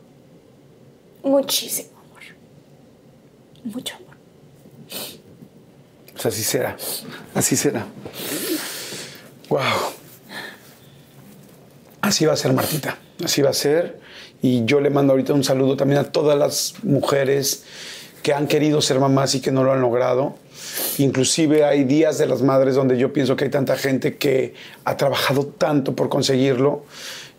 Muchísimo 1.23 1.89
amor. 1.99 2.21
Mucho 3.65 3.95
amor. 3.95 4.15
Pues 6.13 6.25
así 6.25 6.43
será. 6.43 6.77
Así 7.33 7.55
será. 7.55 7.85
Wow. 9.49 9.59
Así 12.01 12.25
va 12.25 12.33
a 12.33 12.37
ser, 12.37 12.53
Martita. 12.53 12.97
Así 13.23 13.41
va 13.41 13.49
a 13.49 13.53
ser. 13.53 13.99
Y 14.41 14.63
yo 14.65 14.79
le 14.79 14.89
mando 14.89 15.13
ahorita 15.13 15.33
un 15.33 15.43
saludo 15.43 15.75
también 15.75 15.99
a 15.99 16.11
todas 16.11 16.37
las 16.37 16.75
mujeres 16.83 17.65
que 18.21 18.33
han 18.33 18.47
querido 18.47 18.81
ser 18.81 18.99
mamás 18.99 19.35
y 19.35 19.41
que 19.41 19.51
no 19.51 19.63
lo 19.63 19.71
han 19.71 19.81
logrado. 19.81 20.35
Inclusive 20.97 21.63
hay 21.63 21.83
días 21.83 22.17
de 22.17 22.25
las 22.25 22.41
madres 22.41 22.75
donde 22.75 22.97
yo 22.97 23.13
pienso 23.13 23.35
que 23.35 23.45
hay 23.45 23.49
tanta 23.49 23.77
gente 23.77 24.17
que 24.17 24.53
ha 24.83 24.97
trabajado 24.97 25.45
tanto 25.45 25.95
por 25.95 26.09
conseguirlo. 26.09 26.83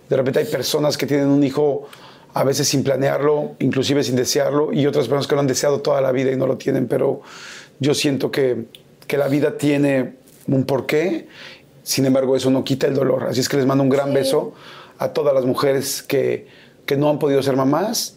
De 0.09 0.17
repente 0.17 0.41
hay 0.41 0.47
personas 0.47 0.97
que 0.97 1.07
tienen 1.07 1.29
un 1.29 1.45
hijo 1.45 1.89
a 2.33 2.45
veces 2.45 2.69
sin 2.69 2.83
planearlo, 2.83 3.57
inclusive 3.59 4.03
sin 4.05 4.17
desearlo, 4.17 4.73
y 4.73 4.87
otras 4.87 5.07
personas 5.07 5.27
que 5.27 5.35
lo 5.35 5.41
han 5.41 5.47
deseado 5.47 5.81
toda 5.81 6.01
la 6.01 6.13
vida 6.13 6.31
y 6.31 6.37
no 6.37 6.47
lo 6.47 6.57
tienen, 6.57 6.87
pero 6.87 7.23
yo 7.81 7.93
siento 7.95 8.31
que, 8.31 8.67
que 9.07 9.17
la 9.17 9.29
vida 9.29 9.59
tiene 9.59 10.15
un 10.47 10.65
porqué, 10.65 11.27
sin 11.83 12.07
embargo 12.07 12.37
eso 12.37 12.51
no 12.51 12.63
quita 12.65 12.87
el 12.87 12.95
dolor. 12.95 13.25
Así 13.25 13.41
es 13.41 13.49
que 13.49 13.57
les 13.57 13.67
mando 13.67 13.83
un 13.83 13.91
gran 13.91 14.09
Sí. 14.09 14.15
beso 14.15 14.53
a 14.99 15.09
todas 15.09 15.35
las 15.35 15.45
mujeres 15.45 16.03
que, 16.03 16.47
que 16.87 16.97
no 16.97 17.11
han 17.11 17.19
podido 17.19 17.43
ser 17.43 17.57
mamás 17.57 18.17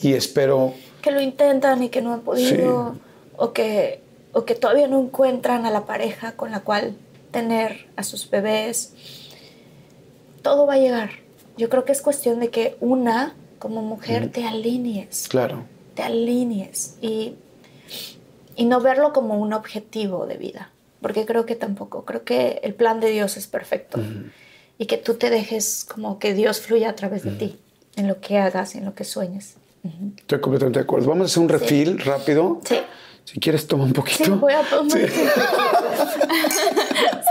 y 0.00 0.12
espero 0.14 0.74
Que 1.04 1.10
lo 1.10 1.20
intentan 1.20 1.82
y 1.82 1.90
que 1.90 2.00
no 2.00 2.14
han 2.14 2.20
podido, 2.22 2.94
Sí. 2.94 3.00
o, 3.36 3.52
que, 3.52 4.00
o 4.32 4.44
que 4.46 4.54
todavía 4.54 4.88
no 4.88 4.98
encuentran 5.00 5.66
a 5.66 5.70
la 5.70 5.84
pareja 5.84 6.32
con 6.32 6.50
la 6.50 6.60
cual 6.60 6.96
tener 7.30 7.86
a 7.96 8.02
sus 8.04 8.30
bebés. 8.30 8.94
Todo 10.42 10.66
va 10.66 10.74
a 10.74 10.78
llegar. 10.78 11.10
Yo 11.58 11.68
creo 11.68 11.84
que 11.84 11.92
es 11.92 12.00
cuestión 12.02 12.40
de 12.40 12.48
que 12.48 12.76
una, 12.80 13.34
como 13.58 13.82
mujer, 13.82 14.30
te 14.32 14.46
alinees. 14.46 15.26
Claro. 15.28 15.64
te 15.94 16.02
alinees 16.02 16.96
y, 17.02 17.34
y 18.56 18.64
no 18.64 18.80
verlo 18.80 19.12
como 19.12 19.38
un 19.38 19.52
objetivo 19.52 20.26
de 20.26 20.36
vida, 20.38 20.70
porque 21.02 21.24
creo 21.26 21.44
que 21.46 21.54
tampoco, 21.54 22.04
creo 22.04 22.24
que 22.24 22.60
el 22.64 22.74
plan 22.74 22.98
de 23.00 23.10
Dios 23.10 23.36
es 23.36 23.46
perfecto. 23.46 24.00
y 24.78 24.86
que 24.86 24.96
tú 24.96 25.14
te 25.14 25.30
dejes 25.30 25.84
como 25.84 26.18
que 26.18 26.34
Dios 26.34 26.60
fluya 26.60 26.90
a 26.90 26.94
través 26.96 27.22
de 27.24 27.30
ti, 27.32 27.58
en 27.96 28.08
lo 28.08 28.20
que 28.20 28.38
hagas, 28.38 28.74
en 28.74 28.84
lo 28.86 28.94
que 28.94 29.04
sueñes. 29.04 29.54
Estoy 30.18 30.40
completamente 30.40 30.78
de 30.78 30.84
acuerdo. 30.84 31.08
Vamos 31.08 31.24
a 31.24 31.26
hacer 31.26 31.42
un 31.42 31.48
refill 31.48 31.98
rápido. 32.00 32.60
Sí. 32.64 32.76
Si 33.24 33.40
quieres, 33.40 33.66
toma 33.66 33.84
un 33.84 33.92
poquito. 33.92 34.24
Sí, 34.24 34.30
voy 34.30 34.52
a 34.52 34.62
tomar. 34.62 34.90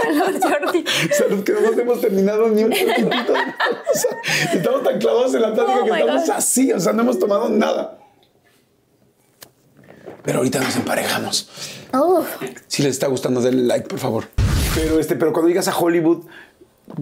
Salud, 0.02 0.42
Jordi. 0.42 0.84
Salud, 1.12 1.44
que 1.44 1.52
no 1.54 1.62
nos 1.62 1.78
hemos 1.78 2.02
terminado 2.02 2.48
ni 2.50 2.64
un 2.64 2.70
poquitito. 2.72 3.34
O 3.34 3.96
sea, 3.96 4.18
estamos 4.54 4.84
tan 4.84 5.00
clavados 5.00 5.34
en 5.36 5.42
la 5.42 5.54
plática 5.54 5.80
Oh 5.82 5.86
que 5.86 5.92
estamos 6.00 6.26
God. 6.28 6.32
así, 6.36 6.72
o 6.72 6.80
sea, 6.80 6.94
no 6.94 7.02
hemos 7.04 7.20
tomado 7.20 7.50
nada. 7.50 8.00
Pero 10.24 10.40
ahorita 10.40 10.60
nos 10.62 10.76
emparejamos. 10.76 11.50
Uf. 11.94 12.28
Si 12.68 12.82
les 12.82 12.94
está 12.94 13.08
gustando, 13.08 13.42
denle 13.42 13.64
like, 13.64 13.88
por 13.88 14.00
favor. 14.00 14.26
Pero, 14.74 15.00
este, 15.00 15.16
pero 15.16 15.32
cuando 15.34 15.50
llegas 15.50 15.68
a 15.68 15.78
Hollywood, 15.78 16.26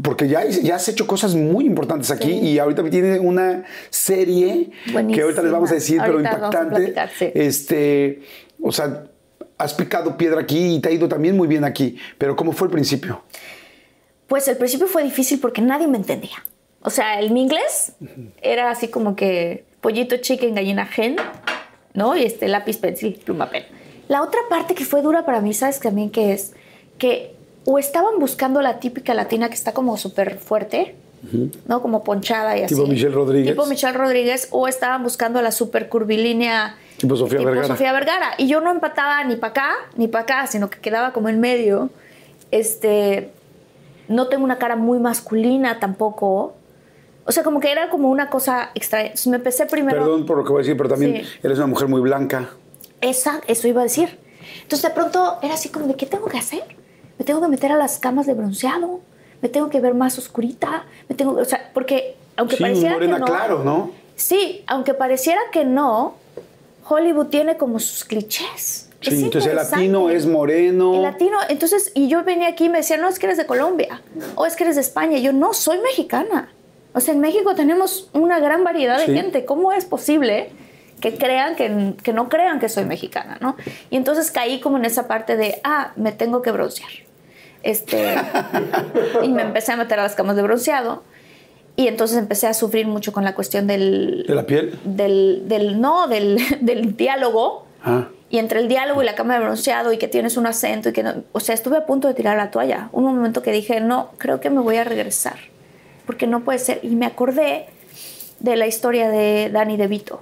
porque 0.03 0.27
ya, 0.27 0.45
ya 0.45 0.75
has 0.75 0.87
hecho 0.87 1.07
cosas 1.07 1.35
muy 1.35 1.65
importantes 1.65 2.11
aquí 2.11 2.31
y 2.31 2.59
ahorita 2.59 2.83
tiene 2.89 3.19
una 3.19 3.65
serie 3.89 4.69
que 4.85 4.91
Buenísima. 4.93 5.23
ahorita 5.23 5.41
les 5.43 5.51
vamos 5.51 5.71
a 5.71 5.73
decir, 5.75 5.99
pero 5.99 6.13
Ahorita 6.13 6.29
a 6.31 6.35
impactante. 6.35 6.75
platicar, 6.75 7.09
sí. 7.17 7.31
Este, 7.33 8.21
o 8.61 8.71
sea, 8.71 9.05
has 9.57 9.73
picado 9.73 10.17
piedra 10.17 10.41
aquí 10.41 10.75
y 10.75 10.79
te 10.79 10.89
ha 10.89 10.91
ido 10.91 11.07
también 11.07 11.35
muy 11.35 11.47
bien 11.47 11.63
aquí. 11.63 11.97
Pero 12.17 12.35
¿cómo 12.35 12.51
fue 12.51 12.67
el 12.67 12.71
principio? 12.71 13.23
Pues 14.27 14.47
el 14.47 14.57
principio 14.57 14.87
fue 14.87 15.03
difícil 15.03 15.39
porque 15.39 15.61
nadie 15.61 15.87
me 15.87 15.97
entendía. 15.97 16.43
O 16.83 16.89
sea, 16.89 17.19
el 17.19 17.31
mi 17.31 17.41
inglés 17.41 17.93
era 18.41 18.71
así 18.71 18.87
como 18.87 19.15
que 19.15 19.65
pollito, 19.81 20.17
chicken, 20.17 20.55
gallina, 20.55 20.85
gen, 20.85 21.15
¿no? 21.93 22.15
Y 22.15 22.23
este 22.23 22.47
lápiz, 22.47 22.77
pencil, 22.77 23.19
pluma, 23.23 23.49
pen. 23.49 23.63
La 24.07 24.21
otra 24.23 24.39
parte 24.49 24.73
que 24.73 24.85
fue 24.85 25.01
dura 25.01 25.25
para 25.25 25.41
mí, 25.41 25.53
¿sabes 25.53 25.79
también 25.79 26.09
qué 26.09 26.33
es? 26.33 26.53
Que 26.97 27.35
o 27.65 27.77
estaban 27.77 28.19
buscando 28.19 28.61
la 28.61 28.79
típica 28.79 29.13
latina 29.13 29.47
que 29.49 29.55
está 29.55 29.73
como 29.73 29.97
súper 29.97 30.37
fuerte, 30.39 30.95
¿no? 31.67 31.81
Como 31.81 32.03
ponchada 32.03 32.57
y 32.57 32.63
así. 32.63 32.73
Tipo 32.75 32.87
Michelle 32.87 33.13
Rodríguez. 33.13 33.51
Tipo 33.51 33.65
Michelle 33.67 33.97
Rodríguez, 33.97 34.47
o 34.51 34.67
estaban 34.67 35.03
buscando 35.03 35.41
la 35.41 35.51
súper 35.51 35.87
curvilínea. 35.89 36.75
Tipo 36.97 37.15
Sofía 37.15 37.39
Vergara. 37.39 37.67
Sofía 37.67 37.93
Vergara. 37.93 38.31
Y 38.37 38.47
yo 38.47 38.61
no 38.61 38.71
empataba 38.71 39.23
ni 39.23 39.35
para 39.35 39.51
acá 39.51 39.69
ni 39.95 40.07
para 40.07 40.23
acá, 40.23 40.47
sino 40.47 40.69
que 40.69 40.79
quedaba 40.79 41.13
como 41.13 41.29
en 41.29 41.39
medio. 41.39 41.89
Este, 42.49 43.31
no 44.07 44.27
tengo 44.27 44.43
una 44.43 44.57
cara 44.57 44.75
muy 44.75 44.99
masculina 44.99 45.79
tampoco. 45.79 46.55
O 47.25 47.31
sea, 47.31 47.43
como 47.43 47.59
que 47.59 47.71
era 47.71 47.89
como 47.89 48.09
una 48.09 48.29
cosa 48.29 48.71
extraña. 48.73 49.05
Entonces 49.07 49.27
me 49.27 49.37
empecé 49.37 49.67
primero. 49.67 49.99
Perdón 49.99 50.25
por 50.25 50.37
lo 50.37 50.43
que 50.43 50.49
voy 50.51 50.59
a 50.59 50.63
decir, 50.63 50.75
pero 50.75 50.89
también 50.89 51.23
Sí. 51.23 51.29
eres 51.43 51.57
una 51.59 51.67
mujer 51.67 51.87
muy 51.87 52.01
blanca. 52.01 52.49
Esa, 52.99 53.41
eso 53.47 53.67
iba 53.67 53.81
a 53.81 53.83
decir. 53.83 54.17
Entonces 54.63 54.89
de 54.89 54.95
pronto 54.95 55.37
era 55.43 55.53
así 55.53 55.69
como 55.69 55.85
de, 55.87 55.95
¿qué 55.95 56.07
tengo 56.07 56.25
que 56.27 56.37
hacer? 56.39 56.63
Me 57.21 57.25
tengo 57.25 57.39
que 57.39 57.49
meter 57.49 57.71
a 57.71 57.75
las 57.75 57.99
camas 57.99 58.25
de 58.25 58.33
bronceado, 58.33 58.99
me 59.43 59.49
tengo 59.49 59.69
que 59.69 59.79
ver 59.79 59.93
más 59.93 60.17
oscurita, 60.17 60.85
me 61.07 61.13
tengo 61.13 61.33
o 61.33 61.45
sea, 61.45 61.69
porque 61.71 62.15
aunque 62.35 62.55
Sí, 62.55 62.63
pareciera 62.63 62.97
que 62.97 63.07
no, 63.07 63.23
claro, 63.23 63.63
¿no? 63.63 63.91
Sí, 64.15 64.63
aunque 64.65 64.95
pareciera 64.95 65.39
que 65.51 65.63
no, 65.63 66.15
Hollywood 66.89 67.27
tiene 67.27 67.57
como 67.57 67.77
sus 67.77 68.05
clichés. 68.05 68.89
Es 69.03 69.13
entonces 69.13 69.45
el 69.45 69.55
latino 69.55 70.09
es 70.09 70.25
moreno. 70.25 70.95
El 70.95 71.03
latino, 71.03 71.37
entonces, 71.47 71.91
y 71.93 72.07
yo 72.07 72.23
venía 72.23 72.47
aquí 72.47 72.65
y 72.65 72.69
me 72.69 72.79
decían, 72.79 73.01
no, 73.01 73.07
es 73.07 73.19
que 73.19 73.27
eres 73.27 73.37
de 73.37 73.45
Colombia, 73.45 74.01
o 74.33 74.47
es 74.47 74.55
que 74.55 74.63
eres 74.63 74.77
de 74.77 74.81
España. 74.81 75.19
Y 75.19 75.21
yo, 75.21 75.31
no, 75.31 75.53
soy 75.53 75.77
mexicana. 75.77 76.51
O 76.95 77.01
sea, 77.01 77.13
en 77.13 77.19
México 77.19 77.53
tenemos 77.53 78.09
una 78.13 78.39
gran 78.39 78.63
variedad 78.63 78.97
de 78.97 79.05
Sí. 79.05 79.13
gente. 79.13 79.45
¿Cómo 79.45 79.71
es 79.73 79.85
posible 79.85 80.49
que 80.99 81.15
crean, 81.17 81.55
que, 81.55 81.93
que 82.01 82.13
no 82.13 82.29
crean 82.29 82.59
que 82.59 82.67
soy 82.67 82.85
mexicana, 82.85 83.37
no? 83.41 83.57
Y 83.91 83.95
entonces 83.95 84.31
caí 84.31 84.59
como 84.59 84.77
en 84.77 84.85
esa 84.85 85.07
parte 85.07 85.37
de, 85.37 85.61
ah, 85.63 85.91
me 85.97 86.13
tengo 86.13 86.41
que 86.41 86.49
broncear. 86.51 86.89
Este, 87.63 88.15
y 89.23 89.29
me 89.29 89.43
empecé 89.43 89.71
a 89.71 89.77
meter 89.77 89.99
a 89.99 90.03
las 90.03 90.15
camas 90.15 90.35
de 90.35 90.41
bronceado. 90.41 91.03
Y 91.75 91.87
entonces 91.87 92.17
empecé 92.17 92.47
a 92.47 92.53
sufrir 92.53 92.85
mucho 92.87 93.13
con 93.13 93.23
la 93.23 93.33
cuestión 93.33 93.65
del... 93.67 94.25
¿De 94.27 94.35
la 94.35 94.45
piel? 94.45 94.77
Del, 94.83 95.43
del 95.47 95.79
no, 95.79 96.07
del, 96.07 96.37
del 96.61 96.95
diálogo. 96.97 97.65
Ah. 97.83 98.07
Y 98.29 98.37
entre 98.37 98.59
el 98.59 98.67
diálogo 98.67 99.01
y 99.01 99.05
la 99.05 99.15
cama 99.15 99.35
de 99.35 99.41
bronceado 99.41 99.91
y 99.91 99.97
que 99.97 100.07
tienes 100.07 100.37
un 100.37 100.47
acento 100.47 100.89
y 100.89 100.93
que 100.93 101.03
no, 101.03 101.15
o 101.31 101.39
sea, 101.39 101.53
estuve 101.53 101.77
a 101.77 101.85
punto 101.85 102.07
de 102.07 102.13
tirar 102.13 102.37
la 102.37 102.49
toalla. 102.49 102.89
Un 102.93 103.03
momento 103.03 103.41
que 103.41 103.51
dije, 103.51 103.81
no, 103.81 104.11
creo 104.17 104.39
que 104.39 104.49
me 104.49 104.61
voy 104.61 104.77
a 104.77 104.83
regresar, 104.83 105.37
porque 106.05 106.27
no 106.27 106.41
puede 106.41 106.59
ser. 106.59 106.79
Y 106.81 106.95
me 106.95 107.05
acordé 107.05 107.65
de 108.39 108.55
la 108.55 108.67
historia 108.67 109.09
de 109.09 109.49
Danny 109.51 109.75
DeVito. 109.75 110.21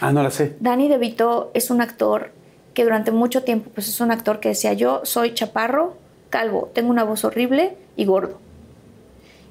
Ah, 0.00 0.12
no 0.12 0.22
la 0.22 0.30
sé. 0.30 0.56
Danny 0.60 0.88
DeVito 0.88 1.50
es 1.54 1.70
un 1.70 1.80
actor 1.80 2.30
que 2.72 2.84
durante 2.84 3.10
mucho 3.10 3.42
tiempo, 3.42 3.70
pues 3.74 3.88
es 3.88 4.00
un 4.00 4.10
actor 4.10 4.38
que 4.38 4.50
decía, 4.50 4.72
yo 4.72 5.00
soy 5.04 5.34
chaparro, 5.34 5.96
calvo, 6.34 6.68
tengo 6.74 6.90
una 6.90 7.04
voz 7.04 7.24
horrible 7.24 7.76
y 7.94 8.06
gordo. 8.06 8.40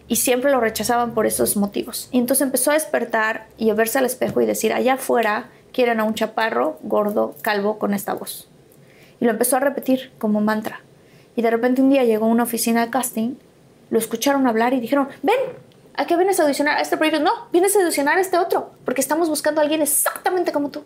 Y 0.10 0.18
siempre 0.18 0.52
lo 0.52 0.60
rechazaban 0.60 1.14
por 1.14 1.26
esos 1.26 1.56
motivos. 1.56 2.10
Y 2.12 2.18
entonces 2.18 2.46
empezó 2.46 2.72
a 2.72 2.74
despertar 2.74 3.48
y 3.58 3.70
a 3.70 3.74
verse 3.74 4.00
al 4.00 4.06
espejo 4.06 4.42
y 4.42 4.46
decir, 4.46 4.74
allá 4.74 4.96
afuera 4.96 5.50
quieren 5.72 6.02
a 6.02 6.04
un 6.04 6.14
chaparro, 6.14 6.78
gordo, 6.84 7.36
calvo 7.42 7.80
con 7.80 7.94
esta 7.94 8.14
voz. 8.14 8.50
Y 9.22 9.24
lo 9.24 9.32
empezó 9.32 9.56
a 9.56 9.62
repetir 9.62 10.12
como 10.18 10.42
mantra. 10.42 10.82
Y 11.38 11.42
de 11.42 11.52
repente 11.52 11.82
un 11.82 11.90
día 11.90 12.04
llegó 12.04 12.26
a 12.26 12.28
una 12.28 12.44
oficina 12.44 12.86
de 12.86 12.92
casting, 12.92 13.36
lo 13.90 13.98
escucharon 13.98 14.46
hablar 14.46 14.74
y 14.74 14.82
dijeron, 14.82 15.08
ven, 15.22 15.40
¿a 15.96 16.06
qué 16.06 16.18
vienes 16.18 16.38
a 16.42 16.44
audicionar 16.44 16.80
a 16.80 16.82
este 16.82 16.98
proyecto? 16.98 17.24
No, 17.24 17.32
vienes 17.54 17.74
a 17.78 17.80
audicionar 17.80 18.18
a 18.18 18.22
este 18.22 18.38
otro, 18.38 18.72
porque 18.84 19.00
estamos 19.00 19.30
buscando 19.30 19.62
a 19.62 19.64
alguien 19.64 19.82
exactamente 19.82 20.52
como 20.52 20.70
tú. 20.70 20.84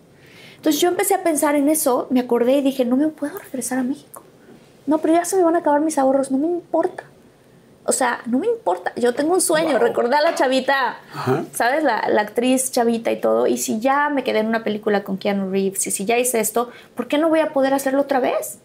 Entonces 0.58 0.80
yo 0.80 0.90
empecé 0.90 1.16
a 1.16 1.24
pensar 1.24 1.56
en 1.56 1.70
eso, 1.70 2.06
me 2.12 2.20
acordé 2.20 2.58
y 2.58 2.62
dije, 2.62 2.86
no 2.86 2.98
me 2.98 3.08
puedo 3.08 3.40
regresar 3.40 3.80
a 3.80 3.84
México. 3.84 4.27
No, 4.88 4.98
pero 4.98 5.14
ya 5.14 5.26
se 5.26 5.36
me 5.36 5.44
van 5.44 5.56
a 5.56 5.60
acabar 5.60 5.82
mis 5.82 5.98
ahorros, 5.98 6.32
no 6.32 6.38
me 6.38 6.48
importa. 6.48 7.04
O 7.84 7.92
sea, 7.92 8.20
no 8.26 8.40
me 8.40 8.48
importa. 8.48 8.92
Yo 8.96 9.14
tengo 9.14 9.34
un 9.34 9.42
sueño, 9.42 9.78
recordé 9.80 10.16
a 10.16 10.22
la 10.22 10.36
chavita, 10.36 10.98
Ajá. 11.14 11.46
¿sabes? 11.54 11.84
La, 11.84 12.10
la 12.10 12.22
actriz 12.22 12.72
chavita 12.72 13.12
y 13.12 13.22
todo. 13.22 13.48
Y 13.48 13.58
si 13.58 13.80
ya 13.80 14.10
me 14.10 14.24
quedé 14.24 14.40
en 14.40 14.48
una 14.48 14.64
película 14.64 15.04
con 15.04 15.18
Keanu 15.18 15.50
Reeves 15.52 15.88
y 15.88 15.92
si 15.92 16.06
ya 16.06 16.18
hice 16.18 16.40
esto, 16.40 16.70
¿por 16.96 17.08
qué 17.08 17.18
no 17.18 17.30
voy 17.30 17.40
a 17.40 17.54
poder 17.54 17.74
hacerlo 17.74 18.02
otra 18.02 18.20
vez? 18.20 18.60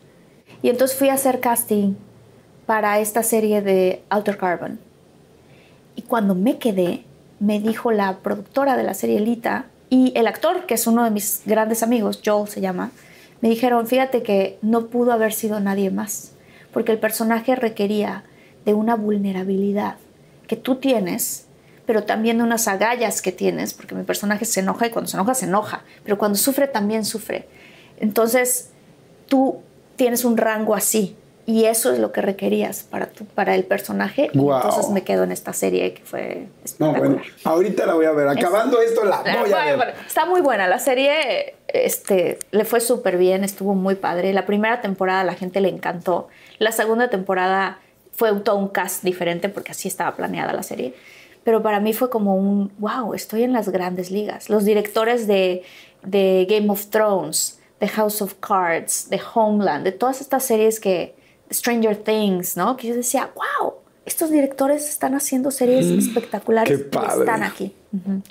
Y 0.62 0.70
entonces 0.70 0.96
fui 0.96 1.08
a 1.08 1.14
hacer 1.14 1.40
casting 1.40 1.94
para 2.66 2.98
esta 3.00 3.22
serie 3.22 3.62
de 3.62 4.02
Outer 4.08 4.38
Carbon. 4.38 4.80
Y 5.94 6.02
cuando 6.02 6.34
me 6.34 6.58
quedé, 6.58 7.04
me 7.38 7.60
dijo 7.60 7.92
la 7.92 8.18
productora 8.18 8.76
de 8.76 8.84
la 8.84 8.94
serie 8.94 9.20
Lita 9.20 9.66
y 9.90 10.12
el 10.16 10.26
actor, 10.26 10.66
que 10.66 10.74
es 10.74 10.86
uno 10.86 11.04
de 11.04 11.10
mis 11.10 11.42
grandes 11.44 11.82
amigos, 11.82 12.20
Joel 12.24 12.48
se 12.48 12.60
llama, 12.60 12.92
me 13.42 13.48
dijeron, 13.48 13.86
fíjate 13.86 14.22
que 14.22 14.58
no 14.62 14.86
pudo 14.86 15.12
haber 15.12 15.34
sido 15.34 15.60
nadie 15.60 15.90
más, 15.90 16.32
porque 16.72 16.92
el 16.92 16.98
personaje 16.98 17.56
requería 17.56 18.24
de 18.64 18.72
una 18.72 18.94
vulnerabilidad 18.94 19.96
que 20.46 20.56
tú 20.56 20.76
tienes, 20.76 21.46
pero 21.84 22.04
también 22.04 22.38
de 22.38 22.44
unas 22.44 22.68
agallas 22.68 23.20
que 23.20 23.32
tienes, 23.32 23.74
porque 23.74 23.96
mi 23.96 24.04
personaje 24.04 24.44
se 24.44 24.60
enoja 24.60 24.86
y 24.86 24.90
cuando 24.90 25.10
se 25.10 25.16
enoja, 25.16 25.34
se 25.34 25.46
enoja, 25.46 25.82
pero 26.04 26.18
cuando 26.18 26.38
sufre, 26.38 26.68
también 26.68 27.04
sufre. 27.04 27.48
Entonces, 27.98 28.70
tú 29.26 29.60
tienes 29.96 30.24
un 30.24 30.36
rango 30.36 30.76
así. 30.76 31.16
Y 31.44 31.64
eso 31.64 31.92
es 31.92 31.98
lo 31.98 32.12
que 32.12 32.20
requerías 32.22 32.84
para, 32.84 33.06
tu, 33.06 33.24
para 33.24 33.56
el 33.56 33.64
personaje. 33.64 34.30
Guau. 34.32 34.58
entonces 34.64 34.90
me 34.92 35.02
quedo 35.02 35.24
en 35.24 35.32
esta 35.32 35.52
serie 35.52 35.92
que 35.92 36.02
fue 36.04 36.46
No, 36.78 36.90
espectacular. 36.92 36.98
bueno, 37.00 37.22
ahorita 37.44 37.86
la 37.86 37.94
voy 37.94 38.06
a 38.06 38.12
ver. 38.12 38.28
Acabando 38.28 38.80
esto, 38.80 39.04
la 39.04 39.16
Ah, 39.26 39.38
voy 39.42 39.52
a 39.52 39.64
ver. 39.64 39.76
bueno, 39.76 39.92
está 40.06 40.24
muy 40.24 40.40
buena. 40.40 40.68
La 40.68 40.78
serie 40.78 41.56
este, 41.66 42.38
le 42.52 42.64
fue 42.64 42.80
súper 42.80 43.16
bien, 43.16 43.42
estuvo 43.42 43.74
muy 43.74 43.96
padre. 43.96 44.32
La 44.32 44.46
primera 44.46 44.80
temporada 44.80 45.22
a 45.22 45.24
la 45.24 45.34
gente 45.34 45.60
le 45.60 45.68
encantó. 45.68 46.28
La 46.60 46.70
segunda 46.70 47.10
temporada 47.10 47.78
fue 48.12 48.32
todo 48.40 48.56
un 48.56 48.68
cast 48.68 49.02
diferente 49.02 49.48
porque 49.48 49.72
así 49.72 49.88
estaba 49.88 50.14
planeada 50.14 50.52
la 50.52 50.62
serie. 50.62 50.94
Pero 51.42 51.60
para 51.60 51.80
mí 51.80 51.92
fue 51.92 52.08
como 52.08 52.36
un, 52.36 52.72
wow, 52.78 53.14
estoy 53.14 53.42
en 53.42 53.52
las 53.52 53.68
grandes 53.68 54.12
ligas. 54.12 54.48
Los 54.48 54.64
directores 54.64 55.26
de, 55.26 55.64
de 56.04 56.46
Game 56.48 56.70
of 56.70 56.86
Thrones, 56.86 57.58
de 57.80 57.88
House 57.88 58.22
of 58.22 58.34
Cards, 58.34 59.10
de 59.10 59.20
Homeland, 59.34 59.82
de 59.82 59.90
todas 59.90 60.20
estas 60.20 60.44
series 60.44 60.78
que, 60.78 61.20
Stranger 61.52 61.96
Things, 61.96 62.56
¿no? 62.56 62.76
Que 62.76 62.88
yo 62.88 62.94
decía, 62.94 63.30
wow, 63.34 63.74
estos 64.04 64.30
directores 64.30 64.88
están 64.88 65.14
haciendo 65.14 65.50
series 65.50 65.86
espectaculares 65.86 66.78
Mm, 66.78 66.82
qué 66.82 66.86
y 66.86 66.90
padre. 66.90 67.20
están 67.20 67.42
aquí. 67.42 67.74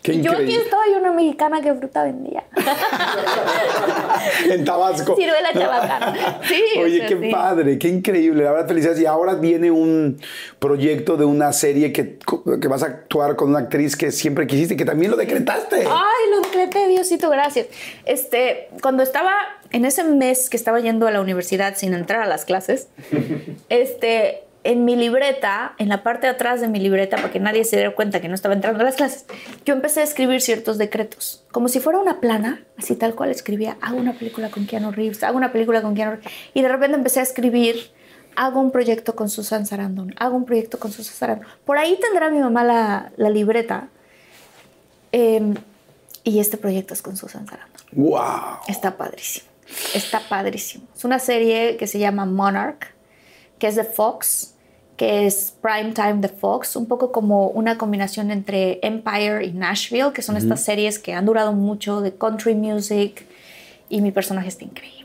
Qué 0.02 0.14
y 0.14 0.22
yo 0.22 0.31
aquí 0.31 0.53
yo 0.53 0.98
una 0.98 1.11
mexicana 1.14 1.61
que 1.61 1.73
fruta 1.73 2.03
vendía. 2.03 2.43
en 4.49 4.65
Tabasco. 4.65 5.15
Ciruela 5.15 5.53
chabacana. 5.53 6.39
Sí, 6.48 6.64
o 6.77 6.81
Oye, 6.81 6.98
sea, 6.99 7.07
qué 7.07 7.19
sí. 7.19 7.30
padre, 7.31 7.80
qué 7.80 7.88
increíble. 7.88 8.43
La 8.43 8.52
verdad, 8.52 8.68
felicidades. 8.68 8.99
Y 9.02 9.06
ahora 9.06 9.35
viene 9.35 9.72
un 9.72 10.19
proyecto 10.60 11.15
de 11.18 11.26
una 11.26 11.53
serie 11.53 11.93
que, 11.93 12.18
que 12.60 12.68
vas 12.68 12.84
a 12.84 12.88
actuar 12.88 13.35
con 13.35 13.49
una 13.49 13.60
actriz 13.60 13.95
que 13.95 14.11
siempre 14.11 14.48
quisiste 14.48 14.73
y 14.73 14.77
que 14.77 14.85
también 14.85 15.11
lo 15.11 15.18
decretaste. 15.18 15.85
Ay, 15.88 16.30
lo 16.31 16.41
decreté, 16.41 16.88
Diosito, 16.88 17.30
gracias. 17.30 17.68
Este, 18.06 18.69
cuando 18.81 19.03
estaba 19.03 19.31
en 19.72 19.85
ese 19.85 20.03
mes 20.03 20.49
que 20.49 20.57
estaba 20.57 20.80
yendo 20.80 21.07
a 21.07 21.11
la 21.11 21.22
universidad 21.22 21.76
sin 21.76 21.93
entrar 21.93 22.22
a 22.22 22.27
las 22.27 22.45
clases, 22.45 22.88
este, 23.69 24.43
en 24.64 24.85
mi 24.85 24.95
libreta, 24.95 25.73
en 25.77 25.89
la 25.89 26.03
parte 26.03 26.27
de 26.27 26.34
atrás 26.34 26.61
de 26.61 26.68
mi 26.68 26.80
libreta, 26.80 27.18
para 27.18 27.31
que 27.31 27.39
nadie 27.39 27.64
se 27.64 27.77
diera 27.77 27.95
cuenta 27.95 28.22
que 28.22 28.27
no 28.27 28.35
estaba 28.35 28.53
entrando 28.53 28.81
a 28.81 28.84
las 28.84 28.95
clases, 28.95 29.26
yo 29.65 29.73
empecé 29.73 30.02
a 30.02 30.03
escribir 30.03 30.41
ciertos 30.41 30.77
decretos, 30.77 31.43
como 31.52 31.68
si 31.68 31.80
fuera 31.80 31.99
una 31.99 32.19
plana, 32.19 32.64
así 32.77 32.95
tal 32.95 33.15
cual 33.15 33.31
escribía, 33.31 33.77
hago 33.81 33.98
una 33.98 34.14
película 34.14 34.49
con 34.49 34.68
Keanu 34.68 34.91
Reeves, 34.91 35.23
hago 35.23 35.38
una 35.38 35.52
película 35.52 35.81
con 35.81 35.95
Keanu 35.95 36.11
Reeves, 36.11 36.31
y 36.53 36.61
de 36.61 36.68
repente 36.68 36.98
empecé 36.98 37.19
a 37.19 37.23
escribir 37.23 37.91
hago 38.35 38.61
un 38.61 38.72
proyecto 38.72 39.15
con 39.15 39.30
Susan 39.30 39.65
Sarandon, 39.65 40.14
hago 40.18 40.35
un 40.35 40.45
proyecto 40.45 40.80
con 40.80 40.91
Susan 40.91 41.14
Sarandon. 41.14 41.48
Por 41.65 41.77
ahí 41.77 41.99
tendrá 41.99 42.30
mi 42.30 42.39
mamá 42.39 42.64
la, 42.64 43.11
la 43.18 43.30
libreta. 43.30 43.89
Em, 45.11 45.56
y 46.23 46.39
este 46.39 46.56
proyecto 46.56 46.93
es 46.93 47.02
con 47.02 47.18
Susan 47.18 47.45
Sarandon. 47.45 47.81
¡Wow! 47.91 48.60
Está 48.68 48.95
padrísimo. 48.95 49.51
Está 49.94 50.20
padrísimo. 50.28 50.86
Es 50.96 51.04
una 51.06 51.20
serie 51.20 51.78
que 51.78 51.88
se 51.88 52.00
llama 52.00 52.26
Monarch, 52.26 52.94
que 53.60 53.68
es 53.68 53.76
de 53.76 53.84
Fox, 53.84 54.56
que 54.98 55.26
es 55.26 55.54
Prime 55.62 55.92
Time 55.94 56.16
de 56.16 56.30
Fox, 56.30 56.76
un 56.76 56.86
poco 56.86 57.12
como 57.12 57.48
una 57.48 57.78
combinación 57.78 58.32
entre 58.32 58.80
Empire 58.84 59.46
y 59.46 59.52
Nashville, 59.52 60.14
que 60.14 60.22
son 60.22 60.38
estas 60.38 60.62
series 60.62 61.00
que 61.00 61.14
han 61.14 61.26
durado 61.26 61.54
mucho 61.54 62.02
de 62.02 62.14
country 62.14 62.56
music. 62.56 63.26
Y 63.90 64.02
mi 64.02 64.12
personaje 64.12 64.48
está 64.48 64.64
increíble. 64.64 65.02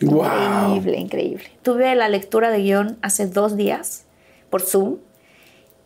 ¡Wow! 0.00 0.76
Increíble, 0.76 0.98
increíble. 0.98 1.44
Tuve 1.62 1.94
la 1.94 2.08
lectura 2.08 2.50
de 2.50 2.62
guion 2.62 2.98
hace 3.02 3.26
dos 3.26 3.56
días 3.56 4.04
por 4.50 4.62
Zoom 4.62 4.98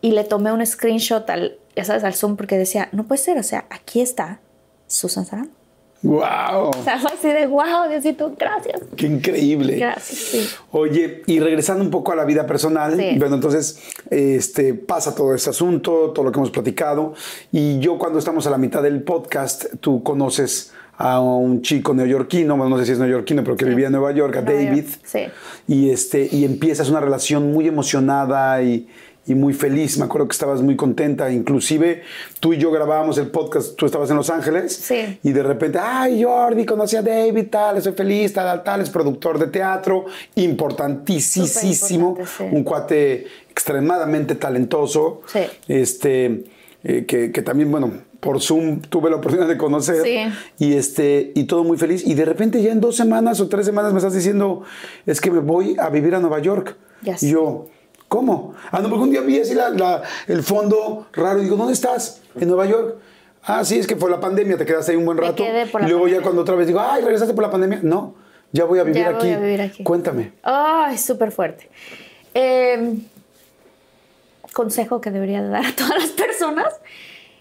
y 0.01 0.13
le 0.13 0.25
tomé 0.25 0.53
un 0.53 0.65
screenshot 0.67 1.29
al, 1.31 1.59
ya 1.75 1.85
sabes, 1.85 2.05
al 2.05 2.15
Zoom 2.15 2.37
porque 2.37 2.59
decía, 2.59 2.89
no 2.93 3.05
puede 3.05 3.23
ser, 3.23 3.39
o 3.39 3.43
sea, 3.43 3.65
aquí 3.71 4.01
está 4.01 4.41
Susan 4.87 5.25
Sarandon. 5.25 5.62
¡Wow! 6.03 6.71
O 6.71 6.83
sea, 6.83 6.99
fue 6.99 7.13
así 7.13 7.29
de, 7.29 7.47
wow, 7.47 7.89
Diosito, 7.89 8.33
gracias. 8.37 8.81
¡Qué 8.97 9.07
increíble! 9.07 9.77
Gracias, 9.79 10.19
sí. 10.19 10.49
Oye, 10.73 11.23
y 11.27 11.39
regresando 11.39 11.85
un 11.85 11.91
poco 11.91 12.11
a 12.13 12.17
la 12.17 12.25
vida 12.25 12.45
personal, 12.47 12.97
Sí. 12.97 13.17
bueno, 13.19 13.37
entonces 13.37 13.79
este, 14.11 14.75
pasa 14.75 15.15
todo 15.15 15.35
este 15.35 15.51
asunto, 15.51 16.11
todo 16.13 16.25
lo 16.25 16.33
que 16.33 16.39
hemos 16.39 16.51
platicado, 16.51 17.15
y 17.53 17.79
yo 17.79 17.99
cuando 17.99 18.19
estamos 18.19 18.47
a 18.47 18.51
la 18.51 18.59
mitad 18.59 18.83
del 18.83 19.03
podcast, 19.03 19.67
tú 19.81 20.03
conoces 20.03 20.73
a 20.99 21.21
un 21.21 21.63
chico 21.63 21.95
neoyorquino, 21.95 22.57
bueno, 22.57 22.71
no 22.71 22.79
sé 22.79 22.87
si 22.87 22.93
es 22.93 22.99
neoyorquino, 22.99 23.43
pero 23.45 23.57
que 23.57 23.65
vivía 23.65 23.87
en 23.87 23.93
Nueva 23.93 24.13
York, 24.13 24.37
a 24.37 24.43
Nueva 24.43 24.61
David, 24.61 24.85
York, 24.85 25.01
sí. 25.05 25.21
y, 25.69 25.91
este, 25.91 26.29
y 26.31 26.45
empiezas 26.45 26.91
una 26.91 27.01
relación 27.01 27.53
muy 27.53 27.67
emocionada 27.69 28.61
y, 28.63 28.89
y 29.27 29.35
muy 29.37 29.53
feliz, 29.55 29.99
me 29.99 30.05
acuerdo 30.05 30.27
que 30.27 30.33
estabas 30.33 30.63
muy 30.63 30.75
contenta, 30.75 31.31
inclusive 31.31 32.03
tú 32.41 32.53
y 32.53 32.59
yo 32.59 32.71
grabábamos 32.73 33.19
el 33.19 33.29
podcast, 33.29 33.77
tú 33.77 33.87
estabas 33.87 34.11
en 34.11 34.17
Los 34.17 34.31
Ángeles, 34.31 34.75
Sí. 34.75 35.19
y 35.23 35.31
de 35.33 35.43
repente, 35.45 35.79
ay 35.81 36.25
Jordi, 36.25 36.67
conocí 36.67 36.97
a 36.97 37.03
David, 37.03 37.47
tal, 37.51 37.77
estoy 37.77 37.93
feliz, 37.93 38.33
tal, 38.33 38.65
tal, 38.65 38.81
es 38.81 38.91
productor 38.91 39.39
de 39.39 39.47
teatro, 39.47 40.07
importantísimo, 40.35 41.47
sí. 42.27 42.45
un 42.51 42.65
cuate 42.65 43.27
extremadamente 43.51 44.35
talentoso, 44.35 45.21
Sí. 45.27 45.41
este, 45.69 46.45
eh, 46.85 47.05
que, 47.07 47.31
que 47.31 47.43
también, 47.43 47.71
bueno, 47.71 47.93
por 48.21 48.41
Zoom 48.41 48.81
tuve 48.83 49.11
la 49.11 49.17
oportunidad 49.17 49.49
de 49.49 49.57
conocer, 49.59 50.03
Sí. 50.03 50.65
y, 50.65 50.75
este, 50.75 51.33
y 51.35 51.45
todo 51.45 51.65
muy 51.65 51.77
feliz, 51.77 52.07
y 52.07 52.15
de 52.15 52.25
repente 52.25 52.63
ya 52.63 52.73
en 52.73 52.81
dos 52.81 52.97
semanas 52.97 53.41
o 53.41 53.49
tres 53.49 53.67
semanas 53.67 53.93
me 53.93 53.99
estás 53.99 54.15
diciendo, 54.15 54.63
es 55.07 55.21
que 55.21 55.31
me 55.31 55.41
voy 55.41 55.77
a 55.79 55.89
vivir 55.91 56.15
a 56.15 56.21
Nueva 56.21 56.39
York. 56.41 56.77
Y 57.21 57.31
yo, 57.31 57.67
¿cómo? 58.13 58.55
Ah, 58.71 58.81
no, 58.81 58.91
porque 58.91 59.05
un 59.05 59.11
día 59.11 59.23
vi 59.23 59.41
así 59.41 59.55
la- 59.55 59.71
la- 59.71 60.03
el 60.29 60.43
fondo 60.43 61.07
raro 61.15 61.41
y 61.41 61.45
digo, 61.45 61.57
¿dónde 61.57 61.73
estás? 61.73 62.21
En 62.39 62.49
Nueva 62.49 62.67
York. 62.67 62.97
Ah, 63.45 63.65
sí, 63.65 63.79
es 63.79 63.87
que 63.87 63.97
fue 63.97 64.11
la 64.11 64.21
pandemia, 64.21 64.59
te 64.59 64.67
quedaste 64.67 64.93
ahí 64.93 64.99
un 64.99 65.07
buen 65.07 65.17
rato. 65.17 65.43
quedé 65.43 65.65
por 65.67 65.81
y 65.81 65.85
la 65.85 65.89
luego 65.91 66.09
ya 66.09 66.21
cuando 66.21 66.43
otra 66.43 66.55
vez 66.55 66.67
digo, 66.67 66.79
ay, 66.81 67.03
¿regresaste 67.03 67.33
por 67.33 67.43
la 67.43 67.51
pandemia? 67.51 67.81
No, 67.83 68.15
ya 68.53 68.65
voy 68.67 68.79
a 68.81 68.85
vivir, 68.85 69.03
Ya 69.03 69.11
voy 69.13 69.19
aquí. 69.19 69.31
a 69.33 69.39
vivir 69.39 69.61
aquí. 69.63 69.83
Cuéntame. 69.83 70.33
Ay, 70.43 70.99
súper 70.99 71.33
fuerte. 71.33 71.71
Eh, 72.35 72.99
consejo 74.53 75.01
que 75.01 75.11
debería 75.11 75.43
de 75.43 75.49
dar 75.49 75.65
a 75.67 75.75
todas 75.75 75.97
las 75.99 76.11
personas, 76.11 76.75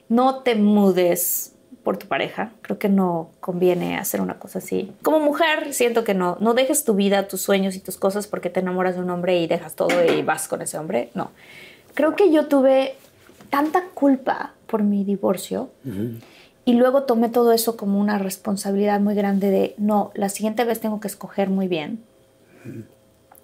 no 0.10 0.42
te 0.44 0.56
mudes 0.56 1.54
por 1.84 1.98
tu 1.98 2.08
pareja. 2.08 2.52
Creo 2.62 2.78
que 2.78 2.90
no 2.90 3.30
conviene 3.40 3.98
hacer 3.98 4.22
una 4.22 4.40
cosa 4.40 4.60
así. 4.60 4.92
Como 5.02 5.20
mujer, 5.20 5.74
siento 5.74 6.04
que 6.04 6.14
no. 6.14 6.38
No 6.40 6.54
dejes 6.54 6.84
tu 6.84 6.94
vida, 6.94 7.28
tus 7.28 7.42
sueños 7.42 7.76
y 7.76 7.80
tus 7.80 7.98
cosas 7.98 8.28
porque 8.28 8.50
te 8.50 8.60
enamoras 8.60 8.96
de 8.96 9.02
un 9.02 9.10
hombre 9.10 9.40
y 9.40 9.48
dejas 9.48 9.76
todo 9.76 10.04
y 10.06 10.22
vas 10.22 10.48
con 10.48 10.62
ese 10.62 10.78
hombre. 10.78 11.10
No. 11.14 11.32
Creo 11.94 12.16
que 12.16 12.32
yo 12.32 12.48
tuve 12.48 12.96
tanta 13.50 13.86
culpa 13.94 14.54
por 14.68 14.84
mi 14.84 15.04
divorcio 15.04 15.70
y 16.64 16.74
luego 16.74 17.04
tomé 17.04 17.30
todo 17.30 17.52
eso 17.52 17.76
como 17.76 18.00
una 18.00 18.18
responsabilidad 18.18 19.00
muy 19.02 19.16
grande 19.16 19.50
de, 19.50 19.76
no, 19.78 20.12
la 20.14 20.30
siguiente 20.30 20.64
vez 20.64 20.80
tengo 20.80 21.02
que 21.02 21.08
escoger 21.08 21.50
muy 21.50 21.68
bien 21.68 22.02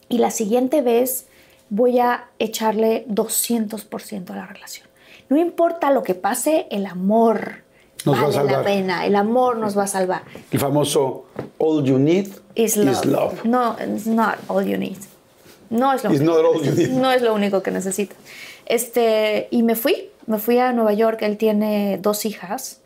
y 0.09 0.19
la 0.19 0.31
siguiente 0.31 0.81
vez 0.81 1.27
voy 1.69 1.99
a 1.99 2.29
echarle 2.39 3.05
200% 3.09 4.29
a 4.29 4.35
la 4.35 4.45
relación. 4.45 4.87
No 5.29 5.37
importa 5.37 5.91
lo 5.91 6.03
que 6.03 6.15
pase, 6.15 6.67
el 6.71 6.85
amor 6.85 7.63
Nos 8.07 8.15
va 8.15 8.19
a 8.19 8.23
vale 8.25 8.35
la 8.35 8.41
salvar. 8.43 8.63
pena, 8.65 9.05
el 9.05 9.15
amor 9.15 9.57
nos 9.57 9.77
va 9.77 9.83
a 9.83 9.87
salvar. 9.87 10.23
El 10.51 10.59
famoso 10.59 11.25
All 11.57 11.83
You 11.83 11.99
Need 11.99 12.27
Is 12.55 12.75
love. 12.75 13.05
love. 13.05 13.43
No, 13.45 13.75
it's 13.79 14.07
not 14.07 14.37
all 14.47 14.65
you 14.65 14.77
need. 14.77 14.97
No 15.69 15.93
es 15.93 16.03
lo 16.03 16.09
único. 16.09 16.23
not 16.25 16.45
all 16.45 16.63
you 16.63 16.71
need. 16.71 16.89
No 16.89 17.11
es 17.11 17.21
lo 17.21 17.33
único 17.33 17.61
que 17.61 17.71
necesitas. 17.71 18.17
Este, 18.65 19.47
y 19.51 19.63
me 19.63 19.75
fui, 19.75 20.09
me 20.25 20.39
fui 20.39 20.57
a 20.57 20.73
Nueva 20.73 20.93
York. 20.93 21.21
Él 21.21 21.37
tiene 21.37 21.99
dos 22.01 22.25
hijas, 22.25 22.81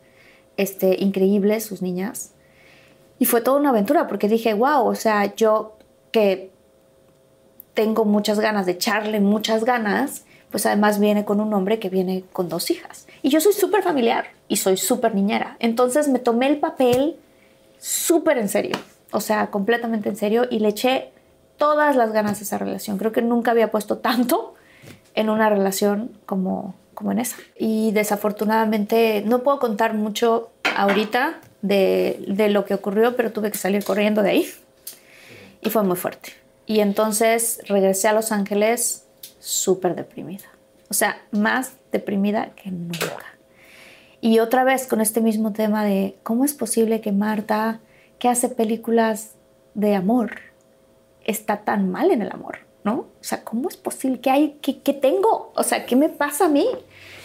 este, 0.56 0.96
increíbles, 1.02 1.64
sus 1.64 1.80
niñas. 1.80 2.32
Y 3.18 3.24
fue 3.24 3.40
toda 3.40 3.58
una 3.58 3.70
aventura 3.70 4.08
porque 4.08 4.28
dije, 4.28 4.52
wow, 4.52 4.86
o 4.86 4.94
sea, 4.94 5.34
yo 5.34 5.76
que 6.10 6.50
tengo 7.74 8.04
muchas 8.04 8.38
ganas 8.40 8.66
de 8.66 8.72
echarle 8.72 9.20
muchas 9.20 9.64
ganas, 9.64 10.24
pues 10.50 10.66
además 10.66 10.98
viene 10.98 11.24
con 11.24 11.40
un 11.40 11.54
hombre 11.54 11.78
que 11.78 11.88
viene 11.88 12.24
con 12.32 12.48
dos 12.48 12.70
hijas. 12.70 13.06
Y 13.22 13.30
yo 13.30 13.40
soy 13.40 13.52
súper 13.54 13.82
familiar 13.82 14.26
y 14.52 14.56
soy 14.56 14.76
súper 14.76 15.14
niñera. 15.14 15.56
Entonces 15.60 16.08
me 16.08 16.18
tomé 16.18 16.46
el 16.46 16.58
papel 16.58 17.16
súper 17.78 18.36
en 18.36 18.50
serio, 18.50 18.76
o 19.10 19.18
sea, 19.18 19.46
completamente 19.46 20.10
en 20.10 20.16
serio 20.16 20.46
y 20.50 20.58
le 20.58 20.68
eché 20.68 21.08
todas 21.56 21.96
las 21.96 22.12
ganas 22.12 22.38
a 22.38 22.42
esa 22.42 22.58
relación. 22.58 22.98
Creo 22.98 23.12
que 23.12 23.22
nunca 23.22 23.52
había 23.52 23.70
puesto 23.70 23.96
tanto 23.96 24.54
en 25.14 25.30
una 25.30 25.48
relación 25.48 26.10
como, 26.26 26.74
como 26.92 27.12
en 27.12 27.20
esa. 27.20 27.36
Y 27.58 27.92
desafortunadamente 27.92 29.22
no 29.24 29.42
puedo 29.42 29.58
contar 29.58 29.94
mucho 29.94 30.50
ahorita 30.76 31.40
de, 31.62 32.22
de 32.28 32.50
lo 32.50 32.66
que 32.66 32.74
ocurrió, 32.74 33.16
pero 33.16 33.32
tuve 33.32 33.50
que 33.50 33.56
salir 33.56 33.82
corriendo 33.84 34.22
de 34.22 34.30
ahí 34.32 34.46
y 35.62 35.70
fue 35.70 35.82
muy 35.82 35.96
fuerte. 35.96 36.34
Y 36.66 36.80
entonces 36.80 37.58
regresé 37.68 38.08
a 38.08 38.12
Los 38.12 38.32
Ángeles 38.32 39.06
súper 39.40 39.94
deprimida. 39.94 40.44
O 40.90 40.94
sea, 40.94 41.22
más 41.30 41.72
deprimida 41.90 42.50
que 42.50 42.70
nunca. 42.70 43.32
Y 44.22 44.38
otra 44.38 44.62
vez 44.62 44.86
con 44.86 45.00
este 45.00 45.20
mismo 45.20 45.52
tema 45.52 45.84
de 45.84 46.16
cómo 46.22 46.44
es 46.44 46.54
posible 46.54 47.00
que 47.00 47.10
Marta, 47.10 47.80
que 48.20 48.28
hace 48.28 48.48
películas 48.48 49.32
de 49.74 49.96
amor, 49.96 50.36
está 51.24 51.64
tan 51.64 51.90
mal 51.90 52.12
en 52.12 52.22
el 52.22 52.30
amor, 52.30 52.58
¿no? 52.84 52.92
O 52.94 53.22
sea, 53.24 53.42
¿cómo 53.42 53.68
es 53.68 53.76
posible? 53.76 54.20
¿Qué 54.20 54.30
hay? 54.30 54.58
¿Qué, 54.62 54.78
qué 54.78 54.92
tengo? 54.92 55.50
O 55.56 55.64
sea, 55.64 55.86
¿qué 55.86 55.96
me 55.96 56.08
pasa 56.08 56.46
a 56.46 56.48
mí? 56.48 56.68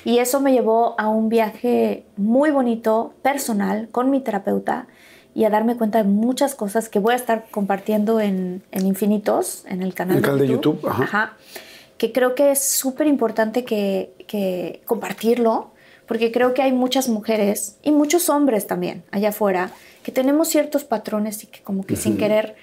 Y 0.06 0.18
eso 0.18 0.42
me 0.42 0.52
llevó 0.52 1.00
a 1.00 1.08
un 1.08 1.30
viaje 1.30 2.04
muy 2.16 2.50
bonito, 2.50 3.14
personal, 3.22 3.90
con 3.92 4.10
mi 4.10 4.20
terapeuta 4.20 4.88
y 5.36 5.46
a 5.46 5.52
darme 5.52 5.78
cuenta 5.78 6.00
de 6.00 6.06
muchas 6.06 6.56
cosas 6.56 6.90
que 6.90 6.98
voy 6.98 7.14
a 7.14 7.18
estar 7.18 7.46
compartiendo 7.52 8.20
en, 8.20 8.64
en 8.72 8.88
Infinitos, 8.88 9.66
en 9.68 9.84
el 9.84 9.94
canal, 9.94 10.18
El 10.18 10.24
canal 10.24 10.40
de 10.40 10.48
YouTube, 10.48 10.80
ajá. 10.88 11.04
Ajá. 11.04 11.38
Que 12.00 12.12
creo 12.12 12.34
que 12.34 12.50
es 12.50 12.64
súper 12.64 13.06
importante 13.06 13.64
que, 13.64 14.16
que 14.26 14.82
compartirlo, 14.86 15.77
porque 16.08 16.32
creo 16.32 16.54
que 16.54 16.62
hay 16.62 16.72
muchas 16.72 17.10
mujeres 17.10 17.78
y 17.84 17.92
muchos 17.92 18.30
hombres 18.30 18.66
también 18.68 19.04
allá 19.12 19.30
afuera 19.30 19.72
que 20.04 20.12
tenemos 20.12 20.48
ciertos 20.48 20.84
patrones 20.84 21.44
y 21.44 21.48
que 21.48 21.62
como 21.62 21.86
que 21.86 21.96
sin 21.96 22.18
querer 22.18 22.56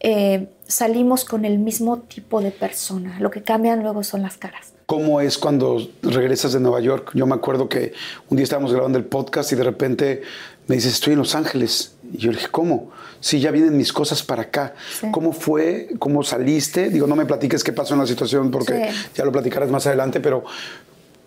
eh, 0.00 0.48
salimos 0.66 1.24
con 1.24 1.44
el 1.44 1.58
mismo 1.58 1.98
tipo 2.00 2.40
de 2.42 2.50
persona. 2.50 3.18
Lo 3.20 3.30
que 3.30 3.42
cambian 3.42 3.82
luego 3.82 4.04
son 4.04 4.22
las 4.22 4.36
caras. 4.36 4.72
¿Cómo 4.84 5.20
es 5.20 5.38
cuando 5.38 5.78
regresas 6.02 6.52
de 6.52 6.60
Nueva 6.60 6.80
York? 6.80 7.10
Yo 7.14 7.26
me 7.26 7.34
acuerdo 7.34 7.68
que 7.68 7.92
un 8.28 8.36
día 8.36 8.44
estábamos 8.44 8.72
grabando 8.72 8.98
el 8.98 9.04
podcast 9.04 9.50
y 9.52 9.56
de 9.56 9.64
repente 9.64 10.22
me 10.68 10.76
dices, 10.76 10.92
estoy 10.92 11.14
en 11.14 11.20
Los 11.20 11.34
Ángeles. 11.34 11.94
Y 12.12 12.18
yo 12.18 12.30
le 12.30 12.36
dije, 12.38 12.50
¿cómo? 12.50 12.90
Sí, 13.20 13.40
ya 13.40 13.50
vienen 13.50 13.76
mis 13.76 13.92
cosas 13.92 14.22
para 14.22 14.42
acá. 14.42 14.74
Sí. 15.00 15.08
¿Cómo 15.10 15.32
fue? 15.32 15.88
¿Cómo 15.98 16.22
saliste? 16.22 16.90
Digo, 16.90 17.06
no 17.06 17.16
me 17.16 17.24
platiques 17.26 17.64
qué 17.64 17.72
pasó 17.72 17.94
en 17.94 18.00
la 18.00 18.06
situación 18.06 18.50
porque 18.50 18.90
Sí. 18.92 19.06
ya 19.16 19.24
lo 19.24 19.32
platicarás 19.32 19.70
más 19.70 19.86
adelante, 19.86 20.20
pero 20.20 20.44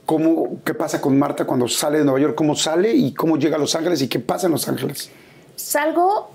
¿cómo, 0.10 0.57
¿qué 0.65 0.73
pasa 0.73 0.99
con 0.99 1.19
Marta 1.19 1.45
cuando 1.45 1.68
sale 1.68 1.99
de 1.99 2.03
Nueva 2.03 2.19
York? 2.19 2.34
¿Cómo 2.36 2.56
sale 2.56 2.91
y 2.95 3.14
cómo 3.14 3.38
llega 3.38 3.57
a 3.57 3.60
Los 3.60 3.76
Ángeles 3.76 4.02
y 4.02 4.07
qué 4.07 4.18
pasa 4.19 4.48
en 4.48 4.53
Los 4.53 4.68
Ángeles? 4.68 5.11
Salgo, 5.56 6.31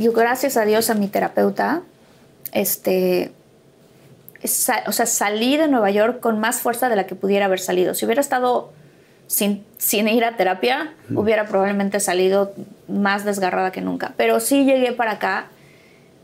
yo 0.00 0.12
gracias 0.12 0.56
a 0.56 0.64
Dios 0.64 0.90
a 0.90 0.94
mi 0.94 1.06
terapeuta, 1.06 1.82
este, 2.50 3.30
sa- 4.42 4.82
o 4.88 4.92
sea, 4.92 5.06
salí 5.06 5.56
de 5.56 5.68
Nueva 5.68 5.92
York 5.92 6.18
con 6.18 6.40
más 6.40 6.56
fuerza 6.60 6.88
de 6.88 6.96
la 6.96 7.06
que 7.06 7.14
pudiera 7.14 7.44
haber 7.44 7.60
salido. 7.60 7.94
Si 7.94 8.06
hubiera 8.06 8.20
estado 8.20 8.72
sin, 9.28 9.64
sin 9.78 10.08
ir 10.08 10.24
a 10.24 10.36
terapia, 10.36 10.94
hubiera 11.14 11.46
probablemente 11.46 12.00
salido 12.00 12.52
más 12.88 13.24
desgarrada 13.24 13.70
que 13.70 13.82
nunca. 13.82 14.14
Pero 14.16 14.40
sí 14.40 14.64
llegué 14.64 14.90
para 14.92 15.12
acá 15.12 15.46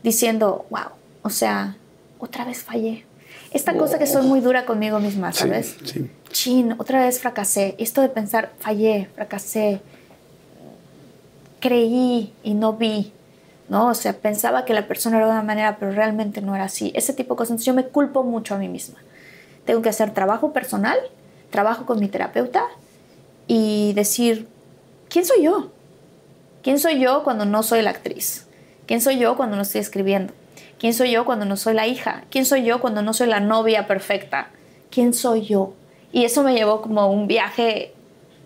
diciendo, 0.03 0.65
wow, 0.69 0.89
o 1.21 1.29
sea, 1.29 1.77
otra 2.19 2.43
vez 2.43 2.61
fallé. 2.61 3.05
Esta 3.51 3.73
cosa 3.75 3.97
que 3.97 4.05
soy 4.07 4.25
muy 4.25 4.41
dura 4.41 4.65
conmigo 4.65 4.99
misma, 4.99 5.31
Sí, 5.33 5.39
¿sabes? 5.39 5.75
sí. 5.83 6.09
Chin, 6.31 6.75
otra 6.77 7.01
vez 7.05 7.19
fracasé. 7.19 7.75
Esto 7.79 8.01
de 8.01 8.09
pensar, 8.09 8.51
fallé, 8.59 9.09
fracasé, 9.15 9.81
creí 11.59 12.33
y 12.43 12.53
no 12.53 12.73
vi. 12.73 13.11
¿no? 13.67 13.87
O 13.89 13.93
sea, 13.93 14.13
pensaba 14.13 14.65
que 14.65 14.73
la 14.73 14.87
persona 14.87 15.17
era 15.17 15.27
de 15.27 15.31
una 15.33 15.43
manera, 15.43 15.77
pero 15.79 15.91
realmente 15.91 16.41
no 16.41 16.55
era 16.55 16.63
así. 16.65 16.91
Ese 16.95 17.13
tipo 17.13 17.35
de 17.35 17.37
cosas. 17.37 17.51
Entonces 17.51 17.65
yo 17.67 17.73
me 17.75 17.85
culpo 17.85 18.23
mucho 18.23 18.55
a 18.55 18.57
mí 18.57 18.67
misma. 18.67 18.97
Tengo 19.65 19.81
que 19.83 19.89
hacer 19.89 20.11
trabajo 20.13 20.53
personal, 20.53 20.97
trabajo 21.51 21.85
con 21.85 21.99
mi 21.99 22.07
terapeuta 22.07 22.63
y 23.47 23.93
decir, 23.93 24.47
¿quién 25.07 25.23
soy 25.25 25.43
yo? 25.43 25.71
¿Quién 26.63 26.79
soy 26.79 26.99
yo 26.99 27.23
cuando 27.23 27.45
no 27.45 27.61
soy 27.61 27.83
la 27.83 27.91
actriz? 27.91 28.47
¿Quién 28.87 29.01
soy 29.01 29.19
yo 29.19 29.37
cuando 29.37 29.55
no 29.55 29.61
estoy 29.61 29.81
escribiendo? 29.81 30.33
¿Quién 30.79 30.93
soy 30.93 31.11
yo 31.11 31.25
cuando 31.25 31.45
no 31.45 31.57
soy 31.57 31.73
la 31.73 31.87
hija? 31.87 32.23
¿Quién 32.31 32.45
soy 32.45 32.63
yo 32.63 32.79
cuando 32.79 33.01
no 33.01 33.13
soy 33.13 33.27
la 33.27 33.41
novia 33.41 33.85
perfecta? 33.85 34.49
¿Quién 34.89 35.13
soy 35.13 35.41
yo? 35.41 35.73
Y 36.11 36.23
eso 36.23 36.41
me 36.41 36.53
llevó 36.53 36.81
como 36.81 37.11
un 37.11 37.27
viaje 37.27 37.93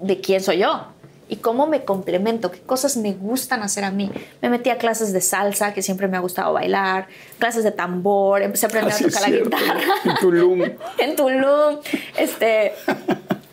de 0.01 0.19
quién 0.19 0.41
soy 0.41 0.57
yo 0.57 0.87
y 1.29 1.37
cómo 1.37 1.67
me 1.67 1.85
complemento, 1.85 2.51
qué 2.51 2.59
cosas 2.59 2.97
me 2.97 3.13
gustan 3.13 3.63
hacer 3.63 3.83
a 3.83 3.91
mí. 3.91 4.11
Me 4.41 4.49
metí 4.49 4.69
a 4.69 4.77
clases 4.77 5.13
de 5.13 5.21
salsa, 5.21 5.73
que 5.73 5.81
siempre 5.81 6.07
me 6.07 6.17
ha 6.17 6.19
gustado 6.19 6.53
bailar, 6.53 7.07
clases 7.39 7.63
de 7.63 7.71
tambor, 7.71 8.41
empecé 8.41 8.65
a 8.65 8.69
aprender 8.69 8.93
Así 8.93 9.05
a 9.05 9.07
es 9.07 9.13
tocar 9.13 9.29
la 9.29 9.37
guitarra. 9.37 9.81
En 10.05 10.15
Tulum. 10.17 10.61
en 10.97 11.15
Tulum, 11.15 11.79
este, 12.17 12.73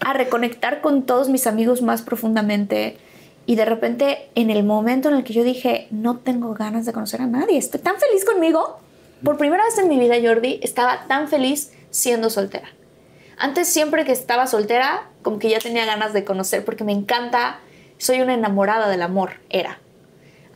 a 0.00 0.12
reconectar 0.12 0.80
con 0.80 1.04
todos 1.04 1.28
mis 1.28 1.46
amigos 1.46 1.82
más 1.82 2.02
profundamente. 2.02 2.98
Y 3.50 3.56
de 3.56 3.64
repente, 3.64 4.30
en 4.36 4.48
el 4.48 4.62
momento 4.62 5.08
en 5.08 5.16
el 5.16 5.24
que 5.24 5.32
yo 5.32 5.42
dije, 5.42 5.88
no 5.90 6.18
tengo 6.18 6.54
ganas 6.54 6.86
de 6.86 6.92
conocer 6.92 7.20
a 7.20 7.26
nadie, 7.26 7.58
estoy 7.58 7.80
tan 7.80 7.96
feliz 7.96 8.24
conmigo. 8.24 8.78
Por 9.24 9.38
primera 9.38 9.64
vez 9.64 9.76
en 9.76 9.88
mi 9.88 9.98
vida, 9.98 10.14
Jordi, 10.22 10.60
estaba 10.62 11.08
tan 11.08 11.26
feliz 11.26 11.72
siendo 11.90 12.30
soltera. 12.30 12.68
Antes, 13.36 13.66
siempre 13.66 14.04
que 14.04 14.12
estaba 14.12 14.46
soltera, 14.46 15.08
como 15.22 15.40
que 15.40 15.50
ya 15.50 15.58
tenía 15.58 15.84
ganas 15.84 16.12
de 16.12 16.24
conocer, 16.24 16.64
porque 16.64 16.84
me 16.84 16.92
encanta, 16.92 17.58
soy 17.98 18.20
una 18.20 18.34
enamorada 18.34 18.88
del 18.88 19.02
amor, 19.02 19.32
era. 19.48 19.80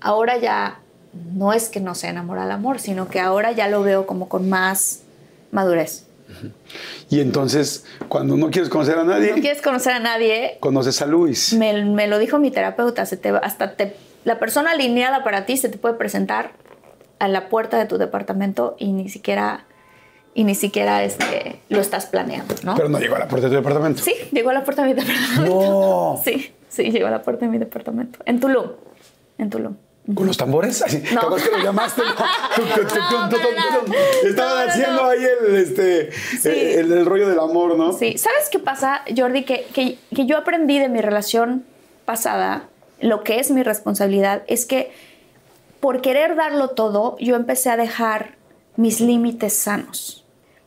Ahora 0.00 0.36
ya 0.36 0.78
no 1.32 1.52
es 1.52 1.70
que 1.70 1.80
no 1.80 1.96
sea 1.96 2.10
enamorada 2.10 2.46
del 2.46 2.54
amor, 2.54 2.78
sino 2.78 3.08
que 3.08 3.18
ahora 3.18 3.50
ya 3.50 3.66
lo 3.66 3.82
veo 3.82 4.06
como 4.06 4.28
con 4.28 4.48
más 4.48 5.00
madurez. 5.50 6.03
Y 7.10 7.20
entonces, 7.20 7.84
cuando 8.08 8.36
no 8.36 8.50
quieres 8.50 8.68
conocer 8.68 8.98
a 8.98 9.04
nadie, 9.04 9.30
no 9.30 9.40
quieres 9.40 9.62
conocer 9.62 9.92
a 9.92 10.00
nadie, 10.00 10.56
conoces 10.60 11.00
a 11.02 11.06
Luis. 11.06 11.52
me, 11.52 11.84
me 11.84 12.06
lo 12.06 12.18
dijo 12.18 12.38
mi 12.38 12.50
terapeuta, 12.50 13.06
se 13.06 13.16
te, 13.16 13.28
hasta 13.28 13.76
te, 13.76 13.94
la 14.24 14.38
persona 14.38 14.72
alineada 14.72 15.22
para 15.22 15.46
ti 15.46 15.56
se 15.56 15.68
te 15.68 15.78
puede 15.78 15.94
presentar 15.94 16.52
a 17.18 17.28
la 17.28 17.48
puerta 17.48 17.78
de 17.78 17.86
tu 17.86 17.98
departamento 17.98 18.76
y 18.78 18.92
ni 18.92 19.08
siquiera, 19.08 19.66
y 20.34 20.44
ni 20.44 20.54
siquiera 20.54 21.04
este, 21.04 21.60
lo 21.68 21.80
estás 21.80 22.06
planeando, 22.06 22.54
¿no? 22.64 22.74
Pero 22.74 22.88
no 22.88 22.98
llegó 22.98 23.16
a 23.16 23.20
la 23.20 23.28
puerta 23.28 23.48
de 23.48 23.52
tu 23.52 23.56
departamento. 23.56 24.02
sí, 24.02 24.14
llegó 24.32 24.50
a 24.50 24.54
la 24.54 24.64
puerta 24.64 24.82
de 24.82 24.88
mi 24.88 24.94
departamento. 24.94 25.54
No. 25.54 26.20
Sí, 26.24 26.52
sí, 26.68 26.90
llegó 26.90 27.06
a 27.06 27.10
la 27.10 27.22
puerta 27.22 27.44
de 27.44 27.52
mi 27.52 27.58
departamento. 27.58 28.18
En 28.24 28.40
Tulum, 28.40 28.72
en 29.38 29.50
Tulum. 29.50 29.76
¿Con 30.12 30.26
los 30.26 30.36
tambores? 30.36 30.82
Así, 30.86 31.02
No. 31.14 31.20
capaz 31.22 31.42
que 31.44 31.50
lo 31.50 31.58
llamaste. 31.62 32.02
¿no? 32.58 33.30
No. 33.30 33.94
Estaban 34.28 34.68
haciendo 34.68 35.04
ahí 35.04 35.24
el, 35.24 35.56
este, 35.56 36.12
Sí. 36.12 36.48
eh, 36.48 36.80
el, 36.80 36.92
el 36.92 37.06
rollo 37.06 37.28
del 37.28 37.38
amor, 37.38 37.76
¿no? 37.76 37.92
Sí, 37.92 38.18
¿sabes 38.18 38.48
qué 38.50 38.58
pasa, 38.58 39.02
Jordi? 39.16 39.44
Que, 39.44 39.66
que, 39.72 39.98
que 40.14 40.26
yo 40.26 40.36
aprendí 40.36 40.78
de 40.78 40.88
mi 40.88 41.00
relación 41.00 41.64
pasada, 42.04 42.68
lo 43.00 43.22
que 43.24 43.40
es 43.40 43.50
mi 43.50 43.62
responsabilidad, 43.62 44.42
es 44.46 44.66
que 44.66 44.92
por 45.80 46.00
querer 46.00 46.36
darlo 46.36 46.68
todo, 46.70 47.16
yo 47.18 47.36
empecé 47.36 47.70
a 47.70 47.76
dejar 47.76 48.36
mis 48.76 49.00
límites 49.00 49.54
sanos. 49.54 50.24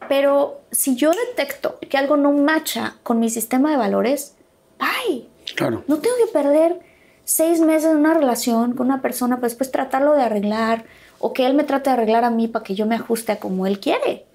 Pero 0.10 0.62
si 0.72 0.96
yo 0.96 1.12
detecto 1.12 1.78
que 1.90 1.98
algo 1.98 2.18
no 2.18 2.32
macha 2.32 2.96
con 3.04 3.20
mi 3.20 3.30
sistema 3.30 3.70
de 3.72 3.78
valores, 3.78 4.34
bye. 4.80 5.26
Claro. 5.56 5.84
No 5.88 5.98
tengo 5.98 6.16
que 6.18 6.32
perder 6.32 6.80
seis 7.28 7.60
meses 7.60 7.92
en 7.92 7.98
una 7.98 8.14
relación 8.14 8.72
con 8.74 8.88
una 8.88 9.02
persona 9.02 9.36
para 9.36 9.50
después 9.50 9.70
tratarlo 9.70 10.14
de 10.14 10.22
arreglar 10.22 10.86
o 11.20 11.34
que 11.34 11.46
él 11.46 11.56
me 11.56 11.66
trate 11.66 11.90
de 11.90 11.96
arreglar 11.96 12.24
a 12.24 12.30
mí 12.30 12.48
para 12.48 12.64
que 12.64 12.74
yo 12.74 12.86
me 12.86 12.96
ajuste 12.96 13.34
a 13.34 13.40
como 13.40 13.68
él 13.68 13.82
quiere. 13.82 14.26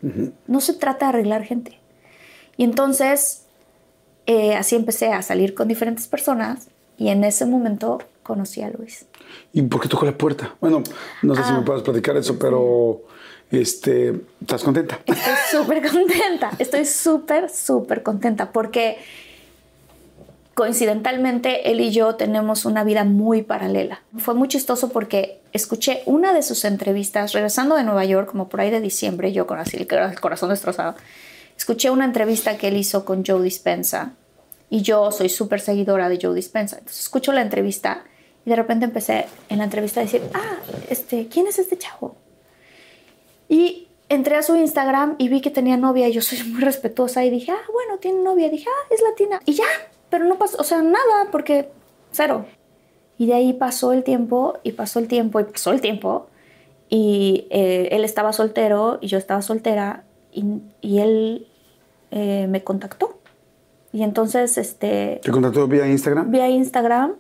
No 0.47 0.61
se 0.61 0.75
trata 0.75 1.07
de 1.07 1.09
arreglar 1.11 1.43
gente. 1.45 1.79
Y 2.59 2.65
entonces, 2.65 3.45
eh, 4.27 4.55
así 4.57 4.77
empecé 4.77 5.11
a 5.11 5.23
salir 5.23 5.55
con 5.55 5.69
diferentes 5.69 6.07
personas 6.07 6.69
y 6.99 7.09
en 7.09 7.25
ese 7.25 7.47
momento 7.47 8.03
conocí 8.23 8.61
a 8.61 8.69
Luis. 8.69 9.07
¿Y 9.55 9.63
por 9.63 9.81
qué 9.81 9.89
tocó 9.89 10.05
la 10.05 10.13
puerta? 10.19 10.55
Bueno, 10.61 10.83
no 11.23 11.35
sé 11.35 11.45
si 11.45 11.51
Ah. 11.51 11.59
me 11.61 11.63
puedes 11.65 11.83
platicar 11.83 12.15
eso, 12.19 12.39
pero 12.39 13.03
este, 13.51 14.21
¿estás 14.43 14.63
contenta? 14.63 14.99
Estoy 15.07 15.35
súper 15.51 15.89
contenta, 15.91 16.51
estoy 16.59 16.85
súper, 16.85 17.49
súper 17.49 18.03
contenta 18.03 18.53
porque 18.53 18.99
coincidentalmente 20.55 21.71
él 21.71 21.81
y 21.81 21.91
yo 21.91 22.15
tenemos 22.17 22.65
una 22.65 22.85
vida 22.85 23.05
muy 23.05 23.43
paralela. 23.43 24.03
Fue 24.19 24.35
muy 24.35 24.49
chistoso 24.49 24.91
porque 24.91 25.41
escuché 25.53 26.03
una 26.07 26.33
de 26.33 26.43
sus 26.43 26.65
entrevistas, 26.65 27.33
regresando 27.33 27.77
de 27.77 27.85
Nueva 27.85 28.05
York, 28.05 28.31
como 28.31 28.49
por 28.49 28.61
ahí 28.61 28.71
de 28.71 28.81
diciembre, 28.81 29.33
yo 29.33 29.47
con 29.47 29.59
así 29.59 29.77
el 29.77 29.87
corazón 30.21 30.51
destrozado, 30.51 30.95
escuché 31.57 31.91
una 31.91 32.05
entrevista 32.05 32.59
que 32.59 32.69
él 32.69 32.77
hizo 32.77 33.05
con 33.05 33.25
Joe 33.25 33.43
Dispensa 33.43 34.13
y 34.69 34.83
yo 34.83 35.11
soy 35.11 35.29
súper 35.29 35.61
seguidora 35.61 36.09
de 36.09 36.19
Joe 36.21 36.35
Dispensa. 36.35 36.79
Entonces 36.79 37.03
escucho 37.03 37.33
la 37.33 37.43
entrevista 37.43 38.05
y 38.45 38.51
de 38.51 38.57
repente 38.57 38.85
empecé 38.85 39.27
en 39.49 39.59
la 39.59 39.65
entrevista 39.65 40.01
a 40.01 40.05
decir, 40.05 40.23
ah, 40.35 40.57
este, 40.91 41.29
¿quién 41.29 41.47
es 41.47 41.59
este 41.59 41.79
chavo? 41.79 42.17
Y 43.49 43.89
entré 44.09 44.37
a 44.37 44.43
su 44.43 44.57
Instagram 44.57 45.17
y 45.19 45.29
vi 45.29 45.41
que 45.41 45.51
tenía 45.51 45.77
novia 45.77 46.09
y 46.09 46.13
yo 46.13 46.23
soy 46.23 46.43
muy 46.45 46.61
respetuosa 46.61 47.25
y 47.25 47.31
dije, 47.31 47.53
ah, 47.53 47.71
bueno, 47.73 47.99
tiene 47.99 48.23
novia. 48.23 48.47
Y 48.47 48.51
dije, 48.51 48.67
ah, 48.69 48.87
es 48.91 49.03
latina. 49.03 49.41
Y 49.45 49.53
ya, 49.53 49.65
pero 50.13 50.27
no 50.27 50.37
pasó, 50.39 50.59
o 50.61 50.65
sea, 50.65 50.81
nada, 50.83 51.27
porque 51.33 51.71
cero. 52.13 52.47
Y 53.19 53.27
de 53.27 53.35
ahí 53.35 53.53
pasó 53.53 53.93
el 53.93 54.05
tiempo 54.05 54.59
y 54.63 54.73
pasó 54.73 55.01
el 55.01 55.09
tiempo 55.09 55.41
y 55.41 55.45
pasó 55.45 55.73
el 55.73 55.81
tiempo. 55.81 56.27
Y 56.89 57.47
eh, 57.51 57.89
él 57.93 58.05
estaba 58.05 58.33
soltero 58.33 58.99
y 59.01 59.07
yo 59.09 59.19
estaba 59.19 59.43
soltera 59.43 60.05
y, 60.33 60.45
y 60.81 60.99
él 61.01 61.47
eh, 62.11 62.47
me 62.49 62.63
contactó. 62.63 63.19
Y 63.93 64.03
entonces, 64.03 64.59
este, 64.59 65.21
¿Te 65.23 65.31
contactó 65.31 65.67
vía 65.67 65.87
Instagram? 65.89 66.31
vi 66.31 66.41
a 66.41 66.49
Instagram, 66.49 67.15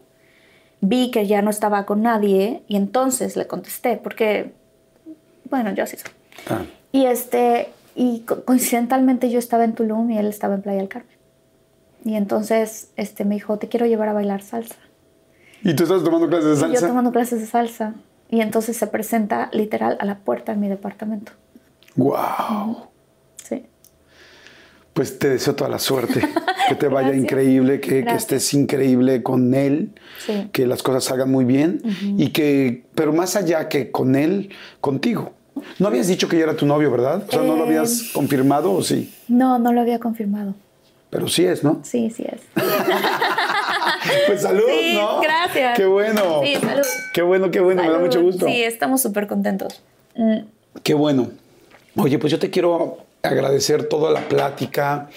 vi 0.80 1.10
que 1.10 1.26
ya 1.26 1.40
no 1.42 1.50
estaba 1.50 1.84
con 1.86 2.02
nadie 2.02 2.62
y 2.68 2.76
entonces 2.76 3.36
le 3.36 3.46
contesté 3.46 3.96
porque, 3.96 4.52
bueno, 5.50 5.72
yo 5.74 5.84
así 5.84 5.96
soy. 5.96 6.10
Ah. 6.50 6.62
Y 6.92 7.06
este, 7.06 7.68
y 7.94 8.20
co- 8.20 8.44
coincidentalmente 8.44 9.30
yo 9.30 9.38
estaba 9.38 9.64
en 9.64 9.74
Tulum 9.74 10.10
y 10.10 10.18
él 10.18 10.26
estaba 10.26 10.54
en 10.54 10.62
Playa 10.62 10.78
del 10.78 10.88
Carmen. 10.88 11.11
Y 12.04 12.14
entonces 12.16 12.90
este, 12.96 13.24
me 13.24 13.34
dijo, 13.36 13.58
te 13.58 13.68
quiero 13.68 13.86
llevar 13.86 14.08
a 14.08 14.12
bailar 14.12 14.42
salsa. 14.42 14.76
¿Y 15.62 15.74
tú 15.74 15.84
estás 15.84 16.02
tomando 16.02 16.28
clases 16.28 16.46
de 16.46 16.52
Y 16.54 16.56
yo 16.56 16.66
salsa? 16.74 16.88
tomando 16.88 17.12
clases 17.12 17.40
de 17.40 17.46
salsa. 17.46 17.94
Y 18.28 18.40
entonces 18.40 18.76
se 18.76 18.86
presenta 18.86 19.50
literal 19.52 19.96
a 20.00 20.04
la 20.04 20.18
puerta 20.18 20.52
de 20.52 20.58
mi 20.58 20.68
departamento. 20.68 21.32
¡Wow! 21.96 22.86
Sí. 23.36 23.66
Pues 24.94 25.18
te 25.18 25.28
deseo 25.28 25.54
toda 25.54 25.70
la 25.70 25.78
suerte, 25.78 26.20
que 26.68 26.74
te 26.74 26.88
vaya 26.88 27.14
increíble, 27.14 27.80
que, 27.80 28.04
que 28.04 28.14
estés 28.14 28.52
increíble 28.54 29.22
con 29.22 29.54
él, 29.54 29.92
Sí. 30.26 30.48
que 30.52 30.66
las 30.66 30.82
cosas 30.82 31.04
salgan 31.04 31.30
muy 31.30 31.44
bien 31.44 31.82
y 32.18 32.30
que, 32.30 32.84
pero 32.94 33.12
más 33.12 33.36
allá 33.36 33.68
que 33.68 33.90
con 33.90 34.14
él, 34.16 34.50
contigo. 34.80 35.32
No 35.78 35.88
habías 35.88 36.08
dicho 36.08 36.28
que 36.28 36.36
ya 36.38 36.44
era 36.44 36.56
tu 36.56 36.64
novio, 36.66 36.90
¿verdad? 36.90 37.24
O 37.28 37.30
sea, 37.30 37.42
no 37.42 37.56
lo 37.56 37.64
Eh. 37.64 37.68
habías 37.68 38.10
confirmado 38.14 38.72
o 38.72 38.82
sí, 38.82 39.12
No, 39.28 39.58
no 39.58 39.72
lo 39.72 39.80
había 39.80 39.98
confirmado. 39.98 40.54
Pero 41.12 41.28
sí 41.28 41.44
es, 41.44 41.62
¿no? 41.62 41.80
Sí, 41.84 42.10
sí 42.10 42.24
es. 42.26 42.40
Pues 44.26 44.42
salud, 44.42 44.64
Sí, 44.68 44.94
¿no? 44.94 45.20
gracias. 45.20 45.76
Qué 45.76 45.84
bueno. 45.86 46.40
Sí, 46.42 46.56
salud. 46.56 46.86
Qué 47.14 47.22
bueno, 47.22 47.50
qué 47.50 47.60
bueno, 47.60 47.82
me 47.84 47.90
da 47.90 47.98
mucho 47.98 48.20
gusto. 48.22 48.46
Sí, 48.46 48.62
estamos 48.64 49.00
súper 49.02 49.26
contentos. 49.26 49.82
Mm, 50.16 50.38
Qué 50.82 50.94
bueno. 50.94 51.30
Oye, 51.96 52.18
pues 52.18 52.30
yo 52.30 52.38
te 52.38 52.50
quiero 52.50 52.98
agradecer 53.22 53.84
toda 53.84 54.10
la 54.10 54.20
plática. 54.28 55.08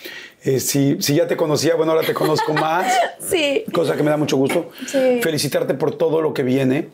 Eh, 0.43 0.59
si, 0.59 1.01
si 1.01 1.15
ya 1.15 1.25
te 1.27 1.35
conocía, 1.37 1.75
bueno, 1.75 1.93
ahora 1.93 2.05
te 2.05 2.13
conozco 2.13 2.53
más. 2.53 2.93
Sí. 3.19 3.63
Cosa 3.73 3.95
que 3.95 4.03
me 4.03 4.11
da 4.11 4.17
mucho 4.17 4.37
gusto. 4.37 4.69
Sí. 4.85 5.19
Felicitarte 5.23 5.73
por 5.73 5.95
todo 5.97 6.21
lo 6.21 6.31
que 6.33 6.43
viene. 6.43 6.89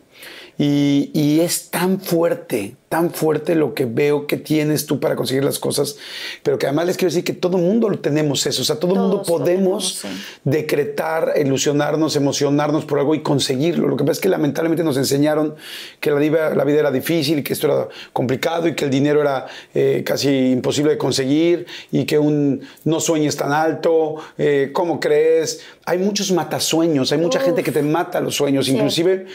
Y, 0.63 1.09
y 1.15 1.39
es 1.39 1.71
tan 1.71 1.99
fuerte, 1.99 2.75
tan 2.87 3.09
fuerte 3.09 3.55
lo 3.55 3.73
que 3.73 3.85
veo 3.85 4.27
que 4.27 4.37
tienes 4.37 4.85
tú 4.85 4.99
para 4.99 5.15
conseguir 5.15 5.43
las 5.43 5.57
cosas, 5.57 5.95
pero 6.43 6.59
que 6.59 6.67
además 6.67 6.85
les 6.85 6.97
quiero 6.97 7.09
decir 7.09 7.23
que 7.23 7.33
todo 7.33 7.57
mundo 7.57 7.89
lo 7.89 7.97
tenemos 7.97 8.45
eso, 8.45 8.61
o 8.61 8.65
sea, 8.65 8.75
todo 8.75 8.93
el 8.93 8.99
mundo 8.99 9.23
podemos 9.23 9.45
tenemos, 9.45 9.93
sí. 10.01 10.07
decretar, 10.43 11.33
ilusionarnos, 11.43 12.15
emocionarnos 12.15 12.85
por 12.85 12.99
algo 12.99 13.15
y 13.15 13.23
conseguirlo. 13.23 13.87
Lo 13.87 13.97
que 13.97 14.03
pasa 14.03 14.11
es 14.11 14.19
que 14.19 14.29
lamentablemente 14.29 14.83
nos 14.83 14.97
enseñaron 14.97 15.55
que 15.99 16.11
la 16.11 16.19
vida, 16.19 16.53
la 16.53 16.63
vida 16.63 16.81
era 16.81 16.91
difícil, 16.91 17.43
que 17.43 17.53
esto 17.53 17.65
era 17.65 17.87
complicado 18.13 18.67
y 18.67 18.75
que 18.75 18.85
el 18.85 18.91
dinero 18.91 19.21
era 19.21 19.47
eh, 19.73 20.03
casi 20.05 20.51
imposible 20.51 20.91
de 20.91 20.97
conseguir 20.99 21.65
y 21.91 22.05
que 22.05 22.19
un 22.19 22.61
no 22.83 22.99
sueñes 22.99 23.35
tan 23.35 23.51
alto, 23.51 24.17
eh, 24.37 24.69
¿cómo 24.73 24.99
crees? 24.99 25.61
Hay 25.85 25.97
muchos 25.97 26.31
matasueños, 26.31 27.11
hay 27.11 27.17
mucha 27.17 27.39
gente 27.39 27.63
que 27.63 27.71
te 27.71 27.81
mata 27.81 28.19
los 28.21 28.35
sueños, 28.35 28.67
Sí. 28.67 28.73
inclusive 28.73 29.25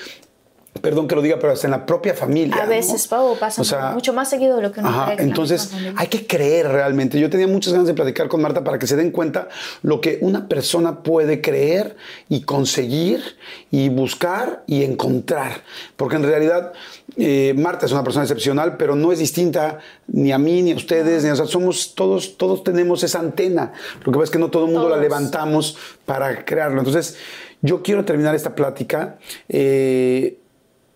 perdón 0.80 1.08
que 1.08 1.14
lo 1.14 1.22
diga, 1.22 1.38
pero 1.40 1.52
hasta 1.52 1.66
en 1.66 1.70
la 1.72 1.86
propia 1.86 2.14
familia. 2.14 2.56
A 2.56 2.64
¿no? 2.64 2.70
veces, 2.70 3.06
Pau, 3.06 3.36
pasa 3.38 3.60
O 3.60 3.64
sea, 3.64 3.90
mucho 3.92 4.12
más 4.12 4.28
seguido 4.30 4.56
de 4.56 4.62
lo 4.62 4.72
que 4.72 4.80
uno 4.80 4.88
Ajá, 4.88 5.14
cree. 5.14 5.26
entonces 5.26 5.72
hay 5.96 6.06
que 6.08 6.26
creer 6.26 6.68
realmente. 6.68 7.18
Yo 7.18 7.30
tenía 7.30 7.46
muchas 7.46 7.72
ganas 7.72 7.86
de 7.88 7.94
platicar 7.94 8.28
con 8.28 8.42
Marta 8.42 8.64
para 8.64 8.78
que 8.78 8.86
se 8.86 8.96
den 8.96 9.10
cuenta 9.10 9.48
lo 9.82 10.00
que 10.00 10.18
una 10.20 10.48
persona 10.48 11.02
puede 11.02 11.40
creer 11.40 11.96
y 12.28 12.42
conseguir 12.42 13.22
y 13.70 13.88
buscar 13.88 14.62
y 14.66 14.84
encontrar. 14.84 15.62
Porque 15.96 16.16
en 16.16 16.22
realidad 16.24 16.72
eh, 17.16 17.54
Marta 17.56 17.86
es 17.86 17.92
una 17.92 18.04
persona 18.04 18.24
excepcional, 18.24 18.76
pero 18.76 18.94
no 18.94 19.12
es 19.12 19.18
distinta 19.18 19.78
ni 20.08 20.32
a 20.32 20.38
mí 20.38 20.62
ni 20.62 20.72
a 20.72 20.76
ustedes. 20.76 21.24
Ni, 21.24 21.30
o 21.30 21.36
sea, 21.36 21.46
somos 21.46 21.94
todos, 21.94 22.36
todos 22.36 22.64
tenemos 22.64 23.02
esa 23.02 23.18
antena. 23.20 23.72
Lo 24.04 24.12
que 24.12 24.18
pasa 24.18 24.24
es 24.24 24.30
que 24.30 24.38
no 24.38 24.50
todo 24.50 24.66
el 24.66 24.72
mundo 24.72 24.88
la 24.88 24.96
levantamos 24.96 25.76
para 26.04 26.44
crearlo. 26.44 26.78
Entonces, 26.78 27.16
yo 27.62 27.82
quiero 27.82 28.04
terminar 28.04 28.34
esta 28.34 28.54
plática. 28.54 29.16
eh, 29.48 30.38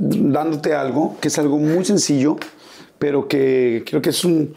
dándote 0.01 0.75
algo, 0.75 1.17
que 1.21 1.29
es 1.29 1.39
algo 1.39 1.59
muy 1.59 1.85
sencillo, 1.85 2.37
pero 2.99 3.29
que 3.29 3.85
creo 3.87 4.01
que 4.01 4.11
es, 4.11 4.25
un, 4.25 4.55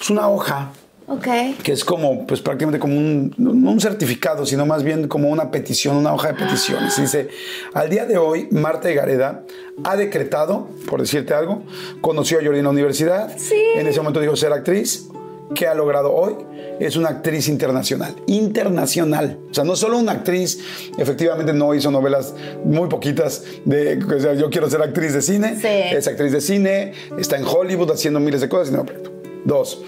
es 0.00 0.10
una 0.10 0.28
hoja 0.28 0.70
Ok. 1.08 1.26
que 1.64 1.72
es 1.72 1.84
como, 1.84 2.26
pues 2.26 2.40
prácticamente 2.40 2.78
como 2.78 2.96
un, 2.96 3.34
no 3.38 3.70
un 3.70 3.80
certificado, 3.80 4.44
sino 4.46 4.64
más 4.66 4.82
bien 4.84 5.08
como 5.08 5.28
una 5.30 5.50
petición, 5.50 5.96
una 5.96 6.12
hoja 6.14 6.28
de 6.28 6.34
peticiones. 6.34 6.96
Dice, 7.00 7.28
al 7.74 7.88
día 7.90 8.04
de 8.06 8.16
hoy, 8.18 8.48
Marta 8.52 8.90
Gareda 8.90 9.42
ha 9.82 9.96
decretado, 9.96 10.68
por 10.88 11.00
decirte 11.00 11.34
algo, 11.34 11.64
conoció 12.00 12.38
a 12.38 12.44
Jordi 12.44 12.58
en 12.58 12.64
la 12.64 12.70
universidad, 12.70 13.36
Sí. 13.38 13.56
en 13.76 13.86
ese 13.88 13.98
momento 14.00 14.20
dijo 14.20 14.36
ser 14.36 14.52
actriz, 14.52 15.08
¿qué 15.54 15.66
ha 15.66 15.74
logrado 15.74 16.12
hoy? 16.12 16.34
Es 16.78 16.96
una 16.96 17.08
actriz 17.10 17.48
internacional, 17.48 18.14
internacional. 18.26 19.38
O 19.50 19.54
sea, 19.54 19.64
no 19.64 19.76
solo 19.76 19.98
una 19.98 20.12
actriz, 20.12 20.58
efectivamente 20.98 21.52
no 21.52 21.74
hizo 21.74 21.90
novelas 21.90 22.34
muy 22.64 22.88
poquitas 22.88 23.44
de, 23.64 23.98
o 24.02 24.20
sea, 24.20 24.34
yo 24.34 24.48
quiero 24.50 24.70
ser 24.70 24.82
actriz 24.82 25.12
de 25.12 25.22
cine, 25.22 25.56
Sí. 25.60 25.66
es 25.66 26.06
actriz 26.08 26.32
de 26.32 26.40
cine, 26.40 26.92
está 27.18 27.36
en 27.36 27.44
Hollywood 27.44 27.90
haciendo 27.90 28.20
miles 28.20 28.40
de 28.40 28.48
cosas. 28.48 28.72
No, 28.72 28.84
pero- 28.84 29.10
Dos, 29.44 29.82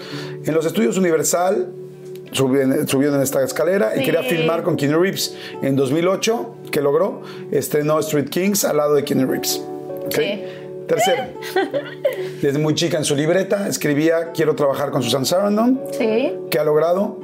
en 0.45 0.53
los 0.53 0.65
estudios 0.65 0.97
Universal 0.97 1.67
subió 2.31 2.63
en, 2.63 3.21
esta 3.21 3.43
escalera 3.43 3.93
y 3.95 4.03
quería 4.03 4.23
filmar 4.23 4.63
con 4.63 4.75
Keanu 4.75 4.99
Reeves. 4.99 5.35
En 5.61 5.75
2008, 5.75 6.55
que 6.71 6.81
logró, 6.81 7.21
estrenó 7.51 7.99
Street 7.99 8.29
Kings 8.29 8.65
al 8.65 8.77
lado 8.77 8.95
de 8.95 9.03
Keanu 9.03 9.27
Reeves. 9.27 9.61
Sí. 10.09 10.43
Tercero, 10.87 11.23
desde 12.41 12.59
muy 12.59 12.75
chica 12.75 12.97
en 12.97 13.05
su 13.05 13.15
libreta 13.15 13.67
escribía 13.67 14.31
quiero 14.33 14.55
trabajar 14.55 14.91
con 14.91 15.01
Susan 15.01 15.25
Sarandon. 15.25 15.81
Sí. 15.97 16.33
¿Qué 16.49 16.59
ha 16.59 16.63
logrado? 16.63 17.19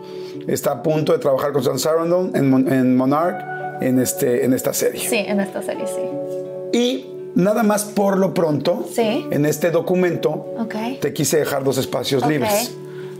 Está 0.47 0.71
a 0.71 0.83
punto 0.83 1.11
de 1.13 1.19
trabajar 1.19 1.51
con 1.51 1.61
Susan 1.63 1.79
Sarandon 1.79 2.31
en, 2.35 2.49
Mon- 2.49 2.71
en 2.71 2.95
Monarch 2.95 3.37
en, 3.81 3.99
este, 3.99 4.45
en 4.45 4.53
esta 4.53 4.73
serie. 4.73 5.01
Sí, 5.07 5.17
en 5.17 5.39
esta 5.39 5.61
serie 5.61 5.85
sí. 5.87 6.77
Y 6.77 7.05
nada 7.35 7.63
más 7.63 7.83
por 7.85 8.17
lo 8.17 8.33
pronto, 8.33 8.85
Sí. 8.93 9.25
en 9.29 9.45
este 9.45 9.71
documento, 9.71 10.29
Ok. 10.57 10.75
te 11.01 11.13
quise 11.13 11.37
dejar 11.39 11.63
dos 11.63 11.77
espacios 11.77 12.23
Ok. 12.23 12.29
libres 12.29 12.71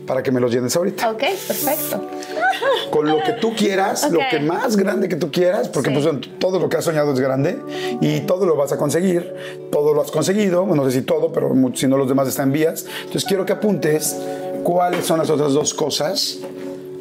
para 0.09 0.23
que 0.23 0.31
me 0.31 0.39
los 0.39 0.51
llenes 0.51 0.75
ahorita. 0.75 1.11
Ok, 1.11 1.19
perfecto. 1.19 2.01
Con 2.89 3.05
lo 3.05 3.21
que 3.21 3.33
tú 3.33 3.53
quieras, 3.55 4.09
lo 4.11 4.17
Ok. 4.21 4.25
que 4.31 4.39
más 4.39 4.75
grande 4.75 5.07
que 5.07 5.15
tú 5.15 5.29
quieras, 5.31 5.69
porque 5.69 5.91
Sí. 5.93 5.95
pues, 6.01 6.39
todo 6.39 6.59
lo 6.59 6.67
que 6.67 6.77
has 6.77 6.83
soñado 6.83 7.13
es 7.13 7.19
grande 7.19 7.59
y 8.01 8.21
todo 8.21 8.47
lo 8.47 8.55
vas 8.55 8.71
a 8.71 8.77
conseguir, 8.77 9.31
todo 9.71 9.93
lo 9.93 10.01
has 10.01 10.09
conseguido, 10.09 10.65
bueno, 10.65 10.83
no 10.83 10.89
sé 10.89 10.97
si 11.01 11.05
todo, 11.05 11.31
pero 11.31 11.53
si 11.75 11.85
no 11.85 11.95
los 11.95 12.09
demás 12.09 12.27
están 12.27 12.47
en 12.47 12.53
vías. 12.53 12.87
Entonces 13.01 13.23
quiero 13.25 13.45
que 13.45 13.53
apuntes 13.53 14.17
cuáles 14.63 15.05
son 15.05 15.19
las 15.19 15.29
otras 15.29 15.53
dos 15.53 15.75
cosas 15.75 16.39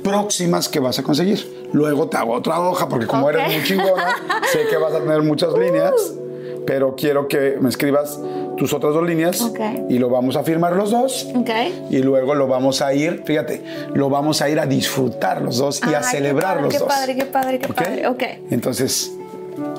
próximas 0.04 0.68
que 0.68 0.78
vas 0.78 0.98
a 0.98 1.02
conseguir. 1.02 1.68
Luego 1.72 2.08
te 2.10 2.18
hago 2.18 2.34
otra 2.34 2.60
hoja, 2.60 2.90
porque 2.90 3.06
como 3.06 3.24
Ok. 3.26 3.34
eres 3.34 3.54
muy 3.54 3.62
chingona, 3.64 4.16
sé 4.52 4.66
que 4.68 4.76
vas 4.76 4.92
a 4.92 4.98
tener 5.00 5.22
muchas 5.22 5.54
líneas, 5.54 5.94
pero 6.66 6.94
quiero 6.94 7.26
que 7.26 7.56
me 7.58 7.70
escribas 7.70 8.18
tus 8.58 8.72
otras 8.72 8.92
dos 8.94 9.06
líneas 9.06 9.40
Ok. 9.40 9.60
y 9.88 9.98
lo 9.98 10.08
vamos 10.10 10.36
a 10.36 10.42
firmar 10.42 10.74
los 10.76 10.90
dos 10.90 11.28
Ok. 11.34 11.50
y 11.90 11.98
luego 11.98 12.34
lo 12.34 12.46
vamos 12.48 12.82
a 12.82 12.92
ir, 12.92 13.22
fíjate, 13.24 13.62
lo 13.94 14.08
vamos 14.10 14.42
a 14.42 14.48
ir 14.50 14.58
a 14.60 14.66
disfrutar 14.66 15.40
los 15.42 15.58
dos 15.58 15.80
y 15.88 15.94
a 15.94 15.98
Ay, 15.98 16.04
qué 16.04 16.16
celebrar 16.16 16.54
padre, 16.56 16.62
los 16.64 16.72
qué 16.72 16.78
dos. 16.80 16.88
padre, 16.88 17.16
qué 17.16 17.24
padre, 17.26 17.58
qué 17.58 17.66
¿Ok? 17.70 17.76
padre. 17.76 18.06
Ok. 18.08 18.22
Entonces, 18.50 19.12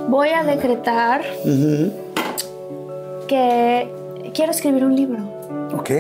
Voy 0.10 0.30
a 0.30 0.44
decretar 0.44 1.22
que 3.28 3.88
quiero 4.34 4.52
escribir 4.52 4.84
un 4.84 4.96
libro. 4.96 5.20
ok. 5.78 5.92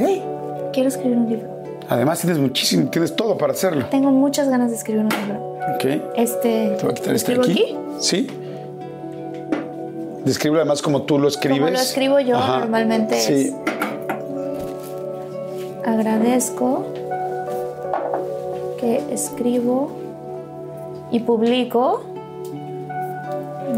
Quiero 0.73 0.89
escribir 0.89 1.17
un 1.17 1.29
libro. 1.29 1.47
Además 1.89 2.19
tienes 2.19 2.37
muchísimo, 2.37 2.89
tienes 2.89 3.15
todo 3.15 3.37
para 3.37 3.53
hacerlo. 3.53 3.85
Tengo 3.89 4.11
muchas 4.11 4.47
ganas 4.49 4.69
de 4.69 4.77
escribir 4.77 5.01
un 5.03 5.09
libro. 5.09 5.57
Ok. 5.75 5.85
Este. 6.15 6.75
Te 6.77 6.83
voy 6.83 6.91
a 6.91 6.93
quitar 6.95 7.15
este 7.15 7.33
¿escribo 7.33 7.41
aquí. 7.43 7.75
Sí. 7.99 8.27
Describe 10.25 10.57
además 10.57 10.81
como 10.81 11.03
tú 11.03 11.17
lo 11.19 11.27
escribes. 11.27 11.59
Como 11.59 11.71
lo 11.71 11.79
escribo 11.79 12.19
yo, 12.19 12.35
Ajá. 12.37 12.59
normalmente 12.59 13.19
Sí. 13.19 13.33
es- 13.33 13.53
Agradezco 15.85 16.85
que 18.79 19.01
escribo 19.11 19.91
y 21.11 21.19
publico 21.21 22.01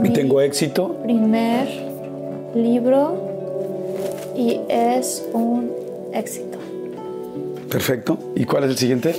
Y 0.04 0.10
tengo 0.10 0.42
éxito. 0.42 0.96
primer 1.04 1.68
libro 2.56 3.14
y 4.36 4.60
es 4.68 5.26
un 5.34 5.72
éxito. 6.14 6.58
Perfecto. 7.70 8.18
¿Y 8.36 8.46
cuál 8.46 8.66
es 8.66 8.72
el 8.72 8.78
siguiente? 8.78 9.16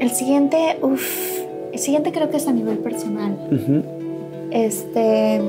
El 0.00 0.10
siguiente, 0.10 0.78
uff, 0.82 1.38
el 1.72 1.78
siguiente 1.78 2.12
creo 2.12 2.28
que 2.30 2.36
es 2.36 2.46
a 2.46 2.52
nivel 2.52 2.78
personal. 2.78 3.36
Este. 4.50 5.40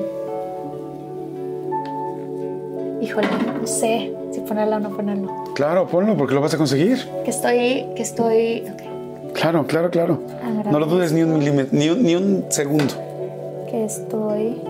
Híjole, 3.01 3.27
no 3.61 3.65
sé 3.67 4.13
si 4.31 4.39
ponerlo 4.41 4.75
o 4.77 4.79
no 4.79 4.89
ponerlo. 4.89 5.43
Claro, 5.55 5.87
ponlo 5.87 6.15
porque 6.17 6.33
lo 6.35 6.41
vas 6.41 6.53
a 6.53 6.57
conseguir. 6.57 6.97
Que 7.23 7.29
estoy, 7.31 7.85
que 7.95 8.01
estoy. 8.03 8.63
ok, 8.71 9.33
Claro, 9.33 9.65
claro, 9.67 9.89
claro. 9.89 10.19
Agradezco. 10.43 10.71
No 10.71 10.79
lo 10.79 10.85
dudes 10.87 11.11
ni 11.13 11.21
un 11.23 11.37
milímetro, 11.37 11.69
ni 11.77 11.89
un, 11.89 12.03
ni 12.03 12.15
un 12.15 12.45
segundo. 12.49 12.93
que 13.69 13.85
estoy 13.85 14.61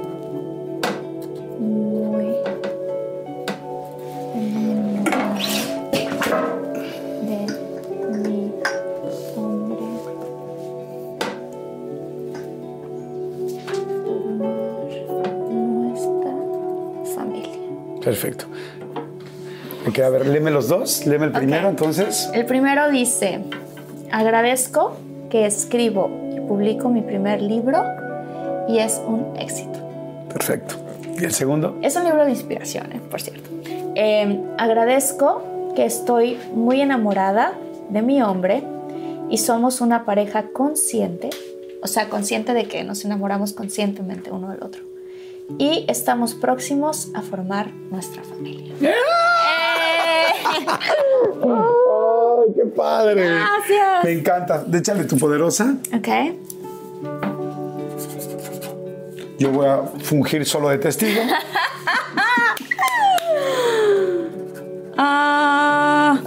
Perfecto. 18.10 18.46
Ok, 19.88 20.00
a 20.00 20.10
ver, 20.10 20.26
léeme 20.26 20.50
los 20.50 20.68
dos. 20.68 21.06
Léeme 21.06 21.28
el 21.28 21.32
primero, 21.32 21.70
entonces. 21.70 22.28
El 22.34 22.48
primero 22.48 22.90
dice, 22.90 23.40
agradezco 24.12 24.98
que 25.30 25.46
escribo 25.46 26.10
y 26.36 26.40
publico 26.40 26.90
mi 26.90 27.02
primer 27.02 27.40
libro 27.40 27.84
y 28.68 28.80
es 28.80 29.00
un 29.06 29.38
éxito. 29.38 29.80
Perfecto. 30.34 30.74
¿Y 31.20 31.24
el 31.24 31.34
segundo? 31.34 31.78
Es 31.84 31.96
un 31.98 32.04
libro 32.06 32.26
de 32.26 32.32
inspiración, 32.32 32.92
eh, 32.94 33.02
por 33.12 33.22
cierto. 33.22 33.48
Eh, 33.94 34.42
agradezco 34.58 35.44
que 35.76 35.86
estoy 35.86 36.40
muy 36.56 36.82
enamorada 36.82 37.54
de 37.90 38.02
mi 38.02 38.24
hombre 38.24 38.64
y 39.30 39.38
somos 39.38 39.82
una 39.82 40.04
pareja 40.04 40.48
consciente, 40.52 41.30
o 41.84 41.88
sea, 41.88 42.10
consciente 42.10 42.56
de 42.56 42.66
que 42.66 42.84
nos 42.84 43.06
enamoramos 43.06 43.54
conscientemente 43.54 44.32
uno 44.32 44.50
del 44.50 44.64
otro. 44.64 44.82
Y 45.58 45.86
estamos 45.88 46.36
próximos 46.36 47.10
a 47.14 47.22
formar 47.22 47.72
nuestra 47.90 48.24
familia. 48.24 48.74
¡Eh! 48.82 48.94
¡Ay, 51.44 52.54
qué 52.56 52.66
padre! 52.76 53.26
Gracias. 53.26 54.04
Me 54.04 54.12
encanta. 54.12 54.66
Échale 54.72 55.06
tu 55.06 55.18
poderosa. 55.18 55.76
Ok. 55.94 56.08
Yo 59.40 59.52
voy 59.52 59.68
a 59.68 59.84
fungir 60.02 60.46
solo 60.46 60.70
de 60.70 60.78
testigo. 60.78 61.22
Ah, 65.02 66.20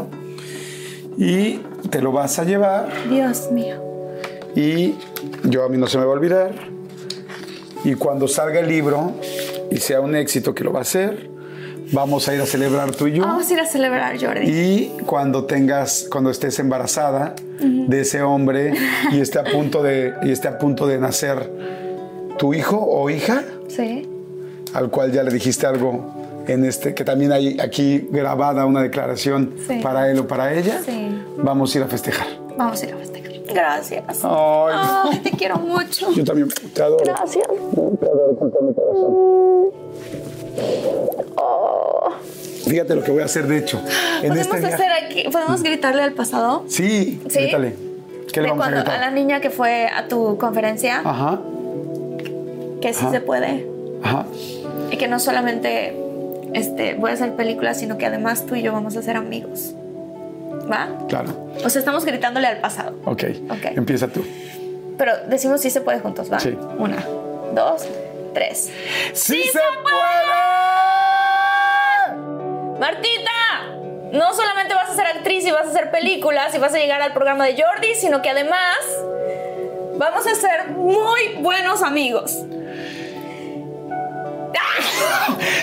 y 1.19 1.59
te 1.91 2.01
lo 2.01 2.11
vas 2.11 2.39
a 2.39 2.45
llevar. 2.45 2.89
Dios 3.11 3.51
mío. 3.51 3.77
Y 4.57 4.95
yo 5.45 5.65
a 5.65 5.69
mí 5.69 5.77
no 5.77 5.87
se 5.89 5.99
me 5.99 6.05
va 6.07 6.13
a 6.13 6.15
olvidar. 6.15 6.72
Y 7.85 7.95
cuando 7.95 8.29
salga 8.29 8.61
el 8.61 8.69
libro 8.69 9.13
y 9.71 9.77
sea 9.79 10.01
un 10.01 10.15
éxito 10.17 10.55
que 10.55 10.63
lo 10.65 10.73
va 10.73 10.81
a 10.81 10.83
hacer, 10.83 11.29
vamos 11.93 12.29
a 12.29 12.35
ir 12.35 12.41
a 12.41 12.47
celebrar 12.47 12.93
tú 12.93 13.07
y 13.09 13.13
yo. 13.15 13.23
Vamos 13.23 13.51
a 13.51 13.53
ir 13.53 13.61
a 13.61 13.67
celebrar, 13.67 14.17
Jordi. 14.21 14.47
Y 14.51 14.93
cuando 15.05 15.45
tengas, 15.45 16.07
cuando 16.11 16.31
estés 16.31 16.59
embarazada 16.59 17.35
de 17.61 18.01
ese 18.01 18.23
hombre 18.23 18.73
y 19.13 19.21
esté 19.21 19.39
a 19.39 19.45
punto 19.45 19.83
de, 19.83 20.15
y 20.23 20.31
esté 20.31 20.49
a 20.49 20.59
punto 20.59 20.87
de 20.87 20.99
nacer 20.99 21.51
tu 22.39 22.55
hijo 22.55 22.77
o 22.79 23.11
hija, 23.11 23.43
Sí. 23.69 24.09
al 24.75 24.91
cual 24.91 25.13
ya 25.13 25.23
le 25.23 25.31
dijiste 25.33 25.67
algo 25.67 26.15
en 26.47 26.65
este, 26.65 26.95
que 26.95 27.05
también 27.05 27.31
hay 27.33 27.59
aquí 27.61 28.09
grabada 28.11 28.67
una 28.67 28.83
declaración 28.83 29.55
Sí. 29.69 29.79
para 29.83 30.11
él 30.11 30.19
o 30.19 30.27
para 30.27 30.53
ella, 30.55 30.81
Sí. 30.85 31.09
vamos 31.39 31.75
a 31.75 31.79
ir 31.79 31.85
a 31.85 31.89
festejar. 31.89 32.27
Vamos 32.57 32.83
a 32.83 32.87
ir 32.87 32.95
a 32.95 32.97
festejar. 32.97 33.12
Gracias. 33.55 34.05
Ay, 34.25 34.75
Ay, 34.75 35.19
te 35.19 35.31
quiero 35.33 35.57
mucho. 35.59 36.11
yo 36.13 36.25
también 36.25 36.49
te 36.75 36.83
adoro. 36.83 37.05
Gracias. 37.05 37.47
Te 37.47 38.07
adoro 38.07 38.37
con 38.39 38.51
todo 38.51 38.63
mi 38.63 38.75
corazón. 38.75 39.73
Fíjate 42.65 42.95
lo 42.95 43.03
que 43.03 43.11
voy 43.11 43.23
a 43.23 43.25
hacer, 43.27 43.47
de 43.47 43.59
hecho. 43.59 43.79
En 44.23 44.29
¿Podemos 44.29 44.55
este 44.55 44.75
hacer 44.75 44.91
aquí? 44.93 45.25
¿Podemos 45.31 45.63
gritarle 45.63 46.03
al 46.03 46.13
pasado? 46.13 46.65
Sí, 46.69 47.21
¿Sí? 47.29 47.41
grítale. 47.41 47.75
¿Qué 48.33 48.41
le 48.41 48.47
de 48.47 48.51
vamos 48.51 48.67
a 48.67 48.71
cuando 48.71 48.79
a, 48.79 48.83
gritar? 48.85 49.01
la 49.01 49.11
niña 49.11 49.41
que 49.41 49.51
fue 49.51 49.89
a 49.89 50.09
tu 50.09 50.39
conferencia, 50.39 51.01
Ajá, 51.05 51.41
que 52.81 52.95
sí 52.95 53.01
Ajá. 53.03 53.11
se 53.11 53.21
puede. 53.21 53.67
ajá. 54.03 54.25
Y 54.91 54.97
que 54.97 55.07
no 55.09 55.19
solamente 55.19 55.95
este, 56.55 56.95
voy 56.95 57.11
a 57.11 57.15
hacer 57.15 57.35
películas, 57.35 57.79
sino 57.79 57.99
que 57.99 58.07
además 58.07 58.47
tú 58.47 58.55
y 58.55 58.63
yo 58.63 58.73
vamos 58.73 58.97
a 58.97 59.03
ser 59.03 59.17
amigos. 59.17 59.75
¿Va? 60.71 60.89
Claro. 61.09 61.53
O 61.65 61.71
sea, 61.71 61.81
estamos 61.81 62.05
gritándole 62.05 62.47
al 62.47 62.59
pasado. 62.59 62.97
Ok. 63.05 63.25
Ok. 63.51 63.65
Empieza 63.77 64.09
tú. 64.09 64.25
Pero 64.99 65.13
decimos 65.29 65.61
sí 65.61 65.71
se 65.71 65.81
puede 65.81 66.01
juntos, 66.01 66.33
¿va? 66.33 66.39
Sí. 66.39 66.57
Una, 66.79 67.05
dos, 67.55 67.87
tres. 68.35 68.71
¡Sí, 69.13 69.43
se 69.43 69.59
puede! 69.83 69.99
Martita, 72.79 73.31
no 74.13 74.35
solamente 74.35 74.75
vas 74.75 74.91
a 74.91 74.95
ser 74.95 75.07
actriz 75.07 75.45
y 75.47 75.51
vas 75.51 75.67
a 75.67 75.71
hacer 75.71 75.91
películas 75.91 76.55
y 76.55 76.59
vas 76.59 76.75
a 76.75 76.79
llegar 76.79 77.01
al 77.01 77.13
programa 77.13 77.47
de 77.47 77.63
Jordi, 77.63 77.95
sino 77.95 78.23
que 78.23 78.31
además 78.31 78.77
vamos 79.97 80.27
a 80.27 80.35
ser 80.35 80.71
muy 80.71 81.37
buenos 81.41 81.83
amigos. 81.83 82.45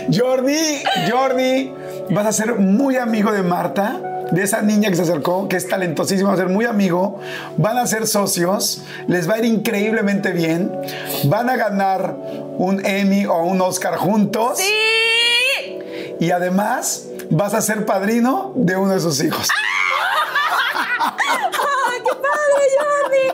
Jordi, 0.13 0.83
Jordi, 1.09 1.73
vas 2.09 2.25
a 2.25 2.31
ser 2.31 2.55
muy 2.55 2.97
amigo 2.97 3.31
de 3.31 3.43
Marta, 3.43 3.99
de 4.31 4.43
esa 4.43 4.61
niña 4.61 4.89
que 4.89 4.95
se 4.95 5.03
acercó, 5.03 5.47
que 5.47 5.57
es 5.57 5.67
talentosísima, 5.67 6.29
va 6.29 6.35
a 6.35 6.37
ser 6.37 6.49
muy 6.49 6.65
amigo. 6.65 7.19
Van 7.57 7.77
a 7.77 7.87
ser 7.87 8.07
socios, 8.07 8.83
les 9.07 9.29
va 9.29 9.35
a 9.35 9.39
ir 9.39 9.45
increíblemente 9.45 10.31
bien. 10.31 10.71
Van 11.25 11.49
a 11.49 11.55
ganar 11.55 12.15
un 12.57 12.85
Emmy 12.85 13.25
o 13.25 13.43
un 13.43 13.61
Oscar 13.61 13.95
juntos. 13.97 14.57
¡Sí! 14.57 15.79
Y 16.19 16.31
además 16.31 17.07
vas 17.29 17.53
a 17.53 17.61
ser 17.61 17.85
padrino 17.85 18.51
de 18.55 18.75
uno 18.75 18.93
de 18.93 18.99
sus 18.99 19.23
hijos. 19.23 19.47
¡Ay, 21.05 22.01
qué 22.03 22.11
padre, 22.15 22.63
Jordi! 22.77 23.25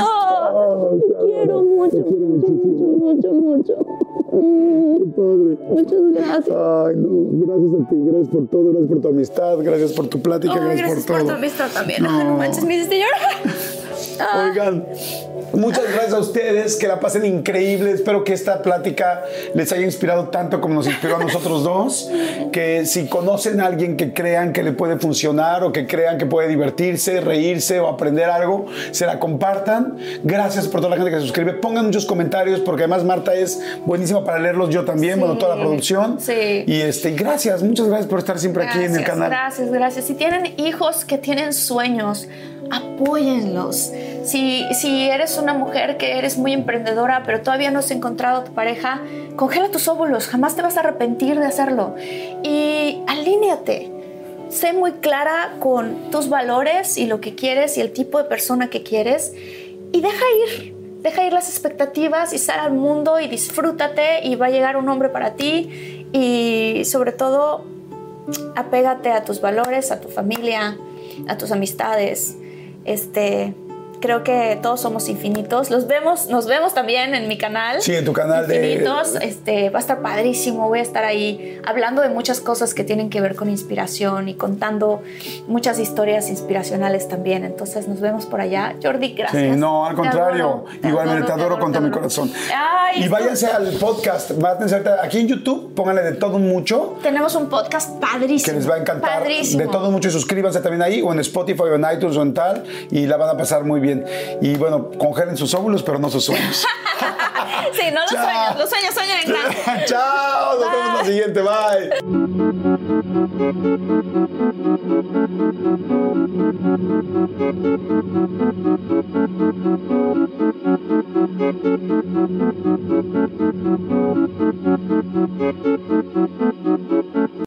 Oh, 0.00 0.98
te 1.00 1.24
quiero 1.24 1.62
mucho, 1.62 1.96
mucho, 1.96 2.48
mucho, 2.48 3.28
mucho, 3.28 3.74
mucho. 3.74 3.91
Muchas 4.32 6.00
gracias. 6.14 6.48
Ay, 6.48 6.96
no, 6.96 7.46
gracias 7.46 7.82
a 7.82 7.88
ti, 7.90 7.96
gracias 7.98 8.28
por 8.28 8.48
todo, 8.48 8.64
gracias 8.72 8.88
por 8.88 9.00
tu 9.00 9.08
amistad, 9.08 9.58
gracias 9.58 9.92
por 9.92 10.06
tu 10.08 10.22
plática, 10.22 10.54
gracias, 10.54 10.78
gracias 10.78 11.06
por 11.06 11.16
por 11.16 11.18
todo. 11.18 11.28
tu 11.28 11.34
amistad 11.34 11.70
también. 11.72 12.06
Ay, 12.08 12.24
no 12.24 12.36
manches, 12.36 12.64
me 12.64 12.76
hiciste 12.76 12.98
llorar. 12.98 14.48
Oigan, 14.48 14.86
muchas 15.52 15.84
gracias 15.92 16.12
a 16.12 16.18
ustedes, 16.18 16.76
que 16.76 16.88
la 16.88 17.00
pasen 17.00 17.24
increíble. 17.24 17.92
Espero 17.92 18.24
que 18.24 18.32
esta 18.32 18.62
plática 18.62 19.22
les 19.54 19.72
haya 19.72 19.84
inspirado 19.84 20.28
tanto 20.28 20.60
como 20.60 20.74
nos 20.74 20.86
inspiró 20.86 21.16
a 21.16 21.20
nosotros 21.20 21.64
dos. 21.64 22.10
Que 22.52 22.86
si 22.86 23.06
conocen 23.06 23.60
a 23.60 23.66
alguien 23.66 23.96
que 23.96 24.12
crean 24.12 24.52
que 24.52 24.62
le 24.62 24.72
puede 24.72 24.98
funcionar 24.98 25.64
o 25.64 25.72
que 25.72 25.86
crean 25.86 26.18
que 26.18 26.26
puede 26.26 26.48
divertirse, 26.48 27.20
reírse 27.20 27.80
o 27.80 27.88
aprender 27.88 28.30
algo, 28.30 28.66
se 28.90 29.06
la 29.06 29.18
compartan. 29.18 29.96
Gracias 30.24 30.68
por 30.68 30.80
toda 30.80 30.90
la 30.90 30.96
gente 30.96 31.10
que 31.10 31.16
se 31.18 31.22
suscribe. 31.22 31.52
Pongan 31.54 31.86
muchos 31.86 32.06
comentarios 32.06 32.60
porque 32.60 32.82
además 32.82 33.04
Marta 33.04 33.34
es 33.34 33.60
buenísima 33.84 34.24
para 34.24 34.38
leerlos 34.38 34.70
yo 34.70 34.84
también, 34.84 35.14
Sí. 35.14 35.20
bueno, 35.20 35.38
toda 35.38 35.56
la 35.56 35.62
producción. 35.62 36.20
Sí. 36.20 36.64
Y 36.66 36.80
este, 36.80 37.12
gracias, 37.12 37.62
muchas 37.62 37.86
gracias 37.88 38.08
por 38.08 38.18
estar 38.18 38.38
siempre 38.38 38.64
aquí 38.64 38.78
en 38.78 38.84
el 38.84 38.90
Gracias, 38.92 39.10
canal. 39.10 39.30
Gracias, 39.30 39.70
gracias. 39.70 40.04
Si 40.06 40.14
tienen 40.14 40.54
hijos 40.58 41.04
que 41.04 41.18
tienen 41.18 41.52
sueños, 41.52 42.28
apóyenlos. 42.72 43.92
Si, 44.24 44.66
si 44.72 45.08
eres 45.08 45.38
una 45.38 45.52
mujer 45.54 45.98
que 45.98 46.18
eres 46.18 46.38
muy 46.38 46.52
emprendedora, 46.52 47.22
pero 47.24 47.42
todavía 47.42 47.70
no 47.70 47.80
has 47.80 47.90
encontrado 47.90 48.40
a 48.40 48.44
tu 48.44 48.52
pareja, 48.52 49.02
congela 49.36 49.70
tus 49.70 49.86
óvulos. 49.88 50.26
Jamás 50.26 50.56
te 50.56 50.62
vas 50.62 50.76
a 50.78 50.80
arrepentir 50.80 51.38
de 51.38 51.46
hacerlo. 51.46 51.94
Y 52.42 53.02
alíneate. 53.06 53.90
Sé 54.48 54.72
muy 54.72 54.92
clara 54.92 55.54
con 55.60 56.10
tus 56.10 56.28
valores 56.28 56.98
y 56.98 57.06
lo 57.06 57.20
que 57.20 57.34
quieres 57.34 57.78
y 57.78 57.80
el 57.80 57.92
tipo 57.92 58.18
de 58.18 58.24
persona 58.24 58.68
que 58.68 58.82
quieres. 58.82 59.32
Y 59.92 60.00
deja 60.00 60.24
ir. 60.46 60.74
Deja 61.02 61.24
ir 61.24 61.32
las 61.32 61.48
expectativas 61.48 62.32
y 62.32 62.38
sal 62.38 62.60
al 62.60 62.72
mundo 62.72 63.18
y 63.18 63.28
disfrútate 63.28 64.26
y 64.26 64.36
va 64.36 64.46
a 64.46 64.50
llegar 64.50 64.76
un 64.76 64.88
hombre 64.88 65.08
para 65.08 65.34
ti. 65.34 66.06
Y 66.12 66.84
sobre 66.84 67.12
todo, 67.12 67.64
apégate 68.56 69.10
a 69.10 69.24
tus 69.24 69.40
valores, 69.40 69.90
a 69.90 70.00
tu 70.00 70.08
familia, 70.08 70.76
a 71.28 71.36
tus 71.36 71.50
amistades. 71.50 72.36
Este, 72.84 73.54
creo 74.02 74.22
que 74.24 74.58
todos 74.60 74.80
somos 74.80 75.08
infinitos. 75.08 75.70
Los 75.70 75.86
vemos, 75.86 76.26
nos 76.28 76.46
vemos 76.46 76.74
también 76.74 77.14
en 77.14 77.28
mi 77.28 77.38
canal. 77.38 77.80
Sí, 77.80 77.94
en 77.94 78.04
tu 78.04 78.12
canal 78.12 78.46
de- 78.46 78.72
Infinitos. 78.72 79.14
Este, 79.22 79.70
va 79.70 79.78
a 79.78 79.80
estar 79.80 80.02
padrísimo. 80.02 80.68
Voy 80.68 80.80
a 80.80 80.82
estar 80.82 81.04
ahí 81.04 81.58
hablando 81.66 82.02
de 82.02 82.08
muchas 82.10 82.40
cosas 82.40 82.74
que 82.74 82.84
tienen 82.84 83.08
que 83.08 83.20
ver 83.20 83.36
con 83.36 83.48
inspiración 83.48 84.28
y 84.28 84.34
contando 84.34 85.02
muchas 85.46 85.78
historias 85.78 86.28
inspiracionales 86.28 87.08
también. 87.08 87.44
Entonces 87.44 87.88
nos 87.88 88.00
vemos 88.00 88.26
por 88.26 88.40
allá. 88.40 88.74
Jordi, 88.82 89.14
gracias. 89.14 89.54
Sí, 89.54 89.58
no, 89.58 89.86
al 89.86 89.92
Te 89.94 90.02
contrario. 90.02 90.44
adoro, 90.46 90.64
te 90.82 90.88
Igualmente 90.88 91.26
te 91.26 91.32
adoro, 91.32 91.58
con 91.58 91.72
todo 91.72 91.82
mi 91.82 91.90
corazón. 91.90 92.30
Ay, 92.54 93.04
y 93.04 93.08
váyanse 93.08 93.46
al 93.46 93.68
podcast. 93.74 94.32
Váyanse 94.36 94.82
aquí 95.02 95.20
en 95.20 95.28
YouTube, 95.28 95.74
pónganle 95.74 96.02
de 96.02 96.12
todo 96.12 96.38
mucho, 96.38 96.98
Tenemos 97.02 97.34
un 97.36 97.48
podcast 97.48 97.98
padrísimo. 98.00 98.52
que 98.52 98.58
les 98.58 98.68
va 98.70 98.74
a 98.74 98.78
encantar. 98.78 99.20
Padrísimo. 99.20 99.62
De 99.62 99.68
todo 99.68 99.90
mucho. 99.90 100.08
Y 100.08 100.10
suscríbanse 100.10 100.60
también 100.60 100.82
ahí, 100.82 101.00
o 101.02 101.12
en 101.12 101.20
Spotify, 101.20 101.62
o 101.62 101.74
en 101.76 101.86
iTunes, 101.94 102.16
o 102.16 102.22
en 102.22 102.34
tal. 102.34 102.64
Y 102.90 103.06
la 103.06 103.16
van 103.16 103.30
a 103.30 103.36
pasar 103.36 103.64
muy 103.64 103.78
bien. 103.80 103.91
Y 104.40 104.56
bueno, 104.56 104.90
congelen 104.98 105.36
sus 105.36 105.52
óvulos, 105.54 105.82
pero 105.82 105.98
no 105.98 106.10
sus 106.10 106.24
sueños. 106.24 106.64
Sí, 107.74 107.84
no 107.92 108.00
los 108.02 108.10
Chao. 108.10 108.24
sueños, 108.24 108.58
los 108.58 108.70
sueños 108.70 108.94
sueñan 108.94 109.18
en 109.22 109.28
grande. 109.30 109.56
Chao, 109.86 110.58
nos 110.58 110.70
vemos 110.72 110.88
en 110.88 110.94
la 110.96 111.04
siguiente. 111.04 111.40
Bye. 111.42 111.90